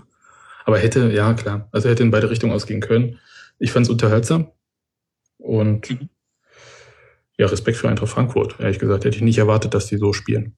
Aber 0.64 0.78
hätte, 0.78 1.12
ja 1.12 1.34
klar, 1.34 1.68
also 1.72 1.88
hätte 1.88 2.02
in 2.02 2.10
beide 2.10 2.30
Richtungen 2.30 2.52
ausgehen 2.52 2.80
können. 2.80 3.18
Ich 3.58 3.70
fand 3.70 3.86
es 3.86 3.90
unterhaltsam 3.90 4.50
und 5.38 5.90
mhm. 5.90 6.08
ja, 7.36 7.46
Respekt 7.46 7.76
für 7.76 7.88
Eintracht 7.88 8.10
Frankfurt. 8.10 8.56
Ehrlich 8.58 8.78
gesagt, 8.78 9.04
hätte 9.04 9.16
ich 9.16 9.22
nicht 9.22 9.38
erwartet, 9.38 9.74
dass 9.74 9.86
die 9.86 9.98
so 9.98 10.12
spielen. 10.12 10.56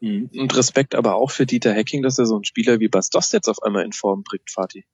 Mhm. 0.00 0.30
Und 0.36 0.56
Respekt 0.56 0.94
aber 0.94 1.14
auch 1.14 1.30
für 1.30 1.46
Dieter 1.46 1.74
Hacking, 1.74 2.02
dass 2.02 2.18
er 2.18 2.26
so 2.26 2.34
einen 2.34 2.44
Spieler 2.44 2.80
wie 2.80 2.88
Bastos 2.88 3.32
jetzt 3.32 3.48
auf 3.48 3.62
einmal 3.62 3.84
in 3.84 3.92
Form 3.92 4.22
bringt, 4.22 4.50
Fatih. 4.50 4.84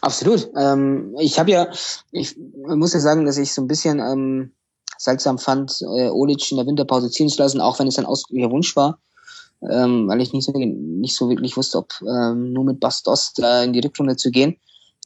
Absolut. 0.00 0.48
Ähm, 0.56 1.14
ich 1.20 1.38
habe 1.38 1.50
ja, 1.50 1.68
ich 2.12 2.36
muss 2.38 2.94
ja 2.94 3.00
sagen, 3.00 3.26
dass 3.26 3.36
ich 3.36 3.52
so 3.52 3.62
ein 3.62 3.68
bisschen 3.68 3.98
ähm, 3.98 4.52
seltsam 4.98 5.38
fand, 5.38 5.82
äh, 5.82 6.08
Olic 6.08 6.50
in 6.50 6.56
der 6.56 6.66
Winterpause 6.66 7.10
ziehen 7.10 7.28
zu 7.28 7.38
lassen, 7.38 7.60
auch 7.60 7.78
wenn 7.78 7.88
es 7.88 7.98
ein 7.98 8.06
ausdrücklicher 8.06 8.50
Wunsch 8.50 8.76
war, 8.76 9.00
ähm, 9.68 10.08
weil 10.08 10.20
ich 10.20 10.32
nicht 10.32 10.44
so, 10.44 10.52
nicht 10.52 11.16
so 11.16 11.28
wirklich 11.28 11.56
wusste, 11.56 11.78
ob 11.78 11.92
ähm, 12.02 12.52
nur 12.52 12.64
mit 12.64 12.80
Bastos 12.80 13.32
da 13.34 13.62
in 13.62 13.72
die 13.72 13.80
Rückrunde 13.80 14.16
zu 14.16 14.30
gehen. 14.30 14.56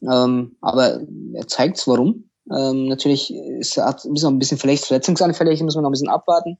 Ähm, 0.03 0.57
aber 0.61 1.01
er 1.35 1.47
zeigt 1.47 1.87
warum. 1.87 2.31
Ähm, 2.55 2.87
natürlich 2.87 3.33
ist 3.33 3.77
er 3.77 3.87
hat 3.87 4.05
ein 4.05 4.39
bisschen 4.39 4.59
verletzungsanfällig, 4.59 5.63
muss 5.63 5.75
man 5.75 5.83
noch 5.83 5.91
ein 5.91 5.93
bisschen 5.93 6.09
abwarten. 6.09 6.59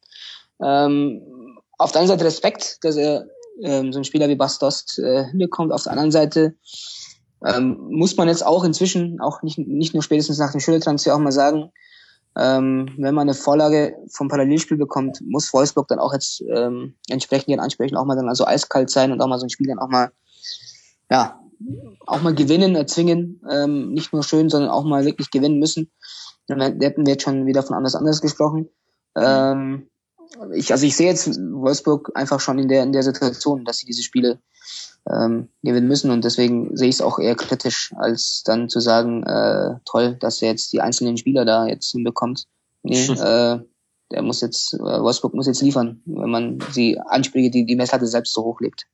Ähm, 0.63 1.23
auf 1.81 1.93
der 1.93 2.03
einen 2.03 2.09
Seite 2.09 2.27
Respekt, 2.27 2.77
dass 2.83 2.97
er 2.97 3.27
ähm, 3.63 3.91
so 3.91 3.99
ein 3.99 4.05
Spieler 4.05 4.29
wie 4.29 4.37
Bastos 4.37 4.99
äh, 4.99 5.25
hinbekommt. 5.31 5.73
Auf 5.73 5.85
der 5.85 5.93
anderen 5.93 6.13
Seite 6.13 6.55
ähm, 7.45 7.79
muss 7.89 8.19
man 8.19 8.29
jetzt 8.29 8.45
auch 8.45 8.65
inzwischen, 8.65 9.19
auch 9.21 9.43
nicht, 9.43 9.57
nicht 9.57 9.95
nur 9.95 10.03
spätestens 10.03 10.39
nach 10.39 10.53
dem 10.53 10.61
Schultertransfer 10.61 11.15
auch 11.15 11.19
mal 11.19 11.33
sagen, 11.33 11.73
ähm, 12.37 12.91
wenn 12.99 13.15
man 13.15 13.23
eine 13.23 13.35
Vorlage 13.35 13.97
vom 14.13 14.29
Parallelspiel 14.29 14.77
bekommt, 14.77 15.23
muss 15.27 15.53
Wolfsburg 15.55 15.89
dann 15.89 15.99
auch 15.99 16.13
jetzt 16.13 16.43
ähm, 16.55 16.97
entsprechend 17.09 17.49
ihren 17.49 17.61
Ansprechen 17.61 17.97
auch 17.97 18.05
mal 18.05 18.15
dann 18.15 18.29
also 18.29 18.45
eiskalt 18.45 18.91
sein 18.91 19.11
und 19.11 19.23
auch 19.23 19.27
mal 19.27 19.39
so 19.39 19.47
ein 19.47 19.51
Spiel 19.51 19.69
dann 19.69 19.79
auch 19.79 19.89
mal, 19.89 20.13
ja, 21.11 21.41
auch 22.07 22.21
mal 22.21 22.35
gewinnen, 22.35 22.77
erzwingen, 22.77 23.41
ähm, 23.51 23.95
nicht 23.95 24.13
nur 24.13 24.23
schön, 24.23 24.51
sondern 24.51 24.71
auch 24.71 24.85
mal 24.85 25.07
wirklich 25.07 25.31
gewinnen 25.31 25.59
müssen. 25.59 25.91
Dann 26.47 26.61
hätten 26.61 27.07
wir 27.07 27.15
jetzt 27.15 27.23
schon 27.23 27.47
wieder 27.47 27.63
von 27.63 27.75
anders 27.75 27.95
anderes 27.95 28.21
gesprochen. 28.21 28.69
Ähm, 29.17 29.89
ich, 30.55 30.73
also 30.73 30.87
ich 30.87 30.97
sehe 30.97 31.09
jetzt 31.09 31.39
Wolfsburg 31.39 32.13
einfach 32.15 32.41
schon 32.41 32.59
in 32.59 32.69
der 32.69 32.83
in 32.83 32.93
der 32.93 33.03
Situation, 33.03 33.65
dass 33.65 33.79
sie 33.79 33.87
diese 33.87 34.03
Spiele 34.03 34.39
ähm, 35.11 35.49
gewinnen 35.63 35.89
müssen 35.89 36.11
und 36.11 36.25
deswegen 36.25 36.77
sehe 36.77 36.89
ich 36.89 36.97
es 36.97 37.01
auch 37.01 37.19
eher 37.19 37.35
kritisch, 37.35 37.93
als 37.97 38.43
dann 38.45 38.69
zu 38.69 38.81
sagen, 38.81 39.23
äh, 39.25 39.77
toll, 39.85 40.17
dass 40.21 40.43
er 40.43 40.51
jetzt 40.51 40.73
die 40.73 40.81
einzelnen 40.81 41.17
Spieler 41.17 41.45
da 41.45 41.67
jetzt 41.67 41.91
hinbekommt. 41.91 42.47
Nee, 42.83 43.07
äh, 43.07 43.59
der 44.11 44.23
muss 44.23 44.41
jetzt, 44.41 44.75
äh, 44.75 44.79
Wolfsburg 44.79 45.35
muss 45.35 45.47
jetzt 45.47 45.63
liefern, 45.63 46.03
wenn 46.05 46.31
man 46.31 46.59
die 46.75 46.99
Ansprüche, 46.99 47.51
die 47.51 47.65
die 47.65 47.77
Messlatte 47.77 48.07
selbst 48.07 48.33
so 48.35 48.45
hochlegt. 48.45 48.87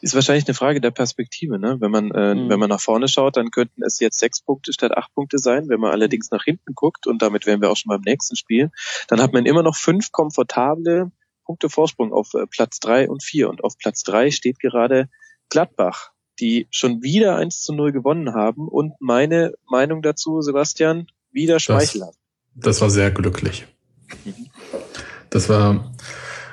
Ist 0.00 0.14
wahrscheinlich 0.14 0.46
eine 0.46 0.54
Frage 0.54 0.80
der 0.80 0.90
Perspektive, 0.90 1.58
ne? 1.58 1.76
Wenn 1.80 1.90
man, 1.90 2.10
äh, 2.10 2.34
mhm. 2.34 2.48
wenn 2.50 2.60
man 2.60 2.68
nach 2.68 2.80
vorne 2.80 3.08
schaut, 3.08 3.36
dann 3.36 3.50
könnten 3.50 3.82
es 3.82 3.98
jetzt 3.98 4.18
sechs 4.18 4.42
Punkte 4.42 4.72
statt 4.72 4.96
acht 4.96 5.14
Punkte 5.14 5.38
sein. 5.38 5.68
Wenn 5.68 5.80
man 5.80 5.90
allerdings 5.90 6.30
nach 6.30 6.44
hinten 6.44 6.74
guckt, 6.74 7.06
und 7.06 7.22
damit 7.22 7.46
wären 7.46 7.62
wir 7.62 7.70
auch 7.70 7.76
schon 7.76 7.88
beim 7.88 8.02
nächsten 8.02 8.36
Spiel, 8.36 8.70
dann 9.08 9.22
hat 9.22 9.32
man 9.32 9.46
immer 9.46 9.62
noch 9.62 9.76
fünf 9.76 10.12
komfortable 10.12 11.10
Punkte 11.44 11.70
Vorsprung 11.70 12.12
auf 12.12 12.34
äh, 12.34 12.46
Platz 12.46 12.78
drei 12.78 13.08
und 13.08 13.22
vier. 13.22 13.48
Und 13.48 13.64
auf 13.64 13.78
Platz 13.78 14.02
drei 14.02 14.30
steht 14.30 14.60
gerade 14.60 15.08
Gladbach, 15.48 16.12
die 16.40 16.66
schon 16.70 17.02
wieder 17.02 17.36
eins 17.36 17.60
zu 17.60 17.72
null 17.72 17.92
gewonnen 17.92 18.34
haben. 18.34 18.68
Und 18.68 18.92
meine 19.00 19.54
Meinung 19.66 20.02
dazu, 20.02 20.40
Sebastian, 20.42 21.06
wieder 21.30 21.60
schmeichelhaft. 21.60 22.18
Das, 22.54 22.64
das 22.64 22.80
war 22.80 22.90
sehr 22.90 23.10
glücklich. 23.10 23.66
Mhm. 24.24 24.50
Das 25.30 25.48
war, 25.48 25.92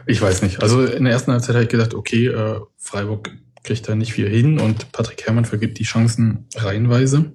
ich 0.05 0.21
weiß 0.21 0.41
nicht. 0.41 0.61
Also 0.61 0.83
in 0.83 1.03
der 1.03 1.13
ersten 1.13 1.31
Halbzeit 1.31 1.55
habe 1.55 1.63
ich 1.63 1.69
gedacht, 1.69 1.93
okay, 1.93 2.27
äh, 2.27 2.59
Freiburg 2.77 3.31
kriegt 3.63 3.87
da 3.87 3.95
nicht 3.95 4.13
viel 4.13 4.29
hin 4.29 4.59
und 4.59 4.91
Patrick 4.91 5.25
Herrmann 5.25 5.45
vergibt 5.45 5.77
die 5.79 5.83
Chancen 5.83 6.47
reihenweise. 6.55 7.33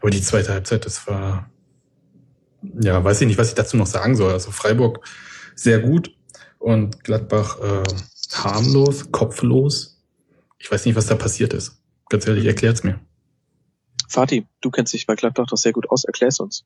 Aber 0.00 0.10
die 0.10 0.22
zweite 0.22 0.52
Halbzeit, 0.52 0.86
das 0.86 1.06
war, 1.06 1.50
ja, 2.80 3.02
weiß 3.02 3.20
ich 3.20 3.26
nicht, 3.26 3.38
was 3.38 3.48
ich 3.48 3.54
dazu 3.54 3.76
noch 3.76 3.86
sagen 3.86 4.16
soll. 4.16 4.32
Also 4.32 4.50
Freiburg 4.50 5.00
sehr 5.54 5.80
gut 5.80 6.14
und 6.58 7.04
Gladbach 7.04 7.58
äh, 7.60 7.82
harmlos, 8.32 9.10
kopflos. 9.12 10.02
Ich 10.58 10.70
weiß 10.70 10.84
nicht, 10.86 10.96
was 10.96 11.06
da 11.06 11.14
passiert 11.14 11.52
ist. 11.52 11.78
Ganz 12.08 12.26
ehrlich, 12.26 12.46
erklärt's 12.46 12.84
mir. 12.84 13.00
Fatih, 14.08 14.46
du 14.60 14.70
kennst 14.70 14.92
dich 14.92 15.06
bei 15.06 15.14
Gladbach 15.14 15.46
doch 15.48 15.56
sehr 15.56 15.72
gut 15.72 15.90
aus, 15.90 16.04
erklär's 16.04 16.40
uns. 16.40 16.64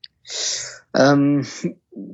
Ähm, 0.94 1.46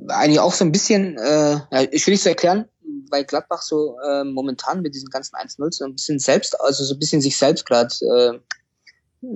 eigentlich 0.07 0.39
auch 0.39 0.53
so 0.53 0.65
ein 0.65 0.71
bisschen, 0.71 1.17
äh, 1.17 1.59
ja, 1.71 1.81
ich 1.91 2.05
will 2.05 2.13
nicht 2.13 2.23
so 2.23 2.29
erklären, 2.29 2.65
weil 3.11 3.25
Gladbach 3.25 3.61
so 3.61 3.97
äh, 3.99 4.23
momentan 4.23 4.81
mit 4.81 4.95
diesen 4.95 5.09
ganzen 5.09 5.35
1-0 5.35 5.71
so 5.71 5.85
ein 5.85 5.93
bisschen 5.93 6.19
selbst, 6.19 6.59
also 6.59 6.83
so 6.83 6.95
ein 6.95 6.99
bisschen 6.99 7.21
sich 7.21 7.37
selbst 7.37 7.65
gerade 7.65 7.93
äh, 8.05 8.39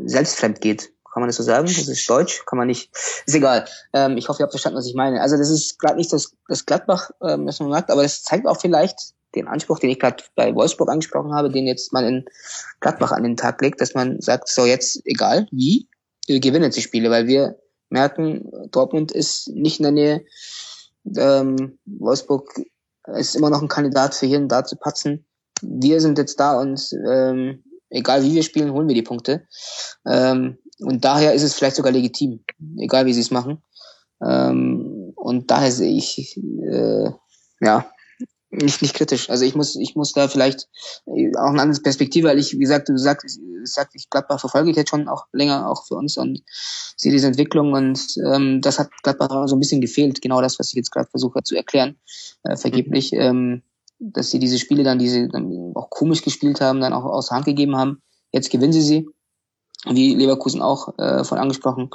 selbst 0.05 0.35
fremd 0.35 0.61
geht. 0.61 0.91
Kann 1.11 1.21
man 1.21 1.29
das 1.29 1.37
so 1.37 1.43
sagen? 1.43 1.65
Das 1.65 1.87
ist 1.87 2.09
Deutsch, 2.09 2.45
kann 2.45 2.57
man 2.57 2.67
nicht. 2.67 2.91
Ist 3.25 3.33
egal. 3.33 3.67
Ähm, 3.93 4.17
ich 4.17 4.29
hoffe, 4.29 4.41
ihr 4.41 4.43
habt 4.43 4.53
verstanden, 4.53 4.77
was 4.77 4.85
ich 4.85 4.93
meine. 4.93 5.21
Also 5.21 5.37
das 5.37 5.49
ist 5.49 5.79
gerade 5.79 5.97
nicht 5.97 6.13
das, 6.13 6.35
das 6.47 6.65
Gladbach, 6.65 7.09
ähm, 7.21 7.47
das 7.47 7.59
man 7.59 7.69
merkt, 7.69 7.89
aber 7.89 8.03
das 8.03 8.23
zeigt 8.23 8.45
auch 8.45 8.59
vielleicht 8.59 9.13
den 9.35 9.47
Anspruch, 9.47 9.79
den 9.79 9.89
ich 9.89 9.99
gerade 9.99 10.23
bei 10.35 10.53
Wolfsburg 10.53 10.89
angesprochen 10.89 11.33
habe, 11.33 11.49
den 11.49 11.67
jetzt 11.67 11.93
man 11.93 12.05
in 12.05 12.25
Gladbach 12.79 13.11
an 13.11 13.23
den 13.23 13.37
Tag 13.37 13.61
legt, 13.61 13.81
dass 13.81 13.93
man 13.93 14.21
sagt, 14.21 14.49
so 14.49 14.65
jetzt 14.65 15.01
egal 15.05 15.47
wie, 15.51 15.87
wir 16.27 16.39
gewinnen 16.39 16.71
die 16.71 16.81
Spiele, 16.81 17.09
weil 17.09 17.27
wir 17.27 17.59
merken, 17.89 18.51
Dortmund 18.71 19.11
ist 19.11 19.49
nicht 19.49 19.79
in 19.79 19.83
der 19.83 19.91
Nähe. 19.91 20.25
Ähm, 21.17 21.79
Wolfsburg 21.85 22.53
ist 23.17 23.35
immer 23.35 23.49
noch 23.49 23.61
ein 23.61 23.67
Kandidat 23.67 24.15
für 24.15 24.25
hier 24.25 24.39
und 24.39 24.49
da 24.49 24.63
zu 24.63 24.75
patzen. 24.75 25.25
Wir 25.61 26.01
sind 26.01 26.17
jetzt 26.17 26.39
da 26.39 26.59
und 26.59 26.91
ähm, 27.07 27.63
egal 27.89 28.23
wie 28.23 28.33
wir 28.33 28.43
spielen, 28.43 28.71
holen 28.71 28.87
wir 28.87 28.95
die 28.95 29.01
Punkte. 29.01 29.47
Ähm, 30.05 30.57
und 30.79 31.03
daher 31.03 31.33
ist 31.33 31.43
es 31.43 31.53
vielleicht 31.53 31.75
sogar 31.75 31.91
legitim, 31.91 32.43
egal 32.77 33.05
wie 33.05 33.13
sie 33.13 33.21
es 33.21 33.31
machen. 33.31 33.61
Ähm, 34.23 35.13
und 35.15 35.51
daher 35.51 35.71
sehe 35.71 35.95
ich, 35.95 36.37
äh, 36.37 37.11
ja, 37.61 37.91
nicht, 38.51 38.81
nicht 38.81 38.95
kritisch. 38.95 39.29
Also 39.29 39.45
ich 39.45 39.55
muss, 39.55 39.75
ich 39.75 39.95
muss 39.95 40.13
da 40.13 40.27
vielleicht 40.27 40.67
äh, 41.05 41.31
auch 41.37 41.49
eine 41.49 41.61
andere 41.61 41.81
Perspektive, 41.81 42.27
weil 42.27 42.39
ich, 42.39 42.53
wie 42.53 42.59
gesagt, 42.59 42.89
du 42.89 42.97
sagst, 42.97 43.39
sagt, 43.63 43.93
ich 43.95 44.09
Gladbach 44.09 44.39
verfolge 44.39 44.71
ich 44.71 44.75
jetzt 44.75 44.89
schon 44.89 45.07
auch 45.07 45.25
länger, 45.33 45.69
auch 45.69 45.85
für 45.85 45.95
uns 45.95 46.17
und 46.17 46.41
sehe 46.97 47.11
diese 47.11 47.27
Entwicklung 47.27 47.73
und 47.73 47.99
ähm, 48.25 48.61
das 48.61 48.79
hat 48.79 48.89
Gladbach 49.03 49.47
so 49.47 49.55
ein 49.55 49.59
bisschen 49.59 49.81
gefehlt, 49.81 50.21
genau 50.21 50.41
das, 50.41 50.59
was 50.59 50.69
ich 50.69 50.75
jetzt 50.75 50.91
gerade 50.91 51.09
versuche 51.09 51.43
zu 51.43 51.55
erklären, 51.55 51.97
äh, 52.43 52.55
vergeblich, 52.55 53.11
mhm. 53.11 53.19
ähm, 53.19 53.61
dass 53.99 54.31
sie 54.31 54.39
diese 54.39 54.57
Spiele 54.57 54.83
dann, 54.83 54.97
die 54.97 55.09
sie 55.09 55.27
dann 55.27 55.73
auch 55.75 55.89
komisch 55.89 56.23
gespielt 56.23 56.61
haben, 56.61 56.79
dann 56.79 56.93
auch 56.93 57.03
aus 57.03 57.31
Hand 57.31 57.45
gegeben 57.45 57.75
haben. 57.75 58.01
Jetzt 58.31 58.49
gewinnen 58.49 58.73
sie 58.73 58.81
sie, 58.81 59.09
wie 59.85 60.15
Leverkusen 60.15 60.61
auch 60.61 60.97
äh, 60.97 61.23
von 61.23 61.37
angesprochen 61.37 61.89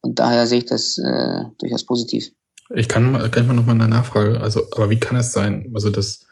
und 0.00 0.18
daher 0.18 0.46
sehe 0.46 0.58
ich 0.58 0.66
das 0.66 0.98
äh, 0.98 1.44
durchaus 1.58 1.84
positiv. 1.84 2.32
Ich 2.74 2.88
kann, 2.88 3.12
kann 3.30 3.42
ich 3.42 3.48
mal 3.48 3.54
noch 3.54 3.66
mal 3.66 3.72
eine 3.72 3.88
Nachfrage. 3.88 4.40
Also, 4.40 4.66
aber 4.74 4.90
wie 4.90 5.00
kann 5.00 5.16
es 5.16 5.32
sein? 5.32 5.70
Also 5.74 5.90
das 5.90 6.26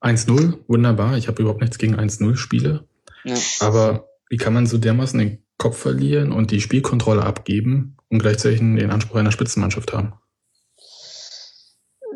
1-0, 0.00 0.58
wunderbar. 0.68 1.16
Ich 1.16 1.28
habe 1.28 1.42
überhaupt 1.42 1.60
nichts 1.60 1.78
gegen 1.78 1.98
1-0 1.98 2.36
Spiele. 2.36 2.84
Ja. 3.24 3.36
Aber 3.60 4.08
wie 4.28 4.36
kann 4.36 4.54
man 4.54 4.66
so 4.66 4.78
dermaßen 4.78 5.18
den 5.18 5.44
Kopf 5.58 5.78
verlieren 5.78 6.32
und 6.32 6.50
die 6.50 6.60
Spielkontrolle 6.60 7.22
abgeben 7.22 7.96
und 8.08 8.18
gleichzeitig 8.18 8.58
den 8.58 8.90
Anspruch 8.90 9.16
einer 9.16 9.32
Spitzenmannschaft 9.32 9.92
haben? 9.92 10.14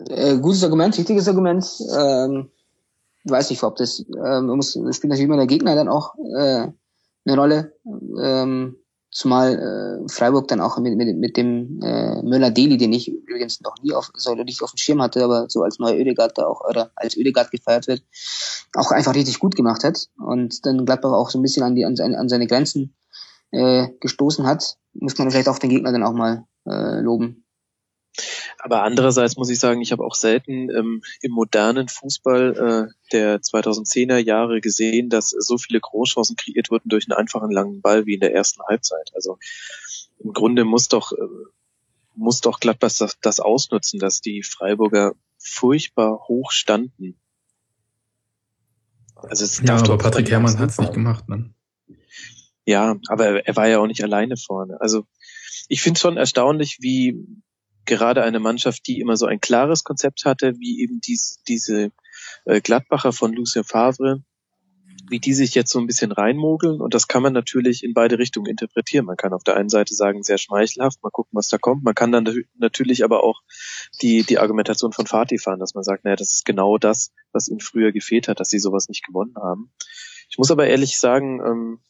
Äh, 0.08 0.38
gutes 0.38 0.64
Argument, 0.64 0.96
wichtiges 0.98 1.28
Argument. 1.28 1.64
Ähm, 1.96 2.50
weiß 3.24 3.50
nicht, 3.50 3.62
ob 3.62 3.76
das, 3.76 4.04
ähm, 4.24 4.46
muss, 4.46 4.72
spielt 4.72 5.04
natürlich 5.04 5.24
immer 5.24 5.36
der 5.36 5.46
Gegner 5.46 5.74
dann 5.74 5.88
auch 5.88 6.14
äh, 6.36 6.68
eine 7.24 7.36
Rolle. 7.36 7.72
Ähm, 7.84 8.76
Zumal 9.10 10.02
äh, 10.04 10.08
Freiburg 10.12 10.48
dann 10.48 10.60
auch 10.60 10.78
mit, 10.78 10.96
mit, 10.96 11.16
mit 11.16 11.36
dem 11.36 11.80
äh, 11.82 12.22
Möller-Deli, 12.22 12.76
den 12.76 12.92
ich 12.92 13.08
übrigens 13.08 13.60
noch 13.60 13.76
nie 13.82 13.94
auf, 13.94 14.10
so 14.14 14.34
nicht 14.34 14.62
auf 14.62 14.72
dem 14.72 14.78
Schirm 14.78 15.00
hatte, 15.00 15.24
aber 15.24 15.46
so 15.48 15.62
als 15.62 15.78
neuer 15.78 15.96
Ödegard 15.96 16.36
da 16.36 16.46
auch, 16.46 16.60
oder 16.68 16.90
als 16.96 17.16
Ödegard 17.16 17.50
gefeiert 17.50 17.86
wird, 17.86 18.02
auch 18.74 18.90
einfach 18.90 19.14
richtig 19.14 19.38
gut 19.38 19.56
gemacht 19.56 19.84
hat 19.84 20.08
und 20.18 20.66
dann 20.66 20.84
Gladbach 20.84 21.12
auch 21.12 21.30
so 21.30 21.38
ein 21.38 21.42
bisschen 21.42 21.62
an, 21.62 21.74
die, 21.74 21.84
an, 21.84 21.96
seine, 21.96 22.18
an 22.18 22.28
seine 22.28 22.46
Grenzen 22.46 22.94
äh, 23.52 23.88
gestoßen 24.00 24.46
hat, 24.46 24.76
muss 24.92 25.16
man 25.18 25.30
vielleicht 25.30 25.48
auch 25.48 25.58
den 25.58 25.70
Gegner 25.70 25.92
dann 25.92 26.02
auch 26.02 26.12
mal 26.12 26.44
äh, 26.66 27.00
loben. 27.00 27.45
Aber 28.66 28.82
andererseits 28.82 29.36
muss 29.36 29.48
ich 29.48 29.60
sagen, 29.60 29.80
ich 29.80 29.92
habe 29.92 30.04
auch 30.04 30.16
selten 30.16 30.70
ähm, 30.70 31.00
im 31.20 31.30
modernen 31.30 31.86
Fußball 31.86 32.88
äh, 32.90 33.12
der 33.12 33.40
2010er 33.40 34.16
Jahre 34.18 34.60
gesehen, 34.60 35.08
dass 35.08 35.30
so 35.30 35.56
viele 35.56 35.78
Großchancen 35.78 36.34
kreiert 36.34 36.68
wurden 36.72 36.88
durch 36.88 37.06
einen 37.08 37.16
einfachen 37.16 37.52
langen 37.52 37.80
Ball 37.80 38.06
wie 38.06 38.14
in 38.14 38.20
der 38.20 38.34
ersten 38.34 38.60
Halbzeit. 38.68 39.12
Also 39.14 39.38
im 40.18 40.32
Grunde 40.32 40.64
muss 40.64 40.88
doch 40.88 41.12
äh, 41.12 41.28
muss 42.16 42.40
doch 42.40 42.58
Gladbach 42.58 42.90
das, 42.98 43.16
das 43.20 43.38
ausnutzen, 43.38 44.00
dass 44.00 44.20
die 44.20 44.42
Freiburger 44.42 45.14
furchtbar 45.38 46.26
hoch 46.26 46.50
standen. 46.50 47.20
Also 49.14 49.44
es 49.44 49.62
ja, 49.62 49.76
aber 49.76 49.96
Patrick 49.96 50.28
Herrmann 50.28 50.58
hat 50.58 50.70
es 50.70 50.78
nicht 50.78 50.92
gemacht, 50.92 51.28
ne? 51.28 51.54
Ja, 52.64 52.96
aber 53.06 53.46
er 53.46 53.54
war 53.54 53.68
ja 53.68 53.78
auch 53.78 53.86
nicht 53.86 54.02
alleine 54.02 54.36
vorne. 54.36 54.80
Also 54.80 55.06
ich 55.68 55.82
finde 55.82 56.00
schon 56.00 56.16
erstaunlich, 56.16 56.78
wie 56.80 57.24
gerade 57.86 58.22
eine 58.22 58.40
Mannschaft, 58.40 58.86
die 58.86 59.00
immer 59.00 59.16
so 59.16 59.26
ein 59.26 59.40
klares 59.40 59.84
Konzept 59.84 60.24
hatte, 60.24 60.54
wie 60.58 60.82
eben 60.82 61.00
dies, 61.00 61.40
diese 61.48 61.90
äh, 62.44 62.60
Gladbacher 62.60 63.12
von 63.12 63.32
Lucien 63.32 63.64
Favre, 63.64 64.22
wie 65.08 65.20
die 65.20 65.34
sich 65.34 65.54
jetzt 65.54 65.70
so 65.70 65.78
ein 65.78 65.86
bisschen 65.86 66.12
reinmogeln 66.12 66.80
und 66.80 66.94
das 66.94 67.06
kann 67.06 67.22
man 67.22 67.32
natürlich 67.32 67.84
in 67.84 67.94
beide 67.94 68.18
Richtungen 68.18 68.46
interpretieren. 68.46 69.06
Man 69.06 69.16
kann 69.16 69.32
auf 69.32 69.44
der 69.44 69.56
einen 69.56 69.68
Seite 69.68 69.94
sagen, 69.94 70.22
sehr 70.22 70.38
schmeichelhaft, 70.38 71.02
mal 71.02 71.10
gucken, 71.10 71.30
was 71.36 71.48
da 71.48 71.58
kommt. 71.58 71.84
Man 71.84 71.94
kann 71.94 72.12
dann 72.12 72.28
natürlich 72.56 73.04
aber 73.04 73.22
auch 73.22 73.40
die, 74.02 74.24
die 74.24 74.38
Argumentation 74.38 74.92
von 74.92 75.06
Fatih 75.06 75.38
fahren, 75.38 75.60
dass 75.60 75.74
man 75.74 75.84
sagt, 75.84 76.04
naja, 76.04 76.16
das 76.16 76.32
ist 76.32 76.44
genau 76.44 76.78
das, 76.78 77.12
was 77.32 77.48
ihnen 77.48 77.60
früher 77.60 77.92
gefehlt 77.92 78.28
hat, 78.28 78.40
dass 78.40 78.48
sie 78.48 78.58
sowas 78.58 78.88
nicht 78.88 79.04
gewonnen 79.06 79.36
haben. 79.36 79.70
Ich 80.28 80.38
muss 80.38 80.50
aber 80.50 80.66
ehrlich 80.66 80.98
sagen, 80.98 81.40
ähm, 81.40 81.80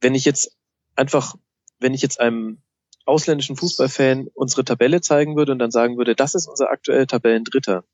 wenn 0.00 0.14
ich 0.14 0.24
jetzt 0.24 0.56
einfach, 0.96 1.36
wenn 1.78 1.94
ich 1.94 2.02
jetzt 2.02 2.20
einem 2.20 2.62
ausländischen 3.06 3.56
Fußballfan 3.56 4.28
unsere 4.34 4.64
Tabelle 4.64 5.00
zeigen 5.00 5.36
würde 5.36 5.52
und 5.52 5.58
dann 5.58 5.70
sagen 5.70 5.96
würde, 5.96 6.14
das 6.14 6.34
ist 6.34 6.48
unser 6.48 6.70
aktuell 6.70 7.06
Tabellendritter, 7.06 7.84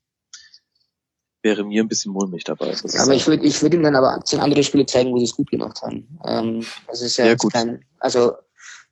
wäre 1.41 1.63
mir 1.63 1.83
ein 1.83 1.87
bisschen 1.87 2.11
mulmig 2.11 2.43
dabei. 2.43 2.73
Aber 2.99 3.13
ich 3.13 3.27
würde 3.27 3.45
ich 3.45 3.61
würde 3.61 3.77
ihm 3.77 3.83
dann 3.83 3.95
aber 3.95 4.23
zehn 4.23 4.39
andere 4.39 4.63
Spiele 4.63 4.85
zeigen, 4.85 5.11
wo 5.11 5.17
sie 5.17 5.25
es 5.25 5.35
gut 5.35 5.49
gemacht 5.49 5.81
haben. 5.81 6.19
Ähm, 6.25 6.65
das 6.87 7.01
ist 7.01 7.17
ja, 7.17 7.25
ja 7.25 7.35
gut. 7.35 7.53
Kein, 7.53 7.85
also 7.99 8.33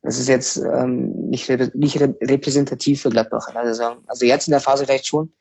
das 0.02 0.18
ist 0.18 0.28
jetzt 0.28 0.56
ähm, 0.56 1.28
nicht, 1.28 1.48
nicht 1.74 2.00
repräsentativ 2.00 3.02
für 3.02 3.10
Gladbach. 3.10 3.48
Also, 3.54 3.96
also 4.06 4.26
jetzt 4.26 4.48
in 4.48 4.52
der 4.52 4.60
Phase 4.60 4.84
vielleicht 4.84 5.06
schon, 5.06 5.32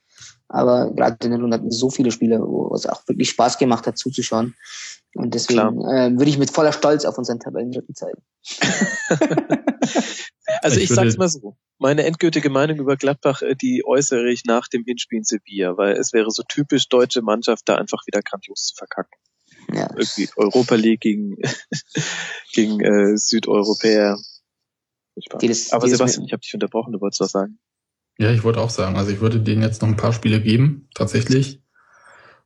Aber 0.52 0.92
gerade 0.94 1.18
in 1.24 1.32
der 1.32 1.40
Runde 1.40 1.56
hatten 1.56 1.72
so 1.72 1.90
viele 1.90 2.12
Spiele, 2.12 2.42
wo 2.42 2.76
es 2.76 2.86
auch 2.86 3.08
wirklich 3.08 3.30
Spaß 3.30 3.58
gemacht 3.58 3.88
hat 3.88 3.98
zuzuschauen. 3.98 4.56
Und 5.16 5.34
deswegen 5.34 5.82
äh, 5.82 6.12
würde 6.12 6.30
ich 6.30 6.38
mit 6.38 6.52
voller 6.52 6.74
Stolz 6.74 7.06
auf 7.06 7.18
unseren 7.18 7.40
Tabellendritten 7.40 7.96
zeigen. 7.96 8.22
also 10.62 10.78
ich, 10.78 10.84
ich 10.84 10.90
sag's 10.90 11.18
mal 11.18 11.30
so. 11.30 11.58
Meine 11.78 12.04
endgültige 12.04 12.50
Meinung 12.50 12.80
über 12.80 12.98
Gladbach, 12.98 13.42
äh, 13.42 13.56
die 13.56 13.84
äußere 13.86 14.30
ich 14.30 14.44
nach 14.46 14.68
dem 14.68 14.84
Hinspiel 14.86 15.20
in 15.20 15.24
Sevilla, 15.24 15.78
weil 15.78 15.94
es 15.94 16.12
wäre 16.12 16.32
so 16.32 16.44
typisch 16.44 16.90
deutsche 16.90 17.22
Mannschaft, 17.22 17.64
da 17.68 17.76
einfach 17.76 18.06
wieder 18.06 18.22
grandios 18.22 18.68
zu 18.68 18.76
verkacken. 18.76 19.18
Ja. 19.74 19.90
Irgendwie 19.96 20.30
Europa 20.36 20.76
League 20.76 21.02
gegen, 21.02 21.38
gegen 22.54 22.82
äh, 22.82 23.18
Südeuropäer. 23.18 24.18
Das, 25.40 25.72
Aber 25.72 25.88
Sebastian, 25.88 26.26
ich 26.26 26.34
habe 26.34 26.42
dich 26.42 26.54
unterbrochen, 26.54 26.94
du 26.94 27.02
wolltest 27.02 27.22
was 27.22 27.32
sagen. 27.32 27.60
Ja, 28.22 28.30
ich 28.30 28.44
wollte 28.44 28.62
auch 28.62 28.70
sagen, 28.70 28.98
also 28.98 29.10
ich 29.10 29.20
würde 29.20 29.40
denen 29.40 29.64
jetzt 29.64 29.82
noch 29.82 29.90
ein 29.90 29.98
paar 29.98 30.14
Spiele 30.14 30.40
geben, 30.40 30.88
tatsächlich, 30.94 31.64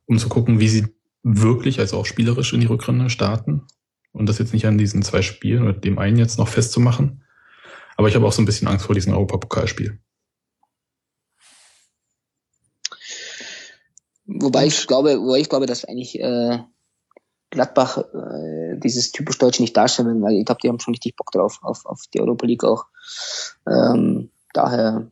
um 0.06 0.16
zu 0.16 0.30
gucken, 0.30 0.58
wie 0.58 0.70
sie 0.70 0.86
wirklich, 1.22 1.80
also 1.80 1.98
auch 1.98 2.06
spielerisch 2.06 2.54
in 2.54 2.60
die 2.60 2.66
Rückrunde 2.66 3.10
starten 3.10 3.66
und 4.12 4.26
das 4.26 4.38
jetzt 4.38 4.54
nicht 4.54 4.66
an 4.66 4.78
diesen 4.78 5.02
zwei 5.02 5.20
Spielen 5.20 5.64
oder 5.64 5.74
dem 5.74 5.98
einen 5.98 6.16
jetzt 6.16 6.38
noch 6.38 6.48
festzumachen. 6.48 7.24
Aber 7.98 8.08
ich 8.08 8.14
habe 8.14 8.24
auch 8.24 8.32
so 8.32 8.40
ein 8.40 8.46
bisschen 8.46 8.68
Angst 8.68 8.86
vor 8.86 8.94
diesem 8.94 9.12
Europapokalspiel. 9.12 9.98
Wobei 14.24 14.68
ich 14.68 14.86
glaube, 14.86 15.20
wobei 15.20 15.40
ich 15.40 15.50
glaube, 15.50 15.66
dass 15.66 15.84
eigentlich 15.84 16.18
äh, 16.18 16.58
Gladbach 17.50 17.98
äh, 17.98 18.78
dieses 18.78 19.12
typisch 19.12 19.36
Deutsche 19.36 19.60
nicht 19.60 19.76
darstellen, 19.76 20.22
weil 20.22 20.36
ich 20.36 20.46
glaube, 20.46 20.60
die 20.62 20.70
haben 20.70 20.80
schon 20.80 20.94
richtig 20.94 21.16
Bock 21.16 21.32
drauf, 21.32 21.58
auf, 21.60 21.84
auf 21.84 22.04
die 22.14 22.20
Europa 22.20 22.46
League 22.46 22.64
auch. 22.64 22.86
Ähm, 23.68 24.30
daher 24.54 25.10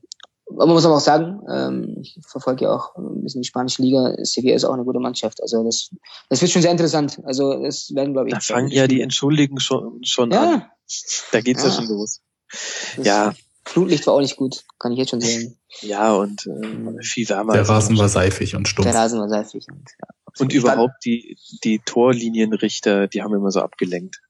man 0.51 0.69
muss 0.69 0.85
aber 0.85 0.97
auch 0.97 1.01
sagen, 1.01 1.41
ähm, 1.51 1.97
ich 2.01 2.19
verfolge 2.27 2.65
ja 2.65 2.75
auch 2.75 2.97
ein 2.97 3.23
bisschen 3.23 3.43
die 3.43 3.49
spanische 3.49 3.83
Liga. 3.83 4.15
Sevilla 4.23 4.55
ist 4.55 4.65
auch 4.65 4.75
eine 4.75 4.85
gute 4.85 5.01
Mannschaft. 5.01 5.43
Also 5.43 5.65
das, 5.65 5.91
das 6.29 6.41
wird 6.41 6.51
schon 6.51 6.63
sehr 6.63 6.71
interessant. 6.71 7.21
Also 7.25 7.53
es 7.65 7.95
werden, 7.95 8.13
glaube 8.13 8.29
ich. 8.29 8.35
Da 8.35 8.41
fangen 8.41 8.69
ja 8.69 8.87
die 8.87 9.01
Entschuldigen 9.01 9.59
schon, 9.61 10.05
schon 10.05 10.31
ja. 10.31 10.43
an. 10.43 10.67
Da 11.33 11.41
geht's 11.41 11.63
ja, 11.63 11.71
ja 11.71 11.75
schon 11.75 11.87
los. 11.89 12.21
Das 12.97 13.07
ja. 13.07 13.35
Flutlicht 13.65 14.07
war 14.07 14.15
auch 14.15 14.21
nicht 14.21 14.37
gut, 14.37 14.65
kann 14.79 14.93
ich 14.93 14.99
jetzt 14.99 15.11
schon 15.11 15.23
sagen. 15.23 15.57
Ja, 15.81 16.13
und 16.13 16.47
äh, 16.47 17.03
viel 17.03 17.29
wärmer. 17.29 17.55
Der 17.55 17.69
Rasen 17.69 17.97
war 17.97 18.11
seifig 18.11 18.55
und 18.55 18.69
stumpf. 18.69 18.91
Der 18.91 18.95
Rasen 18.95 19.19
war 19.19 19.29
seifig 19.29 19.67
und 19.71 19.89
ja. 20.01 20.09
Und 20.39 20.53
überhaupt 20.53 21.05
die, 21.05 21.39
die 21.63 21.81
Torlinienrichter, 21.85 23.07
die 23.07 23.23
haben 23.23 23.35
immer 23.35 23.51
so 23.51 23.61
abgelenkt. 23.61 24.21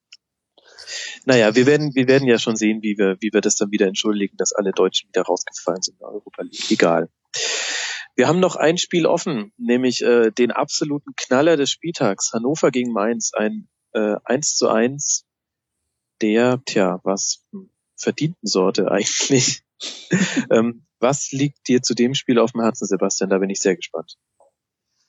Naja, 1.25 1.55
wir 1.55 1.67
werden, 1.67 1.95
wir 1.95 2.09
werden 2.09 2.29
ja 2.29 2.39
schon 2.39 2.57
sehen, 2.57 2.83
wie 2.83 2.97
wir, 2.99 3.17
wie 3.21 3.33
wir 3.33 3.41
das 3.41 3.57
dann 3.57 3.71
wieder 3.71 3.87
entschuldigen, 3.87 4.37
dass 4.37 4.53
alle 4.53 4.73
Deutschen 4.73 5.09
wieder 5.09 5.23
rausgefallen 5.23 5.83
sind 5.83 6.01
in 6.01 6.07
Europa 6.07 6.43
League. 6.43 6.71
Egal. 6.71 7.09
Wir 8.17 8.29
haben 8.29 8.41
noch 8.41 8.57
ein 8.57 8.79
Spiel 8.79 9.07
offen, 9.07 9.53
nämlich 9.57 10.03
äh, 10.03 10.31
den 10.31 10.53
absoluten 10.53 11.13
Knaller 11.17 11.57
des 11.57 11.71
Spieltags. 11.71 12.33
Hannover 12.33 12.71
gegen 12.71 12.93
Mainz, 12.93 13.33
ein 13.35 13.69
äh, 13.93 14.17
1 14.25 14.57
zu 14.57 14.69
1 14.69 15.27
der, 16.23 16.63
tja, 16.65 17.01
was 17.03 17.45
verdienten 17.97 18.47
Sorte 18.47 18.91
eigentlich. 18.91 19.63
ähm, 20.51 20.85
was 21.01 21.33
liegt 21.33 21.69
dir 21.69 21.83
zu 21.83 21.95
dem 21.95 22.15
Spiel 22.15 22.39
auf 22.39 22.53
dem 22.53 22.63
Herzen, 22.63 22.87
Sebastian? 22.87 23.31
Da 23.31 23.39
bin 23.39 23.51
ich 23.51 23.61
sehr 23.61 23.77
gespannt. 23.77 24.17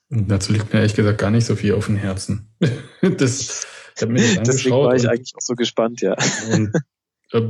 Dazu 0.08 0.52
liegt 0.52 0.72
mir 0.72 0.80
ehrlich 0.80 0.94
gesagt 0.94 1.18
gar 1.18 1.30
nicht 1.30 1.46
so 1.46 1.56
viel 1.56 1.74
auf 1.74 1.86
dem 1.86 1.96
Herzen. 1.96 2.54
das 3.02 3.66
ich 3.96 4.02
habe 4.02 4.12
mir 4.12 4.20
das 4.20 4.38
angeschaut. 4.38 4.54
Deswegen 4.54 4.76
war 4.76 4.94
ich 4.94 5.08
eigentlich 5.08 5.36
auch 5.36 5.40
so 5.40 5.54
gespannt, 5.54 6.00
ja. 6.02 6.16
Und 6.52 6.72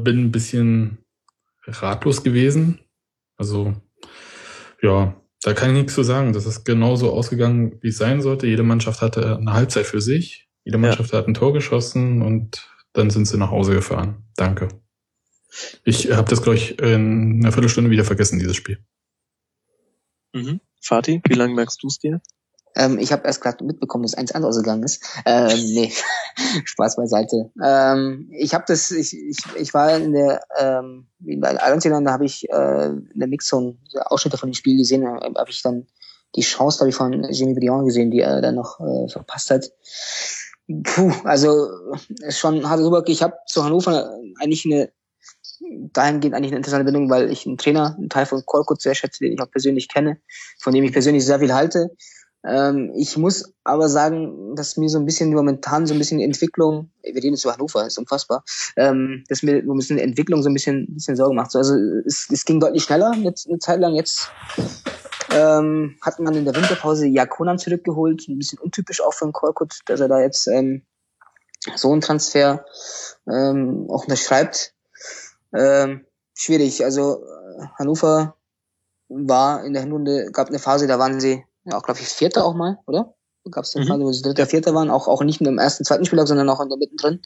bin 0.04 0.24
ein 0.24 0.30
bisschen 0.30 0.98
ratlos 1.64 2.22
gewesen. 2.22 2.80
Also, 3.36 3.74
ja, 4.80 5.20
da 5.42 5.54
kann 5.54 5.70
ich 5.70 5.76
nichts 5.76 5.94
zu 5.94 6.02
sagen. 6.02 6.32
Das 6.32 6.46
ist 6.46 6.64
genauso 6.64 7.12
ausgegangen, 7.12 7.78
wie 7.82 7.88
es 7.88 7.98
sein 7.98 8.22
sollte. 8.22 8.46
Jede 8.46 8.62
Mannschaft 8.62 9.02
hatte 9.02 9.36
eine 9.36 9.52
Halbzeit 9.52 9.86
für 9.86 10.00
sich. 10.00 10.48
Jede 10.64 10.78
Mannschaft 10.78 11.12
ja. 11.12 11.18
hat 11.18 11.28
ein 11.28 11.34
Tor 11.34 11.52
geschossen 11.52 12.22
und 12.22 12.68
dann 12.92 13.10
sind 13.10 13.26
sie 13.26 13.38
nach 13.38 13.50
Hause 13.50 13.74
gefahren. 13.74 14.24
Danke. 14.36 14.68
Ich 15.84 16.10
habe 16.10 16.28
das, 16.28 16.42
glaube 16.42 16.56
ich, 16.56 16.78
in 16.78 17.40
einer 17.40 17.52
Viertelstunde 17.52 17.90
wieder 17.90 18.04
vergessen, 18.04 18.38
dieses 18.38 18.56
Spiel. 18.56 18.78
Mhm. 20.32 20.60
Fatih, 20.82 21.20
wie 21.26 21.34
lange 21.34 21.54
merkst 21.54 21.82
du 21.82 21.88
es 21.88 21.98
dir? 21.98 22.20
Ähm, 22.76 22.98
ich 22.98 23.12
habe 23.12 23.26
erst 23.26 23.40
gerade 23.40 23.64
mitbekommen, 23.64 24.04
dass 24.04 24.14
eins 24.14 24.32
anders 24.32 24.50
ausgegangen 24.50 24.84
ist. 24.84 25.02
Ähm, 25.24 25.58
nee, 25.74 25.92
Spaß 26.64 26.96
beiseite. 26.96 27.50
Ähm, 27.62 28.30
ich 28.32 28.54
habe 28.54 28.64
das, 28.66 28.90
ich, 28.90 29.14
ich, 29.14 29.38
ich 29.56 29.74
war 29.74 29.96
in 29.96 30.12
der, 30.12 30.42
ähm, 30.58 31.06
bei 31.18 31.58
Alantinan, 31.58 32.04
da 32.04 32.12
habe 32.12 32.24
ich 32.24 32.48
äh, 32.50 32.86
in 32.86 33.10
der 33.14 33.28
Mixzone 33.28 33.76
Ausschnitte 34.04 34.38
von 34.38 34.50
dem 34.50 34.54
Spiel 34.54 34.76
gesehen, 34.76 35.02
da 35.02 35.20
habe 35.20 35.50
ich 35.50 35.62
dann 35.62 35.86
die 36.34 36.42
Chance, 36.42 36.78
glaube 36.78 36.90
ich, 36.90 36.96
von 36.96 37.24
Jimmy 37.30 37.54
Briand 37.54 37.86
gesehen, 37.86 38.10
die 38.10 38.20
er 38.20 38.40
dann 38.42 38.54
noch 38.54 38.78
äh, 38.80 39.08
verpasst 39.08 39.50
hat. 39.50 39.70
Puh, 40.68 41.12
also 41.24 41.68
schon 42.28 42.68
hart 42.68 42.80
rüber. 42.80 43.02
Ich 43.06 43.22
habe 43.22 43.34
zu 43.46 43.64
Hannover 43.64 44.10
eigentlich 44.40 44.64
eine 44.66 44.90
dahingehend 45.92 46.34
eigentlich 46.34 46.50
eine 46.50 46.58
interessante 46.58 46.84
Bindung, 46.84 47.10
weil 47.10 47.30
ich 47.30 47.46
einen 47.46 47.56
Trainer, 47.56 47.94
einen 47.96 48.08
Teil 48.08 48.26
von 48.26 48.44
Kolkut 48.44 48.80
sehr 48.80 48.94
schätze, 48.94 49.24
den 49.24 49.32
ich 49.32 49.40
auch 49.40 49.50
persönlich 49.50 49.88
kenne, 49.88 50.18
von 50.58 50.72
dem 50.72 50.84
ich 50.84 50.92
persönlich 50.92 51.24
sehr 51.24 51.38
viel 51.38 51.54
halte. 51.54 51.90
Ähm, 52.46 52.92
ich 52.94 53.16
muss 53.16 53.52
aber 53.64 53.88
sagen, 53.88 54.54
dass 54.54 54.76
mir 54.76 54.88
so 54.88 54.98
ein 54.98 55.04
bisschen 55.04 55.34
momentan 55.34 55.86
so 55.86 55.94
ein 55.94 55.98
bisschen 55.98 56.18
die 56.18 56.24
Entwicklung, 56.24 56.90
wir 57.02 57.14
reden 57.14 57.34
jetzt 57.34 57.44
über 57.44 57.54
Hannover, 57.54 57.86
ist 57.86 57.98
unfassbar, 57.98 58.44
ähm, 58.76 59.24
dass 59.28 59.42
mir 59.42 59.64
so 59.64 59.72
ein 59.72 59.76
bisschen 59.76 59.96
die 59.96 60.02
Entwicklung 60.02 60.42
so 60.42 60.48
ein 60.48 60.54
bisschen, 60.54 60.86
bisschen 60.94 61.16
Sorgen 61.16 61.34
macht. 61.34 61.56
Also 61.56 61.74
es, 62.06 62.28
es 62.30 62.44
ging 62.44 62.60
deutlich 62.60 62.84
schneller 62.84 63.12
jetzt 63.16 63.48
eine 63.48 63.58
Zeit 63.58 63.80
lang. 63.80 63.94
Jetzt 63.94 64.30
ähm, 65.32 65.96
hat 66.00 66.20
man 66.20 66.34
in 66.34 66.44
der 66.44 66.54
Winterpause 66.54 67.06
Jakonan 67.06 67.58
zurückgeholt, 67.58 68.28
ein 68.28 68.38
bisschen 68.38 68.60
untypisch 68.60 69.00
auch 69.00 69.12
für 69.12 69.24
einen 69.24 69.32
Korkut, 69.32 69.80
dass 69.86 70.00
er 70.00 70.08
da 70.08 70.20
jetzt 70.20 70.46
ähm, 70.46 70.82
so 71.74 71.90
einen 71.90 72.00
Transfer 72.00 72.64
ähm, 73.28 73.86
auch 73.90 74.04
unterschreibt. 74.04 74.72
Ähm, 75.52 76.06
schwierig. 76.34 76.84
Also 76.84 77.24
Hannover 77.76 78.36
war 79.08 79.64
in 79.64 79.72
der 79.72 79.82
Hinrunde, 79.82 80.30
gab 80.30 80.48
eine 80.48 80.58
Phase, 80.60 80.86
da 80.86 80.98
waren 80.98 81.18
sie 81.18 81.44
ja, 81.66 81.78
auch, 81.78 81.82
glaube 81.82 82.00
ich, 82.00 82.08
Vierter 82.08 82.44
auch 82.44 82.54
mal, 82.54 82.78
oder? 82.86 83.14
Gab 83.50 83.64
es 83.64 83.76
eine 83.76 83.84
mhm. 83.84 83.88
Phase, 83.88 84.02
wo 84.02 84.12
sie 84.12 84.22
Dritter, 84.22 84.46
Vierter 84.46 84.74
waren, 84.74 84.90
auch, 84.90 85.06
auch 85.06 85.22
nicht 85.22 85.40
nur 85.40 85.52
im 85.52 85.58
ersten, 85.58 85.84
zweiten 85.84 86.04
Spieltag, 86.04 86.26
sondern 86.26 86.48
auch 86.48 86.60
in 86.60 86.68
der 86.68 86.78
mittendrin. 86.78 87.22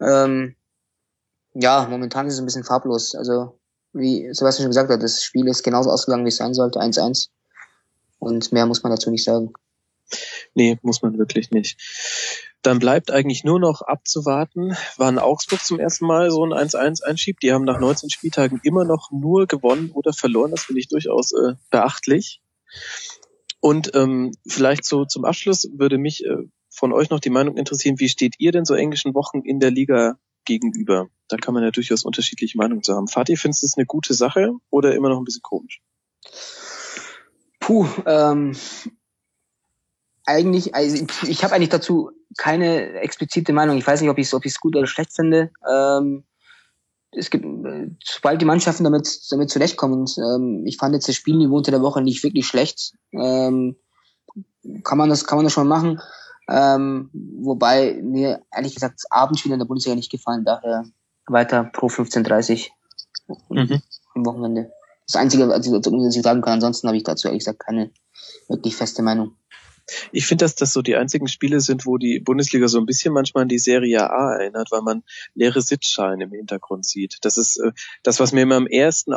Ähm, 0.00 0.56
ja, 1.54 1.86
momentan 1.88 2.26
ist 2.26 2.34
es 2.34 2.40
ein 2.40 2.46
bisschen 2.46 2.64
farblos. 2.64 3.14
Also, 3.14 3.58
wie 3.92 4.32
Sebastian 4.32 4.64
schon 4.64 4.70
gesagt 4.70 4.90
hat, 4.90 5.02
das 5.02 5.22
Spiel 5.22 5.46
ist 5.46 5.62
genauso 5.62 5.90
ausgegangen, 5.90 6.24
wie 6.24 6.30
es 6.30 6.36
sein 6.36 6.54
sollte, 6.54 6.80
1-1. 6.80 7.28
Und 8.18 8.52
mehr 8.52 8.66
muss 8.66 8.82
man 8.82 8.92
dazu 8.92 9.10
nicht 9.10 9.24
sagen. 9.24 9.52
Nee, 10.54 10.78
muss 10.82 11.02
man 11.02 11.18
wirklich 11.18 11.50
nicht. 11.50 11.78
Dann 12.62 12.78
bleibt 12.78 13.10
eigentlich 13.10 13.44
nur 13.44 13.60
noch 13.60 13.82
abzuwarten, 13.82 14.76
wann 14.96 15.18
Augsburg 15.18 15.62
zum 15.62 15.78
ersten 15.78 16.06
Mal 16.06 16.30
so 16.30 16.44
ein 16.44 16.52
1-1 16.52 17.02
einschiebt. 17.02 17.42
Die 17.42 17.52
haben 17.52 17.64
nach 17.64 17.78
19 17.78 18.08
Spieltagen 18.08 18.60
immer 18.62 18.84
noch 18.84 19.10
nur 19.10 19.46
gewonnen 19.46 19.90
oder 19.92 20.12
verloren. 20.12 20.52
Das 20.52 20.62
finde 20.64 20.80
ich 20.80 20.88
durchaus 20.88 21.32
äh, 21.32 21.54
beachtlich. 21.70 22.40
Und 23.64 23.92
ähm, 23.94 24.32
vielleicht 24.46 24.84
so 24.84 25.06
zum 25.06 25.24
Abschluss 25.24 25.66
würde 25.72 25.96
mich 25.96 26.22
äh, 26.26 26.36
von 26.68 26.92
euch 26.92 27.08
noch 27.08 27.18
die 27.18 27.30
Meinung 27.30 27.56
interessieren, 27.56 27.98
wie 27.98 28.10
steht 28.10 28.34
ihr 28.36 28.52
denn 28.52 28.66
so 28.66 28.74
englischen 28.74 29.14
Wochen 29.14 29.40
in 29.40 29.58
der 29.58 29.70
Liga 29.70 30.18
gegenüber? 30.44 31.08
Da 31.28 31.38
kann 31.38 31.54
man 31.54 31.62
ja 31.62 31.70
durchaus 31.70 32.04
unterschiedliche 32.04 32.58
Meinungen 32.58 32.82
zu 32.82 32.94
haben. 32.94 33.08
Fatih, 33.08 33.38
findest 33.38 33.62
du 33.62 33.66
es 33.68 33.78
eine 33.78 33.86
gute 33.86 34.12
Sache 34.12 34.52
oder 34.68 34.94
immer 34.94 35.08
noch 35.08 35.16
ein 35.16 35.24
bisschen 35.24 35.40
komisch? 35.40 35.80
Puh, 37.58 37.88
ähm, 38.04 38.54
eigentlich, 40.26 40.74
also 40.74 41.06
ich, 41.26 41.42
habe 41.42 41.54
eigentlich 41.54 41.70
dazu 41.70 42.10
keine 42.36 43.00
explizite 43.00 43.54
Meinung. 43.54 43.78
Ich 43.78 43.86
weiß 43.86 44.02
nicht, 44.02 44.10
ob 44.10 44.18
ich 44.18 44.26
es 44.26 44.34
ob 44.34 44.44
ich's 44.44 44.60
gut 44.60 44.76
oder 44.76 44.86
schlecht 44.86 45.14
finde. 45.14 45.50
Ähm, 45.66 46.24
es 47.16 47.30
gibt, 47.30 47.46
sobald 48.04 48.40
die 48.40 48.46
Mannschaften 48.46 48.84
damit, 48.84 49.08
damit 49.30 49.50
zurechtkommen, 49.50 50.00
und, 50.00 50.18
ähm, 50.18 50.64
ich 50.66 50.76
fand 50.76 50.94
jetzt 50.94 51.08
das 51.08 51.16
Spielniveau 51.16 51.56
unter 51.56 51.70
der 51.70 51.82
Woche 51.82 52.02
nicht 52.02 52.22
wirklich 52.22 52.46
schlecht, 52.46 52.94
ähm, 53.12 53.76
kann 54.82 54.98
man 54.98 55.08
das, 55.08 55.26
kann 55.26 55.38
man 55.38 55.44
das 55.44 55.52
schon 55.52 55.68
machen. 55.68 56.00
Ähm, 56.48 57.10
wobei 57.12 58.00
mir 58.02 58.42
ehrlich 58.54 58.74
gesagt 58.74 58.98
das 58.98 59.10
Abendspiel 59.10 59.52
in 59.52 59.58
der 59.58 59.66
Bundesliga 59.66 59.96
nicht 59.96 60.10
gefallen, 60.10 60.44
daher 60.44 60.84
weiter 61.26 61.64
pro 61.64 61.86
15.30 61.86 62.68
mhm. 63.48 63.80
am 64.14 64.26
Wochenende. 64.26 64.70
Das 65.06 65.16
Einzige, 65.16 65.48
was 65.48 65.66
ich 65.66 66.22
sagen 66.22 66.42
kann, 66.42 66.54
ansonsten 66.54 66.86
habe 66.86 66.96
ich 66.96 67.04
dazu 67.04 67.28
ehrlich 67.28 67.40
gesagt 67.40 67.60
keine 67.60 67.90
wirklich 68.48 68.76
feste 68.76 69.02
Meinung. 69.02 69.36
Ich 70.12 70.26
finde, 70.26 70.44
dass 70.44 70.54
das 70.54 70.72
so 70.72 70.82
die 70.82 70.96
einzigen 70.96 71.28
Spiele 71.28 71.60
sind, 71.60 71.86
wo 71.86 71.98
die 71.98 72.20
Bundesliga 72.20 72.68
so 72.68 72.78
ein 72.78 72.86
bisschen 72.86 73.12
manchmal 73.12 73.42
an 73.42 73.48
die 73.48 73.58
Serie 73.58 74.10
A 74.10 74.34
erinnert, 74.34 74.68
weil 74.70 74.82
man 74.82 75.02
leere 75.34 75.60
Sitzschalen 75.60 76.20
im 76.20 76.32
Hintergrund 76.32 76.86
sieht. 76.86 77.18
Das 77.22 77.36
ist 77.36 77.58
äh, 77.58 77.72
das, 78.02 78.20
was 78.20 78.32
mir 78.32 78.42
immer 78.42 78.56
im 78.56 78.66
ersten, 78.66 79.14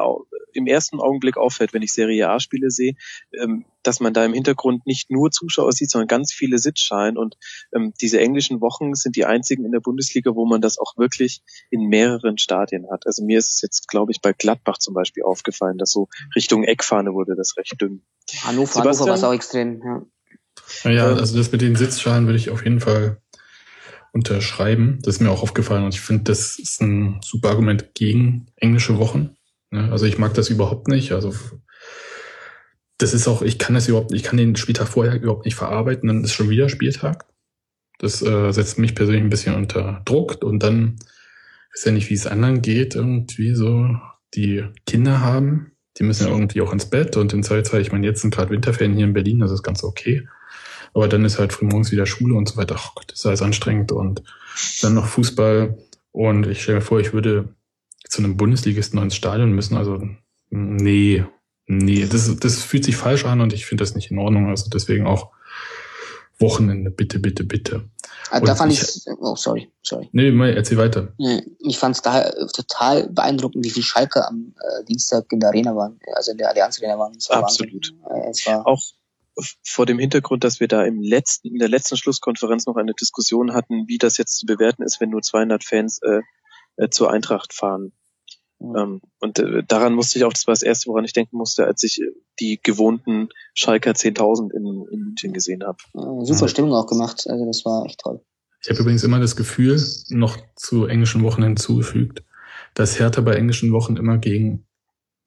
im 0.53 0.67
ersten 0.67 0.99
Augenblick 0.99 1.37
auffällt, 1.37 1.73
wenn 1.73 1.81
ich 1.81 1.93
Serie 1.93 2.29
A-Spiele 2.29 2.69
sehe, 2.69 2.95
ähm, 3.41 3.65
dass 3.83 3.99
man 4.01 4.13
da 4.13 4.25
im 4.25 4.33
Hintergrund 4.33 4.85
nicht 4.85 5.09
nur 5.09 5.31
Zuschauer 5.31 5.71
sieht, 5.71 5.89
sondern 5.89 6.07
ganz 6.07 6.33
viele 6.33 6.57
Sitzschalen. 6.57 7.17
Und 7.17 7.37
ähm, 7.73 7.93
diese 8.01 8.19
englischen 8.19 8.59
Wochen 8.59 8.93
sind 8.93 9.15
die 9.15 9.25
einzigen 9.25 9.63
in 9.63 9.71
der 9.71 9.79
Bundesliga, 9.79 10.35
wo 10.35 10.45
man 10.45 10.59
das 10.59 10.77
auch 10.77 10.97
wirklich 10.97 11.41
in 11.69 11.83
mehreren 11.83 12.37
Stadien 12.37 12.87
hat. 12.91 13.05
Also 13.05 13.23
mir 13.23 13.39
ist 13.39 13.55
es 13.55 13.61
jetzt, 13.61 13.87
glaube 13.87 14.11
ich, 14.11 14.19
bei 14.21 14.33
Gladbach 14.33 14.79
zum 14.79 14.93
Beispiel 14.93 15.23
aufgefallen, 15.23 15.77
dass 15.77 15.91
so 15.91 16.09
Richtung 16.35 16.63
Eckfahne 16.63 17.13
wurde 17.13 17.35
das 17.35 17.55
recht 17.57 17.81
dünn. 17.81 18.03
Hannover, 18.43 18.81
Hannover 18.81 19.05
war 19.07 19.15
es 19.15 19.23
auch 19.23 19.33
extrem, 19.33 19.81
ja. 19.81 20.05
Ja, 20.83 21.07
also 21.07 21.37
das 21.37 21.51
mit 21.51 21.61
den 21.61 21.75
Sitzschalen 21.75 22.25
würde 22.25 22.37
ich 22.37 22.49
auf 22.49 22.63
jeden 22.63 22.79
Fall 22.79 23.21
unterschreiben. 24.13 24.99
Das 25.03 25.15
ist 25.15 25.21
mir 25.21 25.29
auch 25.29 25.43
aufgefallen 25.43 25.85
und 25.85 25.93
ich 25.93 26.01
finde, 26.01 26.23
das 26.23 26.57
ist 26.59 26.81
ein 26.81 27.19
super 27.23 27.49
Argument 27.49 27.93
gegen 27.93 28.47
englische 28.55 28.97
Wochen. 28.97 29.35
Also 29.71 30.05
ich 30.05 30.17
mag 30.17 30.33
das 30.33 30.49
überhaupt 30.49 30.87
nicht. 30.87 31.11
Also 31.11 31.33
das 32.97 33.13
ist 33.13 33.27
auch, 33.27 33.41
ich 33.41 33.59
kann 33.59 33.75
das 33.75 33.87
überhaupt, 33.87 34.13
ich 34.13 34.23
kann 34.23 34.37
den 34.37 34.55
Spieltag 34.55 34.87
vorher 34.87 35.21
überhaupt 35.21 35.45
nicht 35.45 35.55
verarbeiten, 35.55 36.07
dann 36.07 36.23
ist 36.23 36.33
schon 36.33 36.49
wieder 36.49 36.69
Spieltag. 36.69 37.25
Das 37.99 38.21
äh, 38.21 38.51
setzt 38.51 38.79
mich 38.79 38.95
persönlich 38.95 39.23
ein 39.23 39.29
bisschen 39.29 39.55
unter 39.55 40.01
Druck 40.05 40.43
und 40.43 40.63
dann 40.63 40.97
ist 41.73 41.85
ja 41.85 41.91
nicht, 41.91 42.09
wie 42.09 42.15
es 42.15 42.27
anderen 42.27 42.61
geht, 42.61 42.95
irgendwie 42.95 43.53
so, 43.53 43.95
die 44.33 44.65
Kinder 44.85 45.21
haben, 45.21 45.73
die 45.97 46.03
müssen 46.03 46.27
ja 46.27 46.33
irgendwie 46.33 46.61
auch 46.61 46.73
ins 46.73 46.89
Bett 46.89 47.17
und 47.17 47.33
in 47.33 47.43
Zweifelsfall, 47.43 47.81
ich 47.81 47.91
meine, 47.91 48.05
jetzt 48.05 48.21
sind 48.21 48.33
gerade 48.33 48.51
Winterferien 48.51 48.95
hier 48.95 49.05
in 49.05 49.13
Berlin, 49.13 49.39
das 49.39 49.51
ist 49.51 49.63
ganz 49.63 49.83
okay. 49.83 50.27
Aber 50.97 51.07
dann 51.07 51.25
ist 51.25 51.37
halt 51.37 51.53
frühmorgens 51.53 51.91
wieder 51.91 52.07
Schule 52.07 52.33
und 52.33 52.49
so 52.49 52.57
weiter. 52.57 52.73
Ach 52.75 52.95
Gott, 52.95 53.05
das 53.09 53.19
ist 53.19 53.25
alles 53.27 53.43
anstrengend 53.43 53.91
und 53.91 54.23
dann 54.81 54.95
noch 54.95 55.05
Fußball. 55.05 55.77
Und 56.11 56.47
ich 56.47 56.63
stelle 56.63 56.79
mir 56.79 56.83
vor, 56.83 56.99
ich 56.99 57.13
würde 57.13 57.49
zu 58.09 58.23
einem 58.23 58.35
Bundesligisten 58.35 58.99
ins 58.99 59.15
Stadion 59.15 59.51
müssen. 59.51 59.77
Also, 59.77 60.01
nee, 60.49 61.23
nee, 61.67 62.07
das, 62.07 62.35
das 62.39 62.63
fühlt 62.63 62.83
sich 62.83 62.95
falsch 62.95 63.25
an 63.25 63.41
und 63.41 63.53
ich 63.53 63.67
finde 63.67 63.83
das 63.83 63.93
nicht 63.93 64.09
in 64.09 64.17
Ordnung. 64.17 64.49
Also 64.49 64.71
deswegen 64.71 65.05
auch 65.05 65.29
Wochenende, 66.39 66.89
bitte, 66.89 67.19
bitte, 67.19 67.43
bitte. 67.43 67.87
Also 68.31 68.47
da 68.47 68.55
fand 68.55 68.73
ich, 68.73 68.83
oh 69.19 69.35
sorry, 69.35 69.71
sorry. 69.83 70.09
Nee, 70.13 70.31
mal, 70.31 70.49
erzähl 70.49 70.79
weiter. 70.79 71.13
Ich 71.59 71.77
fand 71.77 71.95
es 71.95 72.01
da 72.01 72.31
total 72.53 73.07
beeindruckend, 73.09 73.63
wie 73.63 73.69
viel 73.69 73.83
Schalke 73.83 74.27
am 74.27 74.55
äh, 74.59 74.83
Dienstag 74.85 75.31
in 75.31 75.41
der 75.41 75.49
Arena 75.49 75.75
waren, 75.75 75.99
also 76.15 76.31
in 76.31 76.39
der 76.39 76.49
Allianz 76.49 76.79
Arena 76.79 76.97
waren. 76.97 77.15
Absolut. 77.29 77.93
Äh, 78.09 78.31
es 78.31 78.47
war 78.47 78.65
auch 78.65 78.81
vor 79.63 79.85
dem 79.85 79.99
Hintergrund, 79.99 80.43
dass 80.43 80.59
wir 80.59 80.67
da 80.67 80.83
im 80.83 81.01
letzten, 81.01 81.49
in 81.49 81.59
der 81.59 81.69
letzten 81.69 81.97
Schlusskonferenz 81.97 82.65
noch 82.65 82.75
eine 82.75 82.93
Diskussion 82.93 83.53
hatten, 83.53 83.87
wie 83.87 83.97
das 83.97 84.17
jetzt 84.17 84.37
zu 84.37 84.45
bewerten 84.45 84.83
ist, 84.83 84.99
wenn 84.99 85.09
nur 85.09 85.21
200 85.21 85.63
Fans 85.63 85.99
äh, 86.01 86.21
äh, 86.77 86.89
zur 86.89 87.11
Eintracht 87.11 87.53
fahren. 87.53 87.91
Mhm. 88.59 88.75
Ähm, 88.75 89.01
und 89.19 89.39
äh, 89.39 89.63
daran 89.67 89.93
musste 89.93 90.17
ich 90.17 90.25
auch, 90.25 90.33
das 90.33 90.47
war 90.47 90.53
das 90.53 90.63
erste, 90.63 90.89
woran 90.89 91.05
ich 91.05 91.13
denken 91.13 91.37
musste, 91.37 91.65
als 91.65 91.83
ich 91.83 92.01
äh, 92.01 92.05
die 92.39 92.59
gewohnten 92.61 93.29
Schalker 93.53 93.91
10.000 93.91 94.51
in, 94.53 94.85
in 94.91 94.99
München 95.05 95.33
gesehen 95.33 95.63
habe. 95.63 95.77
Super 96.25 96.45
mhm. 96.45 96.49
Stimmung 96.49 96.73
auch 96.73 96.87
gemacht, 96.87 97.25
also 97.27 97.45
das 97.45 97.65
war 97.65 97.85
echt 97.85 97.99
toll. 97.99 98.21
Ich 98.63 98.69
habe 98.69 98.81
übrigens 98.81 99.03
immer 99.03 99.19
das 99.19 99.35
Gefühl, 99.35 99.79
noch 100.09 100.37
zu 100.55 100.85
englischen 100.85 101.23
Wochen 101.23 101.43
hinzugefügt, 101.43 102.23
dass 102.73 102.99
Hertha 102.99 103.21
bei 103.21 103.35
englischen 103.35 103.71
Wochen 103.71 103.97
immer 103.97 104.17
gegen 104.17 104.65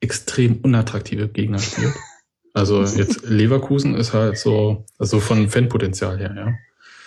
extrem 0.01 0.59
unattraktive 0.61 1.29
Gegner 1.29 1.59
spielt. 1.59 1.93
Also 2.53 2.83
jetzt 2.83 3.27
Leverkusen 3.27 3.95
ist 3.95 4.13
halt 4.13 4.37
so, 4.37 4.85
also 4.97 5.19
von 5.19 5.49
Fanpotenzial 5.49 6.17
her, 6.17 6.33
ja. 6.35 6.53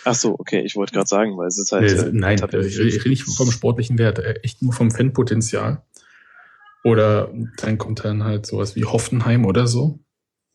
Ach 0.06 0.14
so, 0.14 0.36
okay, 0.38 0.60
ich 0.60 0.76
wollte 0.76 0.92
gerade 0.92 1.08
sagen, 1.08 1.36
weil 1.36 1.48
es 1.48 1.58
ist 1.58 1.72
halt. 1.72 1.90
Äh, 1.90 2.10
nein, 2.12 2.38
ich 2.38 2.78
rede 2.78 3.08
nicht 3.08 3.24
vom 3.24 3.50
sportlichen 3.50 3.98
Wert, 3.98 4.18
äh, 4.18 4.34
echt 4.42 4.62
nur 4.62 4.72
vom 4.72 4.90
Fanpotenzial. 4.90 5.82
Oder 6.84 7.32
dann 7.56 7.78
kommt 7.78 8.04
dann 8.04 8.24
halt 8.24 8.44
sowas 8.44 8.76
wie 8.76 8.84
Hoffenheim 8.84 9.46
oder 9.46 9.66
so. 9.66 10.00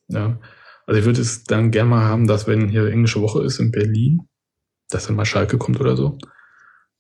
Ja. 0.07 0.40
Also 0.86 0.99
ich 0.99 1.06
würde 1.06 1.22
es 1.22 1.44
dann 1.44 1.72
gerne 1.72 1.90
mal 1.90 2.03
haben, 2.03 2.28
dass 2.28 2.48
wenn 2.48 2.70
hier 2.70 2.86
englische 2.86 3.22
Woche 3.22 3.44
ist 3.44 3.60
in 3.60 3.72
Berlin, 3.72 4.28
dass 4.90 5.07
dann 5.07 5.16
mal 5.16 5.26
Schalke 5.26 5.57
kommt 5.57 5.80
oder 5.80 5.98
so. 5.98 6.18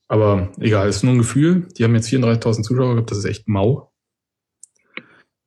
Aber 0.07 0.51
egal, 0.59 0.89
ist 0.89 1.03
nur 1.03 1.13
ein 1.13 1.19
Gefühl. 1.19 1.67
Die 1.77 1.83
haben 1.83 1.93
jetzt 1.93 2.09
34.000 2.09 2.63
Zuschauer 2.63 2.95
gehabt, 2.95 3.11
das 3.11 3.19
ist 3.19 3.25
echt 3.25 3.47
mau. 3.47 3.88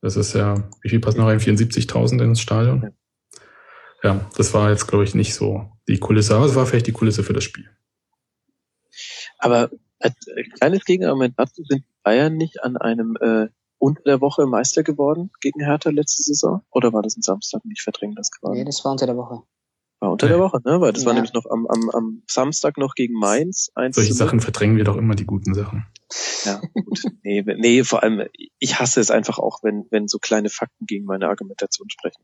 Das 0.03 0.17
ist 0.17 0.35
ja, 0.35 0.69
wie 0.83 0.89
viel 0.89 1.01
passen 1.01 1.19
noch 1.19 1.27
rein? 1.27 1.39
74.000 1.39 2.23
ins 2.23 2.41
Stadion? 2.41 2.93
Ja, 4.03 4.29
das 4.37 4.53
war 4.53 4.71
jetzt, 4.71 4.89
glaube 4.89 5.05
ich, 5.05 5.15
nicht 5.15 5.33
so 5.35 5.71
die 5.89 5.99
Kulisse, 5.99 6.35
aber 6.35 6.47
es 6.47 6.57
war 6.57 6.67
vielleicht 6.67 6.89
die 6.89 6.93
Kulisse 6.93 7.23
für 7.23 7.33
das 7.33 7.45
Spiel. 7.45 7.71
Aber 9.39 9.71
als 10.01 10.15
kleines 10.59 10.85
Gegenargument 10.85 11.35
dazu 11.37 11.63
sind 11.63 11.85
Bayern 12.03 12.37
nicht 12.37 12.63
an 12.65 12.77
einem 12.77 13.17
äh, 13.21 13.47
unter 13.79 14.03
der 14.03 14.21
Woche 14.21 14.47
Meister 14.47 14.83
geworden 14.83 15.31
gegen 15.41 15.61
Hertha 15.65 15.91
letzte 15.91 16.23
Saison? 16.23 16.63
Oder 16.71 16.93
war 16.93 17.03
das 17.03 17.17
ein 17.17 17.23
Samstag? 17.23 17.63
Ich 17.73 17.83
verdränge 17.83 18.15
das 18.17 18.31
gerade. 18.31 18.57
Nee, 18.57 18.65
das 18.65 18.85
war 18.85 18.93
unter 18.93 19.07
der 19.07 19.17
Woche. 19.17 19.43
War 20.03 20.11
unter 20.11 20.27
der 20.27 20.41
Woche, 20.41 20.61
ne? 20.65 20.81
Weil 20.81 20.93
das 20.93 21.03
ja. 21.03 21.07
war 21.07 21.15
nämlich 21.15 21.33
noch 21.33 21.47
am, 21.49 21.65
am, 21.69 21.89
am 21.91 22.23
Samstag 22.27 22.77
noch 22.77 22.97
gegen 22.97 23.15
Mainz. 23.15 23.71
Solche 23.93 24.15
Sachen 24.15 24.41
verdrängen 24.41 24.77
wir 24.77 24.83
doch 24.83 24.97
immer 24.97 25.15
die 25.15 25.27
guten 25.27 25.55
Sachen. 25.55 25.87
Ja, 26.45 26.61
gut. 26.75 27.05
nee, 27.23 27.45
nee, 27.47 27.85
vor 27.85 28.03
allem, 28.03 28.27
ich 28.59 28.81
hasse 28.81 29.01
es 29.01 29.13
einfach 29.13 29.39
auch, 29.39 29.61
wenn, 29.63 29.85
wenn 29.91 30.09
so 30.09 30.19
kleine 30.19 30.51
Fakten 30.51 30.87
gegen 30.87 31.05
meine 31.05 31.29
Argumentation 31.29 31.89
sprechen. 31.89 32.21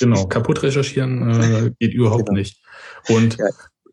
Genau, 0.00 0.26
kaputt 0.26 0.64
recherchieren 0.64 1.30
äh, 1.30 1.70
geht 1.78 1.94
überhaupt 1.94 2.26
genau. 2.26 2.38
nicht. 2.38 2.60
Und 3.08 3.38
ja. 3.38 3.46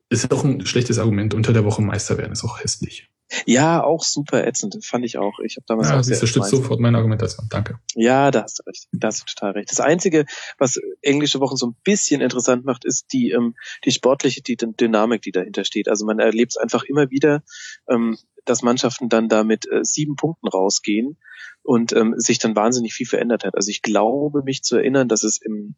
Ist 0.09 0.31
auch 0.31 0.43
ein 0.43 0.65
schlechtes 0.65 0.99
Argument, 0.99 1.33
unter 1.33 1.53
der 1.53 1.65
Woche 1.65 1.81
Meister 1.81 2.17
werden, 2.17 2.31
ist 2.31 2.43
auch 2.43 2.61
hässlich. 2.61 3.09
Ja, 3.45 3.83
auch 3.83 4.03
super 4.03 4.47
ätzend, 4.47 4.77
fand 4.85 5.03
ich 5.03 5.17
auch. 5.17 5.39
Ich 5.39 5.57
habe 5.57 5.65
damals 5.67 5.89
ja, 5.89 5.99
auch 5.99 6.03
siehst 6.03 6.21
du, 6.21 6.27
stützt 6.27 6.49
sofort 6.49 6.79
meine 6.79 6.97
Argumentation. 6.97 7.47
Danke. 7.49 7.79
Ja, 7.93 8.31
da 8.31 8.43
hast 8.43 8.59
du 8.59 8.63
recht. 8.65 8.87
Da 8.93 9.07
hast 9.07 9.21
du 9.21 9.25
total 9.25 9.51
recht. 9.51 9.69
Das 9.69 9.81
Einzige, 9.81 10.25
was 10.57 10.79
englische 11.01 11.41
Wochen 11.41 11.57
so 11.57 11.67
ein 11.67 11.75
bisschen 11.83 12.21
interessant 12.21 12.63
macht, 12.63 12.85
ist 12.85 13.07
die, 13.11 13.31
ähm, 13.31 13.55
die 13.83 13.91
sportliche 13.91 14.41
die 14.41 14.55
Dynamik, 14.55 15.21
die 15.23 15.33
dahinter 15.33 15.65
steht. 15.65 15.89
Also 15.89 16.05
man 16.05 16.19
erlebt 16.19 16.53
es 16.53 16.57
einfach 16.57 16.83
immer 16.83 17.09
wieder, 17.09 17.43
ähm, 17.89 18.17
dass 18.45 18.61
Mannschaften 18.61 19.09
dann 19.09 19.27
da 19.27 19.43
mit 19.43 19.69
äh, 19.69 19.83
sieben 19.83 20.15
Punkten 20.15 20.47
rausgehen 20.47 21.17
und 21.63 21.91
ähm, 21.91 22.13
sich 22.17 22.39
dann 22.39 22.55
wahnsinnig 22.55 22.93
viel 22.93 23.07
verändert 23.07 23.43
hat. 23.43 23.55
Also 23.55 23.69
ich 23.69 23.81
glaube, 23.81 24.41
mich 24.43 24.63
zu 24.63 24.77
erinnern, 24.77 25.09
dass 25.09 25.23
es 25.23 25.37
im 25.41 25.75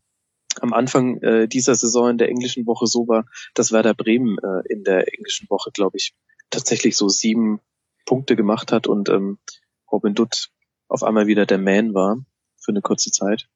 am 0.62 0.74
Anfang 0.74 1.22
äh, 1.22 1.48
dieser 1.48 1.76
Saison 1.76 2.12
in 2.12 2.18
der 2.18 2.30
englischen 2.30 2.66
Woche 2.66 2.88
so 2.88 3.08
war, 3.08 3.26
dass 3.54 3.72
Werder 3.72 3.94
Bremen 3.94 4.38
äh, 4.38 4.74
in 4.74 4.84
der 4.84 5.14
englischen 5.14 5.50
Woche, 5.50 5.72
glaube 5.74 5.98
ich, 5.98 6.14
tatsächlich 6.50 6.98
so 6.98 7.10
sieben 7.10 7.60
Punkte 8.06 8.36
gemacht 8.36 8.72
hat 8.72 8.88
und 8.88 9.10
ähm, 9.10 9.38
Robin 9.92 10.16
Dutt 10.16 10.50
auf 10.88 11.04
einmal 11.04 11.28
wieder 11.28 11.46
der 11.46 11.60
Man 11.60 11.94
war 11.94 12.18
für 12.58 12.72
eine 12.72 12.82
kurze 12.82 13.12
Zeit. 13.12 13.48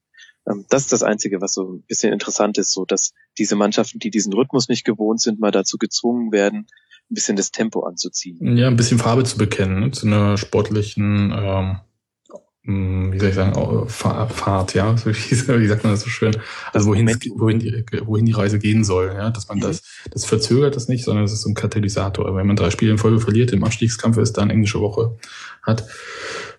Ähm, 0.48 0.66
das 0.70 0.84
ist 0.84 0.94
das 0.94 1.04
Einzige, 1.04 1.42
was 1.42 1.54
so 1.54 1.74
ein 1.74 1.84
bisschen 1.84 2.14
interessant 2.14 2.58
ist, 2.58 2.72
so 2.72 2.86
dass 2.86 3.14
diese 3.38 3.56
Mannschaften, 3.56 4.00
die 4.00 4.12
diesen 4.12 4.34
Rhythmus 4.34 4.70
nicht 4.70 4.84
gewohnt 4.84 5.22
sind, 5.22 5.40
mal 5.40 5.52
dazu 5.52 5.78
gezwungen 5.78 6.32
werden, 6.32 6.68
ein 7.10 7.16
bisschen 7.16 7.36
das 7.36 7.52
Tempo 7.52 7.82
anzuziehen. 7.82 8.58
Ja, 8.58 8.68
ein 8.68 8.76
bisschen 8.76 9.00
Farbe 9.00 9.24
zu 9.24 9.38
bekennen, 9.38 9.80
ne? 9.80 9.92
zu 9.92 10.08
einer 10.08 10.38
sportlichen 10.38 11.32
ähm, 11.32 11.70
hm, 11.70 11.80
wie 12.66 13.20
soll 13.20 13.30
ich 13.30 13.36
sagen, 13.36 13.90
Fahrt, 13.90 14.74
ja, 14.74 14.96
wie 15.06 15.68
sagt 15.68 15.84
man 15.84 15.94
das 15.94 16.02
so 16.02 16.10
schön? 16.10 16.36
Also 16.72 16.88
wohin, 16.88 17.08
wohin, 17.36 17.60
die, 17.60 17.84
wohin 18.06 18.26
die 18.26 18.32
Reise 18.32 18.58
gehen 18.58 18.86
soll, 18.86 19.08
ja, 19.14 19.30
dass 19.32 19.50
man 19.50 19.58
mhm. 19.58 19.64
das, 19.64 19.84
das 20.10 20.24
verzögert 20.24 20.76
das 20.76 20.88
nicht, 20.88 21.04
sondern 21.04 21.26
es 21.26 21.34
ist 21.34 21.42
so 21.42 21.50
ein 21.50 21.56
Katalysator. 21.56 22.34
Wenn 22.36 22.48
man 22.48 22.56
drei 22.56 22.70
Spiele 22.70 22.92
in 22.92 22.98
Folge 22.98 23.20
verliert, 23.20 23.52
im 23.52 23.66
Abstiegskampf 23.66 24.18
ist, 24.18 24.38
dann 24.38 24.50
englische 24.50 24.80
Woche 24.80 25.18
hat, 25.62 25.86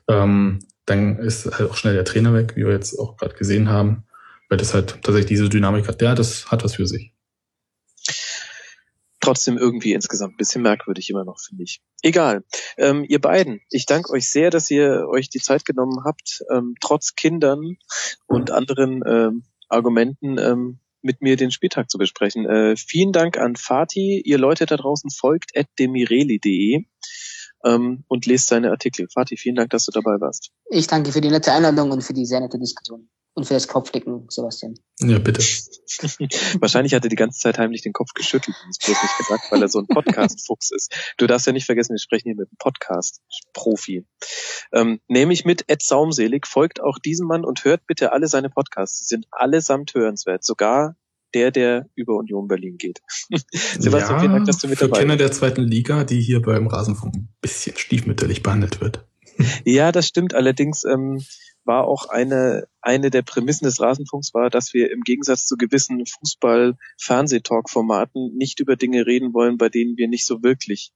ähm, 0.09 0.59
dann 0.85 1.19
ist 1.19 1.47
halt 1.47 1.71
auch 1.71 1.77
schnell 1.77 1.95
der 1.95 2.05
Trainer 2.05 2.35
weg, 2.35 2.53
wie 2.55 2.67
wir 2.67 2.73
jetzt 2.73 2.99
auch 2.99 3.17
gerade 3.17 3.35
gesehen 3.35 3.71
haben, 3.71 4.05
weil 4.51 4.59
das 4.59 4.75
halt 4.75 4.99
tatsächlich 5.03 5.27
diese 5.27 5.49
Dynamik 5.49 5.89
hat. 5.89 6.03
Ja, 6.03 6.15
das 6.15 6.51
hat 6.51 6.65
was 6.65 6.75
für 6.75 6.87
sich 6.87 7.14
trotzdem 9.25 9.59
irgendwie 9.59 9.93
insgesamt 9.93 10.35
ein 10.35 10.37
bisschen 10.37 10.63
merkwürdig 10.63 11.11
immer 11.11 11.25
noch, 11.25 11.41
finde 11.41 11.65
ich. 11.65 11.83
Egal. 12.03 12.45
Ähm, 12.77 13.05
ihr 13.09 13.21
beiden, 13.21 13.61
ich 13.71 13.87
danke 13.87 14.13
euch 14.13 14.29
sehr, 14.29 14.51
dass 14.51 14.71
ihr 14.71 15.07
euch 15.09 15.31
die 15.31 15.41
Zeit 15.41 15.65
genommen 15.65 16.05
habt, 16.05 16.45
ähm, 16.53 16.75
trotz 16.81 17.15
Kindern 17.15 17.77
und 18.27 18.51
anderen 18.51 19.03
ähm, 19.07 19.45
Argumenten 19.69 20.39
ähm, 20.39 20.79
mit 21.03 21.21
mir 21.21 21.37
den 21.37 21.51
Spieltag 21.51 21.91
zu 21.91 21.99
besprechen. 21.99 22.47
Äh, 22.47 22.77
vielen 22.77 23.13
Dank 23.13 23.37
an 23.39 23.57
Fatih. 23.57 24.23
Ihr 24.25 24.39
Leute 24.39 24.67
da 24.67 24.77
draußen 24.77 25.11
folgt 25.11 25.57
at 25.57 25.67
demireli.de 25.79 26.85
ähm, 27.65 28.05
und 28.09 28.27
lest 28.27 28.49
seine 28.49 28.71
Artikel. 28.71 29.09
Fatih, 29.13 29.37
vielen 29.37 29.57
Dank, 29.57 29.71
dass 29.71 29.85
du 29.85 29.93
dabei 29.93 30.21
warst. 30.21 30.51
Ich 30.71 30.87
danke 30.87 31.13
für 31.13 31.21
die 31.21 31.31
nette 31.31 31.53
Einladung 31.53 31.91
und 31.91 32.03
für 32.03 32.15
die 32.15 32.27
sehr 32.27 32.41
nette 32.41 32.59
Diskussion. 32.59 33.09
Und 33.37 33.47
für 33.47 33.55
das 33.55 33.67
Kopfdicken, 33.67 34.27
Sebastian. 34.29 34.75
Ja, 35.01 35.19
bitte. 35.19 35.43
Wahrscheinlich 36.61 36.95
hat 36.95 37.05
er 37.05 37.09
die 37.09 37.17
ganze 37.17 37.41
Zeit 37.41 37.59
heimlich 37.59 37.83
den 37.83 37.93
Kopf 37.93 38.15
geschüttelt 38.15 38.57
und 38.65 38.71
es 38.71 38.79
bloß 38.79 39.03
nicht 39.03 39.19
gesagt, 39.19 39.51
weil 39.51 39.61
er 39.61 39.69
so 39.69 39.81
ein 39.81 39.89
Podcast-Fuchs 39.89 40.71
ist. 40.71 40.95
Du 41.17 41.27
darfst 41.27 41.47
ja 41.49 41.53
nicht 41.53 41.67
vergessen, 41.67 41.95
wir 41.95 41.99
sprechen 41.99 42.29
hier 42.29 42.37
mit 42.37 42.49
einem 42.49 42.59
Podcast-Profi. 42.59 44.07
Ähm, 44.73 45.01
nämlich 45.09 45.45
mit 45.45 45.65
Ed 45.69 45.83
Saumselig. 45.83 46.47
Folgt 46.47 46.81
auch 46.81 47.01
diesem 47.01 47.27
Mann 47.27 47.45
und 47.45 47.65
hört 47.65 47.87
bitte 47.89 48.13
alle 48.13 48.29
seine 48.29 48.51
Podcasts. 48.51 49.01
Sie 49.01 49.07
sind 49.07 49.27
allesamt 49.33 49.95
hörenswert. 49.95 50.45
Sogar 50.45 50.97
der, 51.35 51.51
der 51.51 51.89
über 51.97 52.15
Union 52.15 52.47
Berlin 52.47 52.79
geht. 52.79 53.01
Sebastian, 53.51 54.01
ja, 54.01 54.19
vielen 54.21 54.33
Dank, 54.33 54.47
dass 54.47 54.59
du 54.59 54.69
mit 54.69 54.79
für 54.79 54.87
dabei 54.87 55.01
Kenner 55.01 55.17
der 55.17 55.33
zweiten 55.33 55.63
Liga, 55.63 56.05
die 56.05 56.21
hier 56.21 56.41
beim 56.41 56.69
Rasenfunk 56.69 57.15
ein 57.17 57.29
bisschen 57.41 57.77
stiefmütterlich 57.77 58.45
behandelt 58.45 58.81
wird. 58.81 59.05
ja, 59.65 59.91
das 59.91 60.07
stimmt. 60.07 60.35
Allerdings 60.35 60.85
ähm, 60.85 61.25
war 61.67 61.87
auch 61.87 62.09
eine, 62.09 62.67
eine 62.81 63.11
der 63.11 63.23
Prämissen 63.23 63.65
des 63.65 63.81
Rasenfunks 63.81 64.35
war, 64.35 64.51
dass 64.51 64.75
wir 64.75 64.91
im 64.91 65.03
Gegensatz 65.03 65.47
zu 65.47 65.57
gewissen 65.57 66.05
Fußball-Fernsehtalk-Formaten 66.07 68.37
nicht 68.37 68.59
über 68.61 68.77
Dinge 68.77 69.07
reden 69.07 69.33
wollen, 69.35 69.59
bei 69.59 69.69
denen 69.69 69.97
wir 69.97 70.09
nicht 70.09 70.27
so 70.27 70.43
wirklich 70.43 70.93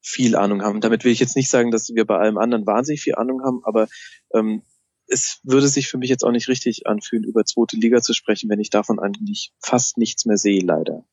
viel 0.00 0.36
Ahnung 0.36 0.62
haben. 0.62 0.80
Damit 0.80 1.04
will 1.04 1.12
ich 1.12 1.20
jetzt 1.20 1.36
nicht 1.36 1.50
sagen, 1.50 1.70
dass 1.70 1.88
wir 1.88 2.04
bei 2.04 2.18
allem 2.18 2.38
anderen 2.38 2.66
wahnsinnig 2.66 3.02
viel 3.02 3.14
Ahnung 3.14 3.42
haben, 3.42 3.60
aber 3.64 3.88
ähm, 4.34 4.62
es 5.06 5.40
würde 5.42 5.68
sich 5.68 5.88
für 5.88 5.98
mich 5.98 6.10
jetzt 6.10 6.24
auch 6.24 6.30
nicht 6.30 6.48
richtig 6.48 6.86
anfühlen, 6.86 7.24
über 7.24 7.44
zweite 7.44 7.76
Liga 7.76 8.00
zu 8.00 8.14
sprechen, 8.14 8.48
wenn 8.50 8.60
ich 8.60 8.70
davon 8.70 8.98
eigentlich 8.98 9.52
fast 9.60 9.98
nichts 9.98 10.24
mehr 10.24 10.38
sehe, 10.38 10.62
leider. 10.62 11.04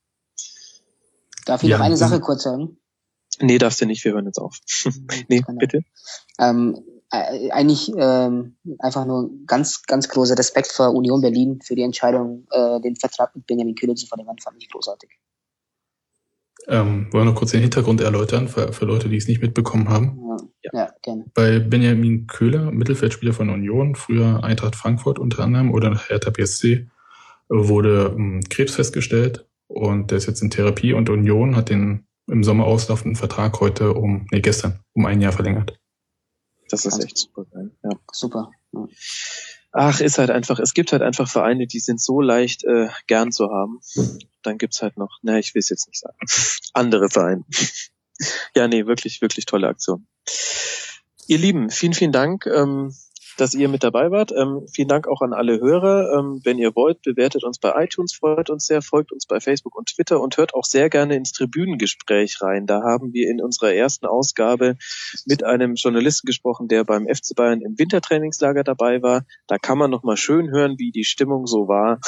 Darf 1.45 1.63
ich 1.63 1.69
ja. 1.69 1.77
noch 1.77 1.85
eine 1.85 1.97
Sache 1.97 2.19
kurz 2.19 2.43
sagen? 2.43 2.77
Nee, 3.39 3.57
darfst 3.57 3.81
du 3.81 3.85
nicht, 3.85 4.03
wir 4.05 4.13
hören 4.13 4.25
jetzt 4.25 4.37
auf. 4.37 4.57
nee, 5.27 5.41
bitte. 5.57 5.83
Ähm, 6.39 6.75
äh, 6.75 7.00
eigentlich 7.11 7.91
ähm, 7.97 8.55
einfach 8.79 9.05
nur 9.05 9.29
ganz, 9.45 9.83
ganz 9.83 10.07
großer 10.07 10.37
Respekt 10.37 10.71
vor 10.71 10.93
Union 10.93 11.21
Berlin 11.21 11.59
für 11.61 11.75
die 11.75 11.81
Entscheidung, 11.81 12.47
äh, 12.51 12.79
den 12.79 12.95
Vertrag 12.95 13.35
mit 13.35 13.45
Benjamin 13.45 13.75
Kühler 13.75 13.95
zu 13.95 14.07
verlängern, 14.07 14.37
fand 14.41 14.57
ich 14.59 14.69
großartig. 14.69 15.09
Ähm, 16.67 17.07
wollen 17.11 17.25
wir 17.25 17.31
noch 17.31 17.35
kurz 17.35 17.51
den 17.51 17.61
Hintergrund 17.61 18.01
erläutern 18.01 18.47
für, 18.47 18.71
für 18.71 18.85
Leute, 18.85 19.09
die 19.09 19.17
es 19.17 19.27
nicht 19.27 19.41
mitbekommen 19.41 19.89
haben? 19.89 20.19
Ja, 20.61 20.71
ja. 20.73 20.89
gerne. 21.01 21.25
Bei 21.33 21.59
Benjamin 21.59 22.27
Köhler, 22.27 22.71
Mittelfeldspieler 22.71 23.33
von 23.33 23.49
Union, 23.49 23.95
früher 23.95 24.43
Eintracht 24.43 24.75
Frankfurt 24.75 25.19
unter 25.19 25.43
anderem 25.43 25.71
oder 25.71 25.99
Hertha 26.07 26.29
BSC, 26.29 26.87
wurde 27.49 28.15
ähm, 28.15 28.41
Krebs 28.49 28.75
festgestellt 28.75 29.47
und 29.67 30.11
der 30.11 30.19
ist 30.19 30.27
jetzt 30.27 30.41
in 30.41 30.49
Therapie 30.49 30.93
und 30.93 31.09
Union 31.09 31.55
hat 31.55 31.69
den 31.69 32.05
im 32.27 32.43
Sommer 32.43 32.65
auslaufenden 32.65 33.15
Vertrag 33.15 33.59
heute 33.59 33.93
um, 33.93 34.27
nee, 34.31 34.39
gestern 34.39 34.79
um 34.93 35.05
ein 35.05 35.19
Jahr 35.19 35.33
verlängert. 35.33 35.77
Das 36.71 36.85
ist 36.85 37.03
echt 37.03 37.17
super 37.17 37.45
geil. 37.45 37.71
Ja. 37.83 37.91
Super. 38.11 38.51
Ja. 38.73 38.87
Ach, 39.73 40.01
ist 40.01 40.17
halt 40.17 40.31
einfach, 40.31 40.59
es 40.59 40.73
gibt 40.73 40.91
halt 40.91 41.01
einfach 41.01 41.29
Vereine, 41.29 41.67
die 41.67 41.79
sind 41.79 42.01
so 42.01 42.19
leicht 42.19 42.63
äh, 42.65 42.89
gern 43.07 43.31
zu 43.31 43.49
haben 43.51 43.79
dann 44.43 44.57
gibt's 44.57 44.81
halt 44.81 44.97
noch, 44.97 45.19
na, 45.21 45.37
ich 45.37 45.53
will 45.53 45.59
es 45.59 45.69
jetzt 45.69 45.87
nicht 45.87 45.99
sagen, 45.99 46.17
andere 46.73 47.09
Vereine. 47.09 47.43
ja, 48.55 48.67
nee, 48.67 48.85
wirklich, 48.85 49.21
wirklich 49.21 49.45
tolle 49.45 49.67
Aktion. 49.67 50.07
Ihr 51.27 51.37
Lieben, 51.37 51.69
vielen, 51.69 51.93
vielen 51.93 52.11
Dank. 52.11 52.45
Ähm, 52.45 52.93
dass 53.37 53.53
ihr 53.53 53.69
mit 53.69 53.83
dabei 53.83 54.11
wart. 54.11 54.31
Ähm, 54.31 54.65
vielen 54.73 54.87
Dank 54.87 55.07
auch 55.07 55.21
an 55.21 55.33
alle 55.33 55.59
Hörer. 55.59 56.17
Ähm, 56.17 56.41
wenn 56.43 56.57
ihr 56.57 56.75
wollt, 56.75 57.01
bewertet 57.01 57.43
uns 57.43 57.59
bei 57.59 57.73
iTunes, 57.83 58.13
freut 58.13 58.49
uns 58.49 58.65
sehr, 58.65 58.81
folgt 58.81 59.11
uns 59.11 59.25
bei 59.25 59.39
Facebook 59.39 59.75
und 59.75 59.89
Twitter 59.89 60.19
und 60.19 60.37
hört 60.37 60.53
auch 60.53 60.65
sehr 60.65 60.89
gerne 60.89 61.15
ins 61.15 61.31
Tribünengespräch 61.31 62.41
rein. 62.41 62.65
Da 62.67 62.81
haben 62.83 63.13
wir 63.13 63.29
in 63.29 63.41
unserer 63.41 63.73
ersten 63.73 64.05
Ausgabe 64.05 64.77
mit 65.25 65.43
einem 65.43 65.75
Journalisten 65.75 66.27
gesprochen, 66.27 66.67
der 66.67 66.83
beim 66.83 67.07
FC 67.07 67.35
Bayern 67.35 67.61
im 67.61 67.77
Wintertrainingslager 67.77 68.63
dabei 68.63 69.01
war. 69.01 69.25
Da 69.47 69.57
kann 69.57 69.77
man 69.77 69.91
nochmal 69.91 70.17
schön 70.17 70.51
hören, 70.51 70.75
wie 70.77 70.91
die 70.91 71.05
Stimmung 71.05 71.47
so 71.47 71.67
war, 71.67 71.99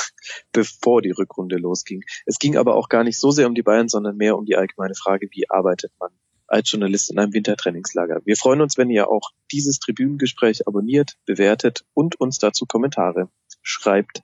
bevor 0.51 1.01
die 1.01 1.11
Rückrunde 1.11 1.57
losging. 1.57 2.01
Es 2.25 2.39
ging 2.39 2.57
aber 2.57 2.75
auch 2.75 2.89
gar 2.89 3.03
nicht 3.03 3.19
so 3.19 3.31
sehr 3.31 3.47
um 3.47 3.55
die 3.55 3.63
Bayern, 3.63 3.87
sondern 3.87 4.17
mehr 4.17 4.37
um 4.37 4.45
die 4.45 4.55
allgemeine 4.55 4.95
Frage, 4.95 5.27
wie 5.31 5.49
arbeitet 5.49 5.91
man 5.99 6.11
als 6.53 6.71
Journalist 6.71 7.09
in 7.09 7.17
einem 7.17 7.33
Wintertrainingslager. 7.33 8.21
Wir 8.25 8.37
freuen 8.37 8.61
uns, 8.61 8.77
wenn 8.77 8.91
ihr 8.91 9.09
auch 9.09 9.31
dieses 9.51 9.79
Tribünengespräch 9.79 10.67
abonniert, 10.67 11.17
bewertet 11.25 11.83
und 11.95 12.19
uns 12.19 12.37
dazu 12.37 12.67
Kommentare 12.67 13.29
schreibt. 13.63 14.21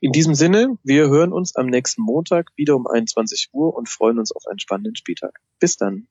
In 0.00 0.12
diesem 0.12 0.34
Sinne, 0.34 0.78
wir 0.84 1.08
hören 1.08 1.32
uns 1.32 1.56
am 1.56 1.66
nächsten 1.66 2.02
Montag 2.02 2.52
wieder 2.54 2.76
um 2.76 2.86
21 2.86 3.48
Uhr 3.52 3.74
und 3.74 3.88
freuen 3.88 4.20
uns 4.20 4.30
auf 4.30 4.46
einen 4.46 4.60
spannenden 4.60 4.94
Spieltag. 4.94 5.40
Bis 5.58 5.76
dann. 5.76 6.06